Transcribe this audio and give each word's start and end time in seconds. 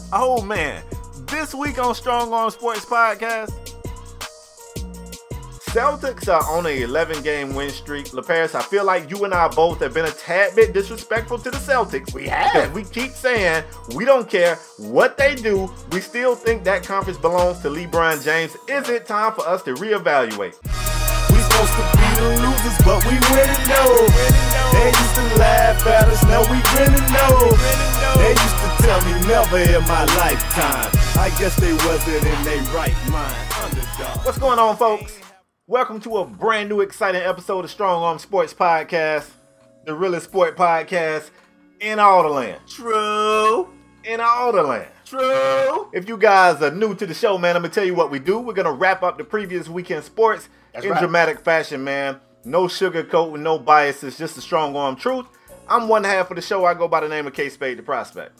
oh 0.12 0.42
man, 0.42 0.82
this 1.26 1.54
week 1.54 1.78
on 1.78 1.94
Strong 1.94 2.32
Arm 2.32 2.50
Sports 2.50 2.84
Podcast, 2.84 3.50
Celtics 5.72 6.28
are 6.28 6.44
on 6.54 6.66
an 6.66 6.82
11 6.82 7.22
game 7.22 7.54
win 7.54 7.70
streak. 7.70 8.06
LaParis, 8.06 8.54
I 8.54 8.60
feel 8.60 8.84
like 8.84 9.10
you 9.10 9.24
and 9.24 9.32
I 9.32 9.48
both 9.48 9.80
have 9.80 9.94
been 9.94 10.04
a 10.04 10.10
tad 10.10 10.54
bit 10.54 10.74
disrespectful 10.74 11.38
to 11.38 11.50
the 11.50 11.56
Celtics. 11.56 12.12
We 12.12 12.28
have. 12.28 12.74
We 12.74 12.84
keep 12.84 13.12
saying 13.12 13.64
we 13.94 14.04
don't 14.04 14.28
care 14.28 14.56
what 14.76 15.16
they 15.16 15.34
do. 15.34 15.72
We 15.90 16.00
still 16.00 16.34
think 16.34 16.64
that 16.64 16.84
conference 16.84 17.18
belongs 17.18 17.60
to 17.60 17.68
LeBron 17.68 18.22
James. 18.22 18.54
Is 18.68 18.90
it 18.90 19.06
time 19.06 19.32
for 19.32 19.48
us 19.48 19.62
to 19.62 19.74
reevaluate? 19.74 20.58
Losers, 22.62 22.78
but 22.84 23.04
we 23.04 23.12
winning 23.12 23.62
though. 23.66 24.06
They 24.72 24.86
used 24.86 25.14
to 25.14 25.22
laugh 25.38 25.86
at 25.86 26.08
us, 26.08 26.22
now 26.24 26.40
we 26.50 26.60
grinning 26.70 27.06
though. 27.12 27.56
They 28.16 28.30
used 28.30 28.58
to 28.62 28.82
tell 28.82 29.00
me 29.04 29.26
never 29.26 29.58
in 29.58 29.82
my 29.86 30.04
lifetime. 30.16 30.90
I 31.18 31.30
guess 31.38 31.56
they 31.56 31.72
wasn't 31.72 32.24
in 32.24 32.44
their 32.44 32.62
right 32.74 32.94
mind. 33.10 33.36
Underdog. 33.62 34.24
What's 34.24 34.38
going 34.38 34.58
on, 34.58 34.76
folks? 34.76 35.18
Welcome 35.66 36.00
to 36.02 36.18
a 36.18 36.26
brand 36.26 36.68
new, 36.68 36.80
exciting 36.80 37.22
episode 37.22 37.64
of 37.64 37.70
Strong 37.70 38.02
Arm 38.02 38.18
Sports 38.18 38.52
Podcast, 38.52 39.30
the 39.84 39.94
realest 39.94 40.26
sport 40.26 40.56
podcast 40.56 41.30
in 41.80 41.98
all 41.98 42.22
the 42.22 42.28
land. 42.28 42.60
True. 42.66 43.68
In 44.04 44.20
all 44.20 44.52
the 44.52 44.62
land. 44.62 44.88
True. 45.04 45.88
If 45.92 46.08
you 46.08 46.16
guys 46.16 46.60
are 46.62 46.70
new 46.70 46.94
to 46.94 47.06
the 47.06 47.14
show, 47.14 47.38
man, 47.38 47.54
I'm 47.54 47.62
gonna 47.62 47.72
tell 47.72 47.84
you 47.84 47.94
what 47.94 48.10
we 48.10 48.18
do. 48.18 48.38
We're 48.38 48.54
gonna 48.54 48.72
wrap 48.72 49.02
up 49.02 49.18
the 49.18 49.24
previous 49.24 49.68
weekend 49.68 50.04
sports 50.04 50.48
That's 50.72 50.84
in 50.84 50.92
right. 50.92 51.00
dramatic 51.00 51.40
fashion, 51.40 51.84
man. 51.84 52.18
No 52.44 52.64
sugarcoat, 52.64 53.30
with 53.30 53.40
no 53.40 53.58
biases, 53.58 54.18
just 54.18 54.34
the 54.34 54.40
strong 54.42 54.74
arm 54.76 54.96
truth. 54.96 55.26
I'm 55.68 55.88
one 55.88 56.04
half 56.04 56.30
of 56.30 56.36
the 56.36 56.42
show. 56.42 56.64
I 56.64 56.74
go 56.74 56.88
by 56.88 57.00
the 57.00 57.08
name 57.08 57.26
of 57.26 57.34
K 57.34 57.48
Spade 57.48 57.78
the 57.78 57.82
Prospect. 57.82 58.32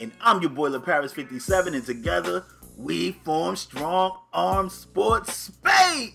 And 0.00 0.12
I'm 0.20 0.40
your 0.40 0.50
boy 0.50 0.76
Paris 0.78 1.12
57, 1.12 1.74
and 1.74 1.84
together 1.84 2.44
we 2.78 3.12
form 3.12 3.56
Strong 3.56 4.18
Arm 4.32 4.70
Sports 4.70 5.34
Spade. 5.36 6.14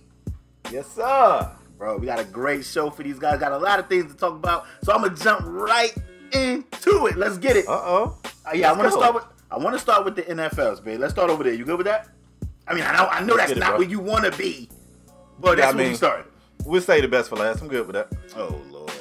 Yes, 0.71 0.87
sir. 0.87 1.51
Bro, 1.77 1.97
we 1.97 2.05
got 2.07 2.19
a 2.19 2.23
great 2.23 2.63
show 2.65 2.89
for 2.89 3.03
these 3.03 3.19
guys. 3.19 3.39
Got 3.39 3.51
a 3.51 3.57
lot 3.57 3.79
of 3.79 3.87
things 3.89 4.11
to 4.11 4.17
talk 4.17 4.33
about. 4.33 4.65
So 4.83 4.93
I'm 4.93 5.01
gonna 5.01 5.15
jump 5.15 5.41
right 5.45 5.93
into 6.31 7.05
it. 7.07 7.17
Let's 7.17 7.37
get 7.37 7.57
it. 7.57 7.67
Uh 7.67 7.71
oh. 7.83 8.17
Uh, 8.47 8.51
yeah, 8.55 8.71
I 8.71 8.75
Let's 8.75 8.77
want 8.77 8.83
to 8.83 8.95
go. 8.95 9.01
start 9.01 9.15
with 9.15 9.23
I 9.51 9.57
want 9.57 9.75
to 9.75 9.79
start 9.79 10.05
with 10.05 10.15
the 10.15 10.23
NFLs, 10.23 10.83
babe. 10.83 10.99
Let's 11.01 11.13
start 11.13 11.29
over 11.29 11.43
there. 11.43 11.53
You 11.53 11.65
good 11.65 11.77
with 11.77 11.85
that? 11.87 12.07
I 12.67 12.73
mean, 12.73 12.83
I 12.85 12.93
know 12.95 13.05
I 13.07 13.23
know 13.23 13.35
that's 13.37 13.51
it, 13.51 13.57
not 13.57 13.71
bro. 13.71 13.79
where 13.79 13.87
you 13.89 13.99
want 13.99 14.23
to 14.25 14.31
be, 14.37 14.69
but 15.39 15.57
Yeah, 15.59 15.65
that's 15.65 15.73
I 15.73 15.75
where 15.75 15.83
we 15.83 15.89
mean- 15.89 15.97
started. 15.97 16.25
We'll 16.65 16.81
say 16.81 16.99
the 17.01 17.07
best 17.07 17.29
for 17.29 17.35
last. 17.35 17.61
I'm 17.61 17.67
good 17.67 17.85
with 17.87 17.95
that. 17.95 18.11
Oh 18.35 18.59
lord. 18.71 18.91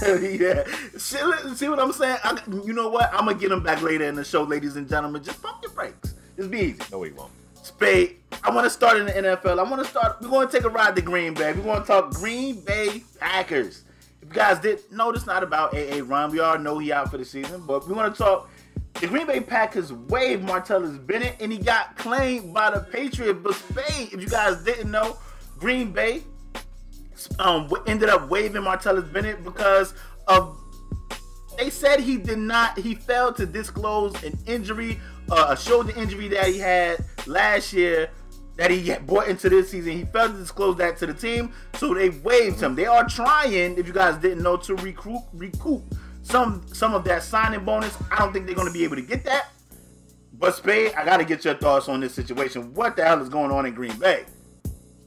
yeah. 0.22 0.64
See, 0.96 1.18
see 1.54 1.68
what 1.68 1.80
I'm 1.80 1.92
saying? 1.92 2.18
I, 2.22 2.40
you 2.64 2.72
know 2.72 2.88
what? 2.88 3.10
I'm 3.12 3.26
gonna 3.26 3.34
get 3.34 3.50
them 3.50 3.62
back 3.62 3.82
later 3.82 4.04
in 4.04 4.14
the 4.14 4.24
show, 4.24 4.42
ladies 4.42 4.76
and 4.76 4.88
gentlemen. 4.88 5.22
Just 5.22 5.42
pump 5.42 5.58
your 5.62 5.72
brakes. 5.72 6.14
Just 6.36 6.50
be 6.50 6.58
easy. 6.60 6.78
No, 6.92 6.98
we 6.98 7.10
won't. 7.10 7.32
Spade. 7.62 8.16
I 8.44 8.50
want 8.50 8.64
to 8.64 8.70
start 8.70 8.98
in 8.98 9.06
the 9.06 9.12
NFL. 9.12 9.58
I 9.58 9.68
want 9.68 9.82
to 9.82 9.88
start. 9.88 10.20
We're 10.20 10.28
going 10.28 10.46
to 10.48 10.52
take 10.52 10.64
a 10.64 10.70
ride 10.70 10.94
to 10.96 11.02
Green 11.02 11.34
Bay. 11.34 11.52
We're 11.52 11.64
going 11.64 11.80
to 11.80 11.86
talk 11.86 12.14
Green 12.14 12.60
Bay 12.60 13.02
Packers. 13.18 13.82
If 14.22 14.28
you 14.28 14.34
guys 14.34 14.58
did 14.60 14.80
know, 14.92 15.12
this 15.12 15.26
not 15.26 15.42
about 15.42 15.74
Aaron. 15.74 16.30
We 16.30 16.40
all 16.40 16.58
know 16.58 16.78
he 16.78 16.92
out 16.92 17.10
for 17.10 17.18
the 17.18 17.24
season, 17.24 17.64
but 17.66 17.86
we 17.88 17.94
want 17.94 18.14
to 18.14 18.22
talk. 18.22 18.48
The 18.94 19.06
Green 19.06 19.26
Bay 19.26 19.40
Packers 19.40 19.92
waived 19.92 20.46
Martellus 20.46 21.04
Bennett, 21.04 21.36
and 21.40 21.52
he 21.52 21.58
got 21.58 21.96
claimed 21.96 22.54
by 22.54 22.70
the 22.70 22.80
Patriots. 22.80 23.40
But 23.42 23.54
Spade, 23.54 24.12
if 24.12 24.20
you 24.20 24.28
guys 24.28 24.62
didn't 24.64 24.90
know, 24.90 25.18
Green 25.58 25.92
Bay 25.92 26.22
um, 27.38 27.70
ended 27.86 28.08
up 28.08 28.28
waiving 28.28 28.62
Martellus 28.62 29.10
Bennett 29.12 29.44
because 29.44 29.94
of 30.26 30.58
they 31.56 31.70
said 31.70 32.00
he 32.00 32.16
did 32.16 32.38
not 32.38 32.78
he 32.78 32.94
failed 32.94 33.36
to 33.36 33.46
disclose 33.46 34.22
an 34.22 34.38
injury 34.46 35.00
uh, 35.30 35.48
a 35.50 35.56
shoulder 35.56 35.92
injury 35.96 36.28
that 36.28 36.46
he 36.46 36.58
had 36.58 37.04
last 37.26 37.72
year 37.72 38.10
that 38.56 38.70
he 38.70 38.92
brought 39.06 39.28
into 39.28 39.48
this 39.48 39.70
season. 39.70 39.92
He 39.92 40.04
failed 40.04 40.32
to 40.32 40.38
disclose 40.38 40.76
that 40.78 40.96
to 40.98 41.06
the 41.06 41.14
team 41.14 41.52
so 41.74 41.94
they 41.94 42.08
waived 42.10 42.60
him. 42.60 42.74
They 42.74 42.86
are 42.86 43.06
trying 43.08 43.78
if 43.78 43.86
you 43.86 43.92
guys 43.92 44.16
didn't 44.20 44.42
know 44.42 44.56
to 44.58 44.74
recruit 44.76 45.22
recoup 45.32 45.82
some 46.22 46.64
some 46.72 46.94
of 46.94 47.04
that 47.04 47.22
signing 47.22 47.64
bonus. 47.64 47.96
I 48.10 48.18
don't 48.18 48.32
think 48.32 48.46
they're 48.46 48.54
going 48.54 48.68
to 48.68 48.72
be 48.72 48.84
able 48.84 48.96
to 48.96 49.02
get 49.02 49.24
that 49.24 49.50
but 50.38 50.54
spade 50.54 50.92
i 50.94 51.04
gotta 51.04 51.24
get 51.24 51.44
your 51.44 51.54
thoughts 51.54 51.88
on 51.88 52.00
this 52.00 52.14
situation. 52.14 52.72
What 52.74 52.96
the 52.96 53.04
hell 53.04 53.20
is 53.20 53.28
going 53.28 53.50
on 53.50 53.66
in 53.66 53.74
green 53.74 53.96
bay 53.98 54.24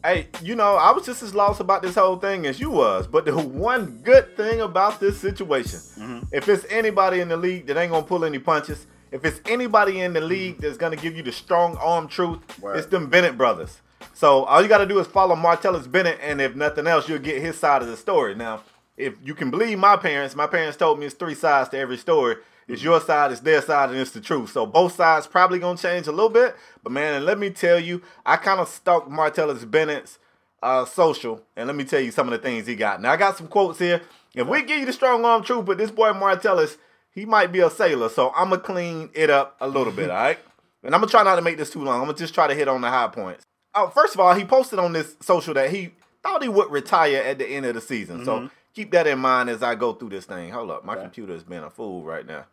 Hey, 0.03 0.29
you 0.41 0.55
know, 0.55 0.77
I 0.77 0.91
was 0.91 1.05
just 1.05 1.21
as 1.21 1.35
lost 1.35 1.59
about 1.59 1.83
this 1.83 1.93
whole 1.93 2.17
thing 2.17 2.47
as 2.47 2.59
you 2.59 2.71
was. 2.71 3.05
But 3.05 3.25
the 3.25 3.37
one 3.37 3.99
good 4.03 4.35
thing 4.35 4.61
about 4.61 4.99
this 4.99 5.19
situation, 5.19 5.79
mm-hmm. 5.79 6.19
if 6.31 6.49
it's 6.49 6.65
anybody 6.69 7.19
in 7.19 7.27
the 7.27 7.37
league 7.37 7.67
that 7.67 7.77
ain't 7.77 7.91
gonna 7.91 8.05
pull 8.05 8.25
any 8.25 8.39
punches, 8.39 8.87
if 9.11 9.23
it's 9.25 9.39
anybody 9.45 10.01
in 10.01 10.13
the 10.13 10.21
league 10.21 10.57
that's 10.57 10.77
gonna 10.77 10.95
give 10.95 11.15
you 11.15 11.21
the 11.21 11.31
strong 11.31 11.77
arm 11.77 12.07
truth, 12.07 12.39
Word. 12.59 12.77
it's 12.77 12.87
them 12.87 13.09
Bennett 13.09 13.37
brothers. 13.37 13.81
So 14.13 14.43
all 14.45 14.61
you 14.61 14.67
gotta 14.67 14.87
do 14.87 14.99
is 14.99 15.07
follow 15.07 15.35
Martellus 15.35 15.89
Bennett, 15.89 16.19
and 16.21 16.41
if 16.41 16.55
nothing 16.55 16.87
else, 16.87 17.07
you'll 17.07 17.19
get 17.19 17.41
his 17.41 17.57
side 17.57 17.81
of 17.83 17.87
the 17.87 17.97
story. 17.97 18.33
Now, 18.33 18.63
if 18.97 19.15
you 19.23 19.33
can 19.33 19.51
believe 19.51 19.79
my 19.79 19.97
parents, 19.97 20.35
my 20.35 20.47
parents 20.47 20.77
told 20.77 20.99
me 20.99 21.05
it's 21.05 21.15
three 21.15 21.35
sides 21.35 21.69
to 21.69 21.77
every 21.77 21.97
story. 21.97 22.37
It's 22.67 22.83
your 22.83 23.01
side, 23.01 23.31
it's 23.31 23.41
their 23.41 23.61
side, 23.61 23.89
and 23.89 23.99
it's 23.99 24.11
the 24.11 24.21
truth. 24.21 24.51
So 24.51 24.65
both 24.65 24.95
sides 24.95 25.27
probably 25.27 25.59
gonna 25.59 25.77
change 25.77 26.07
a 26.07 26.11
little 26.11 26.29
bit. 26.29 26.55
But 26.83 26.91
man, 26.93 27.15
and 27.15 27.25
let 27.25 27.37
me 27.39 27.49
tell 27.49 27.79
you, 27.79 28.01
I 28.25 28.37
kind 28.37 28.59
of 28.59 28.67
stalked 28.69 29.09
Martellus 29.09 29.69
Bennett's 29.69 30.19
uh, 30.63 30.85
social, 30.85 31.41
and 31.55 31.67
let 31.67 31.75
me 31.75 31.83
tell 31.83 31.99
you 31.99 32.11
some 32.11 32.27
of 32.27 32.31
the 32.31 32.37
things 32.37 32.67
he 32.67 32.75
got. 32.75 33.01
Now 33.01 33.11
I 33.11 33.17
got 33.17 33.37
some 33.37 33.47
quotes 33.47 33.79
here. 33.79 34.01
If 34.33 34.47
we 34.47 34.61
give 34.63 34.79
you 34.79 34.85
the 34.85 34.93
strong 34.93 35.25
arm 35.25 35.43
truth, 35.43 35.65
but 35.65 35.77
this 35.77 35.91
boy 35.91 36.11
Martellus, 36.13 36.77
he 37.13 37.25
might 37.25 37.51
be 37.51 37.59
a 37.59 37.69
sailor, 37.69 38.09
so 38.09 38.31
I'm 38.35 38.49
gonna 38.49 38.61
clean 38.61 39.09
it 39.13 39.29
up 39.29 39.57
a 39.59 39.67
little 39.67 39.91
bit, 39.91 40.09
all 40.11 40.15
right? 40.15 40.39
And 40.83 40.95
I'm 40.95 41.01
gonna 41.01 41.11
try 41.11 41.23
not 41.23 41.35
to 41.35 41.41
make 41.41 41.57
this 41.57 41.71
too 41.71 41.83
long. 41.83 41.99
I'm 41.99 42.05
gonna 42.05 42.17
just 42.17 42.33
try 42.33 42.47
to 42.47 42.55
hit 42.55 42.67
on 42.67 42.81
the 42.81 42.89
high 42.89 43.07
points. 43.07 43.43
Oh, 43.75 43.89
first 43.89 44.13
of 44.13 44.19
all, 44.19 44.33
he 44.33 44.45
posted 44.45 44.79
on 44.79 44.93
this 44.93 45.15
social 45.21 45.53
that 45.55 45.71
he 45.71 45.91
thought 46.23 46.43
he 46.43 46.49
would 46.49 46.71
retire 46.71 47.17
at 47.17 47.37
the 47.39 47.47
end 47.47 47.65
of 47.65 47.75
the 47.75 47.81
season. 47.81 48.23
So 48.23 48.49
keep 48.73 48.91
that 48.91 49.07
in 49.07 49.19
mind 49.19 49.49
as 49.49 49.63
I 49.63 49.75
go 49.75 49.93
through 49.93 50.09
this 50.09 50.25
thing. 50.25 50.51
Hold 50.51 50.71
up, 50.71 50.85
my 50.85 50.95
computer 50.95 51.33
is 51.33 51.43
being 51.43 51.63
a 51.63 51.69
fool 51.69 52.03
right 52.03 52.25
now. 52.25 52.45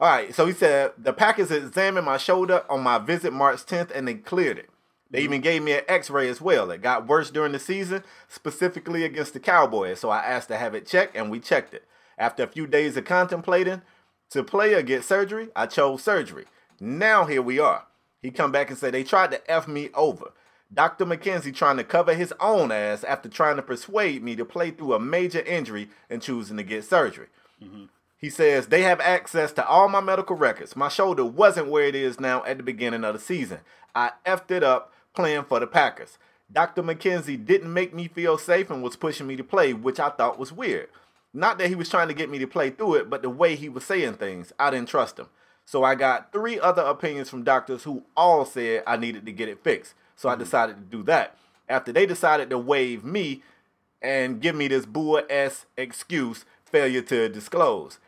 All 0.00 0.08
right, 0.08 0.34
so 0.34 0.46
he 0.46 0.52
said 0.52 0.92
the 0.98 1.12
Packers 1.12 1.50
examined 1.50 2.06
my 2.06 2.16
shoulder 2.16 2.64
on 2.68 2.82
my 2.82 2.98
visit 2.98 3.32
March 3.32 3.64
10th 3.64 3.90
and 3.94 4.08
they 4.08 4.14
cleared 4.14 4.58
it. 4.58 4.70
They 5.10 5.20
mm-hmm. 5.20 5.24
even 5.24 5.40
gave 5.42 5.62
me 5.62 5.72
an 5.72 5.84
X-ray 5.86 6.28
as 6.28 6.40
well. 6.40 6.70
It 6.70 6.82
got 6.82 7.06
worse 7.06 7.30
during 7.30 7.52
the 7.52 7.58
season, 7.58 8.02
specifically 8.28 9.04
against 9.04 9.32
the 9.32 9.40
Cowboys. 9.40 10.00
So 10.00 10.10
I 10.10 10.18
asked 10.24 10.48
to 10.48 10.56
have 10.56 10.74
it 10.74 10.86
checked, 10.86 11.16
and 11.16 11.30
we 11.30 11.38
checked 11.38 11.72
it. 11.72 11.84
After 12.18 12.42
a 12.42 12.48
few 12.48 12.66
days 12.66 12.96
of 12.96 13.04
contemplating 13.04 13.82
to 14.30 14.42
play 14.42 14.74
or 14.74 14.82
get 14.82 15.04
surgery, 15.04 15.48
I 15.54 15.66
chose 15.66 16.02
surgery. 16.02 16.46
Now 16.80 17.26
here 17.26 17.42
we 17.42 17.60
are. 17.60 17.86
He 18.20 18.30
come 18.30 18.50
back 18.50 18.70
and 18.70 18.78
say 18.78 18.90
they 18.90 19.04
tried 19.04 19.30
to 19.30 19.50
f 19.50 19.68
me 19.68 19.90
over. 19.94 20.32
Dr. 20.74 21.06
McKenzie 21.06 21.54
trying 21.54 21.76
to 21.76 21.84
cover 21.84 22.14
his 22.14 22.34
own 22.40 22.72
ass 22.72 23.04
after 23.04 23.28
trying 23.28 23.56
to 23.56 23.62
persuade 23.62 24.22
me 24.22 24.34
to 24.36 24.44
play 24.44 24.70
through 24.70 24.94
a 24.94 25.00
major 25.00 25.40
injury 25.40 25.88
and 26.10 26.20
choosing 26.20 26.56
to 26.56 26.62
get 26.62 26.84
surgery. 26.84 27.28
Mm-hmm. 27.62 27.84
He 28.16 28.30
says 28.30 28.66
they 28.66 28.82
have 28.82 29.00
access 29.00 29.52
to 29.52 29.66
all 29.66 29.88
my 29.88 30.00
medical 30.00 30.36
records. 30.36 30.74
My 30.74 30.88
shoulder 30.88 31.24
wasn't 31.24 31.68
where 31.68 31.84
it 31.84 31.94
is 31.94 32.18
now 32.18 32.44
at 32.44 32.56
the 32.56 32.62
beginning 32.62 33.04
of 33.04 33.14
the 33.14 33.20
season. 33.20 33.60
I 33.94 34.12
effed 34.26 34.50
it 34.50 34.64
up 34.64 34.92
playing 35.14 35.44
for 35.44 35.60
the 35.60 35.66
Packers. 35.66 36.18
Dr. 36.50 36.82
McKenzie 36.82 37.44
didn't 37.44 37.72
make 37.72 37.94
me 37.94 38.08
feel 38.08 38.38
safe 38.38 38.70
and 38.70 38.82
was 38.82 38.96
pushing 38.96 39.26
me 39.26 39.36
to 39.36 39.44
play, 39.44 39.72
which 39.72 40.00
I 40.00 40.10
thought 40.10 40.38
was 40.38 40.52
weird. 40.52 40.88
Not 41.32 41.58
that 41.58 41.68
he 41.68 41.74
was 41.74 41.88
trying 41.88 42.08
to 42.08 42.14
get 42.14 42.30
me 42.30 42.38
to 42.38 42.46
play 42.46 42.70
through 42.70 42.94
it, 42.94 43.10
but 43.10 43.22
the 43.22 43.30
way 43.30 43.56
he 43.56 43.68
was 43.68 43.84
saying 43.84 44.14
things, 44.14 44.52
I 44.58 44.70
didn't 44.70 44.88
trust 44.88 45.18
him. 45.18 45.28
So 45.64 45.82
I 45.82 45.94
got 45.94 46.32
three 46.32 46.60
other 46.60 46.82
opinions 46.82 47.30
from 47.30 47.42
doctors 47.42 47.84
who 47.84 48.04
all 48.16 48.44
said 48.44 48.84
I 48.86 48.96
needed 48.96 49.26
to 49.26 49.32
get 49.32 49.48
it 49.48 49.64
fixed. 49.64 49.94
So 50.16 50.28
I 50.28 50.32
mm-hmm. 50.32 50.42
decided 50.42 50.76
to 50.76 50.96
do 50.96 51.02
that. 51.04 51.36
After 51.68 51.92
they 51.92 52.06
decided 52.06 52.50
to 52.50 52.58
waive 52.58 53.04
me 53.04 53.42
and 54.02 54.40
give 54.40 54.54
me 54.54 54.68
this 54.68 54.86
Boer 54.86 55.24
S 55.30 55.66
excuse, 55.76 56.44
failure 56.64 57.02
to 57.02 57.28
disclose. 57.28 57.98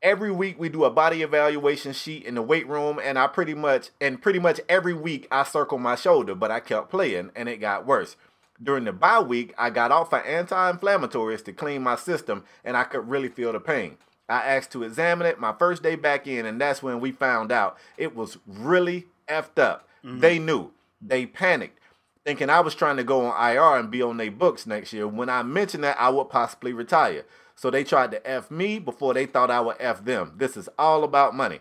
Every 0.00 0.30
week 0.30 0.60
we 0.60 0.68
do 0.68 0.84
a 0.84 0.90
body 0.90 1.22
evaluation 1.22 1.92
sheet 1.92 2.24
in 2.24 2.36
the 2.36 2.42
weight 2.42 2.68
room, 2.68 3.00
and 3.02 3.18
I 3.18 3.26
pretty 3.26 3.54
much 3.54 3.90
and 4.00 4.22
pretty 4.22 4.38
much 4.38 4.60
every 4.68 4.94
week 4.94 5.26
I 5.30 5.42
circle 5.42 5.78
my 5.78 5.96
shoulder, 5.96 6.34
but 6.34 6.50
I 6.50 6.60
kept 6.60 6.90
playing 6.90 7.30
and 7.34 7.48
it 7.48 7.56
got 7.56 7.86
worse. 7.86 8.16
During 8.62 8.84
the 8.84 8.92
bye 8.92 9.20
week, 9.20 9.54
I 9.56 9.70
got 9.70 9.92
off 9.92 10.12
of 10.12 10.24
anti-inflammatories 10.26 11.44
to 11.44 11.52
clean 11.52 11.82
my 11.82 11.96
system, 11.96 12.44
and 12.64 12.76
I 12.76 12.84
could 12.84 13.08
really 13.08 13.28
feel 13.28 13.52
the 13.52 13.60
pain. 13.60 13.98
I 14.28 14.42
asked 14.42 14.72
to 14.72 14.82
examine 14.82 15.26
it 15.26 15.40
my 15.40 15.52
first 15.52 15.82
day 15.82 15.94
back 15.94 16.26
in, 16.26 16.44
and 16.44 16.60
that's 16.60 16.82
when 16.82 17.00
we 17.00 17.12
found 17.12 17.50
out 17.50 17.78
it 17.96 18.14
was 18.14 18.36
really 18.46 19.06
effed 19.28 19.58
up. 19.58 19.88
They 20.02 20.36
mm-hmm. 20.36 20.46
knew. 20.46 20.70
They 21.00 21.26
panicked, 21.26 21.78
thinking 22.24 22.50
I 22.50 22.60
was 22.60 22.74
trying 22.74 22.96
to 22.96 23.04
go 23.04 23.26
on 23.26 23.50
IR 23.52 23.78
and 23.78 23.90
be 23.90 24.02
on 24.02 24.16
their 24.16 24.30
books 24.30 24.66
next 24.66 24.92
year. 24.92 25.06
When 25.06 25.28
I 25.28 25.42
mentioned 25.42 25.84
that 25.84 26.00
I 26.00 26.08
would 26.08 26.30
possibly 26.30 26.72
retire. 26.72 27.24
So 27.54 27.70
they 27.70 27.82
tried 27.82 28.12
to 28.12 28.24
F 28.24 28.50
me 28.52 28.78
before 28.78 29.14
they 29.14 29.26
thought 29.26 29.50
I 29.50 29.60
would 29.60 29.76
F 29.80 30.04
them. 30.04 30.34
This 30.36 30.56
is 30.56 30.68
all 30.78 31.02
about 31.02 31.34
money. 31.34 31.58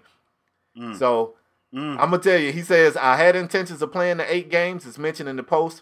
Mm. 0.77 0.97
So 0.97 1.33
mm. 1.73 1.93
I'm 1.93 2.11
gonna 2.11 2.19
tell 2.19 2.37
you, 2.37 2.51
he 2.51 2.61
says 2.61 2.95
I 2.95 3.15
had 3.15 3.35
intentions 3.35 3.81
of 3.81 3.91
playing 3.91 4.17
the 4.17 4.31
eight 4.31 4.51
games. 4.51 4.85
It's 4.85 4.99
mentioned 4.99 5.27
in 5.27 5.37
the 5.37 5.43
post 5.43 5.81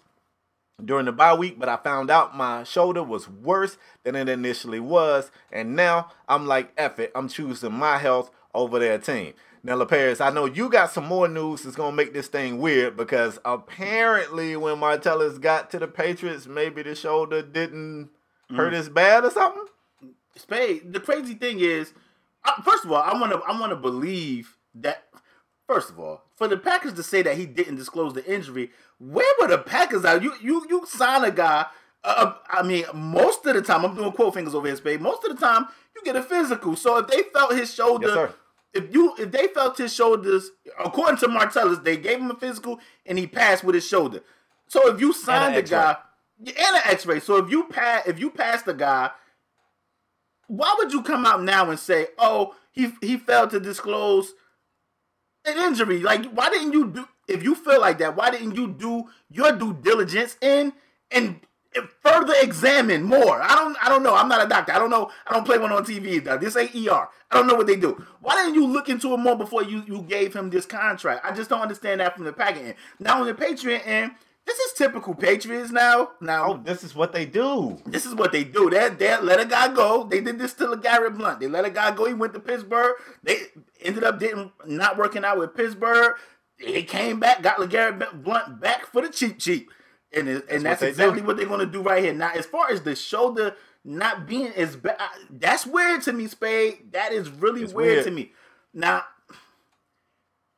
during 0.83 1.05
the 1.05 1.11
bye 1.11 1.33
week, 1.33 1.59
but 1.59 1.69
I 1.69 1.77
found 1.77 2.09
out 2.09 2.35
my 2.35 2.63
shoulder 2.63 3.03
was 3.03 3.29
worse 3.29 3.77
than 4.03 4.15
it 4.15 4.27
initially 4.29 4.79
was, 4.79 5.31
and 5.51 5.75
now 5.75 6.11
I'm 6.27 6.47
like, 6.47 6.71
F 6.77 6.99
it, 6.99 7.11
I'm 7.15 7.29
choosing 7.29 7.73
my 7.73 7.97
health 7.97 8.31
over 8.53 8.79
their 8.79 8.97
team. 8.97 9.33
Now, 9.65 9.83
LaParis, 9.83 10.21
I 10.23 10.29
know 10.29 10.45
you 10.45 10.69
got 10.69 10.91
some 10.91 11.05
more 11.05 11.27
news 11.27 11.63
that's 11.63 11.75
gonna 11.75 11.95
make 11.95 12.13
this 12.13 12.27
thing 12.27 12.59
weird 12.59 12.95
because 12.95 13.39
apparently 13.43 14.55
when 14.55 14.75
Martellus 14.75 15.41
got 15.41 15.71
to 15.71 15.79
the 15.79 15.87
Patriots, 15.87 16.45
maybe 16.45 16.83
the 16.83 16.93
shoulder 16.93 17.41
didn't 17.41 18.11
mm. 18.51 18.55
hurt 18.55 18.75
as 18.75 18.89
bad 18.89 19.25
or 19.25 19.31
something. 19.31 19.65
Spade. 20.35 20.93
The 20.93 20.99
crazy 20.99 21.33
thing 21.33 21.61
is, 21.61 21.93
uh, 22.43 22.61
first 22.61 22.85
of 22.85 22.91
all, 22.91 23.01
I 23.01 23.19
want 23.19 23.31
to 23.31 23.39
I 23.39 23.59
want 23.59 23.71
to 23.71 23.75
believe 23.75 24.55
that. 24.75 25.05
First 25.67 25.89
of 25.89 25.99
all, 25.99 26.21
for 26.35 26.47
the 26.47 26.57
Packers 26.57 26.93
to 26.93 27.01
say 27.01 27.23
that 27.23 27.35
he 27.35 27.47
didn't 27.47 27.77
disclose 27.77 28.13
the 28.13 28.23
injury, 28.31 28.69
where 28.99 29.33
were 29.41 29.47
the 29.47 29.57
Packers 29.57 30.05
at? 30.05 30.21
You 30.21 30.35
you 30.43 30.63
you 30.69 30.85
sign 30.85 31.23
a 31.23 31.31
guy. 31.31 31.65
Uh, 32.03 32.33
I 32.51 32.61
mean, 32.61 32.85
most 32.93 33.43
of 33.47 33.55
the 33.55 33.63
time, 33.63 33.83
I'm 33.83 33.95
doing 33.95 34.11
quote 34.11 34.35
fingers 34.35 34.53
over 34.53 34.67
his 34.67 34.77
Spade. 34.77 35.01
Most 35.01 35.23
of 35.23 35.35
the 35.35 35.43
time, 35.43 35.65
you 35.95 36.03
get 36.03 36.15
a 36.15 36.21
physical. 36.21 36.75
So 36.75 36.99
if 36.99 37.07
they 37.07 37.23
felt 37.33 37.55
his 37.55 37.73
shoulder. 37.73 38.13
Yes, 38.15 38.35
if 38.75 38.93
you 38.93 39.15
if 39.17 39.31
they 39.31 39.47
felt 39.47 39.77
his 39.77 39.95
shoulders, 39.95 40.51
according 40.83 41.17
to 41.17 41.27
Martellus, 41.27 41.83
they 41.83 41.95
gave 41.95 42.19
him 42.19 42.29
a 42.29 42.35
physical 42.35 42.79
and 43.05 43.17
he 43.17 43.25
passed 43.25 43.63
with 43.63 43.73
his 43.73 43.87
shoulder. 43.87 44.21
So 44.67 44.93
if 44.93 44.99
you 44.99 45.13
signed 45.13 45.55
the 45.55 45.61
guy 45.61 45.95
and 46.45 46.75
an 46.75 46.81
X-ray, 46.85 47.21
so 47.21 47.37
if 47.37 47.49
you 47.49 47.63
pass 47.69 48.05
if 48.05 48.19
you 48.19 48.29
pass 48.29 48.63
the 48.63 48.73
guy, 48.73 49.11
why 50.47 50.75
would 50.77 50.91
you 50.91 51.01
come 51.01 51.25
out 51.25 51.41
now 51.41 51.69
and 51.69 51.79
say, 51.79 52.07
"Oh, 52.17 52.53
he 52.73 52.91
he 53.01 53.17
failed 53.17 53.51
to 53.51 53.61
disclose 53.61 54.33
an 55.45 55.57
injury"? 55.57 56.01
Like, 56.01 56.25
why 56.25 56.49
didn't 56.49 56.73
you 56.73 56.87
do? 56.87 57.07
If 57.29 57.43
you 57.43 57.55
feel 57.55 57.79
like 57.79 57.97
that, 57.99 58.17
why 58.17 58.29
didn't 58.29 58.55
you 58.55 58.67
do 58.67 59.05
your 59.29 59.53
due 59.53 59.73
diligence 59.73 60.35
and 60.41 60.73
and 61.09 61.39
further 62.01 62.33
examine 62.41 63.03
more. 63.03 63.41
I 63.41 63.55
don't 63.55 63.77
I 63.81 63.89
don't 63.89 64.03
know. 64.03 64.15
I'm 64.15 64.29
not 64.29 64.45
a 64.45 64.49
doctor. 64.49 64.73
I 64.73 64.79
don't 64.79 64.89
know. 64.89 65.11
I 65.27 65.33
don't 65.33 65.45
play 65.45 65.57
one 65.57 65.71
on 65.71 65.85
TV. 65.85 66.23
This 66.39 66.55
ain't 66.55 66.75
ER. 66.75 67.07
I 67.31 67.35
don't 67.35 67.47
know 67.47 67.55
what 67.55 67.67
they 67.67 67.75
do. 67.75 68.03
Why 68.21 68.35
didn't 68.35 68.55
you 68.55 68.65
look 68.65 68.89
into 68.89 69.13
it 69.13 69.17
more 69.17 69.35
before 69.35 69.63
you, 69.63 69.83
you 69.87 70.01
gave 70.03 70.33
him 70.35 70.49
this 70.49 70.65
contract? 70.65 71.25
I 71.25 71.33
just 71.33 71.49
don't 71.49 71.61
understand 71.61 71.99
that 71.99 72.15
from 72.15 72.25
the 72.25 72.33
Packers 72.33 72.61
end. 72.61 72.75
Now 72.99 73.21
on 73.21 73.27
the 73.27 73.33
Patriot 73.33 73.81
end, 73.85 74.11
this 74.45 74.59
is 74.59 74.73
typical 74.73 75.15
Patriots 75.15 75.71
now. 75.71 76.11
Now 76.21 76.53
oh, 76.53 76.61
this 76.63 76.83
is 76.83 76.95
what 76.95 77.13
they 77.13 77.25
do. 77.25 77.77
This 77.85 78.05
is 78.05 78.13
what 78.13 78.31
they 78.31 78.43
do. 78.43 78.69
They 78.69 78.89
they 78.89 79.19
let 79.19 79.39
a 79.39 79.45
guy 79.45 79.73
go. 79.73 80.03
They 80.03 80.21
did 80.21 80.37
this 80.37 80.53
to 80.55 80.77
Garrett 80.77 81.17
Blount. 81.17 81.39
They 81.39 81.47
let 81.47 81.65
a 81.65 81.71
guy 81.71 81.95
go. 81.95 82.05
He 82.05 82.13
went 82.13 82.33
to 82.33 82.39
Pittsburgh. 82.39 82.95
They 83.23 83.37
ended 83.81 84.03
up 84.03 84.19
didn't 84.19 84.51
not 84.65 84.97
working 84.97 85.25
out 85.25 85.39
with 85.39 85.55
Pittsburgh. 85.55 86.15
He 86.57 86.83
came 86.83 87.19
back, 87.19 87.41
got 87.41 87.57
LeGarrette 87.57 88.23
Blount 88.23 88.61
back 88.61 88.85
for 88.85 89.01
the 89.01 89.09
cheap 89.09 89.39
cheap. 89.39 89.69
And, 90.15 90.29
it, 90.29 90.45
and 90.49 90.65
that's, 90.65 90.79
that's 90.79 90.81
what 90.81 90.89
exactly 90.89 91.21
do. 91.21 91.27
what 91.27 91.37
they're 91.37 91.45
going 91.45 91.59
to 91.59 91.65
do 91.65 91.81
right 91.81 92.03
here. 92.03 92.13
Now, 92.13 92.31
as 92.33 92.45
far 92.45 92.69
as 92.71 92.81
the 92.81 92.95
shoulder 92.95 93.55
not 93.83 94.25
being 94.27 94.53
as 94.55 94.75
bad, 94.75 94.97
that's 95.29 95.65
weird 95.65 96.01
to 96.03 96.13
me, 96.13 96.27
Spade. 96.27 96.93
That 96.93 97.11
is 97.11 97.29
really 97.29 97.61
weird, 97.61 97.75
weird 97.75 98.03
to 98.05 98.11
me. 98.11 98.31
Now, 98.73 99.03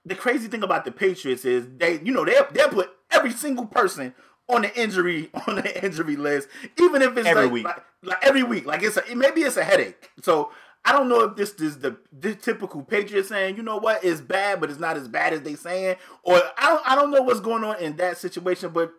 the 0.05 0.15
crazy 0.15 0.47
thing 0.47 0.63
about 0.63 0.85
the 0.85 0.91
Patriots 0.91 1.43
is 1.43 1.67
they, 1.77 1.99
you 2.01 2.13
know, 2.13 2.23
they 2.23 2.35
they 2.51 2.67
put 2.67 2.89
every 3.11 3.31
single 3.31 3.65
person 3.65 4.13
on 4.49 4.61
the 4.61 4.79
injury 4.79 5.29
on 5.47 5.55
the 5.55 5.85
injury 5.85 6.15
list, 6.15 6.47
even 6.79 7.01
if 7.01 7.17
it's 7.17 7.27
every 7.27 7.43
like, 7.43 7.51
week, 7.51 7.65
like, 7.65 7.83
like, 8.03 8.17
every 8.21 8.43
week. 8.43 8.65
Like 8.65 8.83
it's 8.83 8.97
a, 8.97 9.15
maybe 9.15 9.41
it's 9.41 9.57
a 9.57 9.63
headache. 9.63 10.09
So 10.21 10.51
I 10.85 10.93
don't 10.93 11.09
know 11.09 11.21
if 11.21 11.35
this 11.35 11.53
is 11.55 11.79
the, 11.79 11.97
the 12.17 12.33
typical 12.33 12.81
Patriots 12.81 13.29
saying, 13.29 13.57
you 13.57 13.63
know 13.63 13.77
what, 13.77 14.03
it's 14.03 14.21
bad, 14.21 14.61
but 14.61 14.69
it's 14.69 14.79
not 14.79 14.95
as 14.95 15.07
bad 15.07 15.33
as 15.33 15.41
they 15.41 15.55
saying, 15.55 15.97
or 16.23 16.41
I 16.57 16.69
don't 16.69 16.89
I 16.89 16.95
don't 16.95 17.11
know 17.11 17.21
what's 17.21 17.41
going 17.41 17.63
on 17.63 17.77
in 17.79 17.97
that 17.97 18.17
situation, 18.17 18.69
but 18.69 18.93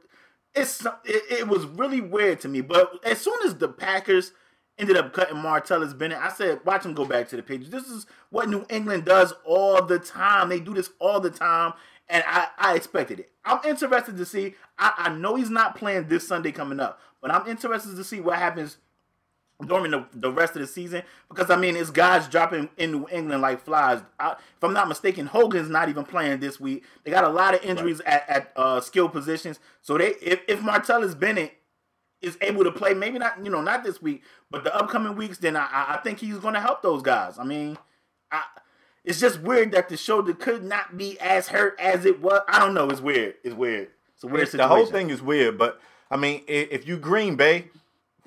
it's 0.61 0.87
it, 1.05 1.23
it, 1.31 1.49
was 1.49 1.67
really 1.67 2.01
weird 2.01 2.41
to 2.41 2.49
me. 2.49 2.61
But 2.61 3.05
as 3.05 3.21
soon 3.21 3.39
as 3.45 3.57
the 3.57 3.69
Packers 3.69 4.33
ended 4.79 4.97
up 4.97 5.13
cutting 5.13 5.37
Martellus 5.37 5.97
Bennett, 5.97 6.19
I 6.19 6.31
said, 6.31 6.61
watch 6.65 6.85
him 6.85 6.95
go 6.95 7.05
back 7.05 7.29
to 7.29 7.37
the 7.37 7.43
Patriots. 7.43 7.71
This 7.71 7.89
is 7.89 8.07
what 8.31 8.49
New 8.49 8.65
England 8.69 9.05
does 9.05 9.33
all 9.45 9.85
the 9.85 9.99
time. 9.99 10.49
They 10.49 10.61
do 10.61 10.75
this 10.75 10.91
all 10.99 11.21
the 11.21 11.31
time, 11.31 11.73
and 12.09 12.23
I, 12.27 12.49
I 12.59 12.75
expected 12.75 13.21
it. 13.21 13.31
I'm 13.45 13.61
interested 13.65 14.17
to 14.17 14.25
see. 14.25 14.55
I, 14.79 14.93
I 14.97 15.09
know 15.11 15.37
he's 15.37 15.51
not 15.51 15.77
playing 15.77 16.09
this 16.09 16.27
Sunday 16.27 16.53
coming 16.53 16.81
up, 16.81 17.01
but 17.21 17.33
I'm 17.33 17.47
interested 17.47 17.97
to 17.97 18.05
see 18.05 18.21
what 18.21 18.39
happens 18.39 18.79
during 19.67 19.91
the, 19.91 20.07
the 20.15 20.31
rest 20.31 20.55
of 20.55 20.61
the 20.61 20.67
season 20.67 21.03
because 21.29 21.51
I 21.51 21.57
mean 21.57 21.77
it's 21.77 21.91
guys 21.91 22.29
dropping 22.29 22.69
in 22.77 22.93
New 22.93 23.09
England 23.11 23.43
like 23.43 23.65
flies. 23.65 24.01
I, 24.19 24.33
if 24.33 24.63
I'm 24.63 24.73
not 24.73 24.89
mistaken, 24.89 25.27
Hogan's 25.27 25.69
not 25.69 25.89
even 25.89 26.05
playing 26.05 26.39
this 26.39 26.61
week. 26.61 26.85
They 27.05 27.11
got 27.11 27.25
a 27.25 27.29
lot 27.29 27.55
of 27.55 27.65
injuries 27.65 28.01
right. 28.07 28.15
at, 28.15 28.29
at 28.29 28.53
uh, 28.55 28.81
skill 28.81 29.09
positions. 29.09 29.59
So 29.83 29.99
they 29.99 30.15
if, 30.23 30.43
if 30.47 30.61
Martellus 30.61 31.19
Bennett 31.19 31.55
is 32.23 32.39
able 32.41 32.65
to 32.65 32.71
play, 32.71 32.95
maybe 32.95 33.19
not 33.19 33.45
you 33.45 33.51
know 33.51 33.61
not 33.61 33.83
this 33.83 34.01
week, 34.01 34.23
but 34.51 34.63
the 34.63 34.75
upcoming 34.75 35.17
weeks, 35.17 35.39
then 35.39 35.57
I 35.57 35.69
I 35.73 36.01
think 36.05 36.21
he's 36.21 36.39
going 36.39 36.55
to 36.55 36.61
help 36.61 36.83
those 36.83 37.03
guys. 37.03 37.37
I 37.37 37.45
mean, 37.45 37.77
I, 38.31 38.45
it's 39.05 39.19
just 39.19 39.41
weird 39.41 39.73
that 39.73 39.89
the 39.89 39.97
shoulder 39.97 40.35
could 40.35 40.63
not 40.63 40.97
be 40.97 41.19
as 41.19 41.49
hurt 41.49 41.75
as 41.81 42.05
it 42.05 42.21
was. 42.21 42.43
I 42.49 42.61
don't 42.61 42.75
know. 42.75 42.89
It's 42.91 43.01
weird. 43.01 43.35
It's 43.43 43.57
weird. 43.57 43.89
It's 44.15 44.23
a 44.23 44.29
weird 44.29 44.49
situation. 44.49 44.69
The 44.69 44.75
whole 44.77 44.87
thing 44.87 45.11
is 45.11 45.21
weird, 45.21 45.59
but 45.59 45.81
I 46.13 46.17
mean, 46.17 46.43
if 46.47 46.87
you 46.87 46.97
Green 46.97 47.35
Bay 47.35 47.71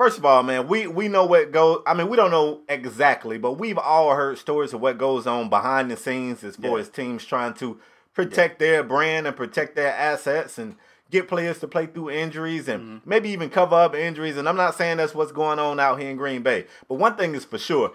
First 0.02 0.18
of 0.18 0.26
all, 0.26 0.42
man, 0.42 0.68
we 0.68 0.88
we 0.88 1.10
know 1.10 1.28
what 1.28 1.52
goes. 1.52 1.84
I 1.86 1.94
mean, 1.94 2.10
we 2.10 2.18
don't 2.18 2.32
know 2.32 2.62
exactly, 2.68 3.38
but 3.38 3.60
we've 3.60 3.78
all 3.78 4.16
heard 4.16 4.40
stories 4.40 4.74
of 4.74 4.82
what 4.82 4.98
goes 4.98 5.28
on 5.28 5.48
behind 5.48 5.92
the 5.92 5.96
scenes 5.96 6.44
as 6.44 6.56
far 6.56 6.72
yeah. 6.72 6.78
as 6.80 6.90
teams 6.90 7.24
trying 7.24 7.54
to 7.56 7.80
protect 8.16 8.60
yeah. 8.60 8.68
their 8.68 8.84
brand 8.84 9.28
and 9.28 9.36
protect 9.36 9.76
their 9.76 9.94
assets 9.94 10.58
and 10.58 10.76
get 11.12 11.28
players 11.28 11.60
to 11.60 11.68
play 11.68 11.86
through 11.86 12.10
injuries 12.10 12.68
and 12.68 12.82
mm-hmm. 12.82 13.10
maybe 13.10 13.30
even 13.30 13.52
cover 13.52 13.76
up 13.76 13.94
injuries. 13.94 14.38
And 14.38 14.50
I'm 14.50 14.56
not 14.56 14.74
saying 14.74 14.98
that's 14.98 15.14
what's 15.14 15.32
going 15.32 15.60
on 15.60 15.80
out 15.80 16.00
here 16.00 16.10
in 16.10 16.18
Green 16.18 16.42
Bay, 16.42 16.66
but 16.88 16.96
one 16.96 17.16
thing 17.16 17.36
is 17.36 17.46
for 17.46 17.60
sure. 17.60 17.94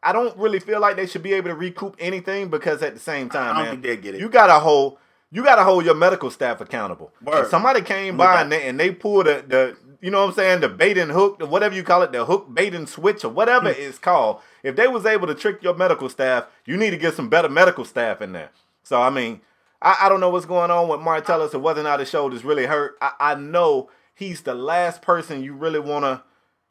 I 0.00 0.12
don't 0.12 0.36
really 0.36 0.60
feel 0.60 0.78
like 0.78 0.94
they 0.94 1.08
should 1.08 1.24
be 1.24 1.32
able 1.32 1.48
to 1.48 1.56
recoup 1.56 1.96
anything 1.98 2.50
because 2.50 2.84
at 2.84 2.94
the 2.94 3.00
same 3.00 3.30
time, 3.30 3.56
I 3.56 3.64
man, 3.64 3.80
get 3.80 4.04
it. 4.04 4.20
You 4.20 4.28
got 4.28 4.46
to 4.46 4.60
hold 4.60 4.98
you 5.32 5.42
got 5.42 5.56
to 5.56 5.64
hold 5.64 5.84
your 5.84 5.96
medical 5.96 6.30
staff 6.30 6.60
accountable. 6.60 7.12
If 7.26 7.48
somebody 7.48 7.82
came 7.82 8.16
by 8.16 8.42
and 8.42 8.52
they, 8.52 8.68
and 8.68 8.78
they 8.78 8.92
pulled 8.92 9.26
the, 9.26 9.44
the 9.46 9.76
you 10.00 10.10
know 10.10 10.20
what 10.20 10.30
I'm 10.30 10.34
saying, 10.34 10.60
the 10.60 10.68
bait 10.68 10.98
and 10.98 11.10
hook, 11.10 11.40
whatever 11.48 11.74
you 11.74 11.82
call 11.82 12.02
it, 12.02 12.12
the 12.12 12.24
hook, 12.24 12.52
bait 12.52 12.74
and 12.74 12.88
switch, 12.88 13.24
or 13.24 13.30
whatever 13.30 13.72
hmm. 13.72 13.80
it's 13.80 13.98
called. 13.98 14.40
If 14.62 14.76
they 14.76 14.88
was 14.88 15.06
able 15.06 15.26
to 15.26 15.34
trick 15.34 15.62
your 15.62 15.74
medical 15.74 16.08
staff, 16.08 16.46
you 16.64 16.76
need 16.76 16.90
to 16.90 16.96
get 16.96 17.14
some 17.14 17.28
better 17.28 17.48
medical 17.48 17.84
staff 17.84 18.22
in 18.22 18.32
there. 18.32 18.50
So 18.82 19.00
I 19.00 19.10
mean, 19.10 19.40
I, 19.82 19.96
I 20.02 20.08
don't 20.08 20.20
know 20.20 20.30
what's 20.30 20.46
going 20.46 20.70
on 20.70 20.88
with 20.88 21.00
Martellus 21.00 21.54
or 21.54 21.58
whether 21.58 21.80
or 21.80 21.84
not 21.84 22.00
his 22.00 22.10
shoulder's 22.10 22.44
really 22.44 22.66
hurt. 22.66 22.96
I, 23.00 23.12
I 23.20 23.34
know 23.34 23.90
he's 24.14 24.42
the 24.42 24.54
last 24.54 25.02
person 25.02 25.42
you 25.42 25.54
really 25.54 25.80
wanna 25.80 26.22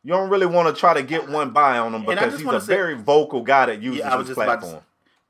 you 0.04 0.14
don't 0.14 0.30
really 0.30 0.46
want 0.46 0.74
to 0.74 0.80
try 0.80 0.94
to 0.94 1.04
get 1.04 1.28
one 1.28 1.52
by 1.52 1.78
on 1.78 1.94
him 1.94 2.06
because 2.06 2.40
he's 2.40 2.48
a 2.48 2.62
say, 2.62 2.74
very 2.74 2.96
vocal 2.96 3.42
guy 3.42 3.66
that 3.66 3.82
uses 3.82 4.00
yeah, 4.00 4.18
his 4.18 4.32
platform. 4.32 4.82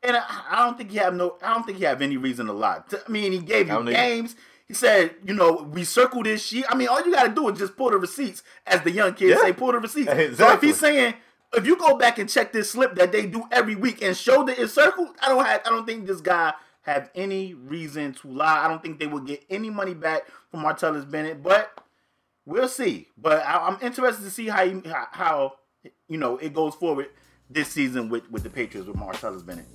and 0.04 0.18
I, 0.18 0.24
I, 0.52 0.66
don't 0.66 0.78
think 0.78 0.92
he 0.92 0.98
have 0.98 1.16
no. 1.16 1.36
I 1.42 1.54
don't 1.56 1.66
think 1.66 1.80
he 1.80 1.86
have 1.86 2.02
any 2.02 2.16
reason 2.16 2.46
to 2.46 2.54
lie. 2.54 2.82
I 2.92 3.12
mean, 3.12 3.32
he 3.32 3.40
gave 3.40 3.70
you 3.70 3.84
games. 3.86 4.36
He 4.68 4.74
said, 4.74 5.16
you 5.26 5.34
know, 5.34 5.70
we 5.72 5.86
circle 5.86 6.24
this 6.24 6.46
sheet. 6.46 6.66
I 6.70 6.76
mean, 6.76 6.90
all 6.90 7.04
you 7.04 7.14
got 7.14 7.24
to 7.24 7.34
do 7.34 7.48
is 7.50 7.58
just 7.58 7.78
pull 7.78 7.90
the 7.90 7.98
receipts, 7.98 8.44
as 8.66 8.82
the 8.82 8.92
young 8.92 9.14
kids 9.14 9.38
yeah. 9.38 9.42
say, 9.42 9.54
pull 9.54 9.72
the 9.72 9.80
receipts. 9.80 10.12
Exactly. 10.12 10.36
So 10.36 10.54
if 10.54 10.62
he's 10.62 10.80
saying, 10.80 11.14
if 11.54 11.66
you 11.66 11.78
go 11.78 11.98
back 11.98 12.20
and 12.20 12.30
check 12.30 12.52
this 12.52 12.72
slip 12.72 12.96
that 12.96 13.12
they 13.12 13.26
do 13.26 13.44
every 13.52 13.76
week 13.76 14.02
and 14.02 14.16
show 14.16 14.44
that 14.44 14.60
it's 14.60 14.74
circled, 14.74 15.10
I 15.22 15.30
don't 15.30 15.46
have, 15.46 15.62
I 15.66 15.70
don't 15.70 15.86
think 15.86 16.06
this 16.06 16.20
guy 16.20 16.54
have 16.82 17.10
any 17.16 17.54
reason 17.54 18.14
to 18.14 18.28
lie. 18.28 18.66
I 18.66 18.68
don't 18.68 18.82
think 18.82 19.00
they 19.00 19.08
will 19.08 19.22
get 19.22 19.44
any 19.50 19.70
money 19.70 19.94
back 19.94 20.24
from 20.52 20.64
Martellus 20.64 21.10
Bennett, 21.10 21.42
but 21.42 21.72
we'll 22.46 22.68
see. 22.68 23.08
But 23.18 23.46
I, 23.46 23.68
am 23.68 23.78
interested 23.82 24.24
to 24.24 24.32
see 24.32 24.48
how 24.48 24.66
he, 24.66 24.82
how 25.12 25.54
you 26.08 26.18
know 26.18 26.38
it 26.38 26.54
goes 26.54 26.76
forward 26.76 27.08
this 27.50 27.70
season 27.70 28.10
with 28.10 28.30
with 28.32 28.44
the 28.44 28.50
Patriots 28.50 28.88
with 28.88 28.98
Martellus 28.98 29.46
Bennett. 29.46 29.66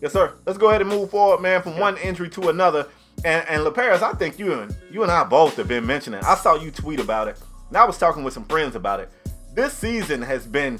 Yes, 0.00 0.14
sir. 0.14 0.34
Let's 0.46 0.58
go 0.58 0.70
ahead 0.70 0.80
and 0.80 0.88
move 0.88 1.10
forward, 1.10 1.42
man, 1.42 1.62
from 1.62 1.74
yeah. 1.74 1.80
one 1.80 1.98
injury 1.98 2.30
to 2.30 2.48
another. 2.48 2.88
And 3.24 3.46
and 3.48 3.64
LaParis, 3.64 4.02
I 4.02 4.12
think 4.12 4.38
you 4.38 4.52
and 4.52 4.74
you 4.90 5.02
and 5.02 5.12
I 5.12 5.24
both 5.24 5.56
have 5.56 5.68
been 5.68 5.86
mentioning. 5.86 6.20
I 6.24 6.34
saw 6.34 6.54
you 6.54 6.70
tweet 6.70 7.00
about 7.00 7.28
it. 7.28 7.38
And 7.68 7.76
I 7.76 7.84
was 7.84 7.98
talking 7.98 8.24
with 8.24 8.34
some 8.34 8.44
friends 8.44 8.74
about 8.74 9.00
it. 9.00 9.10
This 9.54 9.72
season 9.72 10.22
has 10.22 10.46
been 10.46 10.78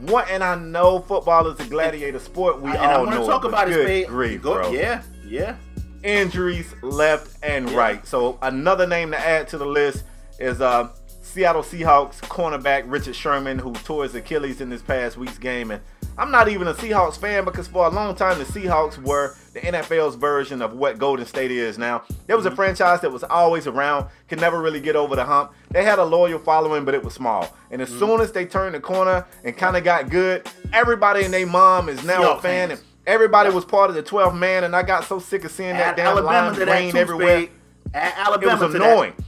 one, 0.00 0.24
and 0.30 0.42
I 0.42 0.54
know 0.56 1.00
football 1.00 1.46
is 1.48 1.60
a 1.60 1.68
gladiator 1.68 2.18
sport. 2.18 2.60
We 2.60 2.70
I, 2.70 2.94
all 2.94 3.06
know. 3.06 3.26
Talk 3.26 3.44
it, 3.44 3.48
about 3.48 3.68
good 3.68 3.88
it, 3.88 4.08
grief, 4.08 4.42
Go, 4.42 4.54
bro. 4.54 4.70
Yeah, 4.70 5.02
yeah. 5.26 5.56
Injuries 6.02 6.74
left 6.82 7.38
and 7.42 7.70
yeah. 7.70 7.76
right. 7.76 8.06
So 8.06 8.38
another 8.42 8.86
name 8.86 9.10
to 9.10 9.18
add 9.18 9.48
to 9.48 9.58
the 9.58 9.66
list 9.66 10.04
is 10.38 10.60
uh, 10.60 10.90
Seattle 11.22 11.62
Seahawks 11.62 12.20
cornerback 12.20 12.84
Richard 12.86 13.16
Sherman, 13.16 13.58
who 13.58 13.72
tore 13.72 14.04
his 14.04 14.14
Achilles 14.14 14.60
in 14.60 14.68
this 14.68 14.82
past 14.82 15.16
week's 15.16 15.38
game, 15.38 15.70
and 15.70 15.82
I'm 16.16 16.30
not 16.30 16.48
even 16.48 16.68
a 16.68 16.74
Seahawks 16.74 17.18
fan 17.18 17.44
because 17.44 17.66
for 17.66 17.86
a 17.86 17.90
long 17.90 18.14
time 18.14 18.38
the 18.38 18.44
Seahawks 18.44 18.98
were 18.98 19.36
the 19.52 19.60
NFL's 19.60 20.14
version 20.14 20.62
of 20.62 20.74
what 20.74 20.98
Golden 20.98 21.26
State 21.26 21.50
is 21.50 21.76
now. 21.78 22.04
There 22.26 22.36
was 22.36 22.46
a 22.46 22.50
mm-hmm. 22.50 22.56
franchise 22.56 23.00
that 23.00 23.10
was 23.10 23.24
always 23.24 23.66
around, 23.66 24.06
could 24.28 24.40
never 24.40 24.60
really 24.60 24.80
get 24.80 24.96
over 24.96 25.16
the 25.16 25.24
hump. 25.24 25.52
They 25.70 25.84
had 25.84 25.98
a 25.98 26.04
loyal 26.04 26.38
following, 26.38 26.84
but 26.84 26.94
it 26.94 27.02
was 27.02 27.14
small. 27.14 27.54
And 27.70 27.82
as 27.82 27.88
mm-hmm. 27.88 27.98
soon 27.98 28.20
as 28.20 28.32
they 28.32 28.46
turned 28.46 28.74
the 28.74 28.80
corner 28.80 29.26
and 29.42 29.56
kind 29.56 29.76
of 29.76 29.82
got 29.82 30.08
good, 30.08 30.48
everybody 30.72 31.24
and 31.24 31.34
their 31.34 31.46
mom 31.46 31.88
is 31.88 32.04
now 32.04 32.22
Seahawks 32.22 32.38
a 32.38 32.42
fan. 32.42 32.68
Fans. 32.68 32.80
And 32.80 32.88
everybody 33.06 33.50
was 33.50 33.64
part 33.64 33.90
of 33.90 33.96
the 33.96 34.02
12th 34.02 34.38
man, 34.38 34.64
and 34.64 34.76
I 34.76 34.82
got 34.82 35.04
so 35.04 35.18
sick 35.18 35.44
of 35.44 35.50
seeing 35.50 35.76
that 35.76 35.96
damn 35.96 36.22
line 36.24 36.54
rain 36.54 36.96
everywhere. 36.96 37.48
At 37.92 38.16
Alabama, 38.18 38.64
it 38.64 38.66
was 38.66 38.74
annoying. 38.74 39.12
Eh, 39.18 39.22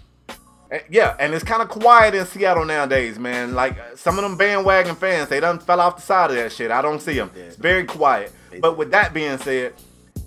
yeah, 0.91 1.17
and 1.19 1.35
it's 1.35 1.45
kind 1.45 1.63
of 1.63 1.69
quiet 1.69 2.15
in 2.15 2.27
Seattle 2.27 2.65
nowadays, 2.65 3.19
man. 3.19 3.55
Like 3.55 3.79
some 3.97 4.19
of 4.19 4.23
them 4.23 4.37
bandwagon 4.37 4.97
fans, 4.97 5.29
they 5.29 5.41
done 5.41 5.59
fell 5.59 5.81
off 5.81 5.97
the 5.97 6.03
side 6.03 6.31
of 6.31 6.37
that 6.37 6.53
shit. 6.53 6.71
I 6.71 6.83
don't 6.83 7.01
see 7.01 7.15
them. 7.15 7.31
It's 7.35 7.57
very 7.57 7.85
quiet. 7.85 8.33
But 8.61 8.77
with 8.77 8.91
that 8.91 9.13
being 9.15 9.39
said, 9.39 9.75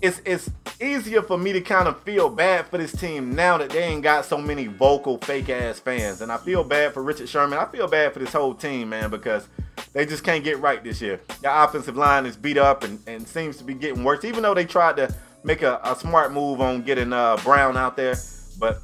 it's 0.02 0.20
it's 0.24 0.50
easier 0.80 1.20
for 1.22 1.36
me 1.36 1.52
to 1.52 1.60
kind 1.60 1.86
of 1.86 2.00
feel 2.02 2.30
bad 2.30 2.66
for 2.66 2.78
this 2.78 2.92
team 2.92 3.34
now 3.34 3.58
that 3.58 3.70
they 3.70 3.82
ain't 3.82 4.02
got 4.02 4.24
so 4.24 4.38
many 4.38 4.66
vocal 4.66 5.18
fake 5.18 5.50
ass 5.50 5.78
fans. 5.78 6.22
And 6.22 6.32
I 6.32 6.38
feel 6.38 6.64
bad 6.64 6.94
for 6.94 7.02
Richard 7.02 7.28
Sherman. 7.28 7.58
I 7.58 7.66
feel 7.66 7.86
bad 7.86 8.12
for 8.12 8.18
this 8.18 8.32
whole 8.32 8.54
team, 8.54 8.88
man, 8.88 9.10
because 9.10 9.46
they 9.92 10.06
just 10.06 10.24
can't 10.24 10.42
get 10.42 10.58
right 10.60 10.82
this 10.82 11.02
year. 11.02 11.20
The 11.42 11.64
offensive 11.64 11.96
line 11.96 12.24
is 12.24 12.36
beat 12.36 12.56
up 12.56 12.82
and, 12.82 12.98
and 13.06 13.26
seems 13.26 13.58
to 13.58 13.64
be 13.64 13.74
getting 13.74 14.04
worse, 14.04 14.24
even 14.24 14.42
though 14.42 14.54
they 14.54 14.64
tried 14.64 14.96
to 14.96 15.14
make 15.44 15.62
a, 15.62 15.80
a 15.84 15.94
smart 15.96 16.32
move 16.32 16.60
on 16.60 16.82
getting 16.82 17.12
uh, 17.12 17.36
Brown 17.38 17.76
out 17.76 17.96
there. 17.96 18.14
But 18.58 18.80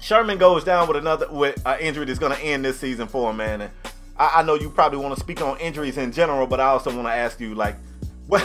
Sherman 0.00 0.38
goes 0.38 0.64
down 0.64 0.88
with 0.88 0.96
another 0.96 1.26
with 1.30 1.60
an 1.66 1.78
injury 1.80 2.04
that's 2.06 2.18
going 2.18 2.34
to 2.36 2.42
end 2.42 2.64
this 2.64 2.78
season 2.80 3.06
for 3.06 3.30
him, 3.30 3.36
man. 3.36 3.60
And 3.62 3.70
I, 4.18 4.32
I 4.36 4.42
know 4.42 4.54
you 4.54 4.70
probably 4.70 4.98
want 4.98 5.14
to 5.14 5.20
speak 5.20 5.40
on 5.42 5.58
injuries 5.58 5.96
in 5.96 6.12
general, 6.12 6.46
but 6.46 6.60
I 6.60 6.66
also 6.66 6.94
want 6.94 7.06
to 7.08 7.12
ask 7.12 7.38
you, 7.40 7.54
like, 7.54 7.76
what 8.26 8.42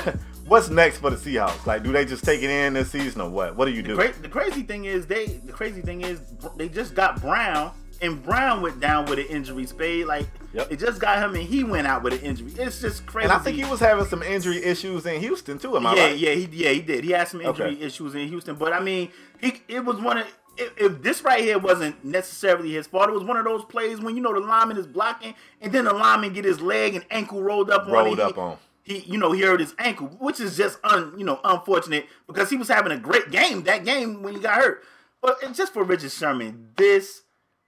what's 0.48 0.70
next 0.70 0.98
for 0.98 1.10
the 1.10 1.16
Seahawks? 1.18 1.66
Like, 1.66 1.84
do 1.84 1.92
they 1.92 2.06
just 2.06 2.24
take 2.24 2.42
it 2.44 2.50
in 2.50 2.74
this 2.74 2.92
season 2.92 3.22
or 3.22 3.30
what? 3.30 3.56
What 3.56 3.66
do 3.66 3.72
you 3.72 3.82
do? 3.82 3.96
The, 3.96 4.10
cra- 4.10 4.22
the 4.22 4.30
crazy 4.30 4.64
thing 4.64 4.86
is 4.86 5.06
they. 5.08 5.26
The 5.28 5.54
crazy 5.54 5.82
thing 5.82 6.02
is 6.02 6.20
they 6.58 6.68
just 6.70 6.94
got 6.94 7.22
Brown, 7.22 7.72
and 8.02 8.22
Brown 8.22 8.62
went 8.62 8.80
down 8.80 9.06
with 9.06 9.20
an 9.20 9.26
injury. 9.26 9.66
Spade 9.66 10.06
like 10.08 10.28
Yep. 10.54 10.72
it 10.72 10.80
just 10.80 11.02
got 11.02 11.22
him, 11.22 11.36
and 11.36 11.44
he 11.44 11.66
went 11.66 11.86
out 11.86 12.02
with 12.02 12.14
an 12.14 12.20
injury. 12.22 12.50
It's 12.58 12.80
just 12.80 13.06
crazy. 13.06 13.26
and 13.26 13.34
I 13.34 13.40
think 13.40 13.58
he 13.58 13.66
was 13.66 13.82
having 13.82 14.06
some 14.06 14.24
injury 14.24 14.64
issues 14.64 15.06
in 15.06 15.20
Houston 15.20 15.58
too. 15.60 15.76
Am 15.76 15.86
I 15.86 15.96
yeah, 15.96 16.04
right? 16.06 16.18
yeah, 16.18 16.32
he 16.32 16.46
yeah 16.52 16.70
he 16.70 16.82
did. 16.82 17.04
He 17.04 17.12
had 17.12 17.28
some 17.28 17.42
injury 17.42 17.72
Okay. 17.76 17.82
issues 17.82 18.16
in 18.16 18.28
Houston, 18.30 18.56
but 18.56 18.72
I 18.72 18.80
mean, 18.80 19.10
he 19.42 19.62
it 19.68 19.84
was 19.84 19.98
one 20.00 20.18
of 20.20 20.28
if, 20.58 20.74
if 20.78 21.02
this 21.02 21.22
right 21.24 21.44
here 21.44 21.58
wasn't 21.60 22.04
necessarily 22.04 22.74
his 22.74 22.88
fault, 22.88 23.10
it 23.10 23.14
was 23.14 23.24
one 23.24 23.38
of 23.38 23.46
those 23.46 23.64
plays 23.66 24.00
when 24.00 24.16
you 24.16 24.22
know 24.22 24.34
the 24.34 24.40
lineman 24.40 24.78
is 24.78 24.88
blocking, 24.88 25.36
and 25.62 25.72
then 25.72 25.86
the 25.86 25.94
lineman 25.94 26.34
get 26.34 26.46
his 26.46 26.62
leg 26.62 26.96
and 26.96 27.06
ankle 27.12 27.42
rolled 27.42 27.70
up 27.70 27.86
on. 27.88 27.92
Rolled 27.92 28.20
up 28.20 28.36
he, 28.36 28.40
on. 28.42 28.58
He, 28.84 29.00
you 29.00 29.18
know, 29.18 29.32
he 29.32 29.42
hurt 29.42 29.60
his 29.60 29.74
ankle, 29.80 30.08
which 30.20 30.40
is 30.40 30.56
just 30.58 30.78
un, 30.84 31.14
you 31.18 31.26
know, 31.26 31.40
unfortunate 31.44 32.06
because 32.28 32.50
he 32.50 32.56
was 32.58 32.68
having 32.68 32.92
a 32.92 32.98
great 32.98 33.32
game 33.32 33.64
that 33.64 33.84
game 33.84 34.22
when 34.22 34.36
he 34.36 34.40
got 34.40 34.56
hurt. 34.62 34.84
But 35.22 35.38
it's 35.42 35.58
just 35.58 35.74
for 35.74 35.84
Richard 35.84 36.12
Sherman, 36.12 36.70
this 36.78 37.24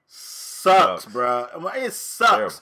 sucks, 0.06 1.04
Sucks. 1.04 1.14
bruh. 1.16 1.76
It 1.76 1.94
sucks. 1.94 2.30
Terrible. 2.30 2.56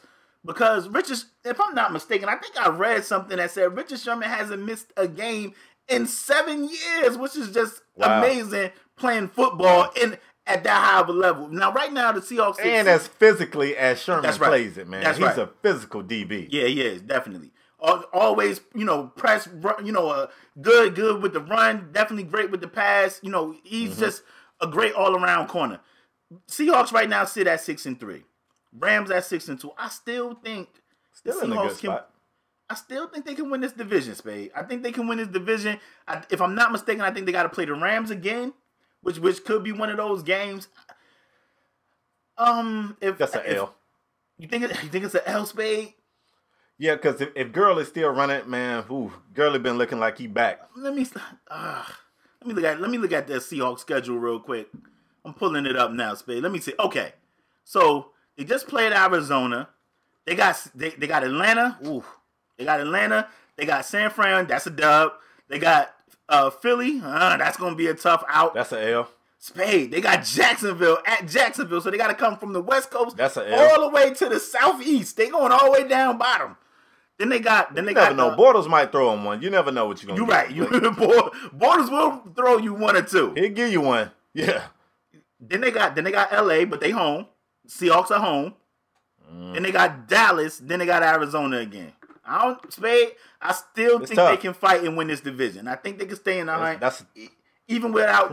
Because 0.45 0.87
Richard, 0.89 1.17
if 1.43 1.59
I'm 1.59 1.73
not 1.73 1.91
mistaken, 1.91 2.29
I 2.29 2.35
think 2.35 2.55
I 2.59 2.69
read 2.69 3.03
something 3.03 3.37
that 3.37 3.51
said 3.51 3.75
Richard 3.75 3.99
Sherman 3.99 4.29
hasn't 4.29 4.63
missed 4.63 4.93
a 4.95 5.07
game 5.07 5.53
in 5.89 6.05
seven 6.05 6.69
years, 6.69 7.17
which 7.17 7.35
is 7.35 7.51
just 7.51 7.81
Wow. 7.95 8.19
amazing 8.19 8.71
playing 8.97 9.29
football 9.29 9.91
in 10.01 10.17
at 10.47 10.63
that 10.63 10.83
high 10.85 10.99
of 11.01 11.09
a 11.09 11.13
level. 11.13 11.47
Now, 11.47 11.71
right 11.73 11.91
now, 11.91 12.11
the 12.11 12.21
Seahawks 12.21 12.59
And 12.63 12.87
as 12.87 13.07
physically 13.07 13.75
as 13.75 13.99
Sherman 14.01 14.23
right. 14.29 14.37
plays 14.39 14.77
it, 14.77 14.87
man. 14.87 15.03
That's 15.03 15.17
He's 15.17 15.25
right. 15.27 15.37
a 15.39 15.49
physical 15.61 16.03
DB. 16.03 16.47
Yeah, 16.51 16.65
he 16.67 16.81
is 16.81 17.01
definitely. 17.01 17.51
Always, 17.79 18.61
you 18.73 18.85
know, 18.85 19.07
press, 19.15 19.47
you 19.83 19.91
know, 19.91 20.07
uh, 20.09 20.27
good, 20.61 20.95
good 20.95 21.21
with 21.21 21.33
the 21.33 21.39
run. 21.39 21.89
Definitely 21.91 22.23
great 22.23 22.49
with 22.51 22.61
the 22.61 22.67
pass. 22.67 23.19
You 23.23 23.31
know, 23.31 23.55
he's 23.63 23.91
Mm-hmm. 23.91 23.99
just 23.99 24.23
a 24.61 24.67
great 24.67 24.93
all 24.93 25.15
around 25.15 25.47
corner. 25.47 25.79
Seahawks 26.49 26.91
right 26.91 27.09
now 27.09 27.25
sit 27.25 27.47
at 27.47 27.61
six 27.61 27.85
and 27.85 27.99
three. 27.99 28.23
Rams 28.73 29.11
at 29.11 29.25
six 29.25 29.47
and 29.49 29.59
two. 29.59 29.71
I 29.77 29.89
still 29.89 30.33
think 30.35 30.67
Still 31.13 31.39
in 31.41 31.51
a 31.53 31.55
good 31.55 31.69
can. 31.69 31.77
spot. 31.77 32.09
I 32.69 32.75
still 32.75 33.07
think 33.07 33.25
they 33.25 33.35
can 33.35 33.49
win 33.51 33.61
this 33.61 33.73
division, 33.73 34.15
Spade. 34.15 34.51
I 34.55 34.63
think 34.63 34.81
they 34.81 34.91
can 34.91 35.07
win 35.07 35.19
this 35.19 35.27
division. 35.27 35.79
I, 36.07 36.23
if 36.31 36.41
I'm 36.41 36.55
not 36.55 36.71
mistaken, 36.71 37.01
I 37.01 37.11
think 37.11 37.25
they 37.27 37.31
got 37.31 37.43
to 37.43 37.49
play 37.49 37.65
the 37.65 37.73
Rams 37.75 38.09
again, 38.09 38.53
which 39.05 39.19
which 39.19 39.43
could 39.45 39.63
be 39.63 39.71
one 39.71 39.91
of 39.91 39.97
those 39.97 40.23
games. 40.23 40.67
Um, 42.37 42.97
if 42.99 43.17
That's 43.19 43.35
an 43.35 43.43
if- 43.45 43.57
L. 43.57 43.75
You 44.37 44.49
think 44.49 44.63
it, 44.65 44.71
you 44.83 44.89
think 44.89 45.05
it's 45.05 45.15
an 45.15 45.21
L, 45.25 45.45
Spade? 45.45 45.93
Yeah, 46.77 46.95
because 46.95 47.21
if, 47.21 47.29
if 47.35 47.53
Girl 47.53 47.79
is 47.79 47.87
still 47.87 48.09
running, 48.09 48.49
man, 48.49 48.83
ooh, 48.91 49.13
Gurley 49.33 49.59
been 49.59 49.77
looking 49.77 49.97
like 49.99 50.17
he 50.17 50.27
back. 50.27 50.59
let 50.75 50.93
me 50.93 51.07
uh, 51.49 51.85
let 52.41 52.47
me 52.47 52.53
look 52.53 52.65
at 52.65 52.81
let 52.81 52.89
me 52.91 52.97
look 52.97 53.13
at 53.13 53.27
the 53.27 53.35
Seahawks 53.35 53.79
schedule 53.79 54.17
real 54.17 54.39
quick. 54.41 54.67
I'm 55.23 55.33
pulling 55.33 55.65
it 55.65 55.77
up 55.77 55.91
now, 55.91 56.13
Spade. 56.15 56.43
Let 56.43 56.51
me 56.51 56.59
see. 56.59 56.73
Okay, 56.77 57.13
so 57.63 58.07
they 58.37 58.43
just 58.43 58.67
played 58.67 58.91
Arizona. 58.91 59.69
They 60.25 60.35
got 60.35 60.61
they, 60.75 60.89
they 60.89 61.07
got 61.07 61.23
Atlanta. 61.23 61.77
Ooh, 61.85 62.03
they 62.57 62.65
got 62.65 62.81
Atlanta. 62.81 63.29
They 63.55 63.65
got 63.65 63.85
San 63.85 64.09
Fran. 64.09 64.47
That's 64.47 64.67
a 64.67 64.71
dub. 64.71 65.13
They 65.47 65.59
got 65.59 65.93
uh, 66.29 66.49
Philly. 66.49 67.01
Uh, 67.03 67.37
that's 67.37 67.57
gonna 67.57 67.75
be 67.75 67.87
a 67.87 67.93
tough 67.93 68.23
out. 68.27 68.53
That's 68.53 68.71
an 68.71 68.79
L. 68.89 69.09
Spade. 69.37 69.91
They 69.91 70.01
got 70.01 70.23
Jacksonville 70.23 70.97
at 71.05 71.27
Jacksonville, 71.27 71.81
so 71.81 71.91
they 71.91 71.97
got 71.97 72.07
to 72.07 72.15
come 72.15 72.35
from 72.37 72.53
the 72.53 72.61
West 72.61 72.89
Coast 72.89 73.15
That's 73.15 73.37
a 73.37 73.47
L. 73.47 73.59
all 73.81 73.81
the 73.89 73.95
way 73.95 74.11
to 74.13 74.29
the 74.29 74.39
Southeast. 74.39 75.17
They 75.17 75.29
going 75.29 75.51
all 75.51 75.65
the 75.65 75.71
way 75.71 75.87
down 75.87 76.17
bottom. 76.17 76.55
Then 77.19 77.29
they 77.29 77.39
got 77.39 77.75
then 77.75 77.85
they 77.85 77.91
You 77.91 77.95
never 77.95 78.15
got 78.15 78.15
know. 78.15 78.29
uh, 78.31 78.37
Bortles 78.37 78.67
might 78.67 78.91
throw 78.91 79.13
him 79.13 79.23
one. 79.23 79.41
You 79.41 79.49
never 79.51 79.71
know 79.71 79.85
what 79.87 80.01
you're 80.01 80.15
gonna 80.15 80.21
You 80.21 80.27
right. 80.31 80.49
You 80.51 80.65
Like, 80.67 80.97
Bor- 80.97 81.31
Bortles 81.55 81.91
will 81.91 82.23
throw 82.33 82.57
you 82.57 82.73
one 82.73 82.95
or 82.95 83.03
two. 83.03 83.33
He'll 83.35 83.49
give 83.51 83.71
you 83.71 83.81
one. 83.81 84.09
Yeah. 84.33 84.63
Then 85.39 85.61
they 85.61 85.69
got 85.71 85.93
then 85.95 86.05
they 86.05 86.11
got 86.11 86.31
LA, 86.31 86.65
but 86.65 86.79
they 86.79 86.89
home. 86.91 87.27
Seahawks 87.67 88.09
are 88.11 88.19
home. 88.19 88.53
Mm. 89.31 89.53
Then 89.53 89.63
they 89.63 89.71
got 89.71 90.07
Dallas. 90.07 90.57
Then 90.57 90.79
they 90.79 90.85
got 90.85 91.03
Arizona 91.03 91.57
again. 91.57 91.93
I 92.27 92.41
don't 92.43 92.73
spade. 92.73 93.11
I 93.41 93.53
still 93.53 93.99
It's 93.99 94.07
think 94.09 94.15
tough. 94.17 94.31
they 94.31 94.37
can 94.37 94.53
fight 94.53 94.83
and 94.83 94.97
win 94.97 95.07
this 95.07 95.21
division. 95.21 95.67
I 95.67 95.75
think 95.75 95.99
they 95.99 96.05
can 96.05 96.15
stay 96.15 96.39
in 96.39 96.47
the 96.47 96.53
hunt, 96.53 96.79
That's 96.79 97.03
even 97.67 97.91
without 97.93 98.31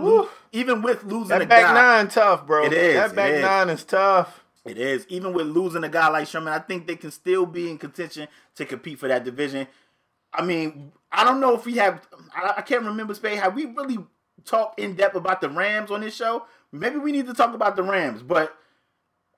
even 0.52 0.82
with 0.82 1.04
losing 1.04 1.42
a 1.42 1.46
back 1.46 1.62
guy. 1.62 1.74
nine 1.74 2.08
tough, 2.08 2.46
bro. 2.46 2.64
It 2.64 2.72
is, 2.72 2.94
That 2.94 3.14
back 3.14 3.32
is. 3.32 3.42
nine 3.42 3.68
is 3.70 3.84
tough. 3.84 4.44
It 4.64 4.78
is. 4.78 5.06
Even 5.08 5.32
with 5.32 5.46
losing 5.48 5.82
a 5.84 5.88
guy 5.88 6.08
like 6.08 6.28
Sherman, 6.28 6.52
I 6.52 6.58
think 6.60 6.86
they 6.86 6.96
can 6.96 7.10
still 7.10 7.46
be 7.46 7.68
in 7.70 7.78
contention 7.78 8.28
to 8.54 8.64
compete 8.64 8.98
for 8.98 9.08
that 9.08 9.24
division. 9.24 9.66
I 10.32 10.42
mean, 10.42 10.92
I 11.10 11.24
don't 11.24 11.40
know 11.40 11.54
if 11.54 11.66
we 11.66 11.74
have. 11.76 12.06
I, 12.34 12.54
I 12.58 12.62
can't 12.62 12.84
remember, 12.84 13.12
Spade. 13.14 13.38
Have 13.38 13.54
we 13.54 13.66
really 13.66 13.98
talked 14.44 14.78
in 14.78 14.94
depth 14.94 15.16
about 15.16 15.40
the 15.40 15.48
Rams 15.48 15.90
on 15.90 16.00
this 16.00 16.14
show? 16.14 16.44
Maybe 16.70 16.96
we 16.96 17.12
need 17.12 17.26
to 17.26 17.34
talk 17.34 17.54
about 17.54 17.76
the 17.76 17.82
Rams, 17.82 18.22
but 18.22 18.56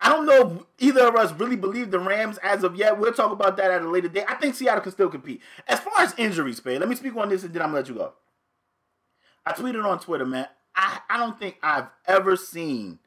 I 0.04 0.10
don't 0.10 0.26
know 0.26 0.66
if 0.78 0.86
either 0.86 1.08
of 1.08 1.16
us 1.16 1.32
really 1.32 1.56
believe 1.56 1.90
the 1.90 1.98
Rams 1.98 2.38
as 2.42 2.62
of 2.62 2.76
yet. 2.76 2.98
We'll 2.98 3.14
talk 3.14 3.32
about 3.32 3.56
that 3.56 3.70
at 3.70 3.80
a 3.80 3.88
later 3.88 4.08
date. 4.08 4.26
I 4.28 4.34
think 4.34 4.54
Seattle 4.54 4.82
can 4.82 4.92
still 4.92 5.08
compete. 5.08 5.40
As 5.66 5.80
far 5.80 5.94
as 6.00 6.14
injuries, 6.18 6.58
Spade, 6.58 6.78
let 6.78 6.90
me 6.90 6.94
speak 6.94 7.16
on 7.16 7.30
this 7.30 7.42
and 7.42 7.54
then 7.54 7.62
I'm 7.62 7.68
gonna 7.68 7.78
let 7.78 7.88
you 7.88 7.94
go. 7.94 8.12
I 9.46 9.52
tweeted 9.52 9.82
on 9.82 9.98
Twitter, 9.98 10.26
man. 10.26 10.46
I, 10.76 10.98
I 11.08 11.16
don't 11.16 11.38
think 11.38 11.56
I've 11.62 11.86
ever 12.06 12.36
seen 12.36 12.98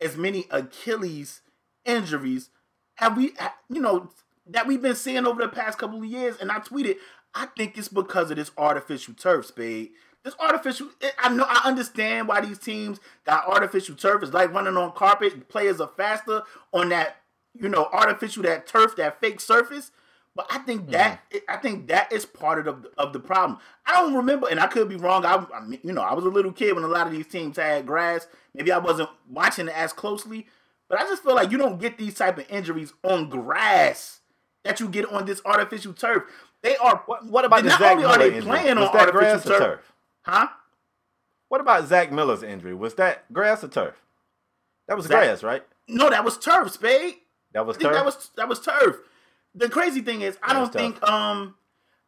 as 0.00 0.16
many 0.16 0.46
Achilles 0.50 1.42
injuries 1.84 2.48
have 2.94 3.16
we 3.16 3.32
you 3.68 3.80
know 3.80 4.10
that 4.46 4.66
we've 4.66 4.82
been 4.82 4.94
seeing 4.94 5.26
over 5.26 5.42
the 5.42 5.48
past 5.48 5.78
couple 5.78 5.98
of 5.98 6.04
years 6.04 6.36
and 6.40 6.50
I 6.50 6.58
tweeted 6.60 6.96
I 7.34 7.46
think 7.56 7.76
it's 7.76 7.88
because 7.88 8.30
of 8.30 8.36
this 8.36 8.50
artificial 8.56 9.14
turf 9.14 9.46
spade 9.46 9.90
this 10.24 10.34
artificial 10.40 10.88
it- 11.00 11.14
I 11.18 11.28
know 11.30 11.46
I 11.48 11.62
understand 11.64 12.28
why 12.28 12.40
these 12.40 12.58
teams 12.58 13.00
got 13.24 13.46
artificial 13.46 13.96
turf 13.96 14.22
it's 14.22 14.32
like 14.32 14.52
running 14.52 14.76
on 14.76 14.92
carpet 14.92 15.48
players 15.48 15.80
are 15.80 15.90
faster 15.96 16.42
on 16.72 16.88
that 16.90 17.16
you 17.54 17.68
know 17.68 17.88
artificial 17.92 18.42
that 18.44 18.66
turf 18.66 18.96
that 18.96 19.20
fake 19.20 19.40
surface 19.40 19.90
but 20.38 20.46
I 20.50 20.58
think 20.58 20.82
mm-hmm. 20.82 20.92
that 20.92 21.20
I 21.48 21.56
think 21.56 21.88
that 21.88 22.12
is 22.12 22.24
part 22.24 22.64
of 22.64 22.82
the, 22.82 22.90
of 22.96 23.12
the 23.12 23.18
problem. 23.18 23.58
I 23.84 24.00
don't 24.00 24.14
remember, 24.14 24.46
and 24.48 24.60
I 24.60 24.68
could 24.68 24.88
be 24.88 24.94
wrong. 24.94 25.24
I, 25.24 25.44
I 25.52 25.60
mean, 25.64 25.80
you 25.82 25.92
know, 25.92 26.00
I 26.00 26.14
was 26.14 26.24
a 26.24 26.28
little 26.28 26.52
kid 26.52 26.76
when 26.76 26.84
a 26.84 26.88
lot 26.88 27.08
of 27.08 27.12
these 27.12 27.26
teams 27.26 27.56
had 27.56 27.86
grass. 27.86 28.28
Maybe 28.54 28.70
I 28.70 28.78
wasn't 28.78 29.08
watching 29.28 29.66
it 29.66 29.76
as 29.76 29.92
closely, 29.92 30.46
but 30.88 31.00
I 31.00 31.02
just 31.06 31.24
feel 31.24 31.34
like 31.34 31.50
you 31.50 31.58
don't 31.58 31.80
get 31.80 31.98
these 31.98 32.14
type 32.14 32.38
of 32.38 32.48
injuries 32.48 32.92
on 33.02 33.28
grass 33.28 34.20
that 34.62 34.78
you 34.78 34.88
get 34.88 35.10
on 35.10 35.26
this 35.26 35.42
artificial 35.44 35.92
turf. 35.92 36.22
They 36.62 36.76
are. 36.76 37.02
What, 37.06 37.26
what 37.26 37.44
about 37.44 37.64
the 37.64 37.70
not 37.70 37.80
Zach 37.80 37.92
only 37.96 38.04
are 38.04 38.18
they 38.18 38.40
playing 38.40 38.78
on 38.78 38.92
that 38.92 38.94
artificial 38.94 39.10
grass 39.10 39.44
turf, 39.44 39.58
turf? 39.58 39.92
Huh? 40.28 40.48
What 41.48 41.60
about 41.60 41.88
Zach 41.88 42.12
Miller's 42.12 42.42
injury? 42.42 42.74
Was 42.74 42.94
that 42.96 43.32
grass 43.32 43.64
or 43.64 43.68
turf? 43.68 43.94
That 44.86 44.96
was 44.96 45.06
Zach- 45.06 45.24
grass, 45.24 45.42
right? 45.42 45.64
No, 45.88 46.10
that 46.10 46.24
was 46.24 46.38
turf, 46.38 46.70
Spade. 46.72 47.14
That 47.54 47.66
was 47.66 47.76
turf. 47.78 47.94
that 47.94 48.04
was 48.04 48.30
that 48.36 48.48
was 48.48 48.60
turf. 48.60 48.96
The 49.54 49.68
crazy 49.68 50.02
thing 50.02 50.20
is, 50.20 50.36
I 50.42 50.48
That 50.52 50.60
don't 50.60 50.72
think 50.72 51.02
um 51.08 51.54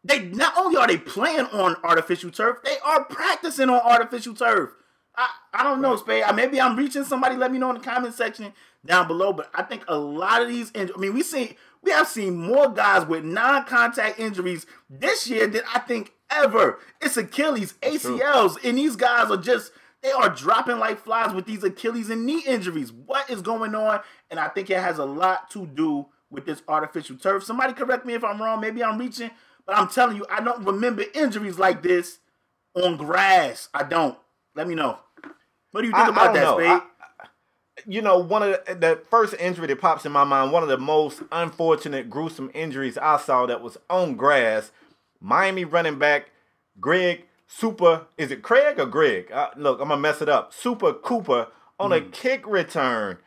they 0.04 0.26
not 0.26 0.56
only 0.56 0.76
are 0.76 0.86
they 0.86 0.98
playing 0.98 1.46
on 1.46 1.76
artificial 1.82 2.30
turf, 2.30 2.58
they 2.64 2.76
are 2.84 3.04
practicing 3.04 3.68
on 3.70 3.80
artificial 3.80 4.34
turf. 4.34 4.70
I, 5.16 5.28
I 5.52 5.62
don't 5.64 5.80
know, 5.80 5.96
Spade. 5.96 6.24
Maybe 6.34 6.60
I'm 6.60 6.76
reaching. 6.76 7.04
Somebody 7.04 7.36
let 7.36 7.50
me 7.50 7.58
know 7.58 7.70
in 7.70 7.78
the 7.78 7.82
comment 7.84 8.14
section 8.14 8.52
down 8.86 9.06
below. 9.08 9.32
But 9.32 9.50
I 9.54 9.62
think 9.62 9.84
a 9.88 9.96
lot 9.98 10.40
of 10.40 10.48
these, 10.48 10.70
inj- 10.72 10.92
I 10.94 10.98
mean, 10.98 11.12
we 11.14 11.22
see 11.22 11.56
we 11.82 11.90
have 11.90 12.06
seen 12.06 12.36
more 12.36 12.68
guys 12.68 13.06
with 13.06 13.24
non-contact 13.24 14.18
injuries 14.18 14.66
this 14.88 15.28
year 15.28 15.46
than 15.46 15.62
I 15.74 15.80
think 15.80 16.12
ever. 16.30 16.78
It's 17.00 17.16
Achilles. 17.16 17.74
ACLs, 17.82 18.56
and 18.64 18.78
these 18.78 18.96
guys 18.96 19.30
are 19.30 19.36
just 19.36 19.72
they 20.02 20.12
are 20.12 20.30
dropping 20.30 20.78
like 20.78 20.98
flies 20.98 21.34
with 21.34 21.46
these 21.46 21.62
Achilles 21.62 22.08
and 22.10 22.24
knee 22.24 22.42
injuries. 22.46 22.90
What 22.92 23.28
is 23.28 23.42
going 23.42 23.74
on? 23.74 24.00
And 24.30 24.40
I 24.40 24.48
think 24.48 24.70
it 24.70 24.78
has 24.80 24.98
a 24.98 25.04
lot 25.04 25.50
to 25.50 25.66
do 25.66 26.06
with 26.30 26.46
this 26.46 26.62
artificial 26.68 27.16
turf. 27.16 27.44
Somebody 27.44 27.72
correct 27.74 28.06
me 28.06 28.14
if 28.14 28.24
I'm 28.24 28.40
wrong. 28.40 28.60
Maybe 28.60 28.82
I'm 28.82 28.98
reaching, 28.98 29.30
but 29.66 29.76
I'm 29.76 29.88
telling 29.88 30.16
you, 30.16 30.24
I 30.30 30.42
don't 30.42 30.64
remember 30.64 31.04
injuries 31.14 31.58
like 31.58 31.82
this 31.82 32.18
on 32.74 32.96
grass. 32.96 33.68
I 33.74 33.82
don't. 33.82 34.16
Let 34.54 34.68
me 34.68 34.74
know. 34.74 34.98
What 35.72 35.82
do 35.82 35.86
you 35.88 35.92
think 35.92 36.04
I- 36.04 36.06
I 36.06 36.10
about 36.10 36.24
don't 36.26 36.34
that, 36.34 36.42
know. 36.42 36.58
Spade? 36.58 36.68
I- 36.70 36.82
you 37.86 38.02
know, 38.02 38.18
one 38.18 38.42
of 38.42 38.58
the, 38.66 38.74
the 38.74 39.02
first 39.10 39.34
injury 39.38 39.66
that 39.68 39.80
pops 39.80 40.04
in 40.04 40.12
my 40.12 40.24
mind, 40.24 40.52
one 40.52 40.62
of 40.62 40.68
the 40.68 40.76
most 40.76 41.22
unfortunate, 41.32 42.10
gruesome 42.10 42.50
injuries 42.52 42.98
I 42.98 43.16
saw 43.16 43.46
that 43.46 43.62
was 43.62 43.78
on 43.88 44.16
grass. 44.16 44.70
Miami 45.20 45.64
running 45.64 45.98
back 45.98 46.30
Greg 46.80 47.24
Super, 47.52 48.06
is 48.16 48.30
it 48.30 48.42
Craig 48.42 48.78
or 48.78 48.86
Greg? 48.86 49.30
Uh, 49.32 49.50
look, 49.56 49.80
I'm 49.80 49.88
gonna 49.88 50.00
mess 50.00 50.22
it 50.22 50.28
up. 50.28 50.54
Super 50.54 50.92
Cooper 50.92 51.48
on 51.80 51.92
a 51.92 52.00
kick 52.00 52.46
return. 52.46 53.18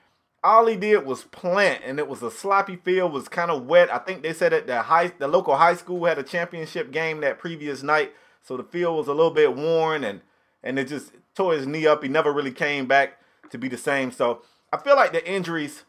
All 0.44 0.66
he 0.66 0.78
did 0.78 1.06
was 1.06 1.24
plant, 1.24 1.82
and 1.86 2.00
it 2.00 2.08
was 2.08 2.24
a 2.24 2.32
sloppy 2.32 2.78
field, 2.78 3.12
was 3.12 3.28
kind 3.28 3.52
of 3.52 3.66
wet. 3.66 3.92
I 3.92 3.98
think 3.98 4.24
they 4.24 4.32
said 4.32 4.54
that 4.54 4.66
the 4.66 4.84
high, 4.84 5.12
the 5.20 5.28
local 5.28 5.58
high 5.58 5.76
school 5.76 6.06
had 6.06 6.18
a 6.18 6.24
championship 6.24 6.92
game 6.92 7.20
that 7.20 7.38
previous 7.38 7.84
night, 7.84 8.14
so 8.42 8.56
the 8.56 8.64
field 8.64 8.96
was 8.96 9.08
a 9.08 9.14
little 9.14 9.32
bit 9.32 9.56
worn, 9.56 10.06
and 10.06 10.22
and 10.64 10.80
it 10.80 10.88
just 10.88 11.12
tore 11.36 11.54
his 11.54 11.68
knee 11.68 11.86
up. 11.86 12.02
He 12.02 12.10
never 12.10 12.32
really 12.32 12.52
came 12.52 12.86
back 12.86 13.20
to 13.50 13.58
be 13.58 13.68
the 13.68 13.78
same. 13.78 14.12
So 14.12 14.42
I 14.72 14.78
feel 14.78 14.96
like 14.96 15.12
the 15.12 15.30
injuries, 15.30 15.84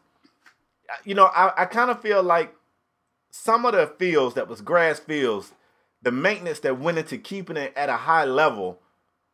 you 1.05 1.15
know, 1.15 1.25
I, 1.25 1.53
I 1.57 1.65
kind 1.65 1.89
of 1.89 2.01
feel 2.01 2.21
like 2.21 2.53
some 3.31 3.65
of 3.65 3.73
the 3.73 3.87
fields 3.97 4.35
that 4.35 4.47
was 4.49 4.61
grass 4.61 4.99
fields, 4.99 5.53
the 6.05 6.11
maintenance 6.11 6.59
that 6.59 6.79
went 6.79 6.99
into 6.99 7.17
keeping 7.17 7.57
it 7.57 7.73
at 7.75 7.89
a 7.89 7.97
high 7.97 8.25
level 8.25 8.79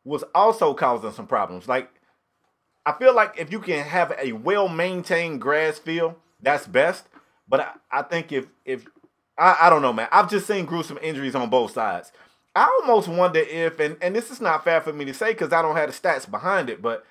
was 0.04 0.24
also 0.34 0.72
causing 0.72 1.12
some 1.12 1.26
problems. 1.26 1.68
Like 1.68 1.90
I 2.84 2.92
feel 2.92 3.14
like 3.14 3.34
if 3.38 3.52
you 3.52 3.60
can 3.60 3.84
have 3.84 4.12
a 4.18 4.32
well 4.32 4.68
maintained 4.68 5.40
grass 5.40 5.78
field, 5.78 6.14
that's 6.40 6.66
best. 6.66 7.04
But 7.46 7.60
I, 7.60 7.72
I 8.00 8.02
think 8.02 8.32
if 8.32 8.46
if 8.64 8.86
I, 9.38 9.56
I 9.62 9.70
don't 9.70 9.82
know, 9.82 9.92
man. 9.92 10.08
I've 10.10 10.30
just 10.30 10.46
seen 10.46 10.64
gruesome 10.64 10.98
injuries 11.02 11.34
on 11.34 11.50
both 11.50 11.72
sides. 11.72 12.10
I 12.54 12.64
almost 12.80 13.08
wonder 13.08 13.40
if, 13.40 13.80
and, 13.80 13.96
and 14.02 14.14
this 14.14 14.30
is 14.30 14.40
not 14.40 14.64
fair 14.64 14.80
for 14.80 14.92
me 14.92 15.06
to 15.06 15.14
say 15.14 15.32
because 15.32 15.52
I 15.52 15.62
don't 15.62 15.76
have 15.76 15.90
the 15.90 15.96
stats 16.08 16.30
behind 16.30 16.68
it, 16.68 16.82
but 16.82 17.04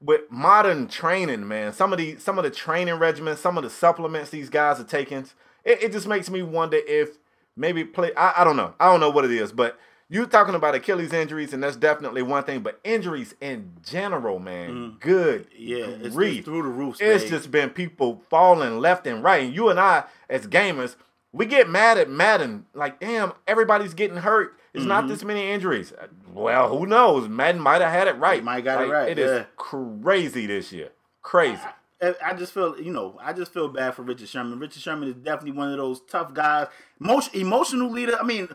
with 0.00 0.22
modern 0.30 0.88
training, 0.88 1.46
man, 1.46 1.72
some 1.72 1.92
of 1.92 1.98
the 1.98 2.16
some 2.16 2.36
of 2.36 2.44
the 2.44 2.50
training 2.50 2.94
regimens, 2.94 3.38
some 3.38 3.56
of 3.56 3.62
the 3.62 3.70
supplements 3.70 4.30
these 4.30 4.50
guys 4.50 4.80
are 4.80 4.84
taking, 4.84 5.26
it, 5.64 5.84
it 5.84 5.92
just 5.92 6.08
makes 6.08 6.28
me 6.28 6.42
wonder 6.42 6.78
if 6.84 7.18
maybe 7.58 7.84
play. 7.84 8.12
I, 8.16 8.40
I 8.42 8.44
don't 8.44 8.56
know. 8.56 8.74
I 8.80 8.86
don't 8.90 9.00
know 9.00 9.10
what 9.10 9.24
it 9.24 9.30
is, 9.32 9.52
but 9.52 9.78
you 10.08 10.24
talking 10.24 10.54
about 10.54 10.74
Achilles 10.74 11.12
injuries, 11.12 11.52
and 11.52 11.62
that's 11.62 11.76
definitely 11.76 12.22
one 12.22 12.42
thing. 12.44 12.60
But 12.60 12.80
injuries 12.84 13.34
in 13.40 13.72
general, 13.82 14.38
man, 14.38 14.70
Mm. 14.70 15.00
good. 15.00 15.46
Yeah, 15.54 15.84
it's, 15.86 16.16
it's 16.16 16.44
through 16.44 16.62
the 16.62 16.68
roof. 16.68 16.96
It's 17.00 17.28
just 17.28 17.50
been 17.50 17.70
people 17.70 18.22
falling 18.30 18.78
left 18.78 19.06
and 19.06 19.22
right. 19.22 19.44
And 19.44 19.54
you 19.54 19.68
and 19.68 19.78
I, 19.78 20.04
as 20.30 20.46
gamers, 20.46 20.96
we 21.32 21.44
get 21.44 21.68
mad 21.68 21.98
at 21.98 22.08
Madden. 22.08 22.64
Like, 22.72 23.00
damn, 23.00 23.32
everybody's 23.46 23.92
getting 23.92 24.18
hurt. 24.18 24.54
It's 24.72 24.84
not 24.84 25.02
Mm-hmm. 25.04 25.08
this 25.12 25.24
many 25.24 25.50
injuries. 25.50 25.92
Well, 26.32 26.68
who 26.76 26.86
knows? 26.86 27.28
Madden 27.28 27.60
might 27.60 27.80
have 27.82 27.90
had 27.90 28.06
it 28.08 28.16
right. 28.18 28.42
might 28.44 28.62
got 28.64 28.82
it 28.82 28.88
right, 28.90 29.10
It 29.10 29.18
is 29.18 29.30
yeah. 29.40 29.44
crazy 29.56 30.46
this 30.46 30.72
year. 30.72 30.90
Crazy. 31.20 31.60
I, 32.00 32.34
just 32.34 32.52
feel, 32.52 32.78
you 32.80 32.92
know, 32.92 33.18
I 33.20 33.32
just 33.32 33.52
feel 33.52 33.68
bad 33.68 33.94
for 33.94 34.02
Richard 34.02 34.28
Sherman. 34.28 34.58
Richard 34.58 34.80
Sherman 34.82 35.08
is 35.08 35.14
definitely 35.16 35.52
one 35.58 35.70
of 35.72 35.76
those 35.78 36.00
tough 36.02 36.32
guys, 36.32 36.68
emotion, 37.00 37.40
emotional 37.40 37.90
leader. 37.90 38.16
I 38.20 38.24
mean, 38.24 38.48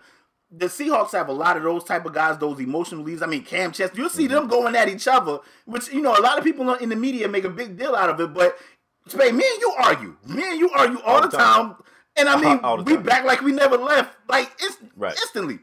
the 0.49 0.67
Seahawks 0.67 1.11
have 1.11 1.27
a 1.29 1.33
lot 1.33 1.57
of 1.57 1.63
those 1.63 1.83
type 1.83 2.05
of 2.05 2.13
guys, 2.13 2.37
those 2.37 2.59
emotional 2.59 3.03
leaders. 3.03 3.21
I 3.21 3.25
mean, 3.25 3.43
Cam 3.43 3.71
Chest, 3.71 3.97
you'll 3.97 4.09
see 4.09 4.25
Mm-hmm. 4.25 4.33
them 4.35 4.47
going 4.47 4.75
at 4.75 4.87
each 4.87 5.07
other, 5.07 5.39
which 5.65 5.91
you 5.91 6.01
know 6.01 6.15
a 6.17 6.21
lot 6.21 6.37
of 6.37 6.43
people 6.43 6.73
in 6.75 6.89
the 6.89 6.95
media 6.95 7.27
make 7.27 7.43
a 7.43 7.49
big 7.49 7.77
deal 7.77 7.95
out 7.95 8.09
of 8.09 8.19
it. 8.21 8.33
But 8.33 8.57
Spade, 9.07 9.33
me 9.33 9.43
and 9.51 9.61
you 9.61 9.73
argue, 9.77 10.15
me 10.27 10.43
and 10.51 10.59
you 10.59 10.69
argue 10.69 10.99
all, 11.01 11.21
the 11.21 11.27
time. 11.27 11.75
and 12.15 12.29
I 12.29 12.39
mean, 12.39 12.59
All 12.63 12.77
we 12.83 12.93
time. 12.95 13.03
back 13.03 13.25
like 13.25 13.41
we 13.41 13.51
never 13.51 13.77
left, 13.77 14.15
like 14.29 14.49
it's 14.59 14.77
Right. 14.95 15.11
instantly. 15.19 15.59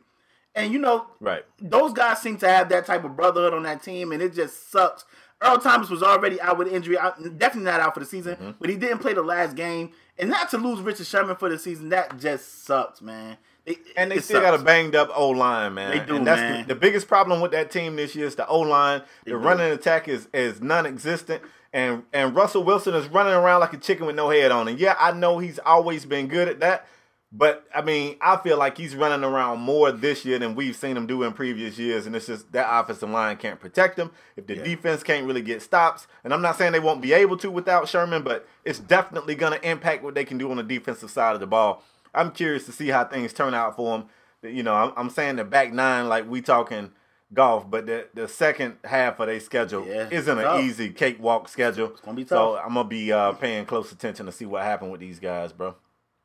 And 0.55 0.73
you 0.73 0.79
know, 0.81 1.07
Right. 1.21 1.45
those 1.61 1.93
guys 1.93 2.21
seem 2.21 2.37
to 2.39 2.49
have 2.49 2.69
that 2.71 2.85
type 2.85 3.05
of 3.05 3.17
brotherhood 3.17 3.55
on 3.55 3.63
that 3.63 3.83
team, 3.85 4.11
and 4.13 4.21
it 4.21 4.35
just 4.35 4.71
sucks. 4.71 5.05
Earl 5.43 5.59
Thomas 5.59 5.89
was 5.89 6.03
already 6.03 6.41
out 6.41 6.59
with 6.59 6.69
injury, 6.69 6.99
out, 6.99 7.17
definitely 7.39 7.71
not 7.71 7.81
out 7.81 7.95
for 7.95 8.01
the 8.01 8.07
season, 8.07 8.37
Mm-hmm. 8.37 8.51
but 8.61 8.69
he 8.69 8.77
didn't 8.77 8.99
play 8.99 9.15
the 9.15 9.23
last 9.23 9.57
game, 9.57 9.93
and 10.19 10.29
not 10.31 10.51
to 10.51 10.59
lose 10.59 10.81
Richard 10.81 11.07
Sherman 11.07 11.37
for 11.37 11.49
the 11.49 11.59
season, 11.59 11.89
that 11.91 12.19
just 12.19 12.65
sucks, 12.65 13.01
man. 13.01 13.37
It- 13.67 13.79
And 13.97 14.11
they 14.11 14.19
still 14.21 14.41
got 14.41 14.59
a 14.59 14.63
banged 14.63 14.95
up 14.95 15.11
O 15.15 15.31
line, 15.31 15.75
man. 15.75 15.91
They 15.91 16.05
do, 16.05 16.17
and 16.17 16.27
that's 16.27 16.41
man. 16.41 16.67
The, 16.69 16.75
the 16.75 16.81
biggest 16.81 17.09
problem 17.09 17.41
with 17.41 17.53
that 17.53 17.71
team 17.71 17.97
this 17.97 18.15
year 18.15 18.27
is 18.27 18.35
the 18.35 18.47
O 18.47 18.61
line. 18.61 19.03
The 19.25 19.31
do. 19.33 19.37
running 19.37 19.71
attack 19.73 20.09
is 20.09 20.29
is 20.35 20.61
non-existent, 20.63 21.43
and 21.73 22.03
and 22.13 22.35
Russell 22.35 22.65
Wilson 22.65 22.95
is 22.95 23.07
running 23.09 23.33
around 23.35 23.61
like 23.61 23.73
a 23.73 23.79
chicken 23.79 24.07
with 24.07 24.17
no 24.17 24.29
head 24.31 24.51
on. 24.51 24.69
And 24.69 24.79
yeah, 24.79 24.97
I 24.99 25.13
know 25.13 25.39
he's 25.39 25.59
always 25.61 26.05
been 26.07 26.27
good 26.29 26.49
at 26.49 26.61
that, 26.61 26.87
but 27.33 27.65
I 27.75 27.83
mean, 27.83 28.17
I 28.21 28.37
feel 28.39 28.59
like 28.59 28.77
he's 28.77 28.97
running 28.97 29.23
around 29.25 29.61
more 29.61 29.93
this 29.93 30.25
year 30.25 30.39
than 30.39 30.55
we've 30.55 30.75
seen 30.75 30.97
him 30.97 31.07
do 31.07 31.23
in 31.23 31.33
previous 31.33 31.79
years. 31.79 32.07
And 32.07 32.17
it's 32.17 32.27
just 32.27 32.51
that 32.53 32.67
offensive 32.69 33.09
line 33.11 33.37
can't 33.37 33.61
protect 33.61 33.99
him. 33.99 34.11
If 34.37 34.47
the 34.47 34.57
Yeah. 34.57 34.65
defense 34.65 35.03
can't 35.03 35.27
really 35.27 35.43
get 35.43 35.63
stops, 35.63 36.07
and 36.25 36.35
I'm 36.35 36.43
not 36.43 36.57
saying 36.57 36.73
they 36.73 36.81
won't 36.81 37.01
be 37.01 37.13
able 37.13 37.37
to 37.39 37.51
without 37.51 37.89
Sherman, 37.89 38.23
but 38.23 38.47
it's 38.65 38.79
definitely 38.81 39.35
going 39.37 39.53
to 39.53 39.69
impact 39.69 40.03
what 40.03 40.15
they 40.15 40.25
can 40.25 40.39
do 40.39 40.51
on 40.51 40.57
the 40.57 40.63
defensive 40.65 41.11
side 41.11 41.35
of 41.35 41.41
the 41.41 41.47
ball. 41.47 41.83
I'm 42.13 42.33
curious 42.33 42.67
to 42.67 42.73
see 42.73 42.89
how 42.89 43.05
things 43.05 43.33
turn 43.33 43.55
out 43.55 43.77
for 43.77 43.97
him. 43.97 44.05
You 44.43 44.63
know, 44.65 44.75
I'm, 44.75 44.93
I'm 44.97 45.11
saying 45.11 45.37
the 45.37 45.45
back 45.45 45.73
nine 45.73 46.09
like 46.09 46.29
we 46.29 46.41
talking 46.43 46.91
golf, 47.33 47.71
but 47.71 47.87
the 47.87 48.09
the 48.13 48.27
second 48.27 48.79
half 48.85 49.21
of 49.21 49.29
their 49.29 49.39
schedule 49.39 49.87
Yeah, 49.87 50.09
isn't 50.11 50.37
an 50.39 50.43
tough. 50.45 50.61
easy 50.65 50.91
cakewalk 50.91 51.49
schedule. 51.49 51.91
It's 51.91 52.01
gonna 52.01 52.17
be 52.17 52.27
So. 52.27 52.57
I'm 52.57 52.75
gonna 52.75 52.89
be 52.89 53.13
uh, 53.13 53.33
paying 53.33 53.67
close 53.67 53.93
attention 53.93 54.27
to 54.27 54.33
see 54.33 54.47
what 54.47 54.65
happened 54.65 54.91
with 54.91 55.01
these 55.01 55.21
guys, 55.21 55.53
bro. 55.53 55.77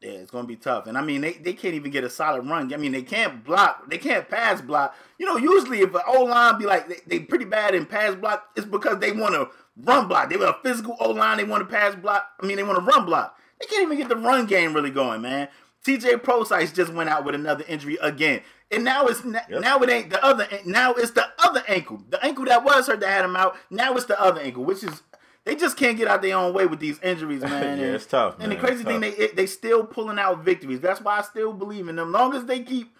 Yeah, 0.05 0.19
it's 0.19 0.29
gonna 0.29 0.47
be 0.47 0.55
tough. 0.55 0.85
And 0.85 0.99
I 0.99 1.01
mean, 1.01 1.21
they, 1.21 1.33
they 1.33 1.53
can't 1.53 1.73
even 1.73 1.89
get 1.89 2.03
a 2.03 2.09
solid 2.11 2.47
run. 2.47 2.71
I 2.71 2.77
mean, 2.77 2.91
they 2.91 3.01
can't 3.01 3.43
block. 3.43 3.89
They 3.89 3.97
can't 3.97 4.29
pass 4.29 4.61
block. 4.61 4.95
You 5.17 5.25
know, 5.25 5.37
usually 5.37 5.79
if 5.81 5.95
an 5.95 6.01
O 6.05 6.25
line 6.25 6.59
be 6.59 6.65
like 6.65 6.87
they, 6.87 6.97
they 7.07 7.19
pretty 7.19 7.45
bad 7.45 7.73
in 7.73 7.87
pass 7.87 8.13
block, 8.13 8.45
it's 8.55 8.67
because 8.67 8.99
they 8.99 9.11
want 9.11 9.33
to 9.33 9.49
run 9.77 10.07
block. 10.07 10.29
They 10.29 10.37
want 10.37 10.55
a 10.55 10.59
physical 10.61 10.95
O 10.99 11.09
line. 11.09 11.37
They 11.37 11.43
want 11.43 11.67
to 11.67 11.75
pass 11.75 11.95
block. 11.95 12.27
I 12.39 12.45
mean, 12.45 12.57
they 12.57 12.63
want 12.63 12.77
to 12.77 12.85
run 12.85 13.05
block. 13.05 13.35
They 13.59 13.65
can't 13.65 13.81
even 13.81 13.97
get 13.97 14.09
the 14.09 14.15
run 14.15 14.45
game 14.45 14.75
really 14.75 14.91
going, 14.91 15.23
man. 15.23 15.47
CJ 15.85 16.21
Prosise 16.21 16.71
just 16.71 16.93
went 16.93 17.09
out 17.09 17.25
with 17.25 17.33
another 17.33 17.63
injury 17.67 17.97
again, 17.99 18.41
and 18.69 18.83
now 18.83 19.07
it's 19.07 19.23
Yep. 19.23 19.49
now 19.61 19.79
it 19.79 19.89
ain't 19.89 20.09
the 20.11 20.23
other. 20.23 20.47
Now 20.65 20.93
it's 20.93 21.11
the 21.11 21.25
other 21.39 21.63
ankle. 21.67 22.03
The 22.09 22.23
ankle 22.23 22.45
that 22.45 22.63
was 22.63 22.87
hurt 22.87 22.99
that 22.99 23.09
had 23.09 23.25
him 23.25 23.35
out. 23.35 23.55
Now 23.71 23.95
it's 23.95 24.05
the 24.05 24.19
other 24.21 24.41
ankle, 24.41 24.65
which 24.65 24.83
is 24.83 25.01
they 25.45 25.55
just 25.55 25.77
can't 25.77 25.95
get 25.95 26.07
out 26.07 26.21
their 26.21 26.35
own 26.35 26.53
way 26.53 26.65
with 26.65 26.79
these 26.79 26.99
injuries, 26.99 27.41
man. 27.43 27.79
Yeah, 27.79 27.85
it's 27.85 28.05
tough, 28.05 28.35
And 28.39 28.51
the 28.51 28.55
crazy 28.55 28.83
thing, 28.83 28.99
they 28.99 29.09
it, 29.11 29.35
they 29.35 29.45
still 29.45 29.85
pulling 29.85 30.19
out 30.19 30.43
victories. 30.43 30.81
That's 30.81 30.99
why 31.01 31.19
I 31.19 31.21
still 31.21 31.53
believe 31.53 31.87
in 31.87 31.95
them. 31.95 32.11
Long 32.11 32.35
as 32.35 32.45
they 32.45 32.61
keep, 32.61 32.95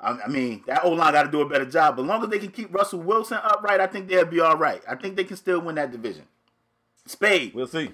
I, 0.00 0.18
I 0.24 0.28
mean, 0.28 0.64
that 0.66 0.84
O 0.84 0.90
line 0.90 1.12
got 1.12 1.24
to 1.24 1.30
do 1.30 1.42
a 1.42 1.48
better 1.48 1.66
job. 1.66 1.96
But 1.96 2.02
as 2.02 2.08
long 2.08 2.24
as 2.24 2.30
they 2.30 2.38
can 2.38 2.50
keep 2.50 2.74
Russell 2.74 3.00
Wilson 3.00 3.38
upright, 3.42 3.80
I 3.80 3.86
think 3.86 4.08
they'll 4.08 4.24
be 4.24 4.40
all 4.40 4.56
right. 4.56 4.82
I 4.88 4.96
think 4.96 5.16
they 5.16 5.24
can 5.24 5.36
still 5.36 5.60
win 5.60 5.74
that 5.76 5.92
division. 5.92 6.24
Spade. 7.06 7.54
We'll 7.54 7.66
see. 7.66 7.90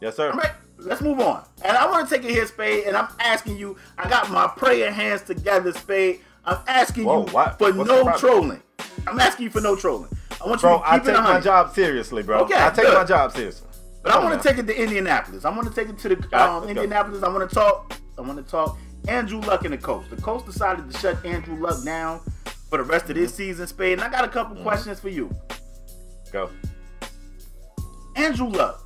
Yes, 0.00 0.16
sir. 0.16 0.30
All 0.30 0.38
right, 0.38 0.52
let's 0.78 1.00
move 1.00 1.20
on. 1.20 1.44
And 1.64 1.76
I 1.76 1.86
want 1.90 2.08
to 2.08 2.14
take 2.14 2.24
it 2.24 2.30
here, 2.30 2.46
Spade, 2.46 2.84
and 2.84 2.96
I'm 2.96 3.08
asking 3.18 3.56
you. 3.56 3.76
I 3.98 4.08
got 4.08 4.30
my 4.30 4.48
prayer 4.48 4.90
hands 4.92 5.22
together, 5.22 5.72
Spade. 5.72 6.20
I'm 6.44 6.58
asking 6.66 7.04
Whoa, 7.04 7.26
you 7.26 7.32
what? 7.32 7.58
for 7.58 7.72
What's 7.72 7.88
no 7.88 8.16
trolling. 8.16 8.62
I'm 9.06 9.18
asking 9.20 9.44
you 9.44 9.50
for 9.50 9.60
no 9.60 9.76
trolling. 9.76 10.10
I 10.42 10.48
want 10.48 10.62
you 10.62 10.68
Bro, 10.68 10.78
to 10.78 10.88
I 10.90 10.96
keep 10.98 11.06
take 11.06 11.16
it 11.16 11.20
my 11.22 11.40
job 11.40 11.74
seriously, 11.74 12.22
bro. 12.22 12.40
Okay, 12.40 12.54
I 12.56 12.70
take 12.70 12.86
good. 12.86 12.94
my 12.94 13.04
job 13.04 13.32
seriously. 13.32 13.68
But 14.02 14.12
I 14.12 14.24
want 14.24 14.40
to 14.40 14.48
take 14.48 14.58
it 14.58 14.66
to 14.66 14.82
Indianapolis. 14.82 15.44
I 15.44 15.50
want 15.50 15.68
to 15.68 15.74
take 15.74 15.88
it 15.90 15.98
to 15.98 16.08
the 16.08 16.14
um, 16.16 16.22
let's 16.22 16.64
go. 16.64 16.68
Indianapolis. 16.68 17.22
I 17.22 17.28
want 17.28 17.48
to 17.48 17.54
talk. 17.54 17.92
I 18.16 18.22
want 18.22 18.44
to 18.44 18.50
talk 18.50 18.78
Andrew 19.08 19.40
Luck 19.40 19.64
and 19.64 19.74
the 19.74 19.78
coach. 19.78 20.08
The 20.08 20.16
coach 20.22 20.46
decided 20.46 20.90
to 20.90 20.98
shut 20.98 21.22
Andrew 21.26 21.56
Luck 21.60 21.84
down 21.84 22.20
for 22.70 22.78
the 22.78 22.84
rest 22.84 23.04
of 23.10 23.16
Mm-hmm. 23.16 23.22
this 23.24 23.34
season, 23.34 23.66
Spade. 23.66 23.94
And 23.94 24.02
I 24.02 24.08
got 24.08 24.24
a 24.24 24.28
couple 24.28 24.56
questions 24.62 24.98
for 25.00 25.10
you. 25.10 25.34
Go. 26.32 26.48
Andrew 28.16 28.46
Luck. 28.48 28.82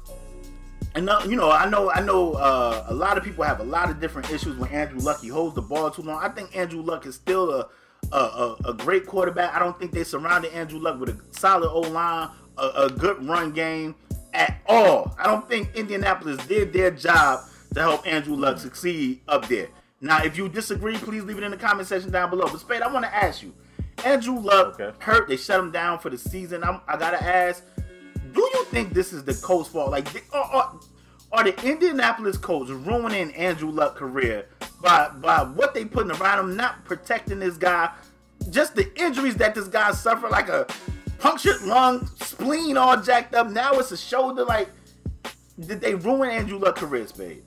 And 0.96 1.08
uh, 1.10 1.20
you 1.28 1.36
know, 1.36 1.50
I 1.50 1.68
know, 1.68 1.90
I 1.90 2.00
know. 2.00 2.34
Uh, 2.34 2.86
a 2.88 2.94
lot 2.94 3.18
of 3.18 3.24
people 3.24 3.42
have 3.44 3.60
a 3.60 3.64
lot 3.64 3.90
of 3.90 4.00
different 4.00 4.30
issues 4.30 4.56
with 4.56 4.72
Andrew 4.72 4.98
Luck. 5.00 5.20
He 5.20 5.28
holds 5.28 5.54
the 5.54 5.62
ball 5.62 5.90
too 5.90 6.02
long. 6.02 6.22
I 6.22 6.28
think 6.28 6.56
Andrew 6.56 6.82
Luck 6.82 7.04
is 7.06 7.14
still 7.16 7.50
a 7.52 7.68
a, 8.12 8.16
a, 8.16 8.56
a 8.66 8.74
great 8.74 9.06
quarterback. 9.06 9.54
I 9.54 9.58
don't 9.58 9.78
think 9.78 9.92
they 9.92 10.04
surrounded 10.04 10.52
Andrew 10.52 10.78
Luck 10.78 10.98
with 11.00 11.10
a 11.10 11.20
solid 11.38 11.70
O 11.70 11.80
line, 11.80 12.28
a, 12.58 12.66
a 12.84 12.90
good 12.90 13.24
run 13.26 13.52
game 13.52 13.94
at 14.32 14.60
all. 14.66 15.14
I 15.18 15.24
don't 15.24 15.48
think 15.48 15.74
Indianapolis 15.74 16.44
did 16.46 16.72
their 16.72 16.90
job 16.90 17.40
to 17.74 17.80
help 17.80 18.06
Andrew 18.06 18.36
Luck 18.36 18.58
succeed 18.58 19.20
up 19.28 19.48
there. 19.48 19.68
Now, 20.00 20.22
if 20.22 20.36
you 20.36 20.48
disagree, 20.48 20.96
please 20.96 21.24
leave 21.24 21.38
it 21.38 21.44
in 21.44 21.50
the 21.50 21.56
comment 21.56 21.88
section 21.88 22.10
down 22.10 22.30
below. 22.30 22.46
But 22.50 22.60
Spade, 22.60 22.82
I 22.82 22.92
want 22.92 23.04
to 23.06 23.14
ask 23.14 23.42
you, 23.42 23.54
Andrew 24.04 24.38
Luck 24.38 24.78
Okay. 24.78 24.94
hurt. 24.98 25.28
They 25.28 25.36
shut 25.36 25.58
him 25.60 25.70
down 25.70 25.98
for 25.98 26.10
the 26.10 26.18
season. 26.18 26.62
I'm, 26.62 26.80
I 26.86 26.96
gotta 26.96 27.22
ask, 27.22 27.64
do 28.32 28.40
you 28.40 28.64
think 28.66 28.92
this 28.92 29.12
is 29.12 29.24
the 29.24 29.34
coach's 29.34 29.72
fault? 29.72 29.90
Like, 29.90 30.12
they- 30.12 30.20
are, 30.32 30.44
are, 30.44 30.80
are 31.34 31.44
the 31.44 31.68
Indianapolis 31.68 32.38
Colts 32.38 32.70
ruining 32.70 33.34
Andrew 33.34 33.70
Luck's 33.70 33.98
career 33.98 34.46
by 34.80 35.08
by 35.20 35.42
what 35.42 35.74
they 35.74 35.84
putting 35.84 36.12
around 36.12 36.38
him, 36.40 36.56
not 36.56 36.84
protecting 36.84 37.38
this 37.40 37.56
guy, 37.56 37.90
just 38.50 38.74
the 38.76 38.90
injuries 39.00 39.34
that 39.36 39.54
this 39.54 39.68
guy 39.68 39.90
suffered, 39.92 40.30
like 40.30 40.48
a 40.48 40.66
punctured 41.18 41.62
lung, 41.62 42.06
spleen 42.20 42.76
all 42.76 43.00
jacked 43.00 43.34
up. 43.34 43.50
Now 43.50 43.72
it's 43.74 43.90
a 43.92 43.96
shoulder. 43.96 44.44
Like, 44.44 44.68
did 45.58 45.80
they 45.80 45.94
ruin 45.94 46.30
Andrew 46.30 46.58
Luck's 46.58 46.80
career, 46.80 47.06
Spade? 47.06 47.42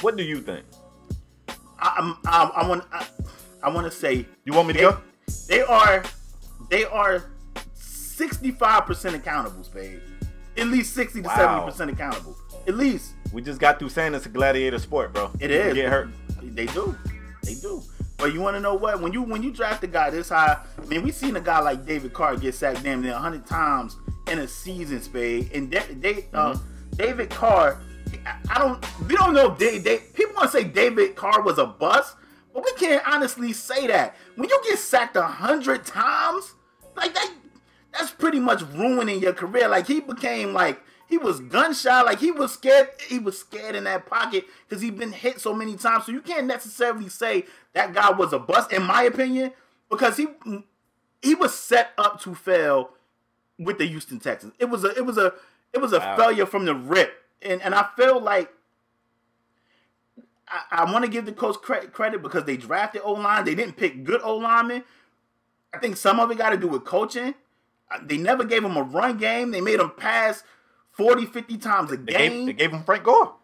What 0.00 0.16
do 0.16 0.22
you 0.22 0.40
think? 0.40 0.64
I, 1.78 1.94
I'm, 1.98 2.16
I, 2.26 2.62
I 2.62 2.68
want 2.68 2.84
I, 2.92 3.06
I 3.64 3.68
want 3.70 3.90
to 3.90 3.96
say 3.96 4.26
You 4.44 4.52
want 4.52 4.68
me 4.68 4.74
to 4.74 4.78
they, 4.78 4.84
go? 4.84 4.98
they 5.48 5.60
are 5.62 6.04
they 6.70 6.84
are 6.84 7.24
65% 7.76 9.14
accountable, 9.14 9.64
Spade. 9.64 10.00
at 10.56 10.66
least 10.68 10.94
sixty 10.94 11.22
to 11.22 11.28
Wow. 11.28 11.36
seventy 11.36 11.70
percent 11.70 11.90
accountable. 11.90 12.36
At 12.66 12.76
least 12.76 13.12
We 13.32 13.42
just 13.42 13.60
got 13.60 13.78
through 13.78 13.88
saying 13.90 14.14
it's 14.14 14.26
a 14.26 14.28
gladiator 14.28 14.78
sport, 14.78 15.12
bro. 15.12 15.26
It 15.40 15.48
People 15.48 15.54
is. 15.56 15.74
Get 15.74 15.88
hurt. 15.88 16.08
they 16.42 16.66
do, 16.66 16.96
they 17.42 17.54
do. 17.54 17.82
But 18.18 18.32
you 18.32 18.40
want 18.40 18.54
to 18.56 18.60
know 18.60 18.74
what? 18.74 19.00
When 19.00 19.12
you 19.12 19.22
when 19.22 19.42
you 19.42 19.50
draft 19.50 19.82
a 19.82 19.88
guy 19.88 20.10
this 20.10 20.28
high, 20.28 20.58
I 20.80 20.84
mean, 20.86 21.02
we 21.02 21.10
seen 21.10 21.34
a 21.36 21.40
guy 21.40 21.58
like 21.60 21.84
David 21.84 22.12
Carr 22.12 22.36
get 22.36 22.54
sacked 22.54 22.82
damn 22.84 23.00
near 23.02 23.14
hundred 23.14 23.46
times 23.46 23.96
in 24.30 24.38
a 24.38 24.46
season, 24.46 25.02
spade. 25.02 25.50
And 25.52 25.70
they, 25.70 25.80
they, 25.94 26.28
uh, 26.32 26.54
Mm-hmm. 26.54 26.96
David 26.96 27.30
Carr, 27.30 27.80
I- 28.26 28.36
I 28.50 28.58
don't, 28.58 29.08
we 29.08 29.16
don't 29.16 29.32
know. 29.34 29.54
They, 29.56 29.78
they, 29.78 29.96
people 29.98 30.34
want 30.36 30.52
to 30.52 30.56
say 30.58 30.62
David 30.64 31.16
Carr 31.16 31.40
was 31.42 31.58
a 31.58 31.66
bust, 31.66 32.16
but 32.54 32.62
we 32.64 32.72
can't 32.74 33.02
honestly 33.08 33.52
say 33.54 33.86
that. 33.88 34.14
When 34.36 34.48
you 34.48 34.60
get 34.68 34.78
sacked 34.78 35.16
a 35.16 35.22
hundred 35.22 35.84
times, 35.86 36.52
like 36.94 37.14
that, 37.14 37.32
that's 37.92 38.10
pretty 38.12 38.38
much 38.40 38.62
ruining 38.74 39.20
your 39.20 39.32
career. 39.32 39.66
Like 39.68 39.86
he 39.86 40.00
became 40.00 40.52
like 40.52 40.80
he 41.12 41.18
was 41.18 41.40
gunshot, 41.40 42.06
like 42.06 42.20
he 42.20 42.30
was 42.30 42.52
scared. 42.54 42.88
He 43.06 43.18
was 43.18 43.38
scared 43.38 43.74
in 43.74 43.84
that 43.84 44.06
pocket 44.06 44.46
because 44.66 44.80
he'd 44.80 44.98
been 44.98 45.12
hit 45.12 45.40
so 45.40 45.52
many 45.52 45.76
times. 45.76 46.06
So 46.06 46.12
you 46.12 46.22
can't 46.22 46.46
necessarily 46.46 47.10
say 47.10 47.44
that 47.74 47.92
guy 47.92 48.10
was 48.10 48.32
a 48.32 48.38
bust, 48.38 48.72
in 48.72 48.82
my 48.82 49.02
opinion, 49.02 49.52
because 49.90 50.16
he 50.16 50.26
he 51.20 51.34
was 51.34 51.54
set 51.54 51.90
up 51.98 52.18
to 52.22 52.34
fail 52.34 52.92
with 53.58 53.76
the 53.76 53.84
Houston 53.86 54.20
Texans. 54.20 54.54
It 54.58 54.70
was 54.70 54.84
a 54.84 54.96
it 54.96 55.04
was 55.04 55.18
a 55.18 55.34
it 55.74 55.82
was 55.82 55.92
a 55.92 55.98
Wow. 55.98 56.16
failure 56.16 56.46
from 56.46 56.64
the 56.64 56.74
rip, 56.74 57.12
and 57.42 57.60
and 57.60 57.74
I 57.74 57.86
feel 57.96 58.18
like. 58.18 58.50
I, 60.48 60.82
I 60.82 60.92
want 60.92 61.04
to 61.04 61.10
give 61.10 61.24
the 61.26 61.32
coach 61.32 61.56
cre- 61.56 61.86
credit 61.92 62.22
because 62.22 62.44
they 62.44 62.56
drafted 62.56 63.02
O 63.04 63.12
line. 63.12 63.44
They 63.44 63.54
didn't 63.54 63.76
pick 63.76 64.04
good 64.04 64.20
O 64.22 64.36
linemen. 64.36 64.84
I 65.74 65.78
think 65.78 65.96
some 65.96 66.20
of 66.20 66.30
it 66.30 66.38
got 66.38 66.50
to 66.50 66.56
do 66.56 66.68
with 66.68 66.84
coaching. 66.84 67.34
Uh, 67.90 67.98
They 68.02 68.16
never 68.16 68.44
gave 68.44 68.64
him 68.64 68.76
a 68.76 68.82
run 68.82 69.18
game. 69.18 69.50
They 69.50 69.60
made 69.60 69.80
him 69.80 69.90
pass 69.96 70.42
40, 70.92 71.26
50 71.26 71.56
times 71.58 71.92
a 71.92 71.96
They 71.96 72.12
game. 72.12 72.32
gave, 72.32 72.46
they 72.46 72.52
gave 72.52 72.70
him 72.72 72.84
Frank 72.84 73.04
Gore. 73.04 73.34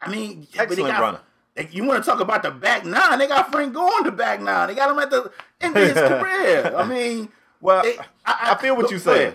I 0.00 0.10
mean, 0.10 0.46
Excellent 0.56 0.92
got, 0.94 1.00
runner. 1.00 1.20
they- 1.54 1.68
you 1.70 1.84
want 1.84 2.02
to 2.04 2.10
talk 2.10 2.20
about 2.20 2.42
the 2.42 2.50
back 2.50 2.84
nine? 2.84 3.18
They 3.18 3.28
got 3.28 3.52
Frank 3.52 3.72
Gore 3.74 3.84
on 3.98 4.04
the 4.04 4.12
back 4.12 4.40
nine. 4.40 4.68
They 4.68 4.74
got 4.74 4.90
him 4.90 4.98
at 4.98 5.10
the 5.10 5.30
end 5.60 5.76
of 5.76 5.82
his 5.82 5.92
career. 5.94 6.74
I 6.76 6.84
mean, 6.84 7.28
Well, 7.60 7.82
they- 7.82 7.98
I, 8.24 8.56
feel 8.60 8.76
what 8.76 8.90
you're 8.90 8.98
saying, 9.00 9.34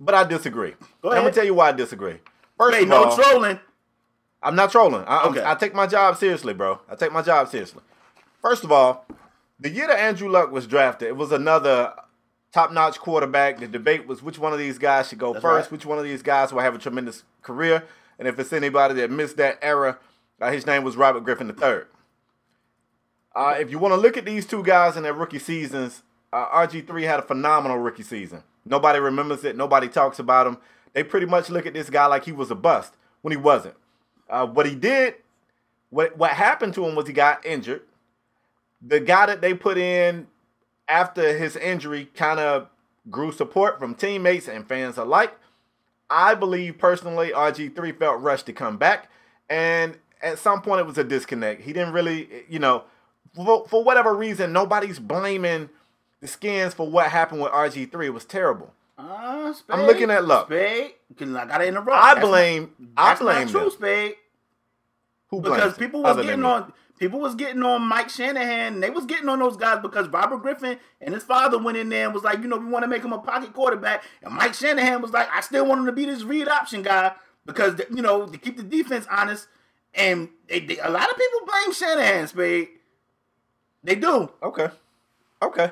but 0.00 0.14
I 0.14 0.24
disagree. 0.24 0.74
Go 1.02 1.10
I'm 1.10 1.18
gonna 1.22 1.32
tell 1.32 1.44
you 1.44 1.54
why 1.54 1.68
I 1.68 1.72
disagree. 1.72 2.18
First 2.58 2.76
Hey, 2.76 2.82
of 2.84 2.88
no 2.88 3.04
all, 3.04 3.16
trolling. 3.16 3.60
I'm 4.42 4.54
not 4.56 4.70
trolling. 4.72 5.04
I, 5.06 5.24
Okay. 5.28 5.42
I 5.44 5.54
take 5.54 5.74
my 5.74 5.86
job 5.86 6.16
seriously, 6.16 6.54
bro. 6.54 6.80
I 6.88 6.94
take 6.96 7.12
my 7.12 7.22
job 7.22 7.48
seriously. 7.48 7.82
First 8.40 8.62
of 8.64 8.70
all, 8.72 9.04
the 9.60 9.68
year 9.68 9.86
that 9.88 9.98
Andrew 9.98 10.28
Luck 10.28 10.50
was 10.52 10.66
drafted, 10.66 11.08
it 11.08 11.16
was 11.16 11.32
another 11.32 11.92
top-notch 12.52 12.98
quarterback. 12.98 13.58
The 13.58 13.68
debate 13.68 14.06
was 14.06 14.22
which 14.22 14.38
one 14.38 14.52
of 14.52 14.58
these 14.58 14.78
guys 14.78 15.08
should 15.08 15.18
go 15.18 15.32
That's 15.32 15.42
first, 15.42 15.66
right. 15.66 15.72
which 15.72 15.86
one 15.86 15.98
of 15.98 16.04
these 16.04 16.22
guys 16.22 16.52
will 16.52 16.60
have 16.60 16.74
a 16.74 16.78
tremendous 16.78 17.24
career, 17.42 17.84
and 18.18 18.26
if 18.26 18.38
it's 18.38 18.52
anybody 18.52 18.94
that 18.94 19.10
missed 19.10 19.36
that 19.36 19.58
era, 19.62 19.98
uh, 20.40 20.50
his 20.50 20.66
name 20.66 20.84
was 20.84 20.96
Robert 20.96 21.24
Griffin 21.24 21.48
III. 21.48 21.82
Uh, 23.34 23.54
if 23.58 23.70
you 23.70 23.78
want 23.78 23.92
to 23.92 24.00
look 24.00 24.16
at 24.16 24.24
these 24.24 24.46
two 24.46 24.62
guys 24.62 24.96
in 24.96 25.02
their 25.02 25.12
rookie 25.12 25.38
seasons, 25.38 26.02
uh, 26.32 26.46
RG3 26.48 27.04
had 27.04 27.20
a 27.20 27.22
phenomenal 27.22 27.78
rookie 27.78 28.02
season. 28.02 28.42
Nobody 28.64 28.98
remembers 28.98 29.44
it. 29.44 29.56
Nobody 29.56 29.88
talks 29.88 30.18
about 30.18 30.46
him. 30.46 30.58
They 30.92 31.02
pretty 31.02 31.26
much 31.26 31.48
look 31.48 31.66
at 31.66 31.74
this 31.74 31.90
guy 31.90 32.06
like 32.06 32.24
he 32.24 32.32
was 32.32 32.50
a 32.50 32.54
bust 32.54 32.94
when 33.22 33.32
he 33.32 33.36
wasn't. 33.36 33.74
Uh, 34.28 34.46
what 34.46 34.66
he 34.66 34.74
did, 34.74 35.14
what 35.90 36.16
what 36.18 36.32
happened 36.32 36.74
to 36.74 36.86
him 36.86 36.94
was 36.94 37.06
he 37.06 37.12
got 37.12 37.44
injured. 37.46 37.82
The 38.82 39.00
guy 39.00 39.26
that 39.26 39.40
they 39.40 39.54
put 39.54 39.78
in 39.78 40.26
after 40.88 41.36
his 41.36 41.56
injury 41.56 42.06
kind 42.14 42.40
of 42.40 42.68
grew 43.10 43.32
support 43.32 43.78
from 43.78 43.94
teammates 43.94 44.48
and 44.48 44.66
fans 44.66 44.96
alike. 44.98 45.36
I 46.10 46.34
believe 46.34 46.78
personally, 46.78 47.30
RG3 47.30 47.98
felt 47.98 48.20
rushed 48.22 48.46
to 48.46 48.52
come 48.52 48.78
back, 48.78 49.10
and 49.50 49.98
at 50.22 50.38
some 50.38 50.62
point 50.62 50.80
it 50.80 50.86
was 50.86 50.96
a 50.98 51.04
disconnect. 51.04 51.62
He 51.62 51.72
didn't 51.72 51.92
really, 51.92 52.44
you 52.48 52.58
know, 52.58 52.84
for, 53.34 53.66
for 53.68 53.84
whatever 53.84 54.14
reason, 54.14 54.52
nobody's 54.52 54.98
blaming 54.98 55.68
the 56.20 56.26
skins 56.26 56.72
for 56.74 56.88
what 56.88 57.10
happened 57.10 57.42
with 57.42 57.52
RG3. 57.52 58.06
It 58.06 58.10
was 58.10 58.24
terrible. 58.24 58.72
Uh, 58.96 59.52
Spade, 59.52 59.78
I'm 59.78 59.86
looking 59.86 60.10
at 60.10 60.24
Luck. 60.24 60.46
Spade, 60.46 60.92
'cause 61.16 61.32
I 61.34 61.46
gotta 61.46 61.66
interrupt. 61.66 61.90
I 61.92 62.14
That's 62.14 62.26
blame. 62.26 62.74
Not, 62.78 62.90
I 62.96 63.14
blame 63.18 63.40
not 63.42 63.48
true, 63.50 63.60
them. 63.60 63.70
Spade. 63.70 64.14
Who 65.28 65.40
blames 65.40 65.56
Because 65.58 65.78
people 65.78 66.02
was 66.02 66.16
getting 66.16 66.44
on 66.44 66.72
people 66.98 67.20
was 67.20 67.34
getting 67.34 67.62
on 67.62 67.82
Mike 67.82 68.10
Shanahan 68.10 68.74
and 68.74 68.82
they 68.82 68.90
was 68.90 69.04
getting 69.06 69.28
on 69.28 69.38
those 69.38 69.56
guys 69.56 69.78
because 69.82 70.08
Robert 70.08 70.38
Griffin 70.38 70.78
and 71.00 71.14
his 71.14 71.22
father 71.24 71.58
went 71.58 71.76
in 71.78 71.88
there 71.88 72.04
and 72.06 72.14
was 72.14 72.24
like, 72.24 72.40
you 72.40 72.48
know, 72.48 72.56
we 72.56 72.66
want 72.66 72.82
to 72.82 72.88
make 72.88 73.02
him 73.04 73.12
a 73.12 73.18
pocket 73.18 73.52
quarterback. 73.54 74.02
And 74.22 74.34
Mike 74.34 74.54
Shanahan 74.54 75.00
was 75.02 75.12
like, 75.12 75.28
I 75.32 75.40
still 75.40 75.66
want 75.66 75.80
him 75.80 75.86
to 75.86 75.92
be 75.92 76.04
this 76.06 76.22
read 76.22 76.48
option 76.48 76.82
guy 76.82 77.12
because 77.46 77.80
you 77.94 78.02
know 78.02 78.26
to 78.26 78.36
keep 78.38 78.56
the 78.56 78.62
defense 78.62 79.06
honest. 79.10 79.48
And 79.94 80.28
they, 80.48 80.60
they- 80.60 80.78
a 80.78 80.90
lot 80.90 81.10
of 81.10 81.16
people 81.16 81.40
blame 81.46 81.72
Shanahan, 81.72 82.26
Spade. 82.28 82.68
They 83.82 83.94
do. 83.94 84.30
Okay. 84.42 84.68
Okay. 85.42 85.70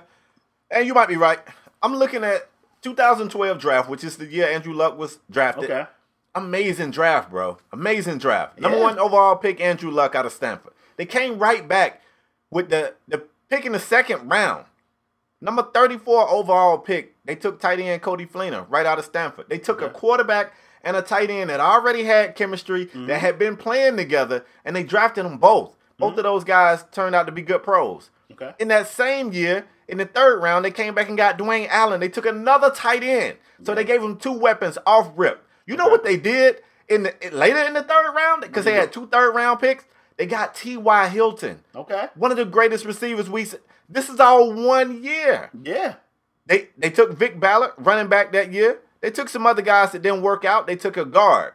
And 0.71 0.87
you 0.87 0.95
might 0.95 1.09
be 1.09 1.17
right. 1.17 1.39
I'm 1.83 1.95
looking 1.97 2.25
at 2.25 2.49
2012 2.83 3.59
draft, 3.59 3.89
which 3.89 4.05
is 4.05 4.17
the 4.17 4.27
year 4.27 4.47
Andrew 4.49 4.73
Luck 4.73 4.97
was 4.99 5.19
drafted. 5.31 5.65
Okay. 5.71 5.87
Amazing 6.35 6.91
draft, 6.91 7.31
bro. 7.31 7.59
Amazing 7.73 8.19
draft. 8.19 8.59
Number 8.61 8.77
Yeah. 8.79 8.83
one 8.85 8.99
overall 8.99 9.37
pick, 9.37 9.61
Andrew 9.61 9.91
Luck 9.91 10.15
out 10.15 10.27
of 10.27 10.33
Stanford. 10.33 10.73
They 10.97 11.07
came 11.07 11.39
right 11.39 11.67
back 11.67 12.03
with 12.51 12.71
the, 12.71 12.95
the 13.09 13.25
pick 13.49 13.65
in 13.65 13.73
the 13.73 13.81
second 13.81 14.29
round. 14.29 14.65
Number 15.41 15.63
34 15.63 16.31
overall 16.31 16.79
pick, 16.79 17.15
they 17.25 17.37
took 17.37 17.61
tight 17.61 17.79
end 17.79 18.03
Coby 18.03 18.29
Fleener 18.31 18.67
right 18.69 18.87
out 18.87 18.99
of 18.99 19.05
Stanford. 19.05 19.47
They 19.49 19.59
took 19.59 19.83
a 19.83 19.91
quarterback 19.91 20.55
and 20.83 20.97
a 20.97 21.03
tight 21.03 21.31
end 21.31 21.51
that 21.51 21.61
already 21.61 22.05
had 22.05 22.37
chemistry, 22.37 22.89
that 22.95 23.21
had 23.21 23.39
been 23.39 23.57
playing 23.57 23.97
together, 23.97 24.45
and 24.65 24.75
they 24.75 24.83
drafted 24.83 25.25
them 25.25 25.39
both. 25.39 25.77
Both 25.99 26.17
of 26.19 26.25
those 26.25 26.45
guys 26.45 26.85
turned 26.93 27.15
out 27.15 27.27
to 27.27 27.33
be 27.33 27.43
good 27.43 27.63
pros. 27.63 28.11
Okay. 28.33 28.53
In 28.59 28.69
that 28.69 28.89
same 28.89 29.33
year, 29.33 29.67
in 29.89 29.99
the 29.99 30.05
third 30.05 30.41
round, 30.43 30.65
they 30.65 30.71
came 30.71 30.95
back 30.95 31.09
and 31.09 31.17
got 31.17 31.39
Dwayne 31.39 31.69
Allen. 31.69 32.01
They 32.01 32.09
took 32.09 32.27
another 32.27 32.71
tight 32.71 33.03
end. 33.03 33.37
So 33.63 33.75
they 33.75 33.85
gave 33.85 34.03
him 34.03 34.17
two 34.19 34.33
weapons 34.33 34.77
off 34.87 35.11
rip. 35.17 35.43
You 35.67 35.77
know 35.77 35.89
what 35.89 36.05
they 36.05 36.17
did 36.17 36.61
in 36.89 37.05
the 37.05 37.15
later 37.33 37.63
in 37.63 37.73
the 37.75 37.83
third 37.83 38.13
round? 38.15 38.43
Because 38.43 38.65
they 38.65 38.75
had 38.75 38.93
two 38.93 39.07
third 39.07 39.35
round 39.35 39.61
picks. 39.61 39.85
They 40.17 40.27
got 40.27 40.55
T.Y. 40.55 41.09
Hilton, 41.09 41.61
Okay. 41.75 42.09
one 42.15 42.31
of 42.31 42.37
the 42.37 42.45
greatest 42.47 42.85
receivers 42.85 43.29
we. 43.29 43.47
This 43.89 44.09
is 44.09 44.19
all 44.19 44.53
one 44.53 45.03
year. 45.05 45.51
Yeah. 45.63 45.97
They 46.47 46.69
they 46.79 46.91
took 46.91 47.13
Vic 47.13 47.39
Ballard, 47.39 47.73
running 47.77 48.09
back 48.09 48.33
that 48.33 48.53
year. 48.53 48.81
They 49.01 49.11
took 49.11 49.29
some 49.29 49.47
other 49.47 49.63
guys 49.63 49.93
that 49.93 50.03
didn't 50.03 50.23
work 50.23 50.45
out. 50.45 50.67
They 50.67 50.77
took 50.77 50.97
a 50.97 51.05
guard. 51.05 51.53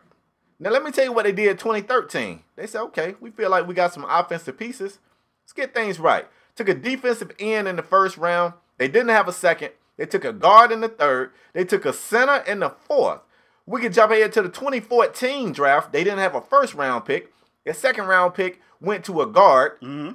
Now 0.59 0.69
let 0.69 0.83
me 0.83 0.91
tell 0.91 1.05
you 1.05 1.11
what 1.11 1.25
they 1.25 1.31
did 1.31 1.57
2013. 1.57 2.43
They 2.55 2.67
said, 2.67 2.81
okay, 2.83 3.15
we 3.19 3.31
feel 3.31 3.49
like 3.49 3.67
we 3.67 3.73
got 3.73 3.93
some 3.93 4.05
offensive 4.07 4.57
pieces. 4.59 4.99
Let's 5.43 5.53
get 5.53 5.73
things 5.73 5.99
right. 5.99 6.27
Took 6.55 6.69
a 6.69 6.75
defensive 6.75 7.31
end 7.39 7.67
in 7.67 7.77
the 7.77 7.81
first 7.83 8.15
round. 8.17 8.53
They 8.77 8.87
didn't 8.87 9.09
have 9.09 9.27
a 9.27 9.33
second. 9.33 9.71
They 9.97 10.05
took 10.05 10.23
a 10.23 10.31
guard 10.33 10.71
in 10.71 10.81
the 10.81 10.87
third. 10.87 11.31
They 11.53 11.65
took 11.65 11.85
a 11.85 11.93
center 11.93 12.37
in 12.47 12.59
the 12.59 12.69
fourth. 12.69 13.21
We 13.65 13.81
could 13.81 13.93
jump 13.93 14.11
ahead 14.11 14.33
to 14.33 14.41
the 14.43 14.49
2014 14.49 15.51
draft. 15.51 15.91
They 15.91 16.03
didn't 16.03 16.19
have 16.19 16.35
a 16.35 16.41
first 16.41 16.73
round 16.75 17.05
pick. 17.05 17.33
Their 17.65 17.73
second 17.73 18.05
round 18.05 18.33
pick 18.33 18.61
went 18.79 19.05
to 19.05 19.21
a 19.21 19.25
guard. 19.27 19.79
Mm-hmm. 19.81 20.11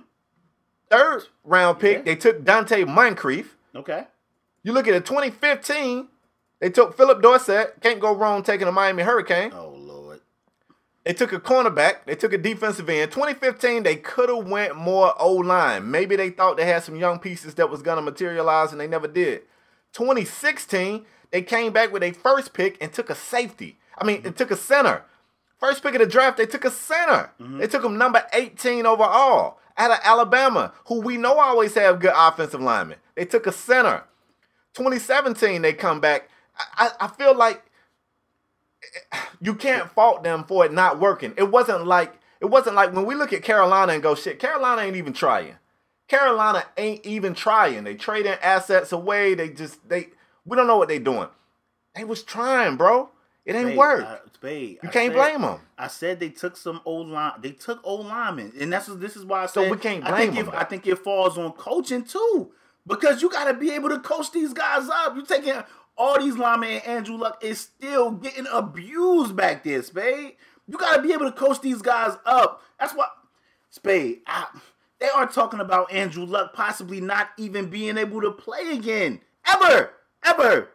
Third 0.91 1.25
round 1.45 1.79
pick, 1.81 1.99
Yeah. 1.99 2.03
they 2.03 2.17
took 2.17 2.45
Donte 2.45 2.87
Moncrief. 2.87 3.57
Okay. 3.75 4.05
You 4.63 4.73
look 4.73 4.89
at 4.89 4.95
it, 4.95 5.05
2015, 5.07 6.09
they 6.61 6.71
took 6.71 6.97
Phillip 6.97 7.23
Dorsett. 7.23 7.81
Can't 7.81 8.01
go 8.01 8.15
wrong 8.15 8.43
taking 8.43 8.67
a 8.67 8.73
Miami 8.73 9.03
Hurricane. 9.03 9.53
Oh 9.55 9.69
Lord. 9.77 10.21
They 11.05 11.13
took 11.13 11.33
a 11.33 11.39
cornerback. 11.39 12.05
They 12.05 12.17
took 12.17 12.33
a 12.33 12.39
defensive 12.39 12.89
end. 12.89 13.13
2015, 13.13 13.85
they 13.85 13.95
could 13.97 14.29
have 14.29 14.49
went 14.49 14.75
more 14.75 15.15
O 15.21 15.35
line. 15.35 15.89
Maybe 15.91 16.17
they 16.17 16.31
thought 16.31 16.57
they 16.57 16.65
had 16.67 16.83
some 16.83 16.97
young 16.97 17.21
pieces 17.21 17.55
that 17.55 17.71
was 17.71 17.83
gonna 17.83 18.03
materialize, 18.03 18.73
and 18.73 18.81
they 18.81 18.89
never 18.89 19.07
did. 19.07 19.43
2016, 19.93 21.05
they 21.31 21.43
came 21.43 21.73
back 21.73 21.93
with 21.93 22.03
a 22.03 22.13
first 22.13 22.53
pick 22.53 22.77
and 22.81 22.93
took 22.93 23.11
a 23.11 23.15
safety. 23.15 23.79
I 23.99 24.05
mean, 24.05 24.23
it 24.25 24.37
took 24.37 24.51
a 24.51 24.57
center. 24.57 25.03
First 25.59 25.83
pick 25.83 25.95
of 25.95 26.01
the 26.01 26.07
draft, 26.07 26.37
they 26.37 26.47
took 26.47 26.65
a 26.65 26.71
center. 26.71 27.31
Mm-hmm. 27.41 27.59
They 27.59 27.67
took 27.67 27.85
him 27.85 27.97
number 27.97 28.23
18 28.33 28.85
overall 28.87 29.59
out 29.77 29.91
of 29.91 29.99
Alabama, 30.03 30.73
who 30.87 31.01
we 31.01 31.17
know 31.17 31.39
always 31.39 31.75
have 31.75 32.01
good 32.01 32.13
offensive 32.15 32.61
linemen. 32.61 32.99
They 33.15 33.25
took 33.25 33.47
a 33.47 33.53
center. 33.53 34.05
2017, 34.75 35.63
they 35.63 35.73
come 35.73 36.01
back. 36.01 36.29
I, 36.77 36.91
I 37.01 37.09
feel 37.09 37.35
like 37.35 37.63
eh, 39.13 39.19
you 39.41 39.55
can't 39.55 39.91
fault 39.91 40.23
them 40.25 40.45
for 40.45 40.65
it 40.65 40.73
not 40.73 41.01
working. 41.01 41.35
It 41.37 41.51
wasn't 41.51 41.87
like 41.87 42.19
it 42.41 42.47
wasn't 42.47 42.77
like 42.77 42.93
when 42.93 43.07
we 43.07 43.15
look 43.15 43.33
at 43.33 43.43
Carolina 43.43 43.93
and 43.93 44.03
go, 44.03 44.15
shit, 44.15 44.39
Carolina 44.39 44.83
ain't 44.83 44.97
even 44.97 45.13
trying. 45.13 45.57
Carolina 46.09 46.65
ain't 46.77 47.05
even 47.05 47.35
trying. 47.35 47.85
They 47.85 47.95
trading 47.95 48.37
assets 48.43 48.93
away. 48.93 49.35
They 49.35 49.49
just 49.49 49.87
they 49.89 50.09
we 50.45 50.57
don't 50.57 50.67
know 50.67 50.79
what 50.79 50.89
they 50.89 50.99
doing. 50.99 51.29
They 51.95 52.05
was 52.05 52.23
trying, 52.23 52.77
bro. 52.77 53.11
It 53.45 53.55
ain't 53.55 53.77
work. 53.77 54.05
I- 54.05 54.19
Spade, 54.37 54.79
you 54.83 54.89
I 54.89 54.93
can't 54.93 55.13
said- 55.15 55.19
blame 55.19 55.41
them. 55.41 55.61
I 55.79 55.89
said 55.89 56.21
they 56.21 56.29
took 56.29 56.57
some 56.59 56.81
old 56.85 57.09
line. 57.09 57.33
They 57.41 57.53
took 57.53 57.81
old 57.83 58.07
linemen, 58.07 58.53
and 58.61 58.71
that's 58.71 58.87
this 58.87 59.17
is 59.17 59.25
why 59.25 59.45
I 59.45 59.47
So 59.47 59.71
we 59.71 59.79
can't 59.79 60.05
I 60.05 60.11
blame 60.11 60.33
think 60.35 60.47
them, 60.47 60.55
it, 60.55 60.59
I 60.59 60.65
think 60.65 60.87
it 60.87 60.99
falls 60.99 61.39
on 61.39 61.53
coaching 61.53 62.05
too, 62.05 62.53
because 62.87 63.23
you 63.23 63.31
got 63.31 63.45
to 63.45 63.55
be 63.55 63.71
able 63.73 63.89
to 63.89 63.99
coach 63.99 64.31
these 64.33 64.53
guys 64.53 64.89
up. 64.91 65.15
You're 65.17 65.25
taking 65.25 65.55
all 65.97 66.21
these 66.21 66.37
linemen 66.37 66.69
and 66.71 66.83
Andrew 66.85 67.17
Luck 67.17 67.43
is 67.43 67.59
still 67.59 68.11
getting 68.11 68.47
abused 68.53 69.35
back 69.35 69.65
there, 69.65 69.83
Spade. 69.83 70.37
You 70.69 70.77
got 70.77 70.97
to 70.97 71.03
be 71.03 71.13
able 71.15 71.25
to 71.25 71.33
coach 71.33 71.61
these 71.63 71.81
guys 71.81 72.17
up. 72.27 72.61
That's 72.79 72.95
what, 72.95 73.11
Spade, 73.71 74.19
I, 74.27 74.47
they 74.99 75.09
are 75.09 75.27
talking 75.27 75.61
about 75.61 75.91
Andrew 75.91 76.25
Luck 76.27 76.53
possibly 76.53 77.01
not 77.01 77.31
even 77.39 77.71
being 77.71 77.97
able 77.97 78.21
to 78.21 78.31
play 78.33 78.73
again. 78.73 79.21
Ever. 79.47 79.93
Ever. 80.25 80.69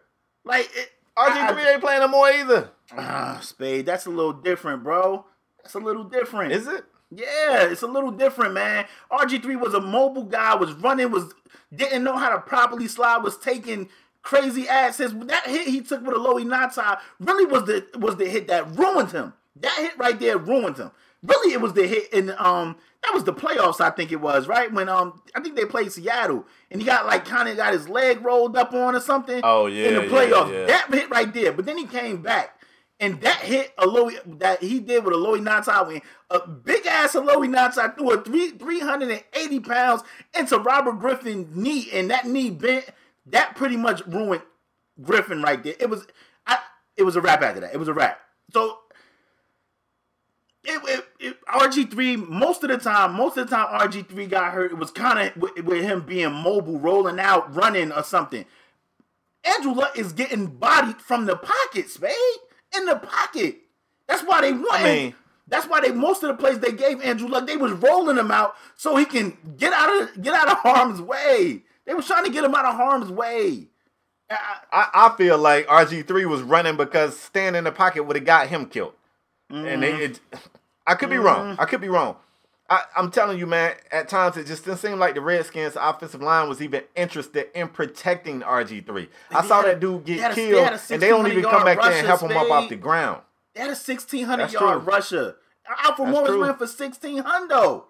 Like, 0.43 0.69
it, 0.73 0.89
RG3 1.17 1.73
ain't 1.73 1.81
playing 1.81 1.99
no 1.99 2.07
more 2.07 2.29
either. 2.29 2.71
Ah, 2.97 3.39
Spade, 3.41 3.85
that's 3.85 4.05
a 4.05 4.09
little 4.09 4.33
different, 4.33 4.83
bro. 4.83 5.25
That's 5.61 5.75
a 5.75 5.79
little 5.79 6.03
different. 6.03 6.53
Is 6.53 6.67
it? 6.67 6.85
Yeah, 7.09 7.65
it's 7.65 7.81
a 7.81 7.87
little 7.87 8.11
different, 8.11 8.53
man. 8.53 8.85
RG3 9.11 9.59
was 9.59 9.73
a 9.73 9.81
mobile 9.81 10.23
guy, 10.23 10.55
was 10.55 10.73
running, 10.73 11.11
was 11.11 11.33
didn't 11.73 12.03
know 12.03 12.17
how 12.17 12.29
to 12.29 12.39
properly 12.39 12.87
slide, 12.87 13.17
was 13.17 13.37
taking 13.37 13.89
crazy 14.21 14.67
asses. 14.67 15.13
That 15.13 15.45
hit 15.45 15.67
he 15.67 15.81
took 15.81 16.01
with 16.05 16.15
Haloti 16.15 16.45
Ngata 16.45 16.99
really 17.19 17.45
was 17.45 17.65
the 17.65 17.85
was 17.97 18.15
the 18.15 18.29
hit 18.29 18.47
that 18.47 18.77
ruined 18.77 19.11
him. 19.11 19.33
That 19.57 19.77
hit 19.77 19.97
right 19.97 20.19
there 20.19 20.37
ruined 20.37 20.77
him. 20.77 20.91
Really, 21.21 21.53
it 21.53 21.61
was 21.61 21.73
the 21.73 21.85
hit 21.85 22.11
in 22.13 22.33
um 22.37 22.77
that 23.03 23.13
was 23.13 23.23
the 23.23 23.33
playoffs, 23.33 23.81
I 23.81 23.89
think 23.89 24.11
it 24.11 24.21
was, 24.21 24.47
right? 24.47 24.71
When 24.71 24.89
um 24.89 25.21
I 25.35 25.41
think 25.41 25.55
they 25.55 25.65
played 25.65 25.91
Seattle 25.91 26.45
and 26.69 26.81
he 26.81 26.85
got 26.85 27.05
like 27.05 27.25
kind 27.25 27.49
of 27.49 27.57
got 27.57 27.73
his 27.73 27.89
leg 27.89 28.23
rolled 28.23 28.55
up 28.55 28.73
on 28.73 28.95
or 28.95 28.99
something. 28.99 29.41
Oh 29.43 29.65
yeah. 29.65 29.87
In 29.87 29.95
the 29.95 30.01
playoffs. 30.01 30.51
Yeah, 30.51 30.59
yeah. 30.59 30.65
That 30.67 30.93
hit 30.93 31.09
right 31.09 31.33
there. 31.33 31.51
But 31.51 31.65
then 31.65 31.77
he 31.77 31.85
came 31.85 32.21
back. 32.21 32.57
And 32.99 33.19
that 33.21 33.39
hit 33.39 33.73
a 33.79 33.87
Aloy 33.87 34.13
that 34.37 34.61
he 34.61 34.79
did 34.79 35.03
with 35.03 35.15
Haloti 35.15 35.39
Ngata 35.39 35.87
when 35.87 36.01
a 36.29 36.47
big 36.47 36.85
ass 36.85 37.15
Haloti 37.15 37.49
Ngata 37.49 37.97
threw 37.97 38.11
a 38.11 38.21
three 38.21 38.51
three 38.51 38.79
hundred 38.79 39.09
and 39.09 39.23
eighty 39.33 39.59
pounds 39.59 40.03
into 40.37 40.59
Robert 40.59 40.99
Griffin 40.99 41.49
knee 41.55 41.89
and 41.91 42.11
that 42.11 42.27
knee 42.27 42.51
bent. 42.51 42.85
That 43.25 43.55
pretty 43.55 43.75
much 43.75 44.05
ruined 44.05 44.43
Griffin 45.01 45.41
right 45.41 45.63
there. 45.63 45.73
It 45.79 45.89
was 45.89 46.05
I 46.45 46.59
it 46.95 47.01
was 47.01 47.15
a 47.15 47.21
wrap 47.21 47.41
after 47.41 47.61
that. 47.61 47.73
It 47.73 47.77
was 47.77 47.87
a 47.87 47.93
wrap. 47.93 48.19
So 48.53 48.77
it, 50.63 50.81
it, 50.87 51.05
it, 51.19 51.45
RG3 51.47 52.27
most 52.27 52.63
of 52.63 52.69
the 52.69 52.77
time, 52.77 53.13
most 53.13 53.37
of 53.37 53.49
the 53.49 53.55
time 53.55 53.79
RG3 53.89 54.29
got 54.29 54.53
hurt. 54.53 54.71
It 54.71 54.77
was 54.77 54.91
kind 54.91 55.27
of 55.29 55.37
with, 55.37 55.63
with 55.65 55.83
him 55.83 56.01
being 56.05 56.31
mobile, 56.31 56.79
rolling 56.79 57.19
out, 57.19 57.53
running 57.55 57.91
or 57.91 58.03
something. 58.03 58.45
Andrew 59.43 59.73
Luck 59.73 59.97
is 59.97 60.13
getting 60.13 60.45
bodied 60.47 61.01
from 61.01 61.25
the 61.25 61.35
pocket, 61.35 61.89
spade 61.89 62.13
in 62.75 62.85
the 62.85 62.95
pocket. 62.97 63.57
That's 64.07 64.21
why 64.23 64.41
they 64.41 64.53
want. 64.53 64.73
I 64.73 64.83
mean- 64.83 65.15
that's 65.47 65.67
why 65.67 65.81
they 65.81 65.91
most 65.91 66.23
of 66.23 66.29
the 66.29 66.35
plays 66.35 66.59
they 66.59 66.71
gave 66.71 67.01
Andrew 67.01 67.27
Luck, 67.27 67.45
they 67.45 67.57
was 67.57 67.73
rolling 67.73 68.17
him 68.17 68.31
out 68.31 68.55
so 68.77 68.95
he 68.95 69.03
can 69.03 69.37
get 69.57 69.73
out 69.73 70.01
of 70.03 70.21
get 70.21 70.33
out 70.33 70.49
of 70.49 70.57
harm's 70.59 71.01
way. 71.01 71.63
They 71.85 71.93
was 71.93 72.05
trying 72.07 72.23
to 72.23 72.31
get 72.31 72.45
him 72.45 72.55
out 72.55 72.63
of 72.65 72.75
harm's 72.75 73.09
way. 73.11 73.67
I- 74.29 74.37
I, 74.71 74.89
I 74.93 75.17
feel 75.17 75.37
like 75.37 75.67
RG3 75.67 76.25
was 76.29 76.41
running 76.41 76.77
because 76.77 77.19
standing 77.19 77.57
in 77.57 77.63
the 77.65 77.71
pocket 77.73 78.03
would 78.03 78.15
have 78.15 78.23
got 78.25 78.47
him 78.47 78.65
killed. 78.67 78.93
And 79.51 79.83
it, 79.83 80.01
it, 80.01 80.19
I 80.87 80.95
could 80.95 81.09
be 81.09 81.17
wrong. 81.17 81.55
Mm. 81.55 81.59
I 81.59 81.65
could 81.65 81.81
be 81.81 81.89
wrong. 81.89 82.15
I, 82.69 82.83
I'm 82.95 83.11
telling 83.11 83.37
you, 83.37 83.45
man, 83.47 83.73
at 83.91 84.07
times 84.07 84.37
it 84.37 84.47
just 84.47 84.63
didn't 84.63 84.79
seem 84.79 84.97
like 84.97 85.13
the 85.15 85.21
Redskins 85.21 85.75
offensive 85.79 86.21
line 86.21 86.47
was 86.47 86.61
even 86.61 86.83
interested 86.95 87.47
in 87.53 87.67
protecting 87.67 88.41
RG3. 88.41 89.09
I 89.29 89.45
saw 89.45 89.59
a- 89.59 89.63
that 89.65 89.79
dude 89.81 90.05
get 90.05 90.33
killed, 90.33 90.67
a 90.67 90.79
and 90.93 91.01
they 91.01 91.09
don't 91.09 91.27
even 91.27 91.43
come 91.43 91.65
back 91.65 91.81
there 91.81 91.91
and 91.91 92.07
1600 92.07 92.07
help 92.07 92.21
him 92.31 92.37
up 92.37 92.49
off 92.63 92.69
the 92.69 92.77
ground. 92.77 93.21
They 93.53 93.61
had 93.61 93.71
a 93.71 93.75
sixteen 93.75 94.25
hundred 94.25 94.43
That's 94.43 94.53
yard 94.53 94.83
true. 94.83 94.93
rusher. 94.93 95.35
Alfred 95.67 96.07
That's 96.07 96.15
Morris 96.15 96.29
true. 96.29 96.43
ran 96.45 96.55
for 96.57 96.67
sixteen 96.67 97.17
hundred. 97.17 97.81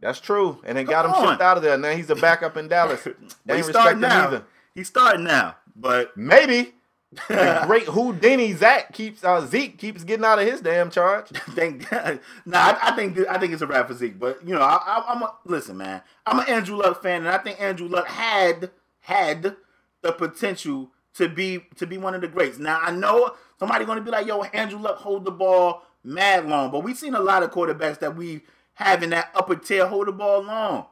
That's 0.00 0.18
true. 0.18 0.58
And 0.64 0.78
they 0.78 0.84
Come 0.84 0.90
got 0.92 1.04
him 1.04 1.10
on. 1.12 1.28
shipped 1.28 1.42
out 1.42 1.58
of 1.58 1.62
there. 1.62 1.76
Now 1.76 1.90
he's 1.90 2.08
a 2.08 2.14
backup 2.16 2.56
in 2.56 2.68
Dallas. 2.68 3.04
They 3.44 3.56
ain't 3.56 3.66
respect 3.66 3.96
him 3.98 4.04
either. 4.06 4.44
He's 4.74 4.88
starting 4.88 5.24
now, 5.24 5.56
but 5.76 6.16
Maybe. 6.16 6.72
The 7.12 7.62
great 7.66 7.84
Houdini 7.86 8.52
Zach 8.52 8.92
keeps 8.92 9.24
uh, 9.24 9.44
Zeke 9.44 9.78
keeps 9.78 10.04
getting 10.04 10.24
out 10.24 10.38
of 10.38 10.46
his 10.46 10.60
damn 10.60 10.90
charge. 10.90 11.26
thank 11.50 11.88
God. 11.90 12.20
Nah, 12.46 12.58
I, 12.58 12.90
I 12.90 12.96
think 12.96 13.18
I 13.28 13.38
think 13.38 13.52
it's 13.52 13.62
a 13.62 13.66
rap 13.66 13.88
for 13.88 13.94
Zeke. 13.94 14.18
But 14.18 14.46
you 14.46 14.54
know, 14.54 14.60
I, 14.60 14.76
I, 14.76 15.04
I'm 15.08 15.22
a 15.22 15.34
listen, 15.44 15.76
man. 15.76 16.02
I'm 16.26 16.38
an 16.38 16.48
Andrew 16.48 16.76
Luck 16.76 17.02
fan, 17.02 17.22
and 17.22 17.28
I 17.28 17.38
think 17.38 17.60
Andrew 17.60 17.88
Luck 17.88 18.06
had 18.06 18.70
had 19.00 19.56
the 20.02 20.12
potential 20.12 20.90
to 21.14 21.28
be 21.28 21.64
to 21.76 21.86
be 21.86 21.98
one 21.98 22.14
of 22.14 22.20
the 22.20 22.28
greats. 22.28 22.58
Now 22.58 22.78
I 22.80 22.92
know 22.92 23.34
somebody 23.58 23.84
going 23.84 23.98
to 23.98 24.04
be 24.04 24.10
like, 24.10 24.26
"Yo, 24.26 24.42
Andrew 24.42 24.78
Luck 24.78 24.98
hold 24.98 25.24
the 25.24 25.32
ball 25.32 25.82
mad 26.04 26.46
long," 26.48 26.70
but 26.70 26.84
we've 26.84 26.96
seen 26.98 27.14
a 27.14 27.20
lot 27.20 27.42
of 27.42 27.50
quarterbacks 27.50 27.98
that 28.00 28.14
we 28.16 28.42
have 28.74 29.02
in 29.02 29.10
that 29.10 29.30
upper 29.34 29.56
tier 29.56 29.86
hold 29.86 30.06
the 30.06 30.12
ball 30.12 30.42
long. 30.42 30.86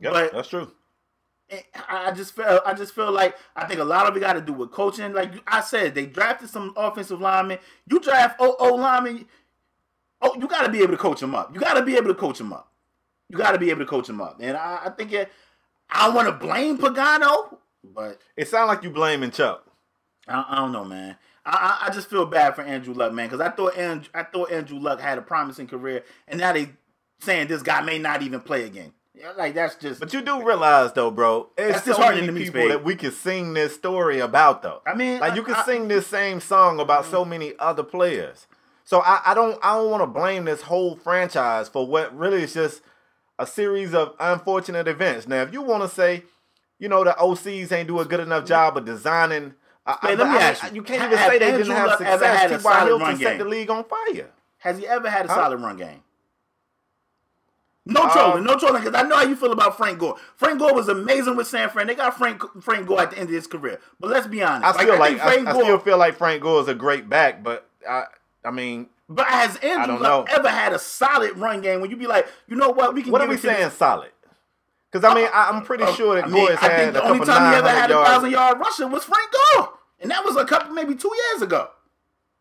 Yep, 0.00 0.12
But- 0.12 0.32
that's 0.32 0.48
true. 0.48 0.70
I 1.88 2.12
just 2.12 2.34
feel 2.34 2.60
I 2.64 2.74
just 2.74 2.94
feel 2.94 3.12
like 3.12 3.36
I 3.54 3.66
think 3.66 3.80
a 3.80 3.84
lot 3.84 4.06
of 4.06 4.16
it 4.16 4.20
got 4.20 4.34
to 4.34 4.40
do 4.40 4.52
with 4.52 4.70
coaching. 4.70 5.12
Like 5.12 5.32
I 5.46 5.60
said, 5.60 5.94
they 5.94 6.06
drafted 6.06 6.48
some 6.48 6.72
offensive 6.76 7.20
linemen. 7.20 7.58
You 7.90 8.00
draft 8.00 8.36
O 8.38 8.56
O 8.58 8.74
linemen, 8.74 9.26
oh, 10.20 10.34
you 10.38 10.48
got 10.48 10.64
to 10.64 10.72
be 10.72 10.78
able 10.78 10.92
to 10.92 10.96
coach 10.98 11.20
them 11.20 11.34
up. 11.34 11.52
You 11.54 11.60
got 11.60 11.74
to 11.74 11.82
be 11.82 11.96
able 11.96 12.08
to 12.08 12.14
coach 12.14 12.38
them 12.38 12.52
up. 12.52 12.70
You 13.28 13.36
got 13.38 13.52
to 13.52 13.58
be 13.58 13.70
able 13.70 13.80
to 13.80 13.86
coach 13.86 14.06
them 14.06 14.20
up. 14.20 14.38
And 14.40 14.56
I, 14.56 14.80
I 14.86 14.90
think 14.90 15.12
it, 15.12 15.30
I 15.90 16.06
don't 16.06 16.14
want 16.14 16.28
to 16.28 16.46
blame 16.46 16.78
Pagano, 16.78 17.56
but 17.82 18.20
It 18.36 18.48
sounds 18.48 18.68
like 18.68 18.82
you 18.82 18.90
blaming 18.90 19.30
Chuck. 19.30 19.66
I, 20.28 20.44
I 20.48 20.56
don't 20.56 20.72
know, 20.72 20.84
man. 20.84 21.16
I, 21.44 21.78
I 21.82 21.86
I 21.88 21.90
just 21.90 22.08
feel 22.08 22.26
bad 22.26 22.54
for 22.54 22.62
Andrew 22.62 22.94
Luck, 22.94 23.12
man, 23.12 23.26
because 23.28 23.40
I 23.40 23.50
thought 23.50 23.76
Andrew, 23.76 24.08
I 24.14 24.22
thought 24.22 24.52
Andrew 24.52 24.78
Luck 24.78 25.00
had 25.00 25.18
a 25.18 25.22
promising 25.22 25.66
career, 25.66 26.04
and 26.28 26.38
now 26.40 26.52
they 26.52 26.70
saying 27.20 27.48
this 27.48 27.62
guy 27.62 27.80
may 27.80 27.98
not 27.98 28.22
even 28.22 28.40
play 28.40 28.64
again. 28.64 28.92
Yeah, 29.14 29.32
like 29.36 29.54
that's 29.54 29.74
just. 29.76 30.00
But 30.00 30.12
you 30.14 30.22
do 30.22 30.42
realize 30.44 30.92
though, 30.94 31.10
bro, 31.10 31.50
it's 31.58 31.84
so 31.84 31.92
disheartening 31.92 32.26
many 32.32 32.46
to 32.46 32.52
me, 32.52 32.60
people 32.60 32.68
that 32.68 32.82
we 32.82 32.96
can 32.96 33.12
sing 33.12 33.52
this 33.54 33.74
story 33.74 34.20
about 34.20 34.62
though. 34.62 34.80
I 34.86 34.94
mean, 34.94 35.20
like 35.20 35.34
you 35.34 35.42
can 35.42 35.54
I- 35.54 35.60
I- 35.60 35.64
sing 35.64 35.88
this 35.88 36.06
same 36.06 36.40
song 36.40 36.80
about 36.80 37.04
so 37.04 37.24
mm. 37.24 37.28
many 37.28 37.52
other 37.58 37.82
players. 37.82 38.46
So 38.84 39.00
I, 39.00 39.20
I 39.26 39.34
don't 39.34 39.58
I 39.62 39.74
don't 39.76 39.90
want 39.90 40.02
to 40.02 40.06
blame 40.06 40.44
this 40.46 40.62
whole 40.62 40.96
franchise 40.96 41.68
for 41.68 41.86
what 41.86 42.16
really 42.16 42.42
is 42.42 42.54
just 42.54 42.80
a 43.38 43.46
series 43.46 43.94
of 43.94 44.14
unfortunate 44.18 44.88
events. 44.88 45.28
Now, 45.28 45.42
if 45.42 45.52
you 45.52 45.60
want 45.62 45.82
to 45.82 45.88
say, 45.88 46.24
you 46.78 46.88
know, 46.88 47.04
the 47.04 47.12
OCs 47.12 47.70
ain't 47.70 47.88
do 47.88 48.00
a 48.00 48.04
good 48.06 48.20
enough 48.20 48.44
job 48.46 48.76
of 48.76 48.84
designing. 48.86 49.54
I, 49.84 49.98
I, 50.00 50.14
let 50.14 50.28
me 50.28 50.36
I- 50.36 50.42
ask 50.42 50.64
I- 50.64 50.70
you, 50.70 50.82
can't 50.82 51.02
even 51.04 51.18
say 51.18 51.38
they 51.38 51.46
Andrew 51.46 51.64
didn't 51.64 51.76
have 51.76 51.86
Luck 51.88 52.00
ever 52.00 52.26
had 52.26 52.50
a 52.50 52.54
success. 52.54 52.62
T.Y. 52.62 52.86
Hilton 52.86 53.16
set 53.18 53.38
the 53.38 53.44
league 53.44 53.68
on 53.70 53.84
fire. 53.84 54.30
Has 54.58 54.78
he 54.78 54.86
ever 54.86 55.10
had 55.10 55.26
a 55.26 55.28
Huh? 55.28 55.34
solid 55.34 55.60
run 55.60 55.76
game? 55.76 56.02
No 57.84 58.02
Um, 58.02 58.10
trolling, 58.10 58.44
no 58.44 58.56
trolling, 58.56 58.82
because 58.84 58.94
I 58.98 59.06
know 59.08 59.16
how 59.16 59.24
you 59.24 59.34
feel 59.34 59.50
about 59.52 59.76
Frank 59.76 59.98
Gore. 59.98 60.16
Frank 60.36 60.60
Gore 60.60 60.72
was 60.72 60.88
amazing 60.88 61.34
with 61.34 61.48
San 61.48 61.68
Fran. 61.68 61.88
They 61.88 61.96
got 61.96 62.16
Frank 62.16 62.40
Frank 62.62 62.86
Gore 62.86 63.00
at 63.00 63.10
the 63.10 63.18
end 63.18 63.28
of 63.28 63.34
his 63.34 63.46
career. 63.48 63.80
But 63.98 64.10
let's 64.10 64.26
be 64.28 64.42
honest. 64.42 64.78
I 64.78 64.84
feel 64.84 64.98
like, 64.98 65.10
think 65.14 65.22
I, 65.22 65.32
Frank 65.32 65.48
I 65.48 65.52
Gore, 65.52 65.62
still 65.64 65.78
feel 65.80 65.98
like 65.98 66.14
Frank 66.16 66.42
Gore 66.42 66.60
is 66.62 66.68
a 66.68 66.74
great 66.74 67.08
back, 67.08 67.42
but 67.42 67.68
I 67.88 68.04
I 68.44 68.50
mean, 68.52 68.86
but 69.08 69.26
has 69.26 69.56
Andrew 69.56 69.94
Luck 69.98 70.28
know. 70.28 70.34
ever 70.36 70.48
had 70.48 70.72
a 70.72 70.78
solid 70.78 71.36
run 71.38 71.60
game 71.60 71.80
when 71.80 71.90
you 71.90 71.96
be 71.96 72.06
like, 72.06 72.26
you 72.46 72.54
know 72.56 72.70
what, 72.70 72.94
we 72.94 73.02
can 73.02 73.10
what 73.10 73.20
are 73.20 73.26
we 73.28 73.36
saying 73.36 73.64
this- 73.64 73.74
solid? 73.74 74.10
Because 74.90 75.10
I 75.10 75.14
mean, 75.14 75.28
I, 75.32 75.48
I'm 75.48 75.64
pretty 75.64 75.84
Uh, 75.84 75.92
sure 75.94 76.14
that 76.16 76.26
I 76.26 76.30
Gore 76.30 76.50
has 76.50 76.58
I 76.58 76.62
had 76.68 76.76
think 76.78 76.90
a 76.90 76.92
the 76.92 77.04
only 77.04 77.26
time 77.26 77.50
he 77.50 77.56
ever 77.58 77.66
900 77.66 77.80
had 77.80 77.90
a 77.90 78.04
thousand 78.04 78.30
yard 78.30 78.58
rusher 78.60 78.86
was 78.86 79.04
Frank 79.04 79.30
Gore. 79.56 79.70
And 80.00 80.10
that 80.10 80.22
was 80.24 80.36
a 80.36 80.44
couple, 80.44 80.74
maybe 80.74 80.94
two 80.94 81.10
years 81.30 81.42
ago. 81.42 81.70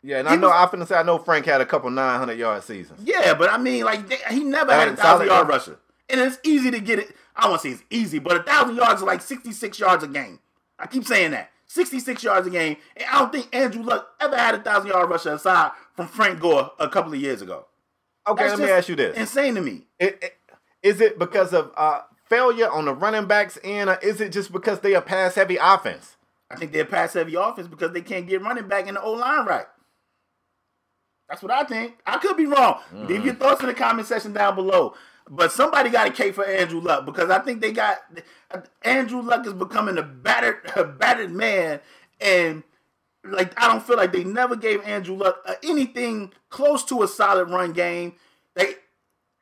Yeah, 0.03 0.19
and 0.19 0.27
He 0.27 0.33
I 0.33 0.37
know 0.37 0.47
was- 0.49 0.73
I 0.73 0.75
finna 0.75 0.87
say 0.87 0.95
I 0.95 1.03
know 1.03 1.17
Frank 1.19 1.45
had 1.45 1.61
a 1.61 1.65
couple 1.65 1.89
900 1.89 2.37
yard 2.37 2.63
seasons. 2.63 2.99
Yeah, 3.03 3.33
but 3.33 3.51
I 3.51 3.57
mean, 3.57 3.83
like 3.83 4.07
they, 4.07 4.17
he 4.29 4.43
never 4.43 4.73
had 4.73 4.87
a 4.87 4.95
thousand 4.95 5.27
yard 5.27 5.47
rusher, 5.47 5.77
and 6.09 6.19
it's 6.19 6.39
easy 6.43 6.71
to 6.71 6.79
get 6.79 6.99
it. 6.99 7.15
I 7.35 7.51
to 7.51 7.59
say 7.59 7.69
it's 7.69 7.83
easy, 7.89 8.19
but 8.19 8.37
a 8.37 8.43
thousand 8.43 8.75
yards 8.75 9.01
is 9.01 9.05
like 9.05 9.21
sixty 9.21 9.51
six 9.51 9.79
yards 9.79 10.03
a 10.03 10.07
game. 10.07 10.39
I 10.79 10.87
keep 10.87 11.05
saying 11.05 11.31
that 11.31 11.51
sixty 11.67 11.99
six 11.99 12.23
yards 12.23 12.47
a 12.47 12.49
game, 12.49 12.77
and 12.97 13.05
I 13.11 13.19
don't 13.19 13.31
think 13.31 13.55
Andrew 13.55 13.83
Luck 13.83 14.07
ever 14.19 14.35
had 14.35 14.55
a 14.55 14.59
thousand 14.61 14.89
yard 14.89 15.09
rusher 15.09 15.33
aside 15.33 15.71
from 15.95 16.07
Frank 16.07 16.39
Gore 16.39 16.71
a 16.79 16.89
couple 16.89 17.13
of 17.13 17.19
years 17.19 17.41
ago. 17.41 17.65
Okay, 18.27 18.43
That's 18.47 18.59
let 18.59 18.65
me 18.67 18.71
ask 18.71 18.89
you 18.89 18.95
this: 18.95 19.15
Insane 19.17 19.55
to 19.55 19.61
me. 19.61 19.87
it, 19.99 20.17
it, 20.21 20.35
Is 20.83 20.99
it 21.01 21.17
because 21.19 21.53
of 21.53 21.71
uh, 21.77 22.01
failure 22.27 22.69
on 22.69 22.85
the 22.85 22.93
running 22.93 23.25
backs 23.27 23.57
end, 23.63 23.89
or 23.89 23.97
is 24.01 24.19
it 24.19 24.31
just 24.31 24.51
because 24.51 24.79
they 24.79 24.95
are 24.95 25.01
pass 25.01 25.35
heavy 25.35 25.57
offense? 25.57 26.17
I 26.49 26.55
think 26.55 26.71
they're 26.73 26.85
pass 26.85 27.13
heavy 27.13 27.35
offense 27.35 27.67
because 27.67 27.93
they 27.93 28.01
can't 28.01 28.27
get 28.27 28.41
running 28.41 28.67
back 28.67 28.87
in 28.87 28.95
the 28.95 29.01
O 29.01 29.13
line 29.13 29.45
right. 29.45 29.65
That's 31.31 31.41
what 31.41 31.51
I 31.51 31.63
think. 31.63 31.97
I 32.05 32.17
could 32.17 32.35
be 32.35 32.45
wrong. 32.45 32.81
Leave 32.91 33.23
your 33.23 33.35
thoughts 33.35 33.61
in 33.61 33.67
the 33.67 33.73
comment 33.73 34.05
section 34.05 34.33
down 34.33 34.53
below. 34.53 34.95
But 35.29 35.53
somebody 35.53 35.89
got 35.89 36.05
a 36.07 36.11
cake 36.11 36.35
for 36.35 36.43
Andrew 36.45 36.81
Luck 36.81 37.05
because 37.05 37.29
I 37.29 37.39
think 37.39 37.61
they 37.61 37.71
got 37.71 37.99
Andrew 38.81 39.21
Luck 39.21 39.47
is 39.47 39.53
becoming 39.53 39.97
a 39.97 40.03
battered, 40.03 40.57
a 40.75 40.83
battered 40.83 41.31
man, 41.31 41.79
and 42.19 42.63
like 43.23 43.53
I 43.57 43.69
don't 43.69 43.81
feel 43.81 43.95
like 43.95 44.11
they 44.11 44.25
never 44.25 44.57
gave 44.57 44.83
Andrew 44.83 45.15
Luck 45.15 45.37
uh, 45.45 45.53
anything 45.63 46.33
close 46.49 46.83
to 46.85 47.01
a 47.03 47.07
solid 47.07 47.49
run 47.49 47.71
game. 47.71 48.15
They 48.55 48.73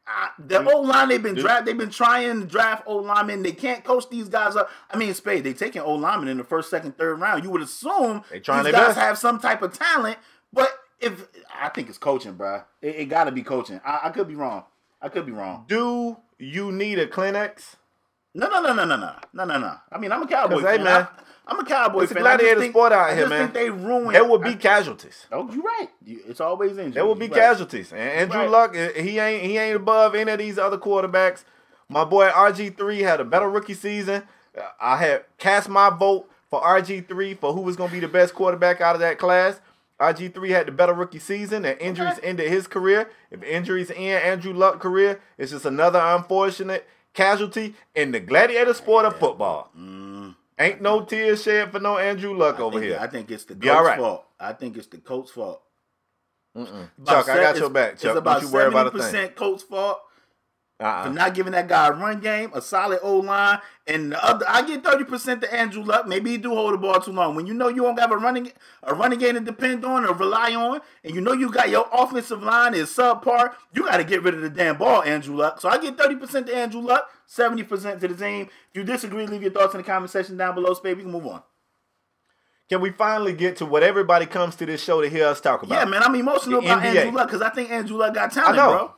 uh, 0.06 0.28
the 0.38 0.64
old 0.72 0.88
line 0.88 1.10
they've 1.10 1.24
been 1.24 1.34
draft 1.34 1.66
they've 1.66 1.76
been 1.76 1.90
trying 1.90 2.42
to 2.42 2.46
draft 2.46 2.84
O 2.86 2.98
linemen. 2.98 3.42
They 3.42 3.54
can't 3.54 3.84
coach 3.84 4.08
these 4.12 4.30
guys 4.30 4.56
up. 4.56 4.70
I 4.92 4.98
mean, 4.98 5.16
Spade, 5.16 5.44
they 5.44 5.54
taking 5.54 5.82
O 5.82 5.96
linemen 5.96 6.28
in 6.30 6.38
the 6.38 6.44
first, 6.44 6.70
second, 6.70 7.00
third 7.00 7.20
round. 7.20 7.44
You 7.44 7.50
would 7.50 7.64
assume 7.64 8.22
They 8.30 8.40
trying 8.42 8.66
these 8.66 8.74
guys 8.74 8.90
best. 8.90 9.00
have 9.00 9.18
some 9.18 9.40
type 9.40 9.64
of 9.64 9.74
talent, 9.74 10.20
but 10.54 10.70
if 11.00 11.28
I 11.62 11.70
think 11.70 11.90
it's 11.90 11.98
coaching, 11.98 12.36
bruh. 12.36 12.64
It, 12.82 12.96
it 12.96 13.06
got 13.06 13.26
to 13.26 13.32
be 13.32 13.44
coaching. 13.44 13.80
I, 13.86 14.00
I 14.06 14.10
could 14.10 14.28
be 14.28 14.36
wrong. 14.36 14.64
I 15.02 15.10
could 15.10 15.26
be 15.26 15.32
wrong. 15.32 15.66
Do 15.68 16.18
you 16.38 16.72
need 16.72 17.00
a 17.00 17.08
Kleenex? 17.08 17.76
No, 18.34 18.48
no, 18.50 18.62
no, 18.62 18.74
no, 18.74 18.86
no, 18.86 18.96
no, 18.96 19.16
no, 19.34 19.46
no, 19.46 19.58
no. 19.60 19.74
I 19.92 19.98
mean, 19.98 20.12
I'm 20.12 20.22
a 20.24 20.28
cowboy 20.28 20.60
hey, 20.60 20.76
fan. 20.78 20.84
man, 20.84 21.08
I, 21.48 21.52
am 21.52 21.60
a 21.60 21.66
cowboy 21.66 22.02
it's 22.02 22.12
a 22.12 22.16
fan. 22.16 22.28
I 22.28 22.32
just 22.32 22.40
gladiator 22.42 22.60
think- 22.62 22.74
sport 22.74 22.92
out 22.92 23.10
I 23.10 23.14
here, 23.16 23.24
just 23.24 23.30
man. 23.30 23.42
think 23.44 23.54
they 23.54 23.70
ruined. 23.70 24.14
There 24.14 24.24
will 24.26 24.38
be 24.38 24.50
I- 24.52 24.56
casualties. 24.56 25.26
Oh, 25.32 25.52
you're 25.52 25.64
right. 25.64 25.88
You, 26.06 26.20
it's 26.28 26.40
always 26.40 26.72
injury. 26.72 26.92
There 26.92 27.06
will 27.06 27.16
be 27.16 27.26
You're 27.26 27.36
right. 27.36 27.42
casualties. 27.42 27.92
And 27.92 28.02
Andrew 28.02 28.42
Right. 28.42 28.50
Luck, 28.50 28.76
eh, 28.76 29.02
he 29.02 29.18
ain't 29.20 29.44
he 29.44 29.58
ain't 29.58 29.76
above 29.78 30.14
any 30.16 30.32
of 30.32 30.38
these 30.40 30.58
other 30.60 30.78
quarterbacks. 30.78 31.44
My 31.88 32.06
boy 32.06 32.28
RG 32.30 32.78
three 32.78 33.00
had 33.00 33.20
a 33.20 33.26
better 33.26 33.50
rookie 33.50 33.74
season. 33.74 34.24
I 34.80 34.98
had 34.98 35.24
cast 35.40 35.68
my 35.70 35.90
vote 35.90 36.30
for 36.52 36.62
RG 36.62 37.08
three 37.08 37.34
for 37.34 37.54
who 37.54 37.62
was 37.62 37.76
going 37.76 37.90
to 37.90 37.94
be 37.94 38.00
the 38.00 38.08
best 38.08 38.36
quarterback 38.36 38.80
out 38.82 38.94
of 38.96 39.02
that 39.02 39.18
class. 39.18 39.60
RG 40.00 40.34
three 40.34 40.52
had 40.52 40.68
the 40.68 40.72
better 40.72 40.94
rookie 40.94 41.20
season, 41.20 41.66
and 41.66 41.80
injuries 41.82 42.18
Okay. 42.18 42.28
ended 42.28 42.50
his 42.50 42.68
career. 42.68 43.10
If 43.32 43.44
injuries 43.44 43.92
end 43.92 44.24
Andrew 44.24 44.54
Luck's 44.54 44.82
career, 44.82 45.20
it's 45.38 45.52
just 45.52 45.66
another 45.66 46.00
unfortunate 46.00 46.88
casualty 47.14 47.76
in 47.96 48.12
the 48.12 48.20
gladiator 48.20 48.74
sport 48.74 49.06
of 49.06 49.18
football. 49.20 49.72
Ain't 50.58 50.82
no 50.82 51.04
tears 51.06 51.44
shed 51.44 51.72
for 51.72 51.80
no 51.80 51.98
Andrew 51.98 52.34
Luck 52.38 52.58
Mm. 52.58 52.60
I 52.60 52.64
over 52.64 52.82
here. 52.82 52.98
I 53.00 53.08
think 53.08 53.32
it's 53.32 53.46
the 53.46 53.56
coach's 53.56 53.88
right. 53.88 54.00
fault. 54.00 54.26
I 54.40 54.54
think 54.54 54.78
it's 54.78 54.88
the 54.88 54.98
coach's 54.98 55.32
fault. 55.32 55.62
Chuck, 57.06 57.30
I 57.30 57.38
got 57.42 57.58
your 57.58 57.70
back. 57.70 57.94
It's 57.94 58.02
Chuck, 58.02 58.18
about 58.18 58.42
don't 58.42 58.50
you 58.50 58.54
worry 58.54 58.68
about 58.68 58.88
a 58.88 58.92
thing. 59.04 59.30
coach's 59.30 59.64
fault 59.64 60.00
Uh-uh. 60.82 61.04
for 61.04 61.10
not 61.10 61.34
giving 61.34 61.52
that 61.52 61.68
guy 61.68 61.88
a 61.88 61.92
run 61.92 62.22
game, 62.22 62.52
a 62.54 62.62
solid 62.62 63.00
O 63.04 63.18
line, 63.20 63.60
and 63.86 64.14
the 64.14 64.26
other. 64.26 64.46
I 64.48 64.62
get 64.62 64.82
thirty 64.84 65.04
percent 65.04 65.42
to 65.42 65.54
Andrew 65.54 65.84
Luck. 65.84 66.08
Maybe 66.08 66.32
he 66.32 66.38
do 66.38 66.50
hold 66.52 66.74
the 66.74 66.78
ball 66.78 67.02
too 67.02 67.12
long. 67.12 67.36
When 67.36 67.46
you 67.46 67.54
know 67.54 67.68
you 67.68 67.82
don't 67.82 68.00
have 68.00 68.12
a 68.12 68.18
running 68.18 68.52
a 68.84 68.96
running 68.96 69.20
game 69.20 69.34
to 69.34 69.42
depend 69.42 69.84
on 69.84 70.06
or 70.06 70.14
rely 70.14 70.56
on, 70.56 70.80
and 71.04 71.14
you 71.14 71.20
know 71.20 71.34
you 71.34 71.52
got 71.52 71.70
your 71.70 71.86
offensive 71.92 72.42
line 72.42 72.74
is 72.74 72.90
subpar, 72.90 73.54
you 73.74 73.84
got 73.86 73.98
to 73.98 74.06
get 74.06 74.24
rid 74.24 74.36
of 74.36 74.42
the 74.42 74.50
damn 74.50 74.78
ball, 74.78 75.04
Andrew 75.04 75.36
Luck. 75.36 75.60
So 75.60 75.68
I 75.68 75.80
get 75.80 75.98
thirty 75.98 76.16
percent 76.16 76.48
to 76.48 76.56
Andrew 76.56 76.80
Luck, 76.82 77.10
seventy 77.26 77.64
percent 77.64 78.00
to 78.00 78.08
the 78.08 78.16
team. 78.16 78.44
If 78.44 78.76
you 78.76 78.84
disagree, 78.86 79.28
leave 79.28 79.42
your 79.42 79.52
thoughts 79.52 79.74
in 79.74 79.80
the 79.80 79.84
comment 79.86 80.12
section 80.12 80.38
down 80.38 80.56
below. 80.56 80.74
Space, 80.74 80.96
we 80.96 81.04
can 81.04 81.12
move 81.12 81.28
on. 81.28 81.42
Can 82.70 82.82
we 82.82 82.92
finally 82.92 83.34
get 83.34 83.58
to 83.58 83.66
what 83.66 83.82
everybody 83.82 84.28
comes 84.28 84.56
to 84.58 84.66
this 84.66 84.82
show 84.82 85.02
to 85.02 85.10
hear 85.10 85.26
us 85.26 85.42
talk 85.42 85.64
about? 85.64 85.76
Yeah, 85.76 85.86
man, 85.86 86.04
I'm 86.04 86.14
emotional 86.16 86.62
The 86.62 86.68
about 86.68 86.84
NBA. 86.84 86.96
Andrew 86.96 87.18
Luck 87.18 87.28
because 87.28 87.42
I 87.42 87.50
think 87.50 87.72
Andrew 87.72 87.98
Luck 87.98 88.14
got 88.14 88.32
talent, 88.32 88.56
bro. 88.56 88.94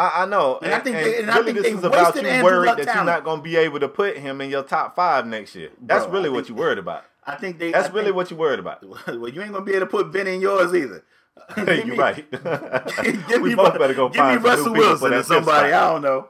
I, 0.00 0.22
I 0.22 0.26
know. 0.26 0.58
And 0.62 0.72
I 0.72 0.78
think 0.80 0.96
they- 0.96 1.20
and 1.20 1.30
I 1.30 1.36
really 1.38 1.52
think 1.52 1.56
this 1.62 1.72
they 1.72 1.78
is 1.78 1.84
about 1.84 2.14
you 2.16 2.22
Andrew 2.22 2.44
worried 2.50 2.66
Luck 2.68 2.76
that 2.78 2.84
talent. 2.86 3.06
you're 3.06 3.14
not 3.14 3.24
going 3.24 3.38
to 3.38 3.42
be 3.42 3.56
able 3.56 3.80
to 3.80 3.88
put 3.88 4.16
him 4.16 4.40
in 4.40 4.50
your 4.50 4.62
top 4.62 4.96
five 4.96 5.26
next 5.26 5.54
year. 5.54 5.70
That's 5.80 6.04
Bro, 6.06 6.14
really 6.14 6.28
I 6.28 6.32
what 6.32 6.48
you're 6.48 6.58
worried 6.58 6.78
about. 6.78 7.04
I 7.26 7.36
think 7.36 7.58
they. 7.58 7.70
That's 7.72 7.88
I 7.88 7.92
really 7.92 8.04
think- 8.06 8.16
what 8.16 8.30
you're 8.30 8.38
worried 8.40 8.58
about. 8.60 8.82
Well, 9.06 9.28
you 9.28 9.42
ain't 9.42 9.52
gonna 9.52 9.64
be 9.64 9.72
able 9.72 9.86
to 9.86 9.90
put 9.90 10.10
Ben 10.12 10.26
in 10.26 10.40
yours 10.40 10.74
either. 10.74 11.04
You're 11.56 11.86
me- 11.86 11.96
right. 11.96 12.30
give 13.28 13.40
we 13.40 13.50
me, 13.50 13.54
both 13.54 13.78
better 13.78 13.94
go 13.94 14.08
give 14.08 14.16
find 14.16 14.42
me 14.42 14.48
Russell 14.48 14.72
Wilson 14.72 15.12
or 15.14 15.22
somebody. 15.22 15.72
I 15.72 15.90
don't 15.92 16.02
know. 16.02 16.28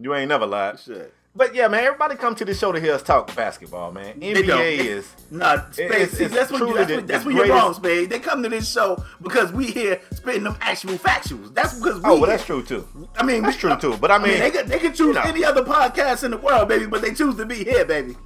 You 0.00 0.14
ain't 0.14 0.28
never 0.28 0.46
lied. 0.46 0.78
Shit. 0.80 1.12
But 1.38 1.54
yeah, 1.54 1.68
man, 1.68 1.84
everybody 1.84 2.16
come 2.16 2.34
to 2.34 2.44
the 2.44 2.52
show 2.52 2.72
to 2.72 2.80
hear 2.80 2.94
us 2.94 3.02
talk 3.04 3.32
basketball, 3.36 3.92
man. 3.92 4.20
NBA 4.20 4.78
is 4.80 5.08
Nah, 5.30 5.70
Spade, 5.70 5.90
it's- 5.92 6.10
see, 6.10 6.24
it's 6.24 6.34
that's 6.34 6.50
when, 6.50 6.66
you, 6.66 6.74
that's 6.74 6.90
when, 6.90 7.06
that's 7.06 7.24
when 7.24 7.36
you're 7.36 7.46
wrong, 7.46 7.74
Spade. 7.74 8.10
They 8.10 8.18
come 8.18 8.42
to 8.42 8.48
this 8.48 8.68
show 8.68 9.02
because 9.22 9.52
we 9.52 9.66
here 9.66 10.00
spitting 10.10 10.42
them 10.42 10.56
actual 10.60 10.98
factuals. 10.98 11.54
That's 11.54 11.74
because 11.74 12.00
oh, 12.02 12.08
we 12.14 12.16
Oh, 12.16 12.20
well, 12.22 12.28
that's 12.28 12.44
true 12.44 12.64
too. 12.64 12.88
I 13.16 13.22
mean, 13.22 13.44
That's 13.44 13.54
we- 13.56 13.60
true 13.70 13.76
too. 13.76 13.96
But 13.98 14.10
I 14.10 14.18
mean, 14.18 14.40
they 14.40 14.50
could 14.50 14.66
they 14.66 14.80
could 14.80 14.96
choose 14.96 15.14
know. 15.14 15.22
any 15.22 15.44
other 15.44 15.62
podcast 15.62 16.24
in 16.24 16.32
the 16.32 16.38
world, 16.38 16.68
baby, 16.68 16.86
but 16.86 17.02
they 17.02 17.14
choose 17.14 17.36
to 17.36 17.46
be 17.46 17.62
here, 17.62 17.84
baby. 17.84 18.16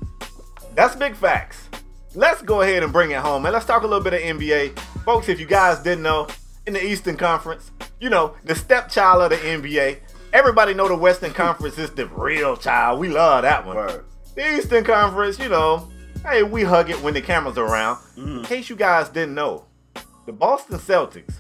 That's 0.74 0.96
big 0.96 1.14
facts. 1.14 1.68
Let's 2.14 2.40
go 2.40 2.62
ahead 2.62 2.82
and 2.82 2.94
bring 2.94 3.10
it 3.10 3.18
home 3.18 3.44
and 3.44 3.52
let's 3.52 3.66
talk 3.66 3.82
a 3.82 3.86
little 3.86 4.02
bit 4.02 4.14
of 4.14 4.20
NBA. 4.20 4.78
Folks, 5.04 5.28
if 5.28 5.38
you 5.38 5.44
guys 5.46 5.80
didn't 5.80 6.02
know, 6.02 6.28
in 6.66 6.72
the 6.74 6.84
Eastern 6.84 7.16
Conference, 7.16 7.70
you 8.00 8.08
know, 8.08 8.34
the 8.44 8.54
stepchild 8.54 9.20
of 9.22 9.30
the 9.30 9.36
NBA. 9.36 9.98
Everybody 10.32 10.72
know 10.72 10.88
the 10.88 10.96
Western 10.96 11.34
Conference 11.34 11.76
is 11.76 11.90
the 11.90 12.06
real 12.06 12.56
child. 12.56 12.98
We 12.98 13.08
love 13.08 13.42
that 13.42 13.66
one. 13.66 13.76
Word. 13.76 14.06
The 14.34 14.56
Eastern 14.56 14.82
Conference, 14.82 15.38
you 15.38 15.50
know, 15.50 15.90
hey, 16.26 16.42
we 16.42 16.62
hug 16.62 16.88
it 16.88 17.02
when 17.02 17.12
the 17.12 17.20
camera's 17.20 17.58
around. 17.58 17.96
Mm-hmm. 18.16 18.38
In 18.38 18.44
case 18.44 18.70
you 18.70 18.76
guys 18.76 19.10
didn't 19.10 19.34
know, 19.34 19.66
the 20.24 20.32
Boston 20.32 20.78
Celtics, 20.78 21.34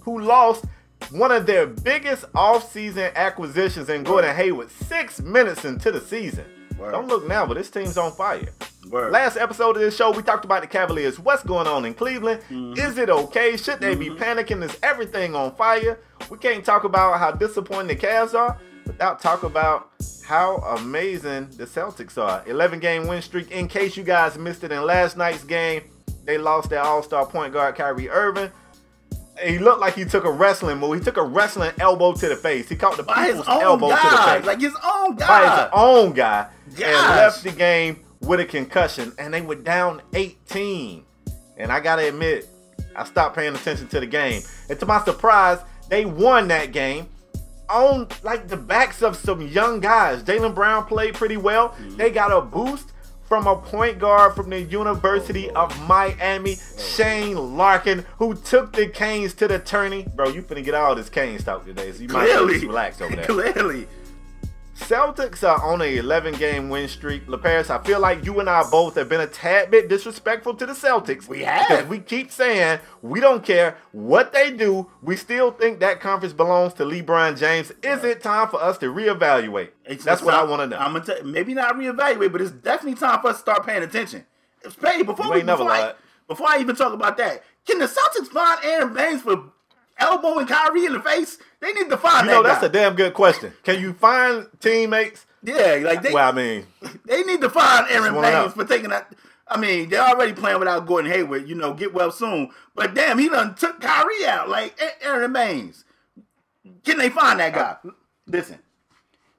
who 0.00 0.18
lost 0.18 0.64
one 1.12 1.30
of 1.30 1.46
their 1.46 1.64
biggest 1.64 2.24
offseason 2.32 3.14
acquisitions 3.14 3.88
in 3.88 4.02
Gordon 4.02 4.34
Hayward 4.34 4.68
six 4.68 5.20
minutes 5.20 5.64
into 5.64 5.92
the 5.92 6.00
season. 6.00 6.44
Word. 6.78 6.92
Don't 6.92 7.08
look 7.08 7.26
now, 7.26 7.46
but 7.46 7.54
this 7.54 7.70
team's 7.70 7.96
on 7.96 8.12
fire. 8.12 8.48
Word. 8.90 9.12
Last 9.12 9.36
episode 9.36 9.76
of 9.76 9.82
this 9.82 9.96
show, 9.96 10.10
we 10.10 10.22
talked 10.22 10.44
about 10.44 10.62
the 10.62 10.68
Cavaliers. 10.68 11.18
What's 11.18 11.42
going 11.42 11.66
on 11.66 11.84
in 11.84 11.94
Cleveland? 11.94 12.40
Mm-hmm. 12.50 12.78
Is 12.78 12.98
it 12.98 13.08
okay? 13.08 13.56
Should 13.56 13.80
they 13.80 13.94
be 13.94 14.08
mm-hmm. 14.08 14.22
panicking? 14.22 14.62
Is 14.62 14.76
everything 14.82 15.34
on 15.34 15.54
fire? 15.54 15.98
We 16.30 16.38
can't 16.38 16.64
talk 16.64 16.84
about 16.84 17.18
how 17.18 17.32
disappointing 17.32 17.96
the 17.96 17.96
Cavs 17.96 18.34
are 18.34 18.58
without 18.86 19.20
talk 19.20 19.42
about 19.42 19.90
how 20.26 20.56
amazing 20.56 21.48
the 21.56 21.64
Celtics 21.64 22.18
are. 22.18 22.42
11 22.46 22.80
game 22.80 23.06
win 23.06 23.22
streak. 23.22 23.50
In 23.50 23.68
case 23.68 23.96
you 23.96 24.04
guys 24.04 24.36
missed 24.38 24.64
it 24.64 24.72
in 24.72 24.82
last 24.82 25.16
night's 25.16 25.44
game, 25.44 25.82
they 26.24 26.38
lost 26.38 26.70
their 26.70 26.80
All 26.80 27.02
Star 27.02 27.26
point 27.26 27.52
guard 27.52 27.76
Kyrie 27.76 28.08
Irving. 28.08 28.50
He 29.42 29.58
looked 29.58 29.80
like 29.80 29.94
he 29.94 30.04
took 30.04 30.24
a 30.24 30.30
wrestling 30.30 30.78
move. 30.78 30.94
He 30.94 31.04
took 31.04 31.16
a 31.16 31.22
wrestling 31.22 31.72
elbow 31.80 32.12
to 32.12 32.28
the 32.28 32.36
face. 32.36 32.68
He 32.68 32.76
caught 32.76 32.96
the 32.96 33.02
By 33.02 33.26
people's 33.26 33.48
own 33.48 33.62
elbow 33.62 33.88
to 33.88 33.94
the 33.94 34.22
face 34.22 34.44
like 34.46 34.60
his 34.60 34.76
own 34.84 35.16
by 35.16 35.26
guy. 35.26 35.62
his 35.62 35.70
own 35.72 36.12
guy 36.12 36.46
and 36.80 37.16
left 37.16 37.42
the 37.44 37.50
game 37.52 38.00
with 38.20 38.40
a 38.40 38.44
concussion 38.44 39.12
and 39.18 39.32
they 39.34 39.40
were 39.40 39.54
down 39.54 40.00
18 40.14 41.04
and 41.58 41.70
i 41.70 41.78
gotta 41.80 42.08
admit 42.08 42.48
i 42.96 43.04
stopped 43.04 43.36
paying 43.36 43.54
attention 43.54 43.86
to 43.88 44.00
the 44.00 44.06
game 44.06 44.42
and 44.68 44.78
to 44.80 44.86
my 44.86 45.02
surprise 45.04 45.58
they 45.88 46.04
won 46.04 46.48
that 46.48 46.72
game 46.72 47.06
on 47.68 48.08
like 48.22 48.48
the 48.48 48.56
backs 48.56 49.02
of 49.02 49.14
some 49.16 49.40
young 49.48 49.80
guys 49.80 50.22
jaylen 50.22 50.54
brown 50.54 50.84
played 50.86 51.14
pretty 51.14 51.36
well 51.36 51.70
Mm-hmm. 51.70 51.96
they 51.96 52.10
got 52.10 52.30
a 52.32 52.40
boost 52.40 52.90
from 53.28 53.46
a 53.46 53.56
point 53.56 53.98
guard 53.98 54.34
from 54.34 54.50
the 54.50 54.60
University 54.60 55.48
of 55.52 55.88
Miami, 55.88 56.56
Shane 56.78 57.56
Larkin, 57.56 58.04
who 58.18 58.34
took 58.34 58.74
the 58.74 58.86
Canes 58.86 59.32
to 59.34 59.48
the 59.48 59.58
tourney. 59.58 60.06
Bro, 60.14 60.28
you 60.28 60.42
finna 60.42 60.62
get 60.62 60.74
all 60.74 60.94
this 60.94 61.08
Canes 61.08 61.42
talk 61.42 61.64
today, 61.64 61.90
so 61.92 62.02
you 62.02 62.08
might 62.08 62.28
as 62.28 62.36
well 62.38 62.48
just 62.48 62.64
relax 62.66 63.00
over 63.00 63.16
there. 63.16 63.24
clearly. 63.54 63.88
Celtics 64.74 65.46
are 65.48 65.62
on 65.62 65.80
a 65.80 65.96
11 65.98 66.34
game 66.34 66.68
win 66.68 66.88
streak. 66.88 67.26
LaParis, 67.26 67.70
I 67.70 67.82
feel 67.84 68.00
like 68.00 68.24
you 68.24 68.40
and 68.40 68.50
I 68.50 68.68
both 68.68 68.96
have 68.96 69.08
been 69.08 69.20
a 69.20 69.26
tad 69.26 69.70
bit 69.70 69.88
disrespectful 69.88 70.54
to 70.54 70.66
the 70.66 70.72
Celtics. 70.72 71.28
We 71.28 71.42
have. 71.44 71.88
We 71.88 72.00
keep 72.00 72.32
saying 72.32 72.80
we 73.00 73.20
don't 73.20 73.44
care 73.44 73.76
what 73.92 74.32
they 74.32 74.50
do. 74.50 74.90
We 75.00 75.16
still 75.16 75.52
think 75.52 75.78
that 75.80 76.00
conference 76.00 76.32
belongs 76.34 76.74
to 76.74 76.84
LeBron 76.84 77.38
James. 77.38 77.70
Is 77.82 78.02
it 78.02 78.20
time 78.22 78.48
for 78.48 78.60
us 78.60 78.76
to 78.78 78.86
reevaluate? 78.86 79.70
It's 79.84 80.04
That's 80.04 80.22
what 80.22 80.34
I 80.34 80.40
time- 80.40 80.50
want 80.50 80.62
to 80.62 80.66
know. 80.66 80.78
I'm 80.78 80.92
gonna 80.92 81.04
tell 81.04 81.22
maybe 81.24 81.54
not 81.54 81.76
reevaluate, 81.76 82.32
but 82.32 82.40
it's 82.40 82.50
definitely 82.50 82.98
time 82.98 83.20
for 83.20 83.28
us 83.28 83.36
to 83.36 83.40
start 83.42 83.64
paying 83.64 83.84
attention. 83.84 84.26
Spade, 84.68 85.06
before 85.06 85.32
we 85.32 85.42
before 85.42 85.70
I, 85.70 85.92
before 86.26 86.48
I 86.48 86.58
even 86.58 86.74
talk 86.74 86.92
about 86.92 87.16
that, 87.18 87.44
can 87.66 87.78
the 87.78 87.86
Celtics 87.86 88.28
find 88.28 88.58
Aron 88.64 88.92
Baynes 88.92 89.22
for 89.22 89.52
elbowing 89.98 90.46
Kyrie 90.46 90.86
in 90.86 90.94
the 90.94 91.00
face? 91.00 91.38
They 91.64 91.72
need 91.72 91.88
to 91.88 91.96
find 91.96 92.26
you 92.26 92.30
that 92.30 92.36
know, 92.36 92.42
that's 92.42 92.60
guy. 92.60 92.66
a 92.66 92.68
damn 92.68 92.94
good 92.94 93.14
question. 93.14 93.54
Can 93.62 93.80
you 93.80 93.94
find 93.94 94.48
teammates? 94.60 95.24
yeah, 95.42 95.80
like 95.82 96.02
they 96.02 96.12
Well, 96.12 96.28
I 96.28 96.32
mean, 96.32 96.66
they 97.06 97.22
need 97.22 97.40
to 97.40 97.48
find 97.48 97.86
Aron. 97.90 98.20
Baynes 98.20 98.52
for 98.52 98.66
taking 98.66 98.90
that. 98.90 99.10
I 99.48 99.58
mean, 99.58 99.88
they're 99.88 100.02
already 100.02 100.34
playing 100.34 100.58
without 100.58 100.86
Gordon 100.86 101.10
Hayward. 101.10 101.48
You 101.48 101.54
know, 101.54 101.72
get 101.72 101.94
well 101.94 102.12
soon. 102.12 102.50
But 102.74 102.92
damn, 102.92 103.18
he 103.18 103.30
done 103.30 103.54
took 103.54 103.80
Kyrie 103.80 104.26
out. 104.26 104.50
Like 104.50 104.78
Aron 105.00 105.32
Baynes. 105.32 105.84
Can 106.84 106.98
they 106.98 107.08
find 107.08 107.40
that 107.40 107.54
guy? 107.54 107.76
Listen, 108.26 108.58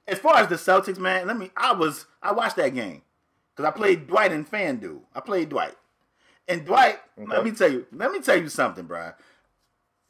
as 0.08 0.18
far 0.18 0.38
as 0.38 0.48
the 0.48 0.56
Celtics, 0.56 0.98
man, 0.98 1.28
let 1.28 1.38
me. 1.38 1.52
I 1.56 1.74
was 1.74 2.06
I 2.20 2.32
watched 2.32 2.56
that 2.56 2.74
game 2.74 3.02
because 3.54 3.68
I 3.68 3.76
played 3.76 4.08
Dwight 4.08 4.32
and 4.32 4.50
FanDuel. 4.50 5.02
I 5.14 5.20
played 5.20 5.50
Dwight, 5.50 5.76
and 6.48 6.64
Dwight. 6.66 6.98
Let 7.16 7.44
me 7.44 7.52
tell 7.52 7.70
you. 7.70 7.86
Let 7.92 8.10
me 8.10 8.18
tell 8.20 8.36
you 8.36 8.48
something, 8.48 8.86
bro. 8.86 9.12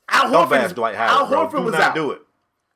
Al 0.08 0.30
Horford, 0.30 0.64
is- 0.66 0.72
Dwight 0.72 0.94
Al 0.94 1.26
Howard, 1.26 1.28
bro. 1.30 1.46
Horford 1.46 1.58
Do 1.60 1.64
was 1.66 1.72
not 1.72 1.82
out. 1.82 1.94
do 1.94 2.10
it. 2.12 2.22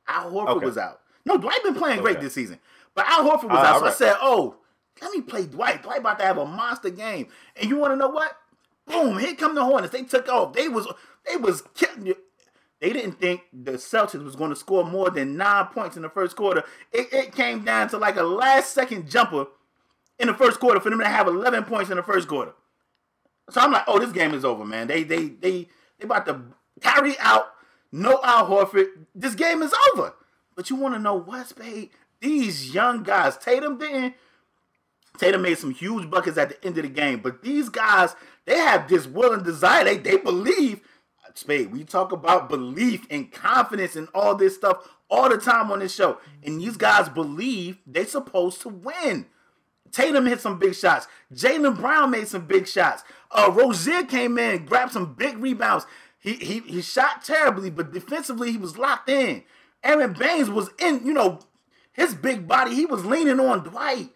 Al 0.09 0.31
Horford 0.33 0.49
Okay. 0.57 0.67
was 0.67 0.79
out. 0.79 1.01
No, 1.25 1.37
Dwight 1.37 1.63
been 1.63 1.75
playing 1.75 2.01
great 2.01 2.21
this 2.21 2.35
season. 2.35 2.59
But 2.95 3.07
Al 3.09 3.25
Horford 3.25 3.51
was 3.51 3.59
Uh, 3.65 3.69
out. 3.69 3.81
So 3.81 3.87
I 3.87 3.91
said, 3.91 4.17
oh, 4.21 4.57
let 5.01 5.13
me 5.13 5.21
play 5.21 5.47
Dwight. 5.47 5.83
Dwight 5.83 6.01
about 6.01 6.19
to 6.19 6.25
have 6.25 6.39
a 6.39 6.45
monster 6.47 6.91
game. 6.91 7.29
And 7.57 7.71
you 7.71 7.77
want 7.77 7.93
to 7.93 7.97
know 7.97 8.09
what? 8.09 8.37
Boom, 8.87 9.19
here 9.19 9.35
come 9.35 9.55
the 9.55 9.65
Hornets. 9.65 9.93
They 9.93 10.03
took 10.03 10.29
off. 10.29 10.53
They 10.55 10.69
was 10.69 10.89
they 11.27 11.37
was 11.37 11.63
killing 11.75 12.07
you. 12.07 12.17
They 12.81 12.93
didn't 12.93 13.21
think 13.21 13.43
the 13.53 13.73
Celtics 13.73 14.25
was 14.25 14.35
going 14.35 14.51
to 14.51 14.57
score 14.57 14.85
more 14.85 15.11
than 15.11 15.37
nine 15.37 15.67
points 15.67 15.97
in 15.97 16.03
the 16.03 16.09
first 16.09 16.35
quarter. 16.35 16.65
It, 16.91 17.13
it 17.13 17.33
came 17.35 17.63
down 17.63 17.89
to 17.91 17.99
like 17.99 18.17
a 18.17 18.23
last 18.23 18.73
second 18.73 19.09
jumper 19.09 19.47
in 20.19 20.29
the 20.29 20.35
first 20.35 20.59
quarter 20.59 20.81
for 20.81 20.89
them 20.91 20.99
to 20.99 21.07
have 21.07 21.29
11 21.29 21.65
points 21.65 21.91
in 21.91 21.97
the 21.99 22.03
first 22.03 22.27
quarter. 22.27 22.55
So 23.51 23.61
I'm 23.61 23.71
like, 23.71 23.85
oh, 23.87 23.99
this 23.99 24.13
game 24.13 24.33
is 24.33 24.45
over, 24.47 24.65
man. 24.65 24.87
They 24.87 25.03
they 25.05 25.29
they 25.29 25.69
they 25.99 26.05
about 26.05 26.25
to 26.27 26.41
carry 26.81 27.19
out 27.19 27.53
no 27.93 28.21
Al 28.23 28.47
Horford. 28.47 28.87
This 29.15 29.35
game 29.35 29.63
is 29.63 29.75
over. 29.93 30.15
But 30.55 30.71
you 30.71 30.77
want 30.77 30.95
to 30.95 31.01
know 31.01 31.15
what, 31.15 31.49
Spade? 31.49 31.91
These 32.21 32.75
young 32.75 33.03
guys, 33.03 33.37
Tatum 33.39 33.79
didn't. 33.79 34.15
Tatum 35.19 35.43
made 35.43 35.59
some 35.59 35.73
huge 35.73 36.11
buckets 36.11 36.39
at 36.39 36.51
the 36.51 36.67
end 36.67 36.79
of 36.79 36.85
the 36.85 36.89
game, 36.89 37.21
but 37.21 37.43
these 37.43 37.69
guys, 37.69 38.15
they 38.47 38.57
have 38.57 38.89
this 38.89 39.07
will 39.07 39.33
and 39.33 39.45
desire. 39.45 39.85
They 39.85 39.97
they 39.99 40.17
believe. 40.17 40.81
Spade, 41.35 41.73
we 41.73 41.85
talk 41.85 42.11
about 42.11 42.49
belief 42.49 43.07
and 43.09 43.31
confidence 43.31 43.95
and 43.95 44.09
all 44.13 44.35
this 44.35 44.57
stuff 44.57 44.89
all 45.09 45.29
the 45.29 45.39
time 45.39 45.71
on 45.71 45.79
this 45.79 45.95
show. 45.95 46.19
And 46.43 46.61
these 46.61 46.77
guys 46.77 47.09
believe 47.09 47.79
they're 47.87 48.05
supposed 48.07 48.61
to 48.63 48.69
win. 48.69 49.27
Tatum 49.93 50.27
hit 50.27 50.41
some 50.41 50.59
big 50.59 50.75
shots. 50.75 51.07
Jaylen 51.33 51.77
Brown 51.77 52.11
made 52.11 52.29
some 52.29 52.47
big 52.47 52.67
shots. 52.67 53.03
Uh, 53.31 53.51
Rozier 53.53 54.05
came 54.05 54.39
in, 54.39 54.67
grabbed 54.67 54.93
some 54.93 55.15
big 55.15 55.39
rebounds. 55.39 55.87
He, 56.21 56.35
he 56.35 56.59
he 56.61 56.83
shot 56.83 57.25
terribly, 57.25 57.71
but 57.71 57.93
defensively 57.93 58.53
he 58.53 58.59
was 58.59 58.77
locked 58.79 59.09
in. 59.09 59.43
Aron 59.83 60.13
Baynes 60.13 60.51
was 60.51 60.71
in, 60.79 61.05
you 61.07 61.15
know, 61.15 61.41
his 61.93 62.15
big 62.15 62.47
body. 62.47 62.75
He 62.75 62.85
was 62.87 63.05
leaning 63.07 63.41
on 63.41 63.65
Dwight. 63.65 64.11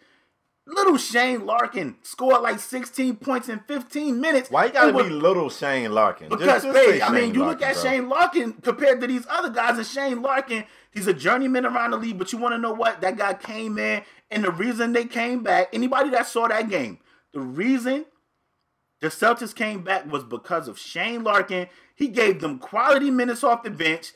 Little 0.67 0.97
Shane 0.97 1.45
Larkin 1.45 1.95
scored 2.01 2.41
like 2.41 2.59
16 2.59 3.17
points 3.17 3.49
in 3.49 3.59
15 3.67 4.19
minutes. 4.19 4.49
Why 4.49 4.65
you 4.65 4.71
gotta 4.71 4.91
was- 4.93 5.07
be 5.07 5.13
little 5.13 5.49
Shane 5.49 5.91
Larkin? 5.91 6.29
Because, 6.29 6.63
just 6.63 6.73
babe, 6.73 6.89
say 6.95 7.01
I 7.01 7.11
mean, 7.11 7.35
you 7.35 7.41
Larkin, 7.41 7.47
look 7.47 7.61
at 7.61 7.73
bro. 7.75 7.83
Shane 7.83 8.09
Larkin 8.09 8.53
compared 8.53 9.01
to 9.01 9.07
these 9.07 9.25
other 9.29 9.49
guys, 9.49 9.77
and 9.77 9.85
Shane 9.85 10.21
Larkin, 10.23 10.63
he's 10.91 11.05
a 11.05 11.13
journeyman 11.13 11.65
around 11.67 11.91
the 11.91 11.97
league. 11.97 12.17
But 12.17 12.31
you 12.33 12.39
want 12.39 12.53
to 12.53 12.57
know 12.57 12.73
what? 12.73 13.01
That 13.01 13.15
guy 13.15 13.35
came 13.35 13.77
in, 13.77 14.01
and 14.31 14.43
the 14.43 14.51
reason 14.51 14.93
they 14.93 15.05
came 15.05 15.43
back, 15.43 15.69
anybody 15.71 16.09
that 16.11 16.25
saw 16.27 16.47
that 16.47 16.67
game, 16.67 16.97
the 17.31 17.41
reason 17.41 18.05
the 19.05 19.09
Celtics 19.09 19.55
came 19.55 19.83
back 19.83 20.11
was 20.11 20.23
because 20.23 20.67
of 20.67 20.79
Shane 20.79 21.23
Larkin. 21.23 21.67
He 21.95 22.07
gave 22.07 22.41
them 22.41 22.59
quality 22.59 23.11
minutes 23.11 23.43
off 23.43 23.63
the 23.63 23.69
bench. 23.69 24.13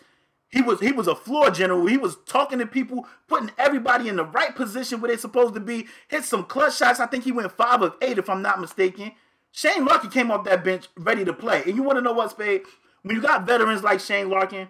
He 0.49 0.61
was 0.61 0.79
he 0.79 0.91
was 0.91 1.07
a 1.07 1.15
floor 1.15 1.51
general. 1.51 1.85
He 1.85 1.97
was 1.97 2.17
talking 2.25 2.57
to 2.59 2.65
people, 2.65 3.07
putting 3.27 3.51
everybody 3.57 4.09
in 4.09 4.15
the 4.15 4.25
right 4.25 4.55
position 4.55 4.99
where 4.99 5.09
they're 5.09 5.17
supposed 5.17 5.53
to 5.53 5.59
be. 5.59 5.87
Hit 6.07 6.23
some 6.23 6.43
clutch 6.43 6.77
shots. 6.77 6.99
I 6.99 7.05
think 7.05 7.23
he 7.23 7.31
went 7.31 7.51
five 7.51 7.83
of 7.83 7.95
eight, 8.01 8.17
if 8.17 8.29
I'm 8.29 8.41
not 8.41 8.59
mistaken. 8.59 9.11
Shane 9.51 9.85
Larkin 9.85 10.09
came 10.09 10.31
off 10.31 10.43
that 10.45 10.63
bench 10.63 10.87
ready 10.97 11.23
to 11.23 11.33
play. 11.33 11.63
And 11.65 11.75
you 11.75 11.83
want 11.83 11.97
to 11.97 12.01
know 12.01 12.13
what, 12.13 12.31
Spade? 12.31 12.63
When 13.03 13.15
you 13.15 13.21
got 13.21 13.45
veterans 13.45 13.83
like 13.83 13.99
Shane 13.99 14.29
Larkin, 14.29 14.69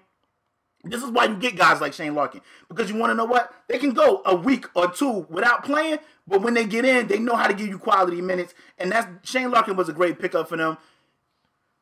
this 0.83 1.03
is 1.03 1.09
why 1.09 1.25
you 1.25 1.35
get 1.35 1.57
guys 1.57 1.81
like 1.81 1.93
Shane 1.93 2.15
Larkin. 2.15 2.41
Because 2.69 2.89
you 2.89 2.97
want 2.97 3.11
to 3.11 3.15
know 3.15 3.25
what? 3.25 3.53
They 3.67 3.77
can 3.77 3.91
go 3.93 4.21
a 4.25 4.35
week 4.35 4.65
or 4.75 4.89
two 4.89 5.27
without 5.29 5.63
playing, 5.63 5.99
but 6.27 6.41
when 6.41 6.53
they 6.53 6.65
get 6.65 6.85
in, 6.85 7.07
they 7.07 7.19
know 7.19 7.35
how 7.35 7.47
to 7.47 7.53
give 7.53 7.67
you 7.67 7.77
quality 7.77 8.21
minutes. 8.21 8.53
And 8.77 8.91
that's 8.91 9.29
Shane 9.29 9.51
Larkin 9.51 9.75
was 9.75 9.89
a 9.89 9.93
great 9.93 10.19
pickup 10.19 10.47
for 10.47 10.57
them. 10.57 10.77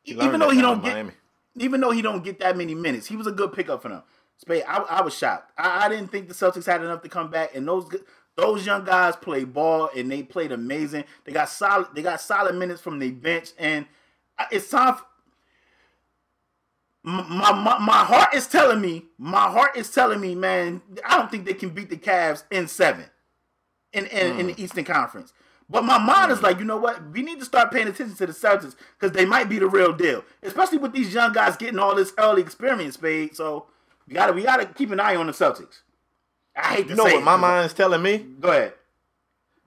He 0.02 0.12
Even 0.14 0.40
though 0.40 0.50
he 0.50 0.60
don't 0.60 0.82
get 0.82 0.94
Miami. 0.94 1.12
even 1.58 1.80
though 1.80 1.90
he 1.90 2.02
don't 2.02 2.24
get 2.24 2.40
that 2.40 2.56
many 2.56 2.74
minutes, 2.74 3.06
he 3.06 3.16
was 3.16 3.26
a 3.26 3.32
good 3.32 3.52
pickup 3.52 3.82
for 3.82 3.88
them. 3.88 4.02
Spade, 4.38 4.64
I, 4.66 4.78
I 4.78 5.02
was 5.02 5.16
shocked. 5.16 5.52
I, 5.58 5.86
I 5.86 5.88
didn't 5.88 6.08
think 6.08 6.28
the 6.28 6.34
Celtics 6.34 6.66
had 6.66 6.80
enough 6.80 7.02
to 7.02 7.08
come 7.08 7.30
back, 7.30 7.54
and 7.54 7.66
those 7.66 7.88
those 8.36 8.64
young 8.64 8.84
guys 8.84 9.16
played 9.16 9.52
ball 9.52 9.90
and 9.96 10.10
they 10.10 10.22
played 10.22 10.52
amazing. 10.52 11.04
They 11.24 11.32
got 11.32 11.48
solid. 11.48 11.88
They 11.94 12.02
got 12.02 12.20
solid 12.20 12.54
minutes 12.54 12.80
from 12.80 13.00
the 13.00 13.10
bench, 13.10 13.50
and 13.58 13.86
uh, 14.38 14.44
it's 14.50 14.70
time. 14.70 14.94
For, 14.94 15.04
my, 17.08 17.52
my 17.52 17.78
my 17.78 18.04
heart 18.04 18.34
is 18.34 18.46
telling 18.46 18.80
me. 18.80 19.04
My 19.16 19.48
heart 19.48 19.76
is 19.76 19.90
telling 19.90 20.20
me, 20.20 20.34
man. 20.34 20.82
I 21.06 21.16
don't 21.16 21.30
think 21.30 21.46
they 21.46 21.54
can 21.54 21.70
beat 21.70 21.88
the 21.88 21.96
Cavs 21.96 22.44
in 22.50 22.68
seven, 22.68 23.06
in 23.92 24.06
in, 24.06 24.40
in 24.40 24.46
the 24.48 24.54
mm. 24.54 24.58
Eastern 24.58 24.84
Conference. 24.84 25.32
But 25.70 25.84
my 25.84 25.98
mind 25.98 26.32
is 26.32 26.38
mm. 26.38 26.42
like, 26.42 26.58
you 26.58 26.66
know 26.66 26.76
what? 26.76 27.10
We 27.10 27.22
need 27.22 27.38
to 27.38 27.44
start 27.46 27.70
paying 27.72 27.88
attention 27.88 28.14
to 28.16 28.26
the 28.26 28.32
Celtics 28.32 28.74
because 28.98 29.12
they 29.12 29.24
might 29.24 29.48
be 29.48 29.58
the 29.58 29.68
real 29.68 29.92
deal, 29.92 30.22
especially 30.42 30.78
with 30.78 30.92
these 30.92 31.12
young 31.14 31.32
guys 31.32 31.56
getting 31.56 31.78
all 31.78 31.94
this 31.94 32.12
early 32.18 32.42
experience, 32.42 32.94
Spade. 32.94 33.34
So 33.34 33.66
we 34.06 34.12
gotta 34.14 34.34
we 34.34 34.42
gotta 34.42 34.66
keep 34.66 34.90
an 34.90 35.00
eye 35.00 35.16
on 35.16 35.26
the 35.26 35.32
Celtics. 35.32 35.80
I 36.54 36.74
hate 36.74 36.84
to 36.84 36.90
You 36.90 36.96
know 36.96 37.06
say 37.06 37.14
what 37.14 37.22
it, 37.22 37.24
my 37.24 37.36
mind's 37.36 37.72
telling 37.72 38.02
me? 38.02 38.18
Go 38.40 38.50
ahead. 38.50 38.74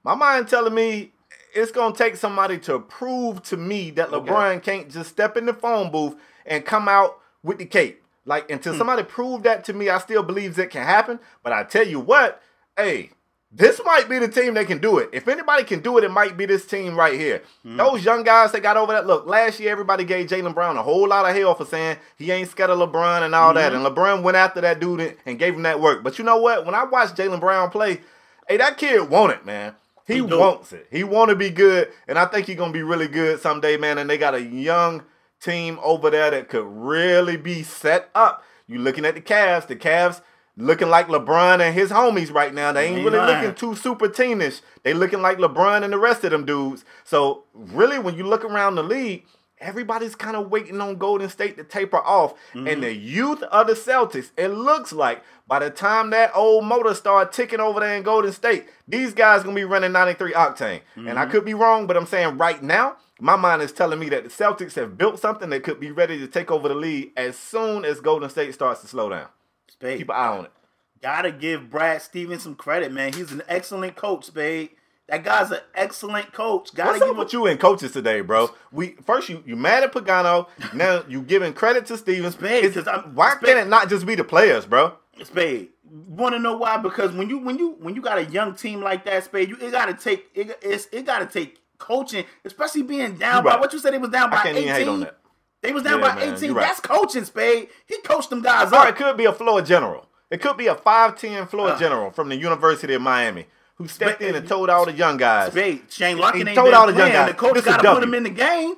My 0.04 0.14
mind 0.14 0.48
telling 0.48 0.76
me 0.76 1.12
it's 1.56 1.72
gonna 1.72 1.96
take 1.96 2.18
somebody 2.18 2.60
to 2.60 2.80
prove 2.80 3.42
to 3.44 3.58
me 3.58 3.89
that 3.92 4.14
Okay. 4.14 4.32
LeBron 4.32 4.62
can't 4.62 4.92
just 4.92 5.10
step 5.10 5.38
in 5.38 5.48
the 5.48 5.54
phone 5.54 5.92
booth 5.92 6.16
and 6.46 6.66
come 6.66 6.88
out 6.88 7.20
with 7.44 7.58
the 7.58 7.66
cape. 7.66 8.04
Like 8.26 8.48
Hmm. 8.48 8.54
until 8.54 8.76
somebody 8.76 9.04
proved 9.04 9.44
that 9.46 9.64
to 9.66 9.74
me, 9.74 9.89
I 9.89 9.98
still 9.98 10.24
believes 10.24 10.58
it 10.60 10.70
can 10.70 10.84
happen. 10.86 11.20
But 11.44 11.54
I 11.54 11.64
tell 11.64 11.88
you 11.88 12.00
what, 12.00 12.42
hey, 12.78 13.12
this 13.54 13.82
might 13.84 14.08
be 14.08 14.18
the 14.20 14.30
team 14.30 14.54
that 14.54 14.68
can 14.68 14.78
do 14.78 14.98
it. 15.00 15.10
If 15.12 15.28
anybody 15.28 15.64
can 15.66 15.82
do 15.82 15.98
it, 15.98 16.04
it 16.06 16.12
might 16.12 16.38
be 16.38 16.46
this 16.46 16.66
team 16.66 16.96
right 16.96 17.20
here. 17.20 17.42
Hmm. 17.64 17.78
Those 17.78 18.06
young 18.06 18.24
guys 18.24 18.52
that 18.54 18.62
got 18.62 18.78
over 18.78 18.94
that. 18.94 19.08
Look, 19.08 19.26
last 19.28 19.60
year 19.60 19.72
everybody 19.72 20.04
gave 20.06 20.28
Jaylen 20.30 20.54
Brown 20.54 20.78
a 20.78 20.84
whole 20.84 21.08
lot 21.08 21.28
of 21.30 21.36
hell 21.36 21.56
for 21.56 21.66
saying 21.66 21.98
he 22.16 22.32
ain't 22.32 22.50
scared 22.50 22.70
of 22.70 22.78
LeBron 22.80 23.24
and 23.24 23.34
all 23.36 23.54
that. 23.56 23.74
Mm-hmm. 23.74 23.86
And 23.86 23.96
LeBron 23.96 24.22
went 24.24 24.38
after 24.38 24.62
that 24.62 24.80
dude 24.80 25.02
and- 25.02 25.16
and 25.26 25.39
gave 25.39 25.56
him 25.56 25.64
that 25.64 25.82
work. 25.82 26.04
But 26.04 26.18
you 26.20 26.24
know 26.24 26.38
what? 26.38 26.66
When 26.66 26.76
I 26.76 26.84
watched 26.86 27.18
Jaylen 27.18 27.39
Brown 27.39 27.70
play, 27.72 28.02
hey, 28.48 28.58
that 28.58 28.78
kid 28.78 29.10
want 29.10 29.34
it, 29.34 29.46
man. 29.46 29.76
He, 30.08 30.16
He 30.16 30.22
wants 30.22 30.74
it. 30.74 30.88
He 30.92 31.04
want 31.04 31.30
to 31.30 31.36
be 31.36 31.50
good, 31.50 31.89
and 32.08 32.18
I 32.20 32.26
think 32.26 32.46
he's 32.48 32.58
gonna 32.58 32.72
be 32.74 32.84
really 32.84 33.08
good 33.08 33.39
someday, 33.42 33.78
man. 33.78 33.98
And 33.98 34.10
they 34.10 34.18
got 34.18 34.34
a 34.34 34.42
young 34.42 35.04
team 35.42 35.80
over 35.84 36.10
there 36.10 36.32
that 36.32 36.50
could 36.50 36.66
really 36.66 37.38
be 37.38 37.64
set 37.64 38.10
up. 38.16 38.44
You 38.68 38.80
looking 38.80 39.06
at 39.06 39.16
the 39.16 39.22
Cavs? 39.22 39.68
The 39.68 39.76
Cavs 39.76 40.22
looking 40.58 40.89
like 40.89 41.08
LeBron 41.08 41.60
and 41.60 41.74
his 41.74 41.89
homies 41.89 42.32
right 42.34 42.54
now. 42.54 42.72
They 42.72 42.86
ain't 42.88 42.98
Ain't 42.98 43.06
really 43.06 43.18
lying. 43.18 43.38
looking 43.48 43.56
too 43.56 43.76
super 43.76 44.08
teamish. 44.08 44.62
They 44.84 44.94
looking 44.94 45.22
like 45.22 45.38
LeBron 45.38 45.84
and 45.84 45.92
the 45.92 45.98
rest 45.98 46.24
of 46.24 46.32
them 46.32 46.46
dudes. 46.46 46.86
So 47.04 47.44
really, 47.54 48.00
when 48.00 48.16
you 48.16 48.26
look 48.26 48.46
around 48.46 48.76
the 48.76 48.84
league, 48.84 49.26
everybody's 49.62 50.16
kind 50.16 50.36
of 50.36 50.51
waiting 50.51 50.82
on 50.82 50.97
Golden 50.97 51.30
State 51.30 51.55
to 51.57 51.64
taper 51.64 51.99
off. 51.99 52.34
And 52.53 52.68
mm-hmm. 52.68 52.82
the 52.82 52.93
youth 52.93 53.43
of 53.43 53.68
the 53.68 53.74
Celtics, 53.74 54.32
it 54.36 54.49
looks 54.49 54.91
like 54.91 55.24
by 55.47 55.59
the 55.59 55.70
time 55.70 56.09
that 56.09 56.32
old 56.36 56.66
motor 56.66 56.93
start 56.93 57.32
ticking 57.32 57.59
over 57.59 57.80
there 57.80 57.95
in 57.95 58.03
Golden 58.03 58.34
State, 58.34 58.66
these 58.88 59.14
guys 59.14 59.43
gonna 59.43 59.55
be 59.55 59.64
running 59.64 59.91
93 59.91 60.34
octane. 60.34 60.82
And 60.95 61.09
I 61.09 61.24
mm-hmm. 61.24 61.32
could 61.32 61.45
be 61.45 61.53
wrong, 61.53 61.88
but 61.88 61.95
I'm 61.95 62.05
saying 62.05 62.38
right 62.38 62.62
now, 62.62 62.97
my 63.20 63.36
mind 63.36 63.62
is 63.62 63.72
telling 63.72 63.99
me 63.99 64.09
that 64.09 64.24
the 64.24 64.30
Celtics 64.30 64.74
have 64.76 64.97
built 64.97 65.20
something 65.20 65.51
that 65.51 65.64
could 65.64 65.80
be 65.80 65.91
ready 65.91 66.18
to 66.20 66.28
take 66.28 66.49
over 66.49 66.68
the 66.68 66.76
league 66.76 67.12
as 67.16 67.38
soon 67.38 67.86
as 67.86 68.01
Golden 68.01 68.30
State 68.30 68.53
starts 68.53 68.82
to 68.82 68.88
slow 68.88 69.09
down. 69.09 69.28
Spade. 69.70 69.99
Keep 69.99 70.09
an 70.09 70.16
eye 70.16 70.38
on 70.38 70.45
it. 70.45 70.51
Gotta 71.01 71.32
give 71.32 71.70
Brad 71.70 72.01
Stevens 72.01 72.43
some 72.43 72.55
credit, 72.55 72.91
man. 72.91 73.14
He's 73.14 73.32
an 73.32 73.43
excellent 73.47 73.95
coach, 73.95 74.26
Spade. 74.26 74.72
That 75.12 75.24
guy's 75.26 75.51
an 75.51 75.59
excellent 75.76 76.32
coach. 76.32 76.74
Gotta 76.74 76.91
What's 76.91 77.01
give 77.01 77.09
up 77.09 77.18
with 77.18 77.34
you 77.34 77.45
and 77.45 77.59
coaches 77.59 77.91
today, 77.91 78.22
bro? 78.22 78.49
We 78.72 78.95
first 79.05 79.28
you 79.28 79.43
you 79.45 79.57
mad 79.57 79.84
at 79.84 79.91
Pagano, 79.93 80.47
now 80.74 81.03
you 81.07 81.22
giving 81.22 81.51
credit 81.53 81.86
to 81.88 81.97
Stevens. 81.97 82.36
Spade, 82.36 82.64
It's- 82.64 82.88
I'm- 82.88 83.14
why 83.14 83.32
Spade- 83.32 83.43
can 83.43 83.57
it 83.57 83.68
not 83.68 83.89
just 83.89 84.05
be 84.05 84.16
the 84.16 84.24
players, 84.24 84.66
bro? 84.66 84.93
Spade. 85.24 85.70
Want 85.84 86.34
to 86.34 86.39
know 86.39 86.55
why? 86.55 86.78
Because 86.78 87.12
when 87.12 87.30
you 87.30 87.39
when 87.39 87.57
you 87.59 87.76
when 87.82 87.93
you 87.93 88.01
got 88.01 88.20
a 88.20 88.24
young 88.24 88.55
team 88.55 88.82
like 88.82 89.03
that, 89.03 89.26
Spade, 89.26 89.49
you 89.49 89.57
it 89.59 89.72
gotta 89.72 89.93
take 89.93 90.30
it. 90.34 90.57
It's, 90.62 90.88
it 90.93 91.05
gotta 91.05 91.26
take 91.26 91.59
coaching, 91.78 92.24
especially 92.45 92.84
being 92.84 93.16
down 93.18 93.43
You 93.43 93.49
by 93.51 93.59
what 93.59 93.74
you 93.74 93.80
said. 93.80 93.93
They 93.93 93.97
was 93.97 94.12
down 94.12 94.30
I 94.30 94.38
by 94.38 94.43
can't 94.43 94.55
eighteen. 94.55 94.64
even 94.70 94.76
hate 94.82 94.88
on 94.88 94.99
that. 95.01 95.18
They 95.62 95.74
was 95.74 95.84
down 95.84 95.99
Yeah, 95.99 96.07
by 96.07 96.16
man, 96.26 96.34
eighteen. 96.36 96.53
right. 96.53 96.68
That's 96.68 96.80
coaching, 96.80 97.26
Spade. 97.26 97.68
He 97.86 97.99
coached 97.99 98.30
them 98.30 98.41
guys 98.41 98.72
Or 98.72 98.78
up. 98.78 98.88
it 98.88 98.95
could 98.95 99.18
be 99.18 99.26
a 99.26 99.34
floor 99.34 99.62
general. 99.62 100.07
It 100.30 100.39
could 100.41 100.55
be 100.55 100.68
a 100.68 100.76
five 100.76 101.18
ten 101.18 101.45
floor 101.47 101.72
Uh. 101.72 101.78
general 101.78 102.12
from 102.12 102.30
the 102.30 102.38
University 102.38 102.93
of 102.93 103.01
Miami 103.01 103.47
who 103.82 103.88
stepped 103.88 104.22
in 104.22 104.36
and 104.36 104.48
told 104.48 104.70
all 104.70 104.86
the 104.86 104.94
young 104.94 105.18
guys. 105.18 105.54
Shane 105.90 106.18
Larkin 106.18 106.48
ain't 106.48 106.56
told 106.56 106.74
all 106.74 106.88
the 106.88 106.98
young 106.98 107.12
guys, 107.12 107.30
The 107.30 107.36
coach 107.36 107.64
got 107.64 107.82
to 107.82 107.94
put 107.94 108.04
him 108.04 108.14
in 108.14 108.24
the 108.24 108.30
game. 108.30 108.76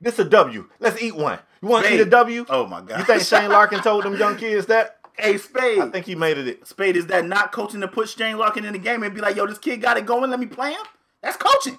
"This 0.00 0.18
a 0.18 0.24
W. 0.24 0.68
Let's 0.80 1.00
eat 1.00 1.14
one. 1.14 1.38
You 1.62 1.68
want 1.68 1.86
to 1.86 1.94
eat 1.94 2.00
a 2.00 2.04
W? 2.04 2.44
Oh 2.48 2.66
my 2.66 2.80
god. 2.80 2.98
You 2.98 3.04
think 3.04 3.22
Shane 3.22 3.48
Larkin 3.50 3.80
told 3.80 4.04
them 4.04 4.16
young 4.16 4.36
kids 4.36 4.66
that? 4.66 4.98
Hey, 5.16 5.38
Spade. 5.38 5.78
I 5.78 5.88
think 5.90 6.06
he 6.06 6.14
made 6.16 6.38
it. 6.38 6.66
Spade, 6.66 6.96
is 6.96 7.06
that 7.06 7.24
not 7.24 7.52
coaching 7.52 7.80
to 7.82 7.88
put 7.88 8.08
Shane 8.08 8.36
Larkin 8.36 8.64
in 8.64 8.72
the 8.72 8.80
game 8.80 9.02
and 9.04 9.14
be 9.14 9.20
like, 9.20 9.36
yo, 9.36 9.46
this 9.46 9.58
kid 9.58 9.80
got 9.80 9.96
it 9.96 10.06
going, 10.06 10.28
let 10.28 10.40
me 10.40 10.46
play 10.46 10.72
him? 10.72 10.82
That's 11.22 11.36
coaching. 11.36 11.78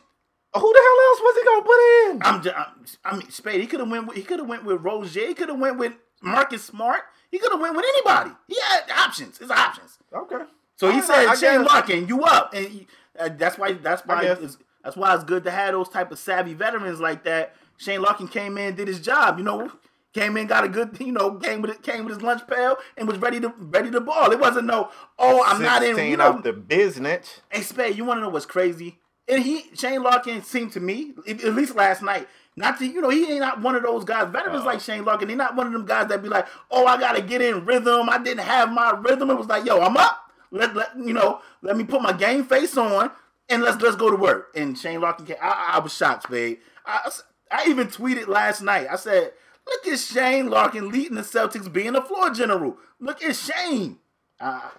Who 0.56 0.74
the 0.74 0.80
hell 0.80 1.10
else 1.10 1.20
was 1.20 1.36
he 1.36 1.46
gonna 1.46 1.62
put 1.66 1.80
in? 2.06 2.22
I'm 2.24 2.42
just, 2.42 2.56
I'm, 2.58 2.86
I 3.04 3.18
mean, 3.18 3.30
Spade, 3.30 3.60
he 3.60 3.68
could 3.68 3.82
have 3.82 3.90
went 3.92 4.08
with, 4.08 4.16
he 4.16 4.24
could 4.24 4.40
have 4.40 4.48
went 4.48 4.64
with 4.64 4.82
Rozier, 4.82 5.28
he 5.28 5.34
could 5.34 5.50
have 5.50 5.60
went 5.60 5.78
with 5.78 5.92
Marcus 6.22 6.64
Smart, 6.64 7.02
he 7.30 7.38
could 7.40 7.52
have 7.52 7.60
went 7.60 7.76
with 7.76 7.84
anybody. 7.86 8.32
He 8.48 8.56
had 8.70 8.90
options, 8.90 9.38
his 9.38 9.52
options. 9.52 9.98
Okay. 10.14 10.46
So 10.78 10.92
he 10.92 11.02
said, 11.02 11.36
Shane. 11.36 11.64
Larkin, 11.64 12.08
you 12.08 12.24
up, 12.24 12.54
and 12.54 12.68
he- 12.68 12.88
uh, 13.18 13.30
that's 13.30 13.58
why 13.58 13.74
that's 13.74 14.06
why 14.06 14.24
it's, 14.24 14.58
that's 14.84 14.98
why 14.98 15.16
it's 15.16 15.24
good 15.24 15.46
to 15.46 15.52
have 15.52 15.74
those 15.74 15.88
type 15.90 16.12
of 16.12 16.20
savvy 16.20 16.54
veterans 16.54 17.00
like 17.00 17.24
that. 17.24 17.56
Shane 17.78 18.02
Larkin 18.02 18.28
came 18.28 18.58
in, 18.58 18.76
did 18.76 18.88
his 18.88 19.00
job, 19.00 19.38
you 19.38 19.44
know. 19.44 19.72
Came 20.14 20.38
in, 20.38 20.48
got 20.48 20.64
a 20.64 20.70
good, 20.70 20.96
you 21.02 21.12
know, 21.12 21.36
came 21.36 21.62
with 21.62 21.72
it, 21.72 21.84
came 21.84 22.06
with 22.06 22.14
his 22.14 22.24
lunch 22.24 22.48
pail, 22.48 22.78
and 22.98 23.06
was 23.06 23.18
ready 23.18 23.40
to 23.42 23.54
ready 23.58 23.92
to 23.92 24.00
ball. 24.00 24.32
It 24.32 24.40
wasn't 24.40 24.66
no, 24.66 24.90
oh, 25.20 25.44
I'm 25.46 25.62
not 25.62 25.84
in. 25.84 25.96
16 25.96 26.12
You 26.12 26.18
know, 26.18 26.40
the 26.42 26.54
business. 26.54 27.42
Hey, 27.50 27.62
Spade, 27.62 27.98
you 27.98 28.06
want 28.06 28.18
to 28.18 28.22
know 28.22 28.30
what's 28.30 28.46
crazy? 28.46 29.00
And 29.28 29.44
he, 29.44 29.66
Shane 29.74 30.04
Larkin, 30.04 30.42
seemed 30.44 30.72
to 30.74 30.80
me, 30.80 31.14
at 31.28 31.54
least 31.56 31.76
last 31.76 32.02
night, 32.02 32.28
not 32.56 32.78
to, 32.80 32.86
you 32.86 33.02
know, 33.02 33.10
he 33.10 33.30
ain't 33.30 33.42
not 33.42 33.62
one 33.62 33.76
of 33.76 33.84
those 33.84 34.06
guys. 34.06 34.32
Veterans 34.32 34.62
Uh-oh. 34.62 34.66
like 34.66 34.80
Shane 34.80 35.04
Larkin, 35.04 35.28
he's 35.30 35.38
not 35.38 35.56
one 35.56 35.68
of 35.68 35.74
them 35.74 35.86
guys 35.86 36.08
that 36.08 36.22
be 36.22 36.30
like, 36.30 36.48
oh, 36.72 36.86
I 36.86 36.98
gotta 36.98 37.22
get 37.22 37.42
in 37.42 37.66
rhythm. 37.66 38.10
I 38.10 38.18
didn't 38.18 38.46
have 38.46 38.72
my 38.72 38.92
rhythm. 38.92 39.30
It 39.32 39.36
was 39.36 39.48
like, 39.48 39.66
yo, 39.66 39.82
I'm 39.82 39.98
up. 39.98 40.25
Let, 40.52 40.76
let 40.76 40.96
you 40.98 41.14
know, 41.14 41.42
let 41.62 41.78
me 41.78 41.84
put 41.84 42.02
my 42.02 42.14
game 42.14 42.44
face 42.46 42.78
on 42.78 43.12
and 43.50 43.62
let's 43.62 43.82
let's 43.82 43.96
go 43.96 44.10
to 44.10 44.16
work. 44.16 44.50
And 44.56 44.78
Shane 44.78 45.02
Larkin, 45.02 45.26
came, 45.26 45.38
I, 45.42 45.74
I 45.76 45.80
was 45.80 45.94
shocked, 45.96 46.30
babe. 46.30 46.60
I, 46.86 47.10
I 47.52 47.66
even 47.68 47.88
tweeted 47.88 48.28
last 48.28 48.62
night. 48.62 48.88
I 48.90 48.96
said, 48.96 49.34
look 49.68 49.88
at 49.88 50.00
Shane 50.00 50.50
Larkin 50.50 50.90
leading 50.90 51.16
the 51.16 51.22
Celtics 51.22 51.72
being 51.72 51.96
a 51.96 52.02
floor 52.02 52.30
general. 52.30 52.78
Look 53.00 53.24
at 53.24 53.36
Shane. 53.36 54.00
Uh, 54.40 54.70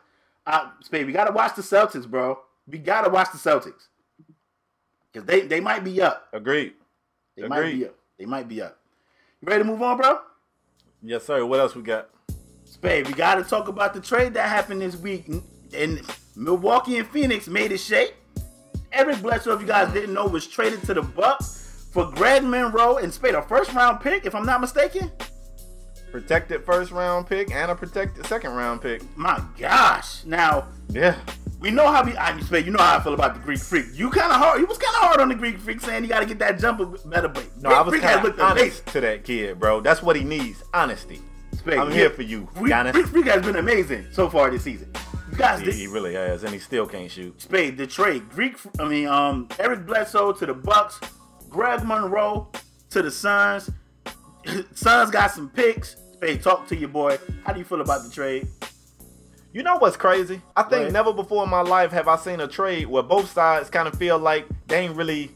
Spade, 0.83 1.07
we 1.07 1.13
gotta 1.13 1.33
watch 1.33 1.57
the 1.57 1.63
Celtics, 1.63 2.09
bro. 2.09 2.39
We 2.67 2.79
gotta 2.79 3.11
watch 3.11 3.29
the 3.33 3.39
Celtics 3.39 3.89
because 5.13 5.27
they 5.27 5.43
they 5.43 5.61
might 5.61 5.85
be 5.85 6.01
up. 6.01 6.29
Agreed. 6.33 6.75
They 7.37 7.49
might 7.49 7.73
be 7.73 7.87
up. 7.87 7.95
They 8.19 8.25
might 8.25 8.49
be 8.49 8.63
up. 8.63 8.79
You 9.41 9.49
ready 9.49 9.63
to 9.63 9.69
move 9.69 9.83
on, 9.83 9.99
bro? 9.99 10.21
Yes, 11.03 11.25
sir. 11.25 11.45
What 11.45 11.61
else 11.61 11.75
we 11.75 11.83
got? 11.83 12.11
Spade, 12.65 13.07
we 13.07 13.13
got 13.13 13.37
to 13.37 13.45
talk 13.45 13.69
about 13.69 13.95
the 13.95 14.01
trade 14.01 14.35
that 14.35 14.49
happened 14.49 14.81
this 14.81 14.97
week. 14.97 15.27
And 15.75 16.01
Milwaukee 16.37 16.99
and 16.99 17.07
Phoenix 17.09 17.49
made 17.49 17.73
it 17.73 17.79
shape. 17.79 18.15
Eric 18.93 19.21
Bledsoe, 19.21 19.53
if 19.55 19.61
you 19.61 19.67
guys 19.67 19.93
didn't 19.93 20.15
know, 20.15 20.27
was 20.27 20.47
traded 20.47 20.83
to 20.85 20.95
the 20.95 21.03
Bucks 21.03 21.89
for 21.93 22.11
Greg 22.13 22.43
Monroe 22.45 22.97
and 22.99 23.13
Spade, 23.13 23.35
a 23.35 23.43
first 23.43 23.73
round 23.75 24.01
pick, 24.01 24.25
if 24.27 24.35
I'm 24.35 24.47
not 24.47 24.61
mistaken. 24.61 25.11
Protected 26.13 26.65
first 26.65 26.93
round 26.93 27.27
pick 27.27 27.51
and 27.55 27.71
a 27.71 27.75
protected 27.75 28.25
second 28.27 28.53
round 28.53 28.81
pick. 28.81 29.03
My 29.17 29.43
gosh. 29.59 30.25
Now, 30.25 30.69
Yeah. 30.89 31.17
we 31.61 31.71
know 31.71 31.91
how 31.93 32.05
we, 32.05 32.17
I 32.17 32.33
mean, 32.35 32.45
Spade, 32.45 32.65
you 32.65 32.73
know 32.73 32.83
how 32.83 32.97
I 32.97 33.03
feel 33.03 33.13
about 33.13 33.35
the 33.35 33.41
Greek 33.41 33.59
Freak. 33.59 33.87
You 33.93 34.09
kind 34.11 34.31
of 34.33 34.39
hard, 34.39 34.59
he 34.61 34.65
was 34.65 34.79
kind 34.79 34.95
of 34.97 35.03
hard 35.03 35.21
on 35.21 35.29
the 35.29 35.35
Greek 35.35 35.59
Freak 35.59 35.81
saying 35.81 36.05
you 36.05 36.09
got 36.09 36.21
to 36.21 36.27
get 36.27 36.39
that 36.39 36.59
jumper 36.59 36.87
better, 36.87 37.29
but 37.29 37.45
No, 37.61 37.69
Greek 37.69 37.77
I 37.79 37.83
was 37.83 38.01
kind 38.01 38.27
of 38.27 38.41
honest 38.41 38.87
to 38.87 39.01
that 39.03 39.25
kid, 39.25 39.59
bro. 39.59 39.81
That's 39.81 40.03
what 40.03 40.17
he 40.17 40.25
needs. 40.25 40.63
Honesty. 40.73 41.21
Spade, 41.53 41.79
I'm 41.79 41.91
here 41.91 42.09
for 42.11 42.23
you, 42.23 42.49
Giannis. 42.55 42.93
Greek 42.93 43.07
Freak 43.07 43.27
has 43.27 43.45
been 43.45 43.57
amazing 43.57 44.07
so 44.13 44.31
far 44.31 44.51
this 44.51 44.63
season. 44.63 44.91
You 45.37 45.43
guys, 45.43 45.59
He, 45.61 45.65
did- 45.67 45.75
he 45.75 45.87
really 45.87 46.15
has, 46.15 46.45
and 46.45 46.53
he 46.55 46.59
still 46.59 46.87
can't 46.87 47.11
shoot. 47.11 47.39
Spade, 47.43 47.77
the 47.77 47.87
trade. 47.87 48.27
Greek, 48.31 48.57
I 48.81 48.89
mean, 48.89 49.07
um, 49.07 49.49
Eric 49.59 49.85
Bledsoe 49.85 50.33
to 50.33 50.47
the 50.47 50.55
Bucks, 50.55 50.99
Greg 51.51 51.85
Monroe 51.85 52.49
to 52.89 53.03
the 53.03 53.11
Suns. 53.11 53.71
Suns 54.75 55.11
got 55.11 55.31
some 55.33 55.51
picks. 55.51 55.97
Spade, 56.15 56.43
talk 56.43 56.67
to 56.69 56.77
your 56.77 56.89
boy. 56.89 57.19
How 57.45 57.53
do 57.53 57.59
you 57.59 57.67
feel 57.67 57.83
about 57.83 58.03
the 58.05 58.11
trade? 58.11 58.49
You 59.53 59.63
know 59.63 59.77
what's 59.77 59.97
crazy? 59.99 60.41
I 60.57 60.63
think 60.63 60.85
What? 60.85 60.93
never 60.93 61.13
before 61.13 61.45
in 61.45 61.51
my 61.51 61.61
life 61.61 61.91
have 61.91 62.09
I 62.09 62.17
seen 62.17 62.41
a 62.41 62.49
trade 62.49 62.87
where 62.87 63.03
both 63.03 63.31
sides 63.31 63.69
kind 63.69 63.87
of 63.87 63.95
feel 63.99 64.19
like 64.19 64.47
they 64.69 64.79
ain't 64.87 64.97
really, 64.97 65.33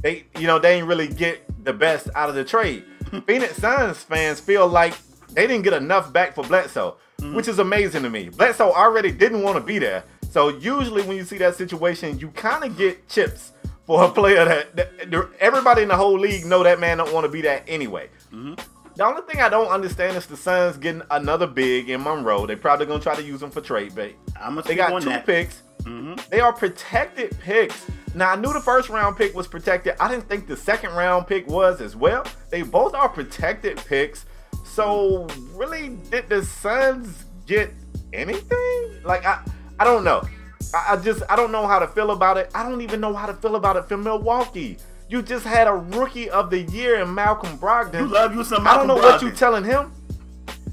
they 0.00 0.26
you 0.38 0.46
know 0.46 0.60
they 0.60 0.74
ain't 0.76 0.86
really 0.86 1.08
get 1.08 1.42
the 1.64 1.72
best 1.72 2.08
out 2.14 2.28
of 2.28 2.36
the 2.36 2.44
trade. 2.44 2.84
Phoenix 3.26 3.56
Suns 3.56 3.98
fans 4.04 4.38
feel 4.38 4.68
like 4.68 4.94
they 5.32 5.48
didn't 5.48 5.62
get 5.62 5.72
enough 5.72 6.12
back 6.12 6.36
for 6.36 6.44
Bledsoe, 6.44 6.96
Mm-hmm. 7.20 7.34
which 7.34 7.48
is 7.48 7.58
amazing 7.58 8.02
to 8.04 8.10
me. 8.10 8.28
Bledsoe 8.30 8.72
already 8.72 9.10
didn't 9.12 9.42
want 9.42 9.56
to 9.58 9.62
be 9.62 9.78
there, 9.78 10.04
so 10.30 10.48
usually 10.48 11.02
when 11.02 11.16
you 11.16 11.24
see 11.24 11.38
that 11.38 11.54
situation, 11.54 12.18
you 12.18 12.28
kind 12.30 12.64
of 12.64 12.76
get 12.78 13.08
chips 13.08 13.52
for 13.84 14.04
a 14.04 14.08
player 14.10 14.44
that, 14.44 14.74
that 14.76 15.28
everybody 15.38 15.82
in 15.82 15.88
the 15.88 15.96
whole 15.96 16.18
league 16.18 16.46
know 16.46 16.62
that 16.62 16.80
man 16.80 16.98
don't 16.98 17.12
want 17.12 17.24
to 17.24 17.30
be 17.30 17.40
there 17.42 17.62
anyway. 17.68 18.08
Mm-hmm. 18.32 18.54
The 18.96 19.04
only 19.04 19.22
thing 19.22 19.40
I 19.40 19.48
don't 19.48 19.68
understand 19.68 20.16
is 20.16 20.26
the 20.26 20.36
Suns 20.36 20.76
getting 20.76 21.02
another 21.10 21.46
big 21.46 21.88
in 21.90 22.02
Monroe. 22.02 22.46
They 22.46 22.56
probably 22.56 22.86
gonna 22.86 23.00
try 23.02 23.14
to 23.14 23.22
use 23.22 23.42
him 23.42 23.50
for 23.50 23.60
trade 23.60 23.94
bait. 23.94 24.16
I'm 24.40 24.54
gonna 24.56 24.62
They 24.66 24.74
got 24.74 25.00
two 25.02 25.08
that. 25.08 25.24
picks. 25.26 25.62
Mm-hmm. 25.82 26.14
They 26.30 26.40
are 26.40 26.52
protected 26.52 27.38
picks. 27.40 27.86
Now 28.14 28.32
I 28.32 28.36
knew 28.36 28.52
the 28.52 28.60
first 28.60 28.88
round 28.90 29.16
pick 29.16 29.34
was 29.34 29.46
protected. 29.46 29.94
I 30.00 30.08
didn't 30.08 30.28
think 30.28 30.46
the 30.46 30.56
second 30.56 30.92
round 30.94 31.26
pick 31.26 31.46
was 31.46 31.80
as 31.80 31.96
well. 31.96 32.26
They 32.50 32.62
both 32.62 32.94
are 32.94 33.08
protected 33.08 33.78
picks. 33.78 34.26
So 34.80 35.26
really, 35.52 35.90
did 36.10 36.30
the 36.30 36.42
Suns 36.42 37.26
get 37.44 37.70
anything? 38.14 39.02
Like 39.04 39.26
I, 39.26 39.42
I 39.78 39.84
don't 39.84 40.04
know. 40.04 40.22
I, 40.74 40.94
I 40.94 40.96
just 40.96 41.22
I 41.28 41.36
don't 41.36 41.52
know 41.52 41.66
how 41.66 41.80
to 41.80 41.86
feel 41.86 42.12
about 42.12 42.38
it. 42.38 42.50
I 42.54 42.62
don't 42.62 42.80
even 42.80 42.98
know 42.98 43.12
how 43.12 43.26
to 43.26 43.34
feel 43.34 43.56
about 43.56 43.76
it 43.76 43.84
for 43.84 43.98
Milwaukee. 43.98 44.78
You 45.10 45.20
just 45.20 45.44
had 45.44 45.68
a 45.68 45.74
rookie 45.74 46.30
of 46.30 46.48
the 46.48 46.60
year 46.60 46.98
in 47.02 47.14
Malcolm 47.14 47.58
Brogdon. 47.58 48.00
You 48.00 48.06
love 48.06 48.34
you 48.34 48.42
some 48.42 48.64
Malcolm 48.64 48.68
I 48.72 48.76
don't 48.78 48.86
know 48.86 48.94
Malcolm 49.02 49.12
what 49.12 49.22
you 49.22 49.28
Brogdon. 49.28 49.38
telling 49.38 49.64
him. 49.64 49.92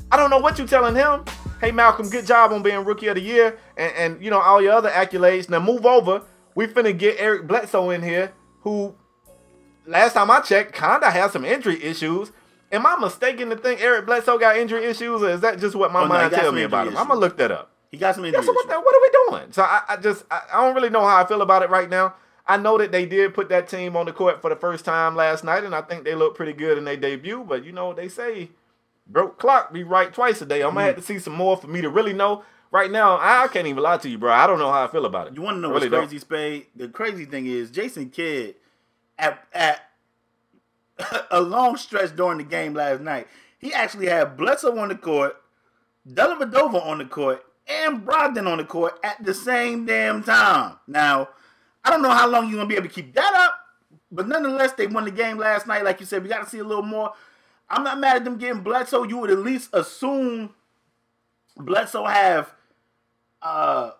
I 0.09 0.15
don't 0.15 0.29
know 0.29 0.39
what 0.39 0.57
you 0.57 0.65
telling 0.65 0.95
him. 0.95 1.25
Hey 1.59 1.71
Malcolm, 1.71 2.07
good 2.07 2.25
job 2.25 2.53
on 2.53 2.63
being 2.63 2.85
rookie 2.85 3.07
of 3.07 3.15
the 3.15 3.21
year 3.21 3.59
and, 3.75 3.93
and 3.97 4.23
you 4.23 4.31
know 4.31 4.39
all 4.39 4.61
your 4.61 4.71
other 4.71 4.89
accolades. 4.89 5.49
Now 5.49 5.59
move 5.59 5.85
over. 5.85 6.21
We 6.55 6.67
finna 6.67 6.97
get 6.97 7.17
Eric 7.19 7.45
Bledsoe 7.45 7.89
in 7.89 8.03
here, 8.03 8.31
who 8.61 8.95
last 9.85 10.13
time 10.13 10.31
I 10.31 10.39
checked, 10.39 10.73
kinda 10.73 11.11
has 11.11 11.33
some 11.33 11.43
injury 11.43 11.83
issues. 11.83 12.31
Am 12.71 12.85
I 12.85 12.97
mistaken 12.97 13.49
to 13.49 13.55
think 13.55 13.81
Eric 13.81 14.05
Bledsoe 14.05 14.37
got 14.37 14.57
injury 14.57 14.85
issues, 14.85 15.21
or 15.21 15.29
is 15.29 15.41
that 15.41 15.59
just 15.59 15.75
what 15.75 15.91
my 15.91 16.03
Oh, 16.03 16.07
mind 16.07 16.31
got 16.31 16.41
tell 16.41 16.51
me 16.51 16.63
about 16.63 16.81
him? 16.81 16.87
injury 16.89 17.01
I'm 17.01 17.07
gonna 17.07 17.19
look 17.19 17.37
that 17.37 17.51
up. 17.51 17.71
He 17.89 17.97
got 17.97 18.15
some 18.15 18.25
Yeah, 18.25 18.31
so 18.41 18.51
what, 18.51 18.65
issues. 18.65 18.71
the, 18.71 18.79
what 18.79 18.95
are 18.95 19.01
we 19.01 19.37
doing? 19.39 19.51
So 19.53 19.63
I, 19.63 19.81
I 19.89 19.97
just 19.97 20.25
I, 20.29 20.41
I 20.53 20.65
don't 20.65 20.75
really 20.75 20.89
know 20.89 21.01
how 21.07 21.23
I 21.23 21.25
feel 21.25 21.41
about 21.41 21.61
it 21.63 21.69
right 21.69 21.89
now. 21.89 22.15
I 22.45 22.57
know 22.57 22.77
that 22.77 22.91
they 22.91 23.05
did 23.05 23.33
put 23.33 23.49
that 23.49 23.67
team 23.67 23.95
on 23.97 24.05
the 24.05 24.13
court 24.13 24.41
for 24.41 24.49
the 24.49 24.55
first 24.55 24.85
time 24.85 25.15
last 25.15 25.43
night, 25.43 25.63
and 25.63 25.75
I 25.75 25.81
think 25.81 26.03
they 26.03 26.15
look 26.15 26.35
pretty 26.35 26.53
good 26.53 26.77
in 26.77 26.85
their 26.85 26.97
debut. 26.97 27.45
But 27.47 27.63
you 27.65 27.71
know 27.71 27.87
what 27.87 27.97
they 27.97 28.09
say, 28.09 28.49
broke 29.05 29.37
clock 29.39 29.71
be 29.73 29.83
right 29.83 30.13
twice 30.13 30.41
a 30.41 30.45
day. 30.45 30.61
I'm 30.61 30.69
gonna 30.69 30.79
mm-hmm. 30.79 30.85
have 30.87 30.95
to 30.97 31.01
see 31.01 31.19
some 31.19 31.33
more 31.33 31.55
for 31.57 31.67
me 31.67 31.81
to 31.81 31.89
really 31.89 32.13
know. 32.13 32.43
Right 32.69 32.91
now, 32.91 33.17
I, 33.21 33.47
can't 33.47 33.65
even 33.65 33.81
lie 33.81 33.97
to 33.97 34.09
you, 34.09 34.17
bro. 34.17 34.31
I 34.31 34.45
don't 34.45 34.59
know 34.59 34.69
how 34.69 34.83
I 34.83 34.87
feel 34.87 35.05
about 35.05 35.27
it. 35.27 35.35
You 35.35 35.41
want 35.41 35.55
to 35.55 35.61
know 35.61 35.69
I 35.69 35.71
what's 35.71 35.85
really 35.85 35.97
don't. 35.97 36.07
crazy, 36.07 36.19
Spade? 36.19 36.65
The 36.75 36.89
crazy 36.89 37.23
thing 37.23 37.45
is 37.45 37.71
Jason 37.71 38.09
Kidd 38.09 38.55
at 39.17 39.47
at 39.53 39.81
a 41.31 41.41
long 41.41 41.77
stretch 41.77 42.15
during 42.15 42.37
the 42.37 42.43
game 42.43 42.73
last 42.73 43.01
night. 43.01 43.27
He 43.59 43.73
actually 43.73 44.07
had 44.07 44.37
Bledsoe 44.37 44.77
on 44.77 44.89
the 44.89 44.95
court, 44.95 45.35
Dellavedova 46.07 46.85
on 46.85 46.99
the 46.99 47.05
court, 47.05 47.43
and 47.67 48.05
Brogdon 48.05 48.47
on 48.47 48.59
the 48.59 48.63
court 48.63 48.99
at 49.03 49.23
the 49.23 49.33
same 49.33 49.85
damn 49.85 50.23
time. 50.23 50.77
Now, 50.87 51.29
I 51.83 51.89
don't 51.89 52.01
know 52.01 52.11
how 52.11 52.27
long 52.27 52.49
you're 52.49 52.57
gonna 52.57 52.69
be 52.69 52.75
able 52.75 52.87
to 52.87 52.93
keep 52.93 53.13
that 53.15 53.33
up, 53.33 53.55
but 54.11 54.27
nonetheless, 54.27 54.73
they 54.73 54.87
won 54.87 55.05
the 55.05 55.11
game 55.11 55.37
last 55.37 55.67
night. 55.67 55.83
Like 55.83 55.99
you 55.99 56.05
said, 56.05 56.23
we 56.23 56.29
got 56.29 56.43
to 56.43 56.49
see 56.49 56.59
a 56.59 56.63
little 56.63 56.83
more. 56.83 57.11
I'm 57.69 57.83
not 57.83 57.99
mad 57.99 58.17
at 58.17 58.23
them 58.23 58.37
getting 58.37 58.61
Bledsoe. 58.61 59.03
You 59.03 59.17
would 59.17 59.31
at 59.31 59.39
least 59.39 59.69
assume 59.73 60.53
Bledsoe 61.57 62.05
have 62.05 62.53
uh 63.41 63.91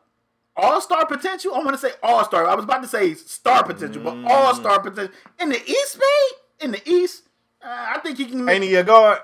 all 0.55 0.81
star 0.81 1.05
potential. 1.05 1.53
I 1.53 1.59
want 1.59 1.73
to 1.73 1.77
say 1.77 1.91
all 2.01 2.23
star. 2.25 2.47
I 2.47 2.55
was 2.55 2.65
about 2.65 2.81
to 2.81 2.87
say 2.87 3.13
star 3.13 3.63
potential, 3.63 4.01
but 4.01 4.17
all 4.25 4.55
star 4.55 4.81
potential 4.81 5.13
in 5.39 5.49
the 5.49 5.61
East, 5.61 5.91
Spade. 5.93 6.41
In 6.59 6.71
the 6.71 6.89
East, 6.89 7.23
uh, 7.63 7.67
I 7.95 7.99
think 7.99 8.17
he 8.17 8.25
can. 8.25 8.43
Make, 8.45 8.55
Ain't 8.55 8.63
he 8.63 8.75
a 8.75 8.83
guard? 8.83 9.19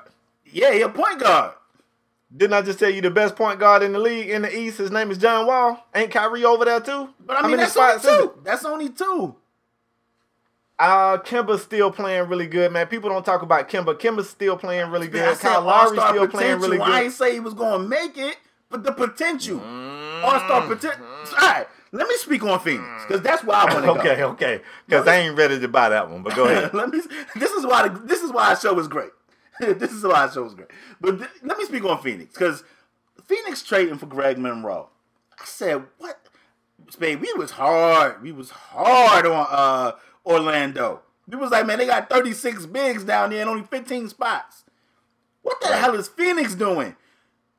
yeah, 0.52 0.72
he 0.74 0.82
a 0.82 0.90
point 0.90 1.20
guard. 1.20 1.54
Didn't 2.36 2.54
I 2.54 2.62
just 2.64 2.80
tell 2.80 2.90
you 2.90 3.02
the 3.02 3.12
best 3.12 3.36
point 3.36 3.60
guard 3.60 3.84
in 3.84 3.94
the 3.94 4.00
league 4.00 4.30
in 4.30 4.42
the 4.42 4.56
East? 4.58 4.80
His 4.80 4.90
name 4.92 5.12
is 5.12 5.18
John 5.20 5.46
Wall. 5.46 5.86
Ain't 5.94 6.12
Kyrie 6.12 6.44
over 6.46 6.66
there 6.66 6.80
too? 6.80 7.10
But 7.26 7.44
I 7.44 7.48
mean, 7.48 7.58
that's 7.58 7.78
only 7.78 8.00
two. 8.02 8.34
That's 8.44 8.66
only 8.66 8.90
two. 8.90 9.36
Uh, 10.80 11.18
Kemba's 11.20 11.62
still 11.62 11.92
playing 11.92 12.28
really 12.28 12.48
good, 12.48 12.72
man. 12.72 12.88
People 12.88 13.10
don't 13.10 13.24
talk 13.26 13.44
about 13.44 13.70
Kemba. 13.70 13.94
Kemba's 14.00 14.30
still 14.30 14.58
playing 14.58 14.90
really 14.90 15.08
I 15.08 15.12
good. 15.12 15.38
said 15.38 15.52
Kyle 15.54 15.62
Lowry's 15.62 16.02
still 16.02 16.28
playing 16.28 16.60
really 16.60 16.78
potential. 16.78 16.94
I 16.96 17.02
ain't 17.04 17.14
say 17.14 17.34
he 17.34 17.40
was 17.40 17.54
going 17.54 17.84
to 17.84 17.88
make 17.88 18.18
it, 18.18 18.38
but 18.70 18.84
the 18.84 18.92
potential, 18.92 19.60
Mm. 19.60 20.24
all 20.24 20.40
star 20.40 20.68
potential. 20.68 21.06
All 21.06 21.48
right, 21.48 21.68
let 21.94 22.08
me 22.08 22.16
speak 22.18 22.44
on 22.44 22.60
Phoenix 22.60 23.06
because 23.08 23.22
that's 23.22 23.44
why 23.44 23.56
I 23.64 23.74
want 23.74 23.86
to 23.86 23.94
go. 23.94 24.00
Okay, 24.00 24.24
okay. 24.24 24.62
Because 24.86 25.08
I 25.08 25.18
ain't 25.18 25.38
ready 25.38 25.60
to 25.60 25.68
buy 25.68 25.90
that 25.90 26.10
one, 26.10 26.24
but 26.24 26.36
go 26.36 26.46
ahead. 26.46 26.74
let 26.74 26.90
me. 26.90 27.00
This 27.36 27.52
is 27.52 27.66
why. 27.66 27.88
The, 27.88 28.00
this 28.00 28.22
is 28.22 28.32
why 28.34 28.50
our 28.50 28.56
show 28.60 28.78
is 28.80 28.88
great. 28.88 29.12
this 29.60 29.92
is 29.92 30.04
why 30.04 30.22
our 30.24 30.32
show 30.32 30.44
is 30.46 30.54
great. 30.56 30.70
But 31.00 31.20
th- 31.20 31.30
let 31.44 31.58
me 31.58 31.66
speak 31.66 31.86
on 31.86 32.02
Phoenix 32.02 32.34
because 32.34 32.64
Phoenix 33.26 33.62
trading 33.64 33.98
for 33.98 34.08
Greg 34.08 34.38
Monroe. 34.38 34.90
I 35.40 35.46
said, 35.46 35.84
what? 36.00 36.20
Spade, 36.90 37.22
we 37.22 37.32
was 37.38 37.52
hard. 37.52 38.22
We 38.22 38.32
was 38.32 38.50
hard 38.50 39.26
on 39.26 39.48
uh, 39.50 39.92
Orlando. 40.26 41.02
We 41.28 41.38
was 41.38 41.52
like, 41.52 41.66
man, 41.66 41.78
they 41.78 41.86
got 41.86 42.10
36 42.10 42.66
bigs 42.66 43.04
down 43.06 43.30
there 43.30 43.42
and 43.42 43.50
only 43.50 43.64
15 43.64 44.10
spots. 44.10 44.66
What 45.42 45.62
the 45.62 45.70
Right. 45.70 45.80
hell 45.80 45.96
is 45.96 46.08
Phoenix 46.10 46.56
doing? 46.56 46.96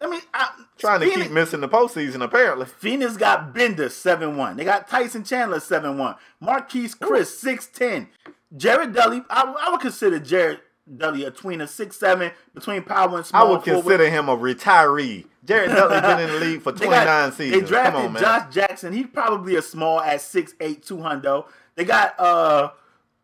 I 0.04 0.10
mean, 0.10 0.20
I, 0.34 0.50
Trying 0.78 1.00
to 1.00 1.10
keep 1.10 1.30
missing 1.30 1.60
the 1.60 1.68
postseason, 1.68 2.22
apparently. 2.22 2.66
Phoenix 2.66 3.16
got 3.16 3.54
Bender 3.54 3.86
7-1. 3.88 4.56
They 4.56 4.64
got 4.64 4.86
Tyson 4.88 5.24
Chandler 5.24 5.58
7-1. 5.58 6.16
Marquese 6.42 6.96
Chriss 6.98 7.42
6'10. 7.42 8.08
Jared 8.56 8.92
Dudley, 8.92 9.22
I, 9.30 9.54
I 9.66 9.70
would 9.70 9.80
consider 9.80 10.18
Jared 10.18 10.60
Dudley 10.96 11.24
a 11.24 11.30
tweener 11.30 11.62
6'7 11.62 12.32
between 12.54 12.82
power 12.82 13.16
and 13.16 13.26
small. 13.26 13.46
I 13.46 13.50
would 13.50 13.62
consider 13.62 14.08
him 14.10 14.28
a 14.28 14.36
retiree. 14.36 15.24
Jared 15.44 15.70
Dudley 15.70 16.00
been 16.00 16.20
in 16.28 16.34
the 16.40 16.46
league 16.46 16.62
for 16.62 16.72
29 16.72 17.04
got- 17.04 17.34
seasons. 17.34 17.62
They 17.62 17.68
drafted 17.68 17.94
Come 17.94 18.04
on, 18.06 18.12
man. 18.12 18.22
Josh 18.22 18.54
Jackson. 18.54 18.92
He's 18.92 19.06
probably 19.06 19.56
a 19.56 19.62
small 19.62 20.00
at 20.00 20.20
6'8", 20.20 20.84
200. 20.84 21.44
They 21.76 21.84
got 21.84 22.18
uh, 22.20 22.70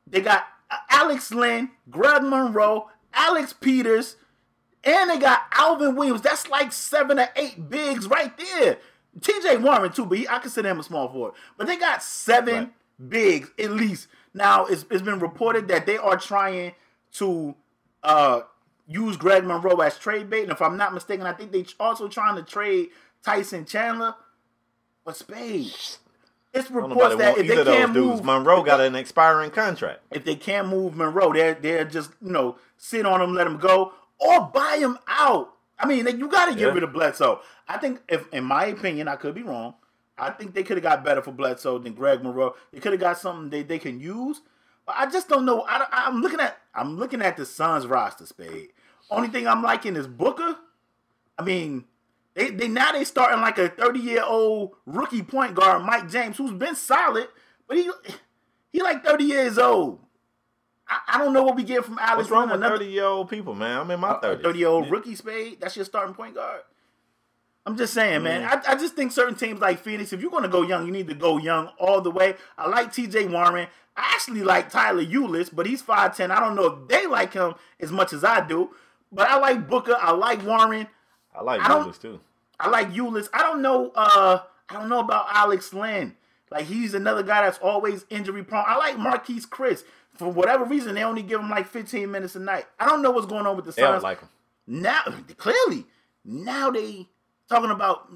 they 0.07 0.21
got 0.21 0.47
Alex 0.91 1.33
Len, 1.33 1.71
Greg 1.89 2.23
Monroe, 2.23 2.89
Alex 3.13 3.53
Peters, 3.53 4.17
and 4.85 5.11
they 5.11 5.19
got 5.19 5.43
Alvin 5.53 5.95
Williams. 5.97 6.23
That's 6.23 6.49
like 6.49 6.73
seven 6.73 7.19
or 7.19 7.29
eight 7.37 7.69
bigs 7.69 8.07
right 8.09 8.37
there. 8.39 8.79
T.J. 9.21 9.57
Warren 9.59 9.93
too, 9.93 10.07
but 10.07 10.19
he, 10.19 10.29
I 10.29 10.39
consider 10.39 10.69
him 10.69 10.81
a 10.81 10.83
small 10.85 11.09
forward. 11.09 11.35
But 11.59 11.67
they 11.67 11.77
got 11.77 12.03
seven 12.03 12.55
Right. 12.55 13.09
bigs 13.09 13.51
at 13.59 13.71
least. 13.73 14.09
Now 14.33 14.67
it's, 14.67 14.85
it's 14.91 15.03
been 15.03 15.19
reported 15.19 15.69
that 15.69 15.85
they 15.87 15.97
are 15.99 16.17
trying 16.17 16.73
to 17.15 17.55
uh, 18.05 18.43
use 18.87 19.17
Greg 19.17 19.45
Monroe 19.45 19.81
as 19.81 19.99
trade 19.99 20.31
bait, 20.31 20.45
and 20.45 20.53
if 20.53 20.63
I'm 20.63 20.77
not 20.77 20.95
mistaken, 20.95 21.27
I 21.27 21.33
think 21.33 21.51
they 21.53 21.65
also 21.81 22.07
trying 22.09 22.37
to 22.37 22.43
trade 22.43 22.91
Tyson 23.25 23.65
Chandler. 23.65 24.15
But 25.05 25.17
Spade, 25.17 25.73
it's 26.55 26.71
reports 26.71 27.17
that 27.17 27.39
if 27.39 27.47
they 27.49 27.65
can't 27.65 27.93
dudes. 27.93 28.19
move 28.19 28.25
Monroe 28.25 28.63
got 28.63 28.81
an 28.81 28.95
expiring 28.95 29.51
contract. 29.51 30.01
if 30.13 30.25
they 30.25 30.37
can't 30.37 30.69
move 30.69 30.95
Monroe, 30.95 31.33
they're 31.33 31.55
they're 31.55 31.85
just 31.85 32.11
you 32.23 32.31
know 32.31 32.57
sit 32.77 33.05
on 33.07 33.21
him, 33.21 33.35
let 33.35 33.47
him 33.47 33.57
go, 33.59 33.93
or 34.21 34.41
buy 34.53 34.77
him 34.79 34.99
out. 35.09 35.55
I 35.79 35.87
mean, 35.87 36.05
like, 36.05 36.19
you 36.19 36.29
got 36.29 36.47
to 36.47 36.53
get 36.53 36.61
Yeah. 36.69 36.75
rid 36.75 36.83
of 36.83 36.93
Bledsoe. 36.93 37.41
I 37.69 37.79
think, 37.79 38.01
if 38.09 38.27
in 38.33 38.45
my 38.45 38.67
opinion, 38.67 39.09
I 39.09 39.17
could 39.17 39.35
be 39.35 39.43
wrong. 39.43 39.75
I 40.19 40.31
think 40.31 40.55
they 40.55 40.63
could 40.63 40.77
have 40.77 40.85
got 40.85 41.03
better 41.05 41.23
for 41.23 41.33
Bledsoe 41.33 41.79
than 41.79 41.95
Greg 41.95 42.23
Monroe. 42.23 42.55
They 42.73 42.81
could 42.81 42.93
have 42.93 43.01
got 43.01 43.19
something 43.19 43.49
they, 43.49 43.63
they 43.63 43.79
can 43.79 43.99
use, 43.99 44.43
but 44.85 44.95
I 44.99 45.07
just 45.11 45.29
don't 45.29 45.47
know. 45.47 45.65
I, 45.67 45.87
I'm 45.91 46.21
looking 46.21 46.41
at 46.41 46.59
I'm 46.75 46.99
looking 46.99 47.23
at 47.23 47.39
the 47.39 47.47
Suns 47.47 47.87
roster, 47.87 48.27
Spade. 48.27 48.69
Only 49.11 49.29
thing 49.29 49.49
I'm 49.49 49.63
liking 49.63 49.97
is 49.97 50.07
Booker. 50.07 50.57
I 51.39 51.43
mean, 51.43 51.87
they, 52.35 52.51
they 52.51 52.69
now 52.69 52.93
they 52.93 53.05
starting 53.05 53.41
like 53.41 53.57
a 53.59 53.71
30 53.71 53.99
year 53.99 54.23
old 54.23 54.73
rookie 54.85 55.23
point 55.23 55.55
guard, 55.55 55.83
Mike 55.85 56.11
James, 56.11 56.37
who's 56.37 56.53
been 56.53 56.75
solid, 56.75 57.29
but 57.67 57.79
he 57.79 57.91
he 58.73 58.83
like 58.83 59.03
30 59.03 59.25
years 59.25 59.57
old. 59.57 60.01
I, 60.91 61.01
I 61.15 61.19
don't 61.19 61.33
know 61.33 61.45
what 61.45 61.57
we 61.57 61.63
get 61.63 61.85
from 61.85 61.99
Alex. 61.99 62.17
What's 62.17 62.31
wrong 62.31 62.51
with 62.51 62.61
30 62.61 62.87
year 62.87 63.05
old 63.05 63.31
people, 63.31 63.55
man? 63.55 63.81
I'm 63.81 63.91
in 63.91 64.01
my 64.01 64.15
30s. 64.15 64.43
30 64.43 64.59
year 64.59 64.69
old 64.69 64.91
rookie 64.91 65.15
spade. 65.15 65.61
That's 65.61 65.77
your 65.77 65.85
starting 65.85 66.15
point 66.15 66.35
guard. 66.35 66.63
I'm 67.65 67.77
just 67.77 67.95
saying, 67.95 68.23
man. 68.23 68.43
Mm. 68.43 68.67
I, 68.67 68.73
I 68.73 68.75
just 68.75 68.97
think 68.97 69.13
certain 69.13 69.35
teams 69.35 69.61
like 69.61 69.79
Phoenix, 69.79 70.13
if 70.13 70.21
you're 70.21 70.31
going 70.31 70.43
to 70.43 70.49
go 70.49 70.63
young, 70.63 70.87
you 70.87 70.93
need 70.93 71.09
to 71.09 71.15
go 71.15 71.39
young 71.39 71.69
all 71.79 72.01
the 72.01 72.11
way. 72.11 72.35
I 72.59 72.69
like 72.69 72.93
TJ 72.93 73.31
Warren. 73.31 73.69
I 73.97 74.13
actually 74.15 74.43
like 74.43 74.71
Tyler 74.71 75.05
Ulis, 75.05 75.55
but 75.55 75.67
he's 75.67 75.83
5'10. 75.83 76.31
I 76.31 76.41
don't 76.41 76.57
know 76.57 76.67
if 76.67 76.89
they 76.89 77.07
like 77.07 77.35
him 77.35 77.55
as 77.79 77.93
much 77.93 78.13
as 78.13 78.25
I 78.25 78.47
do. 78.47 78.71
But 79.13 79.29
I 79.29 79.39
like 79.39 79.69
Booker. 79.69 79.97
I 79.99 80.13
like 80.13 80.45
Warren. 80.45 80.87
I 81.35 81.43
like 81.43 81.61
I 81.61 81.69
Ulis 81.69 82.01
too. 82.01 82.21
I 82.59 82.69
like 82.69 82.93
Ulis. 82.93 83.29
I 83.33 83.43
don't 83.43 83.63
know. 83.63 83.93
Uh, 83.95 84.41
I 84.69 84.75
don't 84.75 84.89
know 84.89 85.01
about 85.01 85.27
Alex 85.31 85.73
Len. 85.75 86.17
Like 86.51 86.67
he's 86.67 86.95
another 86.95 87.23
guy 87.23 87.43
that's 87.43 87.59
always 87.59 88.05
injury 88.11 88.43
prone. 88.43 88.65
I 88.67 88.77
like 88.77 88.97
Marquese 88.97 89.47
Chriss. 89.47 89.85
For 90.21 90.31
whatever 90.31 90.65
reason, 90.67 90.95
they 90.95 91.03
only 91.03 91.23
give 91.23 91.41
him 91.41 91.49
like 91.49 91.67
15 91.67 92.11
minutes 92.11 92.37
a 92.37 92.41
night. 92.41 92.67
I 92.79 92.85
don't 92.87 93.01
know 93.01 93.11
what's 93.11 93.27
going 93.27 93.47
on 93.47 93.57
with 93.57 93.65
the 93.65 93.73
They 93.73 93.81
don't 93.81 93.95
Suns. 93.95 94.03
like 94.03 94.21
him. 94.21 94.29
Now, 94.67 95.01
clearly, 95.39 95.87
now 96.25 96.71
they 96.71 97.09
talking 97.49 97.71
about 97.71 98.13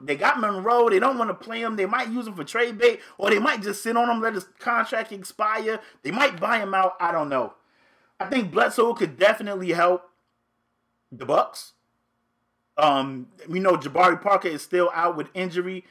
they 0.00 0.14
got 0.14 0.38
Monroe. 0.38 0.88
They 0.88 1.00
don't 1.00 1.18
want 1.18 1.30
to 1.30 1.34
play 1.34 1.60
him. 1.62 1.74
They 1.74 1.86
might 1.86 2.10
use 2.10 2.28
him 2.28 2.34
for 2.34 2.44
trade 2.44 2.78
bait, 2.78 3.00
or 3.18 3.30
they 3.30 3.40
might 3.40 3.60
just 3.60 3.82
sit 3.82 3.96
on 3.96 4.08
him, 4.08 4.20
let 4.22 4.34
his 4.34 4.44
contract 4.60 5.10
expire. 5.10 5.80
They 6.04 6.12
might 6.12 6.38
buy 6.38 6.58
him 6.60 6.74
out. 6.74 6.94
I 7.00 7.10
don't 7.10 7.28
know. 7.28 7.54
I 8.20 8.26
think 8.26 8.52
Bledsoe 8.52 8.94
could 8.94 9.18
definitely 9.18 9.70
help 9.72 10.08
the 11.10 11.26
Bucks. 11.26 11.72
Um, 12.76 13.26
we 13.48 13.58
know 13.58 13.72
Jabari 13.76 14.22
Parker 14.22 14.46
is 14.48 14.62
still 14.62 14.90
out 14.94 15.16
with 15.16 15.26
injury. 15.34 15.84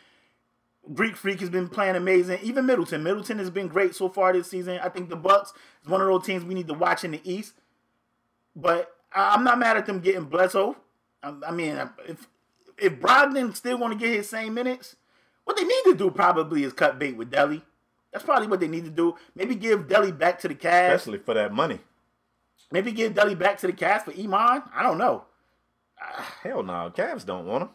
Greek 0.94 1.16
Freak 1.16 1.40
has 1.40 1.50
been 1.50 1.70
playing 1.70 1.96
amazing. 1.96 2.40
Even 2.42 2.66
Middleton. 2.66 3.04
Middleton 3.04 3.38
has 3.40 3.50
been 3.50 3.68
great 3.68 3.96
so 3.96 4.10
far 4.10 4.34
this 4.34 4.50
season. 4.50 4.80
I 4.82 4.90
think 4.90 5.10
the 5.10 5.16
Bucks 5.16 5.54
is 5.84 5.90
one 5.90 6.02
of 6.02 6.08
those 6.08 6.26
teams 6.26 6.44
we 6.44 6.56
need 6.56 6.68
to 6.68 6.74
watch 6.74 7.04
in 7.04 7.12
the 7.12 7.22
East. 7.24 7.54
But 8.56 8.92
I'm 9.14 9.44
not 9.44 9.60
mad 9.60 9.78
at 9.78 9.86
them 9.86 10.00
getting 10.00 10.26
Bledsoe. 10.26 10.76
I 11.24 11.34
I 11.48 11.52
mean, 11.52 11.78
if 12.08 12.28
if 12.78 13.00
Brogdon 13.00 13.56
still 13.56 13.78
want 13.78 13.94
to 13.94 14.00
get 14.00 14.16
his 14.16 14.30
same 14.30 14.54
minutes, 14.54 14.96
what 15.44 15.56
they 15.56 15.64
need 15.64 15.84
to 15.86 15.96
do 15.96 16.10
probably 16.10 16.64
is 16.64 16.74
cut 16.74 16.98
bait 16.98 17.16
with 17.16 17.32
Delly. 17.32 17.62
That's 18.12 18.26
probably 18.26 18.48
what 18.48 18.60
they 18.60 18.68
need 18.68 18.86
to 18.86 18.92
do. 18.92 19.16
Maybe 19.36 19.56
give 19.56 19.88
Delly 19.88 20.18
back 20.18 20.40
to 20.40 20.48
the 20.48 20.56
Cavs. 20.56 20.96
Especially 20.96 21.20
for 21.20 21.34
that 21.34 21.54
money. 21.54 21.80
Maybe 22.72 22.92
give 22.92 23.14
Delly 23.14 23.38
back 23.38 23.58
to 23.60 23.68
the 23.68 23.74
Cavs 23.74 24.04
for 24.04 24.12
Iman. 24.12 24.64
I 24.74 24.84
don't 24.84 24.98
know. 24.98 25.26
Hell 26.44 26.64
no. 26.64 26.92
Cavs 26.96 27.26
don't 27.26 27.46
want 27.46 27.64
him. 27.64 27.70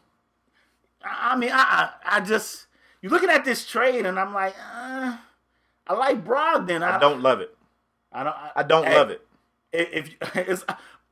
I 1.05 1.33
I 1.33 1.37
mean, 1.37 1.51
I 1.53 1.91
I 2.05 2.17
I 2.17 2.21
just 2.21 2.66
you're 3.07 3.13
looking 3.13 3.31
at 3.31 3.45
this 3.45 3.65
trade, 3.65 4.05
and 4.05 4.19
I'm 4.19 4.35
like, 4.35 4.57
uh, 4.59 5.17
I 5.87 5.95
like 5.95 6.25
Brogdon. 6.25 6.83
I 6.83 6.99
don't 6.99 7.23
love 7.23 7.41
it. 7.41 7.57
I 8.11 8.25
don't. 8.25 8.37
I 8.57 8.63
don't 8.65 8.85
hey, 8.85 8.97
love 8.97 9.11
it. 9.11 9.25
If, 9.73 10.11
if 10.21 10.37
it's 10.49 10.65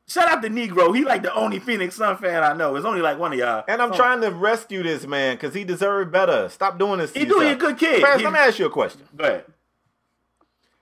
shout 0.09 0.29
out 0.29 0.43
to 0.43 0.49
Negro, 0.49 0.93
he 0.93 1.05
like 1.05 1.23
the 1.23 1.33
only 1.33 1.61
Phoenix 1.61 1.95
Sun 1.95 2.17
fan 2.17 2.43
I 2.43 2.53
know. 2.53 2.75
It's 2.75 2.85
only 2.85 3.01
like 3.01 3.21
one 3.21 3.33
of 3.33 3.39
y'all. 3.39 3.63
And 3.69 3.81
I'm 3.81 3.93
trying 3.93 4.23
to 4.23 4.33
rescue 4.33 4.83
this 4.83 5.07
man 5.07 5.37
because 5.37 5.55
he 5.55 5.63
deserved 5.63 6.11
better. 6.11 6.49
Stop 6.49 6.81
doing 6.81 6.99
this. 6.99 7.13
He 7.13 7.27
doing 7.27 7.51
a 7.51 7.55
good 7.55 7.79
kid. 7.79 8.03
Fast, 8.03 8.19
He- 8.19 8.25
let 8.25 8.33
me 8.33 8.41
ask 8.41 8.59
you 8.59 8.67
a 8.67 8.71
question. 8.71 9.03
Go 9.15 9.25
ahead. 9.25 9.45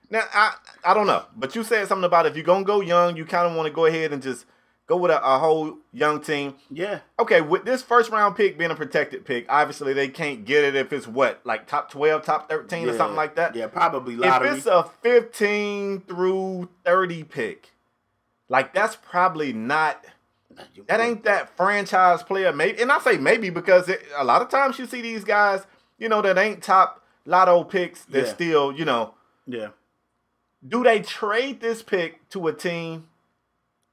Now, 0.09 0.23
I 0.33 0.55
I 0.83 0.93
don't 0.95 1.05
know, 1.05 1.25
but 1.35 1.53
you 1.53 1.63
said 1.63 1.87
something 1.87 2.05
about 2.05 2.25
if 2.25 2.35
you're 2.35 2.43
gonna 2.43 2.65
go 2.65 2.81
young, 2.81 3.17
you 3.17 3.25
kind 3.25 3.47
of 3.47 3.55
want 3.55 3.67
to 3.67 3.71
go 3.71 3.85
ahead 3.85 4.13
and 4.13 4.23
just 4.23 4.47
go 4.87 4.97
with 4.97 5.11
a, 5.11 5.23
a 5.23 5.39
whole 5.39 5.77
young 5.91 6.21
team. 6.21 6.55
Yeah. 6.69 6.99
Okay, 7.19 7.41
with 7.41 7.65
this 7.65 7.81
first 7.81 8.09
round 8.11 8.35
pick 8.35 8.57
being 8.57 8.71
a 8.71 8.75
protected 8.75 9.25
pick, 9.25 9.45
obviously 9.49 9.93
they 9.93 10.07
can't 10.09 10.45
get 10.45 10.63
it 10.63 10.75
if 10.75 10.91
it's 10.93 11.07
what 11.07 11.41
like 11.45 11.67
top 11.67 11.89
twelve, 11.91 12.23
top 12.25 12.49
thirteen, 12.49 12.87
or 12.89 12.97
something 12.97 13.15
like 13.15 13.35
that. 13.35 13.55
Yeah, 13.55 13.67
probably 13.67 14.15
lottery. 14.15 14.49
If 14.49 14.57
it's 14.57 14.65
a 14.65 14.83
fifteen 15.01 16.01
through 16.01 16.69
thirty 16.85 17.23
pick, 17.23 17.71
like 18.49 18.73
that's 18.73 18.95
probably 18.95 19.53
not. 19.53 20.03
That 20.87 20.99
ain't 20.99 21.23
that 21.23 21.57
franchise 21.57 22.21
player. 22.21 22.53
Maybe, 22.53 22.79
and 22.79 22.91
I 22.91 22.99
say 22.99 23.17
maybe 23.17 23.49
because 23.49 23.89
it, 23.89 24.03
a 24.15 24.23
lot 24.23 24.43
of 24.43 24.49
times 24.49 24.77
you 24.77 24.85
see 24.85 25.01
these 25.01 25.23
guys, 25.23 25.65
you 25.97 26.07
know, 26.09 26.21
that 26.21 26.37
ain't 26.37 26.61
top 26.61 27.03
lotto 27.25 27.63
picks. 27.63 28.05
That 28.05 28.25
Yeah. 28.25 28.33
still, 28.33 28.71
you 28.71 28.85
know, 28.85 29.15
Yeah. 29.47 29.69
do 30.67 30.83
they 30.83 30.99
trade 31.01 31.59
this 31.59 31.81
pick 31.81 32.29
to 32.29 32.47
a 32.47 32.53
team, 32.53 33.07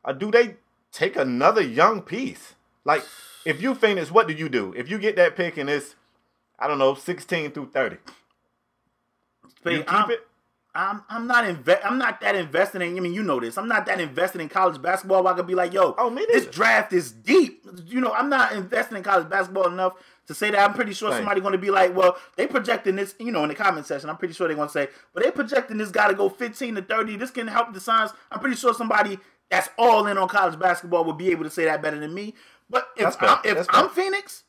or 0.04 0.12
do 0.12 0.30
they 0.30 0.56
take 0.92 1.16
another 1.16 1.62
young 1.62 2.02
piece? 2.02 2.54
Like, 2.84 3.04
if 3.44 3.60
you 3.62 3.74
Phoenix, 3.74 4.10
what 4.10 4.28
do 4.28 4.34
you 4.34 4.48
do? 4.48 4.72
If 4.76 4.90
you 4.90 4.98
get 4.98 5.16
that 5.16 5.36
pick 5.36 5.56
and 5.56 5.68
it's, 5.70 5.94
I 6.58 6.66
don't 6.68 6.78
know, 6.78 6.94
sixteen 6.94 7.50
through 7.52 7.70
thirty, 7.70 7.96
But 9.62 9.72
you 9.72 9.78
keep 9.80 9.92
I'm, 9.92 10.10
it. 10.10 10.26
I'm 10.74 11.02
I'm 11.08 11.26
not 11.26 11.44
inve- 11.44 11.80
I'm 11.84 11.98
not 11.98 12.20
that 12.20 12.34
invested 12.36 12.80
in. 12.82 12.96
I 12.96 13.00
mean, 13.00 13.12
you 13.12 13.22
know 13.22 13.40
this. 13.40 13.58
I'm 13.58 13.66
not 13.66 13.86
that 13.86 14.00
invested 14.00 14.40
in 14.40 14.48
college 14.48 14.80
basketball. 14.80 15.24
Where 15.24 15.32
I 15.32 15.36
could 15.36 15.46
be 15.46 15.54
like, 15.54 15.72
yo, 15.72 15.94
Oh, 15.98 16.14
this 16.14 16.46
draft 16.46 16.92
is 16.92 17.10
deep. 17.12 17.66
You 17.86 18.00
know, 18.00 18.12
I'm 18.12 18.28
not 18.28 18.52
invested 18.52 18.96
in 18.96 19.02
college 19.02 19.28
basketball 19.28 19.66
enough 19.66 19.94
to 20.28 20.34
say 20.34 20.50
that. 20.50 20.60
I'm 20.60 20.74
pretty 20.74 20.92
sure 20.92 21.10
Same. 21.10 21.18
somebody 21.20 21.40
going 21.40 21.52
to 21.52 21.58
be 21.58 21.70
like, 21.70 21.96
well, 21.96 22.16
they 22.36 22.46
projecting 22.46 22.94
this. 22.96 23.14
You 23.18 23.32
know, 23.32 23.42
in 23.42 23.48
the 23.48 23.54
comment 23.56 23.86
section, 23.86 24.08
I'm 24.08 24.16
pretty 24.16 24.34
sure 24.34 24.46
they're 24.46 24.56
going 24.56 24.68
to 24.68 24.72
say, 24.72 24.88
but 25.12 25.24
they 25.24 25.30
projecting 25.32 25.76
this 25.78 25.90
guy 25.90 26.06
to 26.08 26.14
go 26.14 26.28
15 26.28 26.76
to 26.76 26.82
30. 26.82 27.16
This 27.16 27.30
can 27.32 27.48
help 27.48 27.72
the 27.74 27.80
signs. 27.80 28.12
I'm 28.30 28.38
pretty 28.38 28.56
sure 28.56 28.72
somebody 28.72 29.18
that's 29.50 29.68
all 29.78 30.06
in 30.06 30.16
on 30.18 30.28
college 30.28 30.58
basketball 30.58 31.04
would 31.04 31.18
be 31.18 31.30
able 31.30 31.44
to 31.44 31.50
say 31.50 31.64
that 31.64 31.82
better 31.82 31.98
than 31.98 32.14
me. 32.14 32.34
But 32.68 32.88
if. 32.96 33.16
I'm, 33.20 33.40
if 33.44 33.66
I'm. 33.70 33.88
Phoenix, 33.90 34.44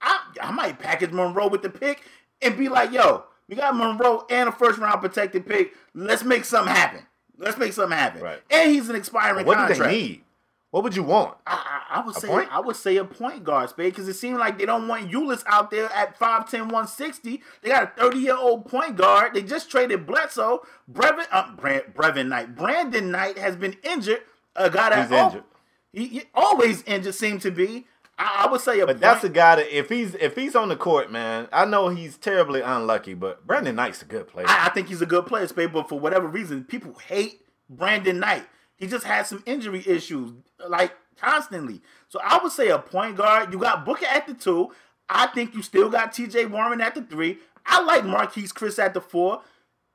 I, 0.00 0.20
I 0.40 0.50
might 0.50 0.78
package 0.78 1.10
Monroe 1.10 1.48
with 1.48 1.62
the 1.62 1.70
pick 1.70 2.02
and 2.40 2.56
be 2.56 2.68
like, 2.68 2.92
yo, 2.92 3.24
we 3.48 3.56
got 3.56 3.76
Monroe 3.76 4.24
and 4.30 4.48
a 4.48 4.52
first 4.52 4.78
round 4.78 5.00
protected 5.00 5.46
pick. 5.46 5.74
Let's 5.94 6.24
make 6.24 6.44
something 6.44 6.74
happen. 6.74 7.00
Let's 7.36 7.58
make 7.58 7.72
something 7.72 7.96
happen. 7.96 8.22
Right. 8.22 8.40
And 8.50 8.70
he's 8.70 8.88
an 8.88 8.96
expiring 8.96 9.46
What 9.46 9.56
contract. 9.56 9.78
do 9.78 9.84
they 9.86 9.92
need? 9.92 10.24
What 10.70 10.82
would 10.84 10.94
you 10.94 11.02
want? 11.02 11.34
I, 11.46 11.82
I, 11.90 11.98
I 12.00 12.04
would 12.04 12.16
A 12.16 12.20
say 12.20 12.28
point? 12.28 12.48
I 12.52 12.60
would 12.60 12.76
say 12.76 12.96
a 12.98 13.04
point 13.04 13.42
guard, 13.42 13.70
Spade, 13.70 13.92
because 13.92 14.06
it 14.06 14.14
seemed 14.14 14.38
like 14.38 14.58
they 14.58 14.66
don't 14.66 14.86
want 14.86 15.10
Ulis 15.10 15.42
out 15.46 15.70
there 15.70 15.90
at 15.92 16.18
5'10", 16.18 16.52
160. 16.60 17.42
They 17.62 17.68
got 17.70 17.94
a 17.96 18.00
30-year-old 18.00 18.66
point 18.66 18.96
guard. 18.96 19.32
They 19.32 19.42
just 19.42 19.70
traded 19.70 20.06
Bledsoe. 20.06 20.60
Brevin, 20.92 21.24
uh, 21.32 21.56
Brevin 21.56 22.28
Knight. 22.28 22.54
Brandon 22.54 23.10
Knight 23.10 23.38
has 23.38 23.56
been 23.56 23.76
injured. 23.82 24.20
A 24.58 24.70
guy 24.70 24.90
that 24.90 25.02
He's 25.08 25.18
injured. 25.18 25.44
He, 25.92 26.06
he 26.06 26.22
always 26.34 26.82
injured 26.82 27.14
seemed 27.14 27.40
to 27.42 27.50
be. 27.50 27.86
I, 28.18 28.44
I 28.46 28.50
would 28.50 28.60
say 28.60 28.80
a 28.80 28.86
But 28.86 28.94
point. 28.94 29.00
that's 29.00 29.24
a 29.24 29.28
guy 29.28 29.56
that 29.56 29.76
if 29.76 29.88
he's 29.88 30.14
if 30.16 30.34
he's 30.34 30.54
on 30.56 30.68
the 30.68 30.76
court, 30.76 31.10
man, 31.10 31.48
I 31.52 31.64
know 31.64 31.88
he's 31.88 32.16
terribly 32.16 32.60
unlucky, 32.60 33.14
but 33.14 33.46
Brandon 33.46 33.76
Knight's 33.76 34.02
a 34.02 34.04
good 34.06 34.28
player. 34.28 34.46
I, 34.48 34.66
I 34.66 34.68
think 34.70 34.88
he's 34.88 35.00
a 35.02 35.06
good 35.06 35.26
player, 35.26 35.46
Spade, 35.46 35.72
but 35.72 35.88
for 35.88 35.98
whatever 35.98 36.26
reason, 36.26 36.64
people 36.64 36.94
hate 37.06 37.40
Brandon 37.70 38.18
Knight. 38.18 38.44
He 38.76 38.86
just 38.86 39.04
had 39.04 39.26
some 39.26 39.42
injury 39.46 39.82
issues, 39.86 40.32
like 40.68 40.94
constantly. 41.16 41.80
So 42.08 42.20
I 42.22 42.38
would 42.42 42.52
say 42.52 42.68
a 42.68 42.78
point 42.78 43.16
guard. 43.16 43.52
You 43.52 43.58
got 43.58 43.84
Booker 43.84 44.06
at 44.06 44.26
the 44.26 44.34
two. 44.34 44.70
I 45.08 45.26
think 45.28 45.54
you 45.54 45.62
still 45.62 45.88
got 45.88 46.12
T.J. 46.12 46.46
Warren 46.46 46.80
at 46.80 46.94
the 46.94 47.02
three. 47.02 47.38
I 47.64 47.82
like 47.82 48.02
Marquese 48.02 48.52
Chriss 48.52 48.78
at 48.78 48.94
the 48.94 49.00
four. 49.00 49.42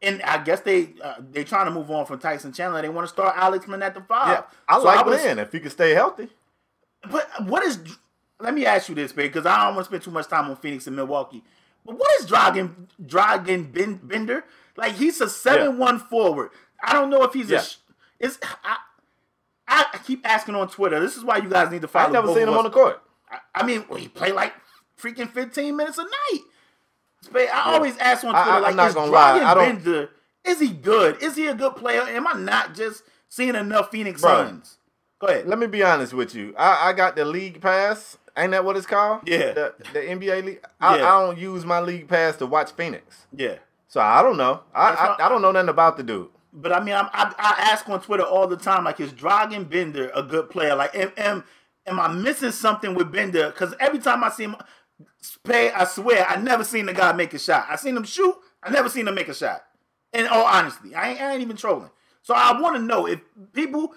And 0.04 0.22
I 0.24 0.44
guess 0.44 0.60
they 0.60 0.90
uh, 1.02 1.16
they 1.32 1.44
trying 1.46 1.66
to 1.66 1.72
move 1.72 1.90
on 1.90 2.06
from 2.06 2.20
Tyson 2.20 2.52
Chandler. 2.52 2.82
They 2.82 2.90
want 2.90 3.08
to 3.08 3.14
start 3.14 3.36
Alex 3.38 3.68
Man 3.68 3.82
at 3.82 3.94
the 3.94 4.02
five. 4.02 4.28
yeah, 4.30 4.44
I 4.68 4.78
So 4.78 4.84
like 4.84 5.06
Len 5.06 5.40
if 5.40 5.52
he 5.54 5.60
can 5.62 5.72
stay 5.72 5.92
healthy. 5.94 6.28
But 7.10 7.28
what 7.46 7.64
is? 7.64 7.80
Let 8.40 8.54
me 8.54 8.66
ask 8.66 8.90
you 8.90 8.96
this, 8.96 9.14
babe, 9.14 9.32
because 9.32 9.46
I 9.46 9.64
don't 9.64 9.76
want 9.76 9.86
to 9.86 9.90
spend 9.90 10.04
too 10.04 10.12
much 10.12 10.28
time 10.28 10.50
on 10.50 10.58
Phoenix 10.58 10.88
and 10.88 10.96
Milwaukee. 10.96 11.42
But 11.86 11.98
what 11.98 12.10
is 12.20 12.26
Dragan 12.30 12.88
Dragan 13.02 13.72
Ben, 13.72 13.96
Bender? 14.04 14.44
Like 14.76 14.94
he's 14.94 15.22
a 15.22 15.30
seven 15.30 15.78
one 15.78 16.00
forward. 16.00 16.50
I 16.84 16.92
don't 16.94 17.10
know 17.10 17.24
if 17.24 17.34
he's 17.34 17.50
Yeah. 17.50 17.64
a. 18.20 18.26
Is 18.26 18.40
I, 18.64 18.78
I 19.68 20.00
keep 20.06 20.28
asking 20.28 20.56
on 20.56 20.68
Twitter. 20.68 21.00
This 21.00 21.16
is 21.16 21.24
why 21.24 21.38
you 21.38 21.50
guys 21.50 21.72
need 21.72 21.82
to 21.82 21.88
follow. 21.88 22.08
I've 22.08 22.14
never 22.14 22.28
seen 22.34 22.44
him 22.48 22.54
on 22.54 22.66
the 22.66 22.70
court. 22.70 23.02
I, 23.30 23.38
I 23.56 23.66
mean, 23.66 23.86
well, 23.90 24.00
he 24.00 24.08
play 24.10 24.32
like 24.32 24.54
freaking 25.02 25.30
fifteen 25.30 25.76
minutes 25.78 25.98
a 25.98 26.04
night. 26.04 26.42
I 27.36 27.74
always 27.74 27.98
ask 27.98 28.24
on 28.24 28.32
Twitter, 28.34 28.50
I- 28.50 28.56
I'm 28.58 28.76
like, 28.76 28.90
is 28.90 28.96
I 28.96 29.54
don't- 29.54 29.84
Bender? 29.84 30.10
Is 30.46 30.60
he 30.60 30.70
good? 30.70 31.22
Is 31.24 31.36
he 31.36 31.48
a 31.48 31.54
good 31.56 31.76
player? 31.78 32.02
Am 32.02 32.28
I 32.28 32.34
not 32.34 32.76
just 32.76 33.04
seeing 33.30 33.56
enough 33.56 33.92
Phoenix 33.92 34.22
Bro. 34.22 34.46
Suns? 34.48 34.78
Go 35.20 35.28
ahead. 35.28 35.48
Let 35.48 35.58
me 35.58 35.68
be 35.68 35.84
honest 35.84 36.14
with 36.14 36.36
you. 36.36 36.54
I, 36.58 36.90
I 36.90 36.94
got 36.94 37.16
the 37.16 37.24
league 37.24 37.62
pass. 37.62 38.18
Ain't 38.36 38.52
that 38.52 38.66
what 38.66 38.76
it's 38.76 38.86
called? 38.86 39.22
Yeah. 39.26 39.54
The, 39.54 39.74
the 39.94 40.00
NBA 40.00 40.44
league. 40.44 40.62
I, 40.82 40.98
Yeah. 40.98 41.06
I 41.16 41.22
don't 41.26 41.38
use 41.38 41.64
my 41.66 41.80
league 41.80 42.10
pass 42.10 42.36
to 42.38 42.46
watch 42.46 42.72
Phoenix. 42.72 43.26
Yeah. 43.34 43.56
So 43.88 44.02
I 44.02 44.22
don't 44.22 44.36
know. 44.38 44.62
I, 44.76 44.90
I, 45.20 45.26
I 45.26 45.30
don't 45.30 45.42
know 45.42 45.52
nothing 45.52 45.70
about 45.70 45.96
the 45.98 46.04
dude. 46.04 46.28
But 46.52 46.74
I 46.74 46.84
mean, 46.84 46.94
I'm, 46.96 47.08
I, 47.14 47.34
I 47.38 47.72
ask 47.72 47.88
on 47.90 48.02
Twitter 48.02 48.24
all 48.24 48.48
the 48.48 48.58
time, 48.58 48.84
like, 48.84 49.00
is 49.00 49.14
Dragan 49.14 49.70
Bender 49.70 50.12
a 50.14 50.22
good 50.24 50.50
player? 50.50 50.76
Like, 50.76 50.94
am 50.96 51.12
am, 51.16 51.44
am 51.88 52.00
I 52.00 52.08
missing 52.10 52.52
something 52.52 52.96
with 52.96 53.12
Bender? 53.12 53.48
Because 53.50 53.74
every 53.80 54.00
time 54.00 54.24
I 54.24 54.30
see 54.30 54.44
him 54.44 54.56
play, 55.44 55.72
I 55.72 55.86
swear, 55.86 56.26
I 56.28 56.38
never 56.38 56.64
seen 56.64 56.86
the 56.86 56.94
guy 56.94 57.14
make 57.14 57.34
a 57.34 57.40
shot. 57.40 57.68
I 57.70 57.76
seen 57.76 57.96
him 57.96 58.04
shoot, 58.04 58.36
I 58.62 58.72
never 58.72 58.90
seen 58.90 59.08
him 59.08 59.16
make 59.16 59.28
a 59.28 59.34
shot. 59.34 59.64
In 60.14 60.28
all 60.28 60.46
honesty, 60.46 60.94
I 60.94 61.12
ain't, 61.12 61.22
I 61.22 61.34
ain't 61.34 61.42
even 61.42 61.58
trolling. 61.58 61.90
So 62.22 62.34
I 62.34 62.60
want 62.60 62.76
to 62.78 62.82
know 62.82 63.08
if 63.08 63.20
people, 63.54 63.94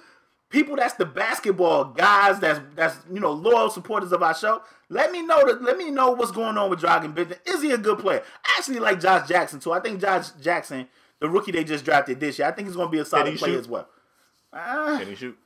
people 0.48 0.76
that's 0.76 0.94
the 0.94 1.04
basketball 1.04 1.84
guys 1.84 2.40
that's 2.40 2.60
that's 2.74 2.96
you 3.12 3.20
know 3.20 3.32
loyal 3.32 3.70
supporters 3.70 4.12
of 4.12 4.22
our 4.22 4.34
show. 4.34 4.62
Let 4.88 5.12
me 5.12 5.22
know 5.22 5.46
that. 5.46 5.62
Let 5.62 5.76
me 5.76 5.90
know 5.90 6.12
what's 6.12 6.30
going 6.32 6.56
on 6.56 6.70
with 6.70 6.80
Dragan 6.80 7.14
Bender. 7.14 7.36
Is 7.44 7.62
he 7.62 7.70
a 7.72 7.78
good 7.78 7.98
player? 7.98 8.22
I 8.44 8.56
actually 8.58 8.78
like 8.78 9.00
Josh 9.00 9.28
Jackson 9.28 9.60
too. 9.60 9.72
I 9.72 9.80
think 9.80 10.00
Josh 10.00 10.30
Jackson, 10.40 10.88
the 11.20 11.28
rookie 11.28 11.52
they 11.52 11.64
just 11.64 11.84
drafted 11.84 12.18
this 12.18 12.38
year, 12.38 12.48
I 12.48 12.52
think 12.52 12.68
he's 12.68 12.76
going 12.76 12.88
to 12.88 12.92
be 12.92 12.98
a 12.98 13.04
solid 13.04 13.36
player 13.36 13.54
shoot? 13.54 13.60
as 13.60 13.68
well. 13.68 13.88
Uh, 14.52 14.98
Can 14.98 15.08
he 15.08 15.14
shoot? 15.14 15.38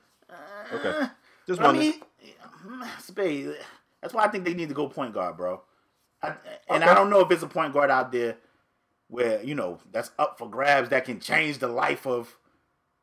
Okay. 0.72 1.06
Just 1.46 1.60
one. 1.60 1.74
I 1.74 1.78
mean, 1.78 1.94
Spade. 3.00 3.56
That's 4.02 4.14
why 4.14 4.24
I 4.24 4.28
think 4.28 4.44
they 4.44 4.54
need 4.54 4.68
to 4.68 4.74
go 4.74 4.88
point 4.88 5.14
guard, 5.14 5.36
bro. 5.36 5.62
I, 6.22 6.34
and 6.68 6.82
okay. 6.82 6.90
I 6.90 6.94
don't 6.94 7.10
know 7.10 7.20
if 7.20 7.30
it's 7.30 7.42
a 7.42 7.48
point 7.48 7.72
guard 7.72 7.90
out 7.90 8.12
there 8.12 8.36
where 9.08 9.42
you 9.42 9.54
know 9.54 9.78
that's 9.92 10.10
up 10.18 10.38
for 10.38 10.48
grabs 10.48 10.90
that 10.90 11.04
can 11.04 11.20
change 11.20 11.58
the 11.58 11.68
life 11.68 12.06
of 12.06 12.36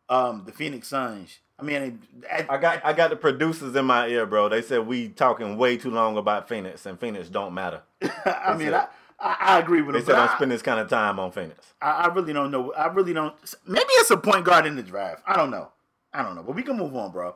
um, 0.10 0.44
the 0.46 0.52
Phoenix 0.52 0.88
Suns. 0.88 1.40
I 1.60 1.64
mean, 1.64 2.00
I, 2.32 2.46
I 2.50 2.58
got 2.58 2.86
I 2.86 2.94
got 2.94 3.10
the 3.10 3.16
producers 3.16 3.76
in 3.76 3.86
my 3.86 4.08
ear, 4.08 4.26
bro. 4.26 4.50
They 4.50 4.62
said 4.62 4.86
we 4.86 5.10
talking 5.10 5.58
way 5.58 5.78
too 5.78 5.90
long 5.90 6.18
about 6.18 6.48
Phoenix, 6.48 6.86
and 6.86 7.00
Phoenix 7.00 7.30
don't 7.30 7.54
matter. 7.54 7.82
I 8.26 8.56
mean, 8.56 8.74
I, 8.74 8.88
I, 9.20 9.60
agree 9.60 9.82
with 9.82 9.94
them. 9.94 10.02
They 10.02 10.06
said 10.06 10.18
don't 10.18 10.32
spend 10.32 10.52
this 10.52 10.62
kind 10.62 10.80
of 10.80 10.88
time 10.88 11.20
on 11.20 11.32
Phoenix. 11.32 11.74
I, 11.82 11.92
I, 11.92 12.14
really 12.14 12.32
don't 12.32 12.52
know. 12.52 12.74
I 12.74 12.88
really 12.88 13.14
don't. 13.14 13.34
Maybe 13.66 13.90
it's 13.90 14.12
a 14.12 14.18
point 14.18 14.46
guard 14.46 14.68
in 14.68 14.76
the 14.76 14.84
draft. 14.84 15.24
I 15.26 15.36
don't 15.36 15.50
know. 15.50 15.70
I 16.14 16.22
don't 16.22 16.36
know. 16.36 16.44
But 16.44 16.56
we 16.56 16.62
can 16.62 16.78
move 16.78 16.96
on, 16.96 17.12
bro. 17.12 17.36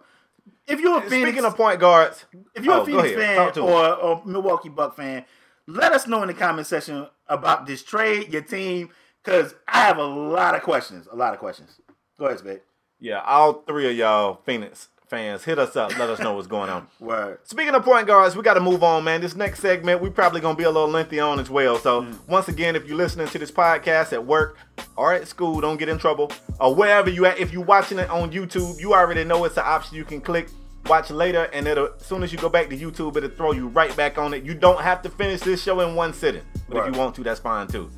If 0.68 0.80
you're 0.80 1.00
a 1.00 1.02
Phoenix, 1.02 1.30
speaking 1.30 1.46
of 1.46 1.56
point 1.56 1.80
guards, 1.80 2.26
if 2.56 2.64
you're 2.64 2.76
oh, 2.76 2.82
a 2.82 2.86
Phoenix 2.86 3.12
fan 3.12 3.60
or, 3.60 3.96
or 3.96 4.22
Milwaukee 4.26 4.70
Buck 4.70 4.96
fan, 4.96 5.26
let 5.68 5.92
us 5.92 6.08
know 6.08 6.22
in 6.22 6.28
the 6.28 6.34
comment 6.34 6.68
section 6.68 7.08
about 7.28 7.66
this 7.66 7.84
trade, 7.84 8.32
your 8.32 8.42
team, 8.42 8.90
because 9.24 9.56
I 9.68 9.80
have 9.80 9.98
a 9.98 10.04
lot 10.04 10.56
of 10.56 10.62
questions. 10.62 11.08
A 11.12 11.16
lot 11.16 11.34
of 11.34 11.40
questions. 11.40 11.80
Go 12.20 12.26
ahead, 12.26 12.40
Spade. 12.40 12.62
Yeah, 13.00 13.22
all 13.22 13.54
three 13.54 13.90
of 13.90 13.96
y'all 13.96 14.42
Phoenix 14.46 14.90
fans, 15.12 15.44
hit 15.44 15.60
us 15.60 15.76
up. 15.76 15.96
Let 16.00 16.10
us 16.10 16.20
know 16.20 16.34
what's 16.34 16.48
going 16.48 16.70
on. 16.70 16.88
Word. 17.02 17.40
Speaking 17.44 17.76
of 17.76 17.84
point 17.84 18.08
guards, 18.08 18.34
we 18.34 18.44
got 18.44 18.54
to 18.54 18.62
move 18.62 18.82
on, 18.82 19.04
man. 19.04 19.20
This 19.20 19.36
next 19.36 19.60
segment, 19.60 20.02
we 20.02 20.10
probably 20.10 20.40
going 20.40 20.56
to 20.56 20.58
be 20.58 20.64
a 20.64 20.72
little 20.72 20.88
lengthy 20.88 21.20
on 21.20 21.38
as 21.38 21.50
well. 21.50 21.78
So, 21.78 22.04
mm. 22.04 22.18
once 22.28 22.48
again, 22.48 22.78
if 22.78 22.88
you're 22.88 22.96
listening 22.96 23.28
to 23.28 23.38
this 23.38 23.52
podcast 23.52 24.14
at 24.14 24.26
work 24.26 24.58
or 24.96 25.14
at 25.14 25.28
school, 25.28 25.60
don't 25.60 25.76
get 25.76 25.90
in 25.90 25.98
trouble. 25.98 26.32
Or 26.62 26.74
wherever 26.74 27.10
you 27.10 27.26
at. 27.26 27.38
If 27.40 27.52
you're 27.52 27.62
watching 27.62 28.00
it 28.00 28.10
on 28.10 28.32
YouTube, 28.32 28.80
you 28.80 28.94
already 28.94 29.26
know 29.26 29.44
it's 29.44 29.58
an 29.58 29.64
option 29.66 29.98
you 29.98 30.06
can 30.06 30.22
click 30.22 30.48
watch 30.88 31.12
later 31.12 31.44
and 31.54 31.68
it'll 31.68 31.94
as 31.94 32.04
soon 32.04 32.24
as 32.24 32.32
you 32.32 32.40
go 32.40 32.50
back 32.50 32.68
to 32.68 32.76
YouTube 32.76 33.16
it'll 33.16 33.30
throw 33.30 33.52
you 33.52 33.68
right 33.68 33.96
back 33.96 34.18
on 34.18 34.34
it. 34.34 34.44
You 34.44 34.56
don't 34.56 34.82
have 34.82 35.04
to 35.04 35.10
finish 35.10 35.42
this 35.42 35.62
show 35.62 35.80
in 35.82 35.94
one 35.94 36.12
sitting. 36.12 36.42
But 36.68 36.78
right. 36.78 36.88
if 36.88 36.96
you 36.96 37.00
want 37.00 37.14
to, 37.16 37.24
that's 37.24 37.40
fine 37.40 37.68
too. 37.68 37.92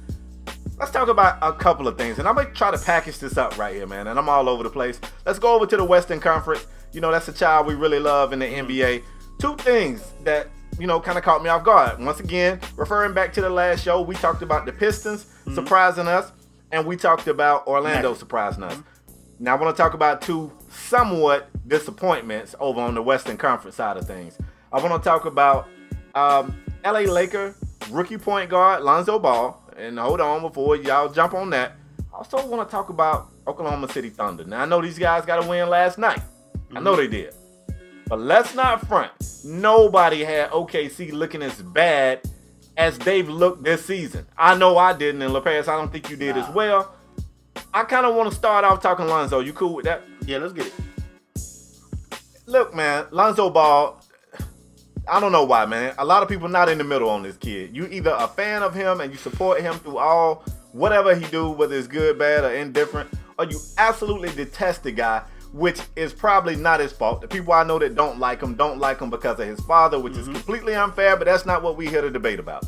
Let's 0.80 0.92
talk 0.92 1.08
about 1.08 1.38
a 1.42 1.54
couple 1.54 1.88
of 1.88 1.98
things. 1.98 2.20
And 2.20 2.28
I'm 2.28 2.36
gonna 2.36 2.52
try 2.52 2.72
to 2.72 2.78
package 2.78 3.20
this 3.20 3.38
up 3.38 3.58
right 3.58 3.76
here, 3.76 3.88
man. 3.88 4.08
And 4.08 4.18
I'm 4.18 4.28
all 4.28 4.50
over 4.50 4.64
the 4.64 4.70
place. 4.70 5.00
Let's 5.26 5.40
go 5.40 5.56
over 5.56 5.66
to 5.68 5.78
the 5.78 5.86
Western 5.86 6.20
Conference. 6.20 6.66
You 6.94 7.02
know, 7.02 7.12
that's 7.12 7.28
a 7.28 7.34
child 7.34 7.68
we 7.68 7.76
really 7.76 8.00
love 8.00 8.34
in 8.34 8.40
the 8.40 8.46
mm-hmm. 8.46 8.68
NBA. 8.68 9.04
Two 9.40 9.56
things 9.58 10.14
that 10.24 10.48
you 10.80 10.88
know, 10.88 11.00
kind 11.00 11.18
of 11.18 11.24
caught 11.24 11.44
me 11.44 11.50
off 11.50 11.64
guard. 11.64 12.00
Once 12.00 12.20
again, 12.20 12.60
referring 12.76 13.14
back 13.14 13.34
to 13.34 13.42
the 13.42 13.50
last 13.50 13.84
show, 13.84 14.02
we 14.02 14.16
talked 14.16 14.42
about 14.42 14.66
the 14.66 14.72
Pistons 14.72 15.26
mm-hmm. 15.26 15.54
surprising 15.54 16.08
us, 16.08 16.32
and 16.72 16.86
we 16.86 16.96
talked 16.96 17.28
about 17.28 17.68
Orlando 17.68 18.14
surprising 18.14 18.64
us. 18.64 18.74
Mm-hmm. 18.74 19.44
Now, 19.44 19.56
I 19.56 19.60
want 19.62 19.76
to 19.76 19.82
talk 19.82 19.94
about 19.94 20.22
two 20.22 20.52
somewhat 20.70 21.50
disappointments 21.68 22.56
over 22.60 22.80
on 22.80 22.96
the 22.96 23.02
Western 23.02 23.38
Conference 23.38 23.76
side 23.76 23.98
of 23.98 24.08
things. 24.08 24.38
I 24.72 24.82
want 24.82 25.02
to 25.02 25.08
talk 25.08 25.26
about 25.26 25.68
um, 26.16 26.56
LA 26.84 27.02
Laker 27.02 27.56
rookie 27.90 28.18
point 28.18 28.50
guard 28.50 28.84
Lonzo 28.84 29.20
Ball. 29.20 29.60
And 29.78 29.98
hold 29.98 30.22
on 30.22 30.42
before 30.42 30.76
y'all 30.76 31.12
jump 31.12 31.34
on 31.34 31.50
that. 31.50 31.74
I 32.14 32.18
also 32.18 32.46
want 32.48 32.68
to 32.68 32.72
talk 32.72 32.90
about 32.90 33.30
Oklahoma 33.48 33.90
City 33.90 34.10
Thunder. 34.10 34.46
Now 34.46 34.62
I 34.62 34.66
know 34.66 34.82
these 34.82 35.00
guys 35.00 35.26
got 35.26 35.44
a 35.44 35.50
win 35.50 35.68
last 35.68 35.98
night. 35.98 36.22
Mm-hmm. 36.54 36.78
I 36.78 36.82
know 36.82 36.96
they 36.96 37.08
did. 37.08 37.34
But 38.08 38.20
let's 38.20 38.54
not 38.54 38.88
front. 38.88 39.12
Nobody 39.44 40.24
had 40.24 40.52
OKC 40.52 41.12
looking 41.12 41.42
as 41.42 41.62
bad 41.62 42.22
as 42.78 42.98
they've 43.00 43.28
looked 43.28 43.64
this 43.64 43.86
season. 43.86 44.26
I 44.38 44.56
know 44.58 44.78
I 44.78 44.94
didn't, 44.94 45.22
and 45.22 45.34
LaParis, 45.34 45.68
I 45.68 45.78
don't 45.78 45.92
think 45.92 46.10
you 46.10 46.16
did 46.16 46.36
nah. 46.36 46.48
as 46.48 46.54
well. 46.54 46.96
I 47.74 47.84
kind 47.84 48.06
of 48.06 48.16
want 48.16 48.30
to 48.30 48.36
start 48.36 48.66
off 48.66 48.82
talking 48.82 49.08
Lonzo. 49.08 49.40
You 49.40 49.54
cool 49.54 49.76
with 49.76 49.86
that? 49.86 50.04
Yeah, 50.26 50.40
let's 50.40 50.54
get 50.54 50.68
it. 50.68 50.74
Look, 52.46 52.76
man, 52.76 53.06
Lonzo 53.12 53.50
Ball. 53.50 54.00
I 55.08 55.20
don't 55.20 55.32
know 55.32 55.44
why, 55.44 55.66
man. 55.66 55.94
A 55.98 56.06
lot 56.06 56.24
of 56.24 56.30
people 56.30 56.48
not 56.48 56.70
in 56.70 56.78
the 56.78 56.84
middle 56.84 57.10
on 57.10 57.24
this 57.24 57.36
kid. 57.36 57.76
You 57.76 57.88
either 57.88 58.16
a 58.18 58.28
fan 58.28 58.64
of 58.64 58.74
him 58.74 59.02
and 59.02 59.12
you 59.12 59.18
support 59.18 59.62
him 59.62 59.74
through 59.76 59.98
all 59.98 60.46
whatever 60.72 61.16
he 61.16 61.26
do, 61.28 61.50
whether 61.50 61.76
it's 61.76 61.88
good, 61.88 62.18
bad, 62.18 62.44
or 62.44 62.54
indifferent, 62.54 63.10
or 63.38 63.46
you 63.46 63.60
absolutely 63.78 64.30
detest 64.34 64.84
the 64.84 64.92
guy, 64.92 65.24
which 65.54 65.80
is 65.96 66.12
probably 66.12 66.56
not 66.56 66.80
his 66.80 66.92
fault. 66.92 67.22
The 67.22 67.28
people 67.28 67.54
I 67.54 67.64
know 67.64 67.80
that 67.80 67.96
don't 67.96 68.20
like 68.20 68.42
him 68.42 68.56
don't 68.56 68.80
like 68.80 69.00
him 69.00 69.10
because 69.10 69.40
of 69.40 69.48
his 69.48 69.60
father, 69.62 70.00
which 70.00 70.14
mm-hmm. 70.14 70.32
is 70.32 70.38
completely 70.38 70.76
unfair, 70.76 71.16
but 71.16 71.26
that's 71.26 71.46
not 71.46 71.62
what 71.62 71.78
we 71.78 71.88
here 71.88 72.02
to 72.02 72.10
debate 72.10 72.40
about. 72.40 72.66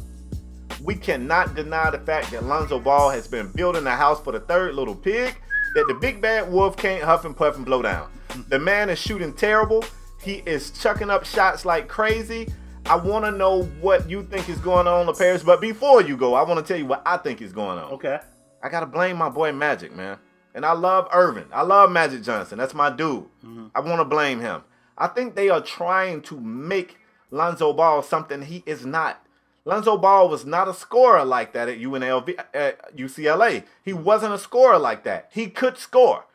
We 0.84 0.96
cannot 0.96 1.56
deny 1.56 1.90
the 1.90 2.00
fact 2.00 2.32
that 2.32 2.44
Lonzo 2.44 2.80
Ball 2.80 3.10
has 3.10 3.28
been 3.28 3.52
building 3.52 3.88
a 3.88 3.96
house 3.96 4.22
for 4.22 4.32
the 4.32 4.40
third 4.40 4.76
little 4.76 4.96
pig 4.96 5.36
that 5.74 5.86
the 5.88 5.96
big 5.96 6.22
bad 6.22 6.52
wolf 6.52 6.78
can't 6.78 7.04
huff 7.04 7.26
and 7.26 7.36
puff 7.36 7.56
and 7.56 7.66
blow 7.66 7.82
down. 7.82 8.12
The 8.50 8.60
man 8.60 8.90
is 8.90 9.00
shooting 9.00 9.34
terrible. 9.34 9.84
He 10.22 10.44
is 10.46 10.72
chucking 10.72 11.10
up 11.10 11.26
shots 11.26 11.66
like 11.66 11.88
crazy. 11.88 12.48
I 12.86 12.96
want 12.98 13.26
to 13.26 13.32
know 13.32 13.64
what 13.82 14.08
you 14.08 14.24
think 14.24 14.48
is 14.48 14.60
going 14.60 14.88
on, 14.88 15.10
in 15.10 15.16
Paris. 15.16 15.42
But 15.42 15.60
before 15.60 16.04
you 16.04 16.16
go, 16.16 16.36
I 16.36 16.44
want 16.44 16.64
to 16.64 16.74
tell 16.74 16.80
you 16.80 16.86
what 16.86 17.02
I 17.04 17.18
think 17.18 17.42
is 17.42 17.52
going 17.52 17.80
on. 17.80 17.94
Okay. 17.94 18.20
I 18.62 18.70
gotta 18.70 18.86
blame 18.86 19.18
my 19.18 19.30
boy 19.30 19.52
Magic, 19.52 19.96
man. 19.96 20.18
And 20.56 20.66
I 20.66 20.72
love 20.72 21.08
Earvin. 21.12 21.47
I 21.53 21.62
love 21.64 21.91
Magic 21.91 22.24
Johnson. 22.24 22.58
That's 22.58 22.74
my 22.74 22.89
dude. 22.89 23.26
Mm-hmm. 23.45 23.68
I 23.76 23.82
want 23.82 23.99
to 23.99 24.06
blame 24.06 24.39
him. 24.39 24.64
I 24.97 25.08
think 25.08 25.36
they 25.36 25.49
are 25.49 25.62
trying 25.62 26.22
to 26.24 26.39
make 26.39 26.97
Lonzo 27.30 27.74
Ball 27.74 28.01
something 28.01 28.41
he 28.41 28.64
is 28.66 28.86
not. 28.86 29.22
Lonzo 29.66 29.97
Ball 29.97 30.30
was 30.30 30.45
not 30.45 30.70
a 30.70 30.74
scorer 30.74 31.26
like 31.26 31.51
that 31.53 31.68
at 31.68 31.80
UNLV 31.80 32.39
at 32.53 32.95
UCLA. 32.95 33.66
He 33.84 33.91
wasn't 33.91 34.34
a 34.34 34.39
scorer 34.39 34.80
like 34.80 35.03
that. 35.03 35.30
He 35.34 35.47
could 35.47 35.78
score. 35.78 36.26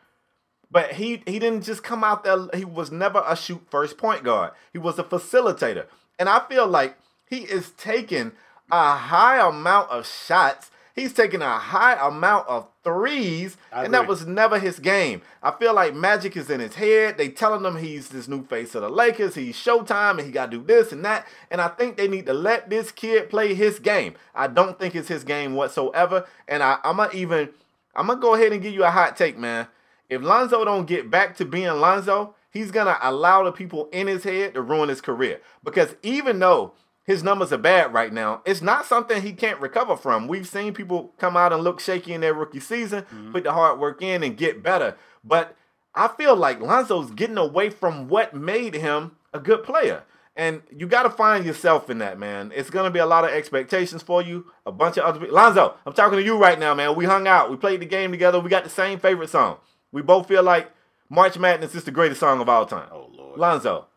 But 0.70 0.92
he 0.92 1.22
he 1.26 1.38
didn't 1.38 1.62
just 1.62 1.82
come 1.82 2.04
out 2.04 2.22
there. 2.22 2.46
He 2.54 2.64
was 2.64 2.92
never 2.92 3.24
a 3.26 3.34
shoot 3.34 3.62
first 3.70 3.96
point 3.96 4.22
guard. 4.22 4.52
He 4.72 4.78
was 4.78 4.98
a 4.98 5.04
facilitator. 5.04 5.86
And 6.18 6.28
I 6.28 6.40
feel 6.40 6.66
like 6.66 6.98
he 7.28 7.38
is 7.38 7.70
taking 7.70 8.32
a 8.70 8.94
high 8.94 9.40
amount 9.48 9.90
of 9.90 10.06
shots 10.06 10.70
He's 10.94 11.12
taking 11.12 11.40
a 11.40 11.58
high 11.58 11.94
amount 11.94 12.48
of 12.48 12.68
threes, 12.82 13.56
and 13.72 13.92
that 13.94 14.06
was 14.06 14.26
never 14.26 14.58
his 14.58 14.78
game. 14.78 15.22
I 15.42 15.50
feel 15.50 15.74
like 15.74 15.94
Magic 15.94 16.36
is 16.36 16.50
in 16.50 16.60
his 16.60 16.74
head. 16.74 17.18
They 17.18 17.28
telling 17.28 17.64
him 17.64 17.76
he's 17.76 18.08
this 18.08 18.28
new 18.28 18.44
face 18.44 18.74
of 18.74 18.82
the 18.82 18.88
Lakers. 18.88 19.34
He's 19.34 19.56
Showtime, 19.56 20.18
and 20.18 20.20
he 20.20 20.30
got 20.30 20.50
to 20.50 20.58
do 20.58 20.64
this 20.64 20.92
and 20.92 21.04
that. 21.04 21.26
And 21.50 21.60
I 21.60 21.68
think 21.68 21.96
they 21.96 22.08
need 22.08 22.26
to 22.26 22.34
let 22.34 22.70
this 22.70 22.90
kid 22.90 23.30
play 23.30 23.54
his 23.54 23.78
game. 23.78 24.14
I 24.34 24.46
don't 24.46 24.78
think 24.78 24.94
it's 24.94 25.08
his 25.08 25.24
game 25.24 25.54
whatsoever. 25.54 26.26
And 26.48 26.62
I, 26.62 26.78
I'm 26.84 26.96
gonna 26.96 27.12
even, 27.12 27.50
I'm 27.94 28.06
gonna 28.06 28.20
go 28.20 28.34
ahead 28.34 28.52
and 28.52 28.62
give 28.62 28.74
you 28.74 28.84
a 28.84 28.90
hot 28.90 29.16
take, 29.16 29.38
man. 29.38 29.68
If 30.08 30.22
Lonzo 30.22 30.64
don't 30.64 30.86
get 30.86 31.10
back 31.10 31.36
to 31.36 31.44
being 31.44 31.68
Lonzo, 31.68 32.34
he's 32.50 32.70
gonna 32.70 32.98
allow 33.00 33.44
the 33.44 33.52
people 33.52 33.88
in 33.92 34.06
his 34.06 34.24
head 34.24 34.54
to 34.54 34.62
ruin 34.62 34.88
his 34.88 35.00
career. 35.00 35.40
Because 35.62 35.94
even 36.02 36.38
though 36.38 36.74
his 37.05 37.22
numbers 37.22 37.53
are 37.53 37.59
bad 37.59 37.92
right 37.92 38.12
now. 38.12 38.42
It's 38.44 38.62
not 38.62 38.86
something 38.86 39.22
he 39.22 39.32
can't 39.32 39.61
recover 39.61 39.96
from. 39.96 40.28
We've 40.28 40.46
seen 40.46 40.74
people 40.74 41.12
come 41.18 41.36
out 41.36 41.53
and 41.53 41.62
look 41.62 41.80
shaky 41.80 42.12
in 42.12 42.20
their 42.20 42.34
rookie 42.34 42.61
season, 42.61 43.03
mm-hmm. 43.03 43.32
put 43.32 43.44
the 43.44 43.53
hard 43.53 43.78
work 43.78 44.03
in 44.03 44.22
and 44.22 44.36
get 44.36 44.62
better. 44.62 44.96
But 45.24 45.57
I 45.94 46.09
feel 46.09 46.36
like 46.36 46.61
Lonzo's 46.61 47.11
getting 47.11 47.38
away 47.38 47.70
from 47.70 48.09
what 48.09 48.34
made 48.34 48.74
him 48.74 49.16
a 49.32 49.40
good 49.40 49.64
player. 49.64 50.05
And 50.36 50.62
you 50.74 50.86
got 50.86 51.03
to 51.03 51.11
find 51.11 51.44
yourself 51.44 51.90
in 51.90 51.98
that, 51.98 52.18
man. 52.18 52.53
It's 52.55 52.70
going 52.70 52.84
to 52.84 52.90
be 52.90 53.01
a 53.01 53.07
lot 53.07 53.24
of 53.24 53.30
expectations 53.30 54.03
for 54.03 54.22
you. 54.22 54.46
A 54.64 54.72
bunch 54.72 54.96
of 54.96 55.05
other 55.05 55.18
people. 55.18 55.34
Lonzo, 55.34 55.74
I'm 55.84 55.92
talking 55.92 56.18
to 56.18 56.24
you 56.24 56.38
right 56.38 56.59
now, 56.59 56.74
man. 56.74 56.94
We 56.94 57.05
hung 57.05 57.26
out. 57.26 57.51
We 57.51 57.57
played 57.57 57.80
the 57.80 57.86
game 57.86 58.11
together. 58.11 58.40
We 58.40 58.48
got 58.48 58.64
the 58.64 58.70
same 58.70 58.98
favorite 58.98 59.30
song. 59.30 59.59
We 59.92 60.03
both 60.03 60.28
feel 60.28 60.42
like 60.42 60.70
March 61.09 61.36
Madness 61.38 61.74
is 61.74 61.84
the 61.84 61.90
greatest 61.90 62.20
song 62.20 62.40
of 62.40 62.48
all 62.48 62.64
time. 62.64 62.88
Oh, 62.92 63.11
Lord. 63.12 63.38
Lonzo, 63.38 63.88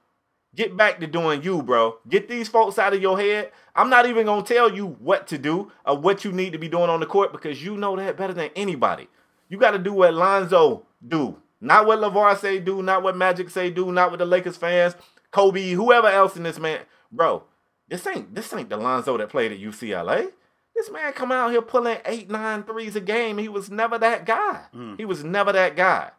Get 0.56 0.78
back 0.78 1.00
to 1.00 1.08
doing 1.08 1.42
you, 1.42 1.64
bro. 1.64 1.98
Get 2.08 2.30
these 2.30 2.48
folks 2.48 2.78
out 2.78 2.94
of 2.94 3.02
your 3.02 3.18
head. 3.18 3.52
I'm 3.76 3.90
not 3.90 4.06
even 4.06 4.26
gonna 4.26 4.44
tell 4.44 4.72
you 4.72 4.86
what 5.00 5.28
to 5.28 5.38
do 5.38 5.72
or 5.86 5.98
what 5.98 6.24
you 6.24 6.32
need 6.32 6.52
to 6.54 6.60
be 6.60 6.68
doing 6.68 6.90
on 6.90 7.00
the 7.00 7.08
court 7.08 7.32
because 7.32 7.64
you 7.64 7.76
know 7.76 7.96
that 7.96 8.18
better 8.18 8.34
than 8.34 8.52
anybody. 8.56 9.08
You 9.50 9.58
got 9.58 9.72
to 9.72 9.80
do 9.80 9.94
what 9.94 10.14
Lonzo 10.14 10.86
do, 11.08 11.38
not 11.60 11.86
what 11.86 12.00
LaVar 12.00 12.38
say 12.40 12.60
do, 12.60 12.82
not 12.82 13.04
what 13.04 13.18
Magic 13.18 13.50
say 13.50 13.70
do, 13.70 13.92
not 13.92 14.10
what 14.10 14.20
the 14.20 14.26
Lakers 14.26 14.58
fans, 14.58 14.96
Kobe, 15.32 15.72
whoever 15.72 16.08
else 16.08 16.36
in 16.36 16.44
this 16.44 16.60
man, 16.60 16.82
bro. 17.12 17.44
This 17.88 18.06
ain't 18.08 18.34
this 18.34 18.54
ain't 18.54 18.70
the 18.70 18.78
Lonzo 18.78 19.18
that 19.18 19.30
played 19.30 19.52
at 19.52 19.60
UCLA. 19.60 20.32
This 20.76 20.90
man 20.90 21.14
coming 21.14 21.38
out 21.38 21.52
here 21.52 21.62
pulling 21.62 21.98
eight, 22.06 22.30
nine 22.30 22.64
threes 22.64 22.96
a 22.96 23.02
game. 23.02 23.38
He 23.38 23.48
was 23.48 23.70
never 23.70 23.98
that 24.00 24.26
guy. 24.26 24.66
Mm. 24.74 24.98
He 24.98 25.06
was 25.06 25.24
never 25.24 25.52
that 25.52 25.76
guy. 25.76 26.12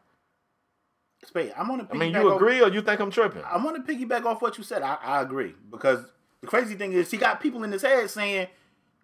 Spade, 1.27 1.53
I'm 1.57 1.71
on 1.71 1.89
I 1.91 1.95
mean, 1.97 2.13
you 2.15 2.35
agree 2.35 2.61
off, 2.61 2.71
or 2.71 2.75
you 2.75 2.83
think 2.83 3.01
I'm 3.01 3.11
tripping? 3.11 3.43
I 3.45 3.57
want 3.63 3.85
to 3.87 3.93
piggyback 3.93 4.25
off 4.25 4.43
what 4.43 4.59
you 4.59 4.65
said. 4.65 4.83
I, 4.83 4.97
I 5.03 5.23
agree 5.23 5.55
because 5.71 6.05
the 6.41 6.47
crazy 6.47 6.75
thing 6.75 6.93
is 6.93 7.11
he 7.11 7.17
got 7.17 7.41
people 7.41 7.65
in 7.65 7.73
his 7.73 7.83
head 7.83 8.09
saying, 8.11 8.49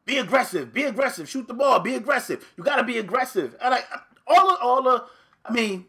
"Be 0.04 0.18
aggressive, 0.18 0.72
be 0.72 0.84
aggressive, 0.84 1.28
shoot 1.28 1.48
the 1.48 1.54
ball, 1.54 1.80
be 1.80 1.94
aggressive. 1.94 2.46
You 2.56 2.64
got 2.64 2.76
to 2.76 2.84
be 2.84 2.98
aggressive." 2.98 3.56
And 3.62 3.70
like 3.72 3.86
all 4.26 4.50
of 4.50 4.58
all 4.60 4.82
the, 4.82 5.04
I 5.44 5.52
mean, 5.52 5.86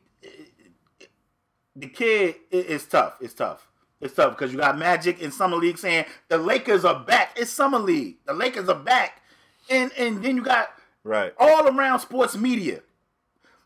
the 1.76 1.88
kid 1.88 2.36
it's 2.52 2.86
tough. 2.86 3.18
It's 3.22 3.34
tough. 3.34 3.68
It's 4.00 4.16
tough 4.16 4.32
because 4.38 4.52
you 4.52 4.58
got 4.58 4.78
Magic 4.78 5.22
in 5.22 5.32
summer 5.32 5.58
league 5.58 5.78
saying 5.78 6.06
the 6.28 6.38
Lakers 6.38 6.86
are 6.86 7.00
back. 7.04 7.32
It's 7.36 7.52
summer 7.52 7.80
league. 7.80 8.18
The 8.26 8.34
Lakers 8.34 8.68
are 8.68 8.80
back, 8.80 9.22
and 9.70 9.92
and 9.98 10.24
then 10.24 10.36
you 10.38 10.44
got 10.44 10.70
Right. 11.04 11.34
all 11.40 11.68
around 11.68 12.00
sports 12.00 12.36
media. 12.36 12.82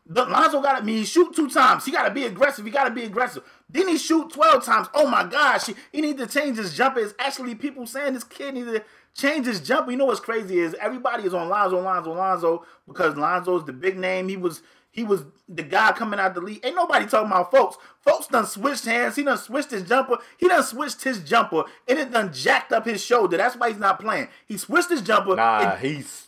Lonzo 0.08 0.60
got 0.60 0.76
to 0.76 0.82
I 0.82 0.84
mean, 0.84 0.98
he 0.98 1.04
shoot 1.04 1.34
two 1.34 1.48
times. 1.48 1.84
He 1.84 1.90
got 1.90 2.04
to 2.04 2.14
be 2.14 2.24
aggressive. 2.24 2.64
He 2.64 2.70
got 2.70 2.84
to 2.84 2.90
be 2.90 3.04
aggressive. 3.04 3.42
Then 3.68 3.88
he 3.88 3.98
shoot 3.98 4.30
twelve 4.30 4.64
times. 4.64 4.88
Oh 4.94 5.06
my 5.08 5.24
gosh, 5.24 5.66
he, 5.66 5.74
he 5.92 6.00
need 6.00 6.18
to 6.18 6.26
change 6.26 6.58
his 6.58 6.76
jumper. 6.76 7.00
It's 7.00 7.14
actually 7.18 7.54
people 7.54 7.86
saying 7.86 8.14
this 8.14 8.24
kid 8.24 8.54
need 8.54 8.66
to 8.66 8.84
change 9.14 9.46
his 9.46 9.60
jumper. 9.60 9.90
You 9.90 9.96
know 9.96 10.06
what's 10.06 10.20
crazy 10.20 10.58
is 10.58 10.74
everybody 10.80 11.24
is 11.24 11.34
on 11.34 11.48
Lonzo, 11.48 11.80
Lonzo, 11.80 12.14
Lonzo 12.14 12.64
because 12.86 13.16
Lonzo's 13.16 13.64
the 13.64 13.72
big 13.72 13.98
name. 13.98 14.28
He 14.28 14.36
was 14.36 14.62
he 14.96 15.02
was 15.02 15.24
the 15.48 15.62
guy 15.62 15.92
coming 15.92 16.20
out 16.20 16.34
the 16.34 16.40
league. 16.40 16.64
Ain't 16.64 16.76
nobody 16.76 17.06
talking 17.06 17.30
about 17.30 17.50
folks. 17.50 17.76
Folks 18.00 18.28
done 18.28 18.46
switched 18.46 18.84
hands. 18.86 19.16
He 19.16 19.24
done 19.24 19.38
switched 19.38 19.70
his 19.70 19.82
jumper. 19.82 20.18
He 20.38 20.48
done 20.48 20.62
switched 20.62 21.02
his 21.02 21.18
jumper 21.20 21.64
and 21.88 21.98
it 21.98 22.12
done 22.12 22.32
jacked 22.32 22.72
up 22.72 22.86
his 22.86 23.04
shoulder. 23.04 23.36
That's 23.36 23.56
why 23.56 23.70
he's 23.70 23.78
not 23.78 24.00
playing. 24.00 24.28
He 24.46 24.56
switched 24.56 24.90
his 24.90 25.02
jumper. 25.02 25.36
Nah, 25.36 25.76
he's 25.76 26.25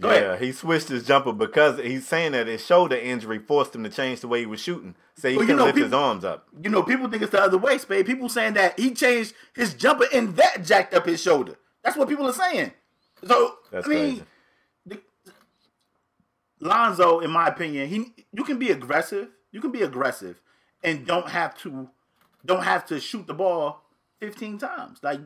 Go 0.00 0.10
yeah, 0.10 0.16
ahead. 0.20 0.40
he 0.42 0.52
switched 0.52 0.88
his 0.88 1.06
jumper 1.06 1.32
because 1.32 1.78
he's 1.78 2.06
saying 2.08 2.32
that 2.32 2.46
his 2.46 2.64
shoulder 2.64 2.96
injury 2.96 3.38
forced 3.38 3.74
him 3.74 3.84
to 3.84 3.90
change 3.90 4.20
the 4.20 4.28
way 4.28 4.40
he 4.40 4.46
was 4.46 4.60
shooting. 4.60 4.94
So 5.16 5.28
he 5.28 5.36
Well, 5.36 5.42
you 5.44 5.46
couldn't 5.48 5.58
know, 5.58 5.64
lift 5.66 5.78
his 5.78 5.92
arms 5.92 6.24
up. 6.24 6.46
you 6.62 6.70
know, 6.70 6.82
people 6.82 7.08
think 7.10 7.22
it's 7.22 7.32
the 7.32 7.42
other 7.42 7.58
way, 7.58 7.76
Spade. 7.76 8.06
People 8.06 8.30
saying 8.30 8.54
that 8.54 8.80
he 8.80 8.92
changed 8.92 9.34
his 9.54 9.74
jumper 9.74 10.06
and 10.12 10.34
that 10.36 10.64
jacked 10.64 10.94
up 10.94 11.04
his 11.04 11.20
shoulder. 11.22 11.56
That's 11.84 11.96
what 11.96 12.08
people 12.08 12.26
are 12.26 12.32
saying. 12.32 12.72
So 13.24 13.56
That's 13.70 13.86
I 13.86 13.90
mean, 13.90 14.24
crazy. 14.86 15.02
Lonzo, 16.60 17.20
in 17.20 17.30
my 17.30 17.48
opinion, 17.48 17.88
he 17.88 18.12
you 18.32 18.44
can 18.44 18.58
be 18.58 18.70
aggressive. 18.70 19.28
You 19.50 19.60
can 19.60 19.72
be 19.72 19.82
aggressive 19.82 20.40
and 20.82 21.06
don't 21.06 21.28
have 21.28 21.56
to 21.58 21.90
don't 22.46 22.62
have 22.62 22.86
to 22.86 23.00
shoot 23.00 23.26
the 23.26 23.34
ball 23.34 23.82
15 24.20 24.58
times. 24.58 25.00
Like 25.02 25.20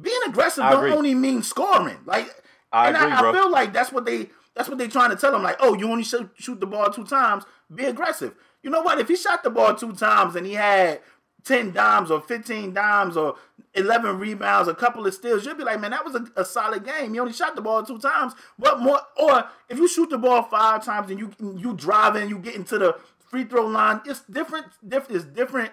being 0.00 0.20
aggressive 0.26 0.64
I 0.64 0.72
don't 0.72 0.84
agree. 0.84 0.92
only 0.96 1.14
mean 1.14 1.42
scoring. 1.42 1.98
Like 2.04 2.28
I 2.72 2.88
and 2.88 2.96
agree, 2.96 3.10
I. 3.10 3.30
I 3.30 3.32
feel 3.32 3.50
like 3.50 3.72
that's 3.72 3.92
what 3.92 4.04
they 4.04 4.28
that's 4.54 4.68
what 4.68 4.78
they're 4.78 4.88
trying 4.88 5.10
to 5.10 5.16
tell 5.16 5.34
him. 5.34 5.42
Like, 5.42 5.56
oh, 5.60 5.74
you 5.74 5.90
only 5.90 6.04
shoot, 6.04 6.30
shoot 6.34 6.60
the 6.60 6.66
ball 6.66 6.90
two 6.90 7.04
times. 7.04 7.44
Be 7.74 7.84
aggressive. 7.84 8.34
You 8.62 8.70
know 8.70 8.82
what? 8.82 8.98
If 8.98 9.08
he 9.08 9.16
shot 9.16 9.42
the 9.42 9.50
ball 9.50 9.74
two 9.74 9.92
times 9.94 10.36
and 10.36 10.46
he 10.46 10.54
had 10.54 11.00
10 11.44 11.72
dimes 11.72 12.10
or 12.10 12.20
15 12.20 12.74
dimes 12.74 13.16
or 13.16 13.36
11 13.74 14.18
rebounds, 14.18 14.68
a 14.68 14.74
couple 14.74 15.06
of 15.06 15.14
steals, 15.14 15.46
you'll 15.46 15.54
be 15.54 15.64
like, 15.64 15.80
man, 15.80 15.92
that 15.92 16.04
was 16.04 16.14
a, 16.14 16.26
a 16.36 16.44
solid 16.44 16.84
game. 16.84 17.14
He 17.14 17.20
only 17.20 17.32
shot 17.32 17.56
the 17.56 17.62
ball 17.62 17.82
two 17.82 17.98
times. 17.98 18.34
What 18.58 18.80
more? 18.80 19.00
Or 19.16 19.44
if 19.70 19.78
you 19.78 19.88
shoot 19.88 20.10
the 20.10 20.18
ball 20.18 20.42
five 20.42 20.84
times 20.84 21.10
and 21.10 21.18
you 21.18 21.32
you 21.40 21.72
drive 21.74 22.16
in, 22.16 22.28
you 22.28 22.38
get 22.38 22.54
into 22.54 22.78
the 22.78 22.96
free 23.18 23.44
throw 23.44 23.66
line, 23.66 24.02
it's 24.04 24.20
different. 24.20 24.66
Different. 24.86 25.16
It's 25.16 25.24
different. 25.24 25.72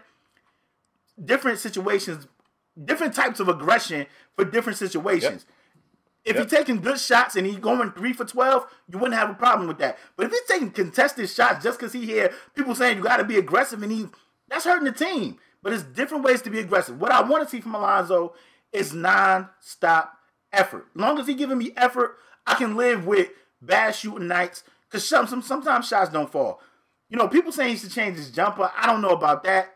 Different 1.23 1.59
situations, 1.59 2.27
different 2.85 3.13
types 3.13 3.41
of 3.41 3.49
aggression 3.49 4.07
for 4.37 4.45
different 4.45 4.79
situations. 4.79 5.45
If 6.25 6.35
Yep. 6.35 6.43
he's 6.43 6.51
taking 6.51 6.81
good 6.81 6.99
shots 6.99 7.35
and 7.35 7.47
he's 7.47 7.57
going 7.57 7.91
three 7.91 8.13
for 8.13 8.25
twelve, 8.25 8.67
you 8.87 8.97
wouldn't 8.99 9.19
have 9.19 9.29
a 9.29 9.33
problem 9.33 9.67
with 9.67 9.77
that. 9.79 9.97
But 10.15 10.25
if 10.27 10.31
he's 10.31 10.43
taking 10.43 10.71
contested 10.71 11.29
shots 11.29 11.63
just 11.63 11.79
because 11.79 11.93
he 11.93 12.05
hear 12.05 12.33
people 12.55 12.75
saying 12.75 12.97
you 12.97 13.03
got 13.03 13.17
to 13.17 13.23
be 13.23 13.37
aggressive 13.37 13.81
and 13.81 13.91
he 13.91 14.07
that's 14.47 14.65
hurting 14.65 14.85
the 14.85 14.91
team. 14.91 15.37
But 15.61 15.73
it's 15.73 15.83
different 15.83 16.23
ways 16.23 16.41
to 16.43 16.49
be 16.49 16.59
aggressive. 16.59 16.99
What 16.99 17.11
I 17.11 17.21
want 17.21 17.43
to 17.43 17.49
see 17.49 17.61
from 17.61 17.75
Alonzo 17.75 18.33
is 18.71 18.93
non-stop 18.93 20.13
effort. 20.53 20.87
As 20.95 21.01
long 21.01 21.19
as 21.19 21.27
he 21.27 21.33
giving 21.33 21.57
me 21.57 21.71
effort, 21.75 22.17
I 22.47 22.55
can 22.55 22.75
live 22.75 23.05
with 23.05 23.29
bad 23.61 23.95
shooting 23.95 24.27
nights. 24.27 24.63
Cause 24.89 25.05
some, 25.05 25.27
some 25.27 25.41
sometimes 25.41 25.87
shots 25.87 26.11
don't 26.11 26.31
fall. 26.31 26.61
You 27.09 27.17
know, 27.17 27.27
people 27.27 27.51
saying 27.51 27.71
he 27.71 27.75
should 27.77 27.91
change 27.91 28.17
his 28.17 28.31
jumper. 28.31 28.71
I 28.75 28.87
don't 28.87 29.01
know 29.01 29.09
about 29.09 29.43
that. 29.43 29.75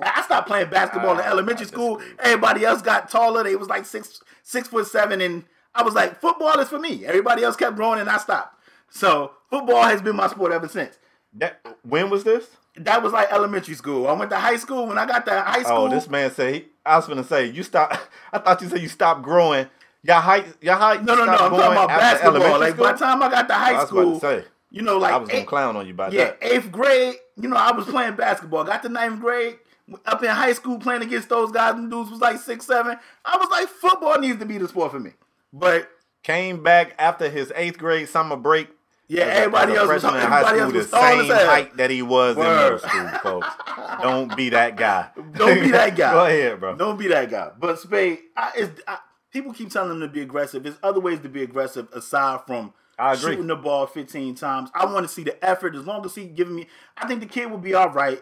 I 0.00 0.12
I 0.16 0.22
stopped 0.22 0.48
playing 0.48 0.70
basketball 0.70 1.18
in 1.18 1.24
elementary 1.24 1.66
school. 1.66 2.02
Everybody 2.18 2.64
else 2.64 2.82
got 2.82 3.10
taller. 3.10 3.42
They 3.44 3.56
was 3.56 3.68
like 3.68 3.86
six 3.86 4.20
six 4.42 4.68
foot 4.68 4.86
seven, 4.86 5.20
and 5.22 5.44
I 5.76 5.82
was 5.82 5.94
like, 5.94 6.20
football 6.20 6.58
is 6.60 6.68
for 6.68 6.78
me. 6.78 7.04
Everybody 7.04 7.44
else 7.44 7.56
kept 7.56 7.76
growing, 7.76 8.00
and 8.00 8.08
I 8.08 8.18
stopped. 8.18 8.58
So 8.90 9.32
football 9.50 9.82
has 9.82 10.00
been 10.00 10.16
my 10.16 10.28
sport 10.28 10.52
ever 10.52 10.68
since. 10.68 10.98
That, 11.34 11.60
when 11.82 12.08
was 12.08 12.24
this? 12.24 12.46
That 12.76 13.02
was 13.02 13.12
like 13.12 13.30
elementary 13.32 13.74
school. 13.74 14.06
I 14.06 14.12
went 14.12 14.30
to 14.30 14.38
high 14.38 14.56
school. 14.56 14.86
When 14.86 14.98
I 14.98 15.06
got 15.06 15.26
to 15.26 15.32
high 15.40 15.60
oh, 15.60 15.64
school, 15.64 15.76
Oh, 15.78 15.88
this 15.88 16.08
man 16.08 16.30
said 16.30 16.54
he, 16.54 16.64
I 16.84 16.96
was 16.96 17.06
gonna 17.06 17.24
say 17.24 17.46
you 17.46 17.62
stop. 17.62 17.98
I 18.32 18.38
thought 18.38 18.60
you 18.62 18.68
said 18.68 18.80
you 18.80 18.88
stopped 18.88 19.22
growing. 19.22 19.66
Your 20.02 20.16
height, 20.16 20.46
your 20.60 20.76
height. 20.76 21.04
no, 21.04 21.14
no, 21.14 21.24
no. 21.24 21.32
I'm 21.32 21.38
talking 21.50 21.58
about 21.58 21.88
basketball. 21.88 22.60
Like 22.60 22.76
by 22.76 22.92
the 22.92 22.98
time 22.98 23.22
I 23.22 23.30
got 23.30 23.48
to 23.48 23.54
high 23.54 23.72
about 23.72 23.88
school, 23.88 24.14
to 24.14 24.20
say. 24.20 24.44
you 24.70 24.82
know, 24.82 24.98
like 24.98 25.12
I 25.12 25.16
was 25.16 25.28
gonna 25.28 25.44
clown 25.44 25.76
on 25.76 25.86
you 25.86 25.92
about 25.94 26.12
Yeah, 26.12 26.26
that. 26.26 26.38
eighth 26.42 26.70
grade, 26.70 27.16
you 27.40 27.48
know, 27.48 27.56
I 27.56 27.72
was 27.72 27.86
playing 27.86 28.14
basketball. 28.14 28.64
Got 28.64 28.82
to 28.84 28.88
ninth 28.88 29.20
grade, 29.20 29.58
up 30.04 30.22
in 30.22 30.28
high 30.28 30.52
school 30.52 30.78
playing 30.78 31.02
against 31.02 31.28
those 31.28 31.50
guys 31.50 31.74
and 31.74 31.90
dudes 31.90 32.10
was 32.10 32.20
like 32.20 32.38
six, 32.38 32.66
seven. 32.66 32.98
I 33.24 33.36
was 33.36 33.48
like, 33.50 33.68
football 33.68 34.18
needs 34.18 34.38
to 34.38 34.46
be 34.46 34.58
the 34.58 34.68
sport 34.68 34.92
for 34.92 35.00
me. 35.00 35.12
But 35.58 35.88
Came 36.26 36.60
back 36.60 36.96
after 36.98 37.28
his 37.30 37.52
eighth 37.54 37.78
grade 37.78 38.08
summer 38.08 38.34
break. 38.34 38.68
yeah, 39.06 39.26
everybody 39.26 39.76
else 39.76 39.88
was 39.88 40.02
high 40.02 40.42
school, 40.42 40.58
else 40.58 40.72
was 40.72 40.90
the 40.90 41.00
same 41.00 41.30
height 41.30 41.76
that 41.76 41.88
he 41.88 42.02
was 42.02 42.36
in 42.36 42.42
middle 42.42 42.78
school, 42.80 43.08
folks. 43.22 43.48
Don't 44.02 44.36
be 44.36 44.48
that 44.48 44.76
guy. 44.76 45.08
Don't 45.34 45.60
be 45.60 45.70
that 45.70 45.90
guy. 45.96 46.12
Go 46.12 46.26
ahead, 46.26 46.58
bro. 46.58 46.74
Don't 46.74 46.98
be 46.98 47.06
that 47.06 47.30
guy. 47.30 47.52
But 47.56 47.78
Spade, 47.78 48.18
I, 48.36 48.50
it's, 48.56 48.80
I, 48.88 48.98
people 49.30 49.52
keep 49.52 49.70
telling 49.70 49.92
him 49.92 50.00
to 50.00 50.08
be 50.08 50.20
aggressive. 50.20 50.64
There's 50.64 50.78
other 50.82 50.98
ways 50.98 51.20
to 51.20 51.28
be 51.28 51.44
aggressive 51.44 51.86
aside 51.92 52.40
from 52.44 52.74
shooting 53.16 53.46
the 53.46 53.54
ball 53.54 53.86
15 53.86 54.34
times. 54.34 54.68
I 54.74 54.84
want 54.86 55.06
to 55.06 55.08
see 55.08 55.22
the 55.22 55.44
effort. 55.44 55.76
As 55.76 55.86
long 55.86 56.04
as 56.04 56.16
he 56.16 56.24
giving 56.24 56.56
me, 56.56 56.66
I 56.96 57.06
think 57.06 57.20
the 57.20 57.26
kid 57.26 57.52
will 57.52 57.58
be 57.58 57.74
all 57.74 57.90
right. 57.90 58.20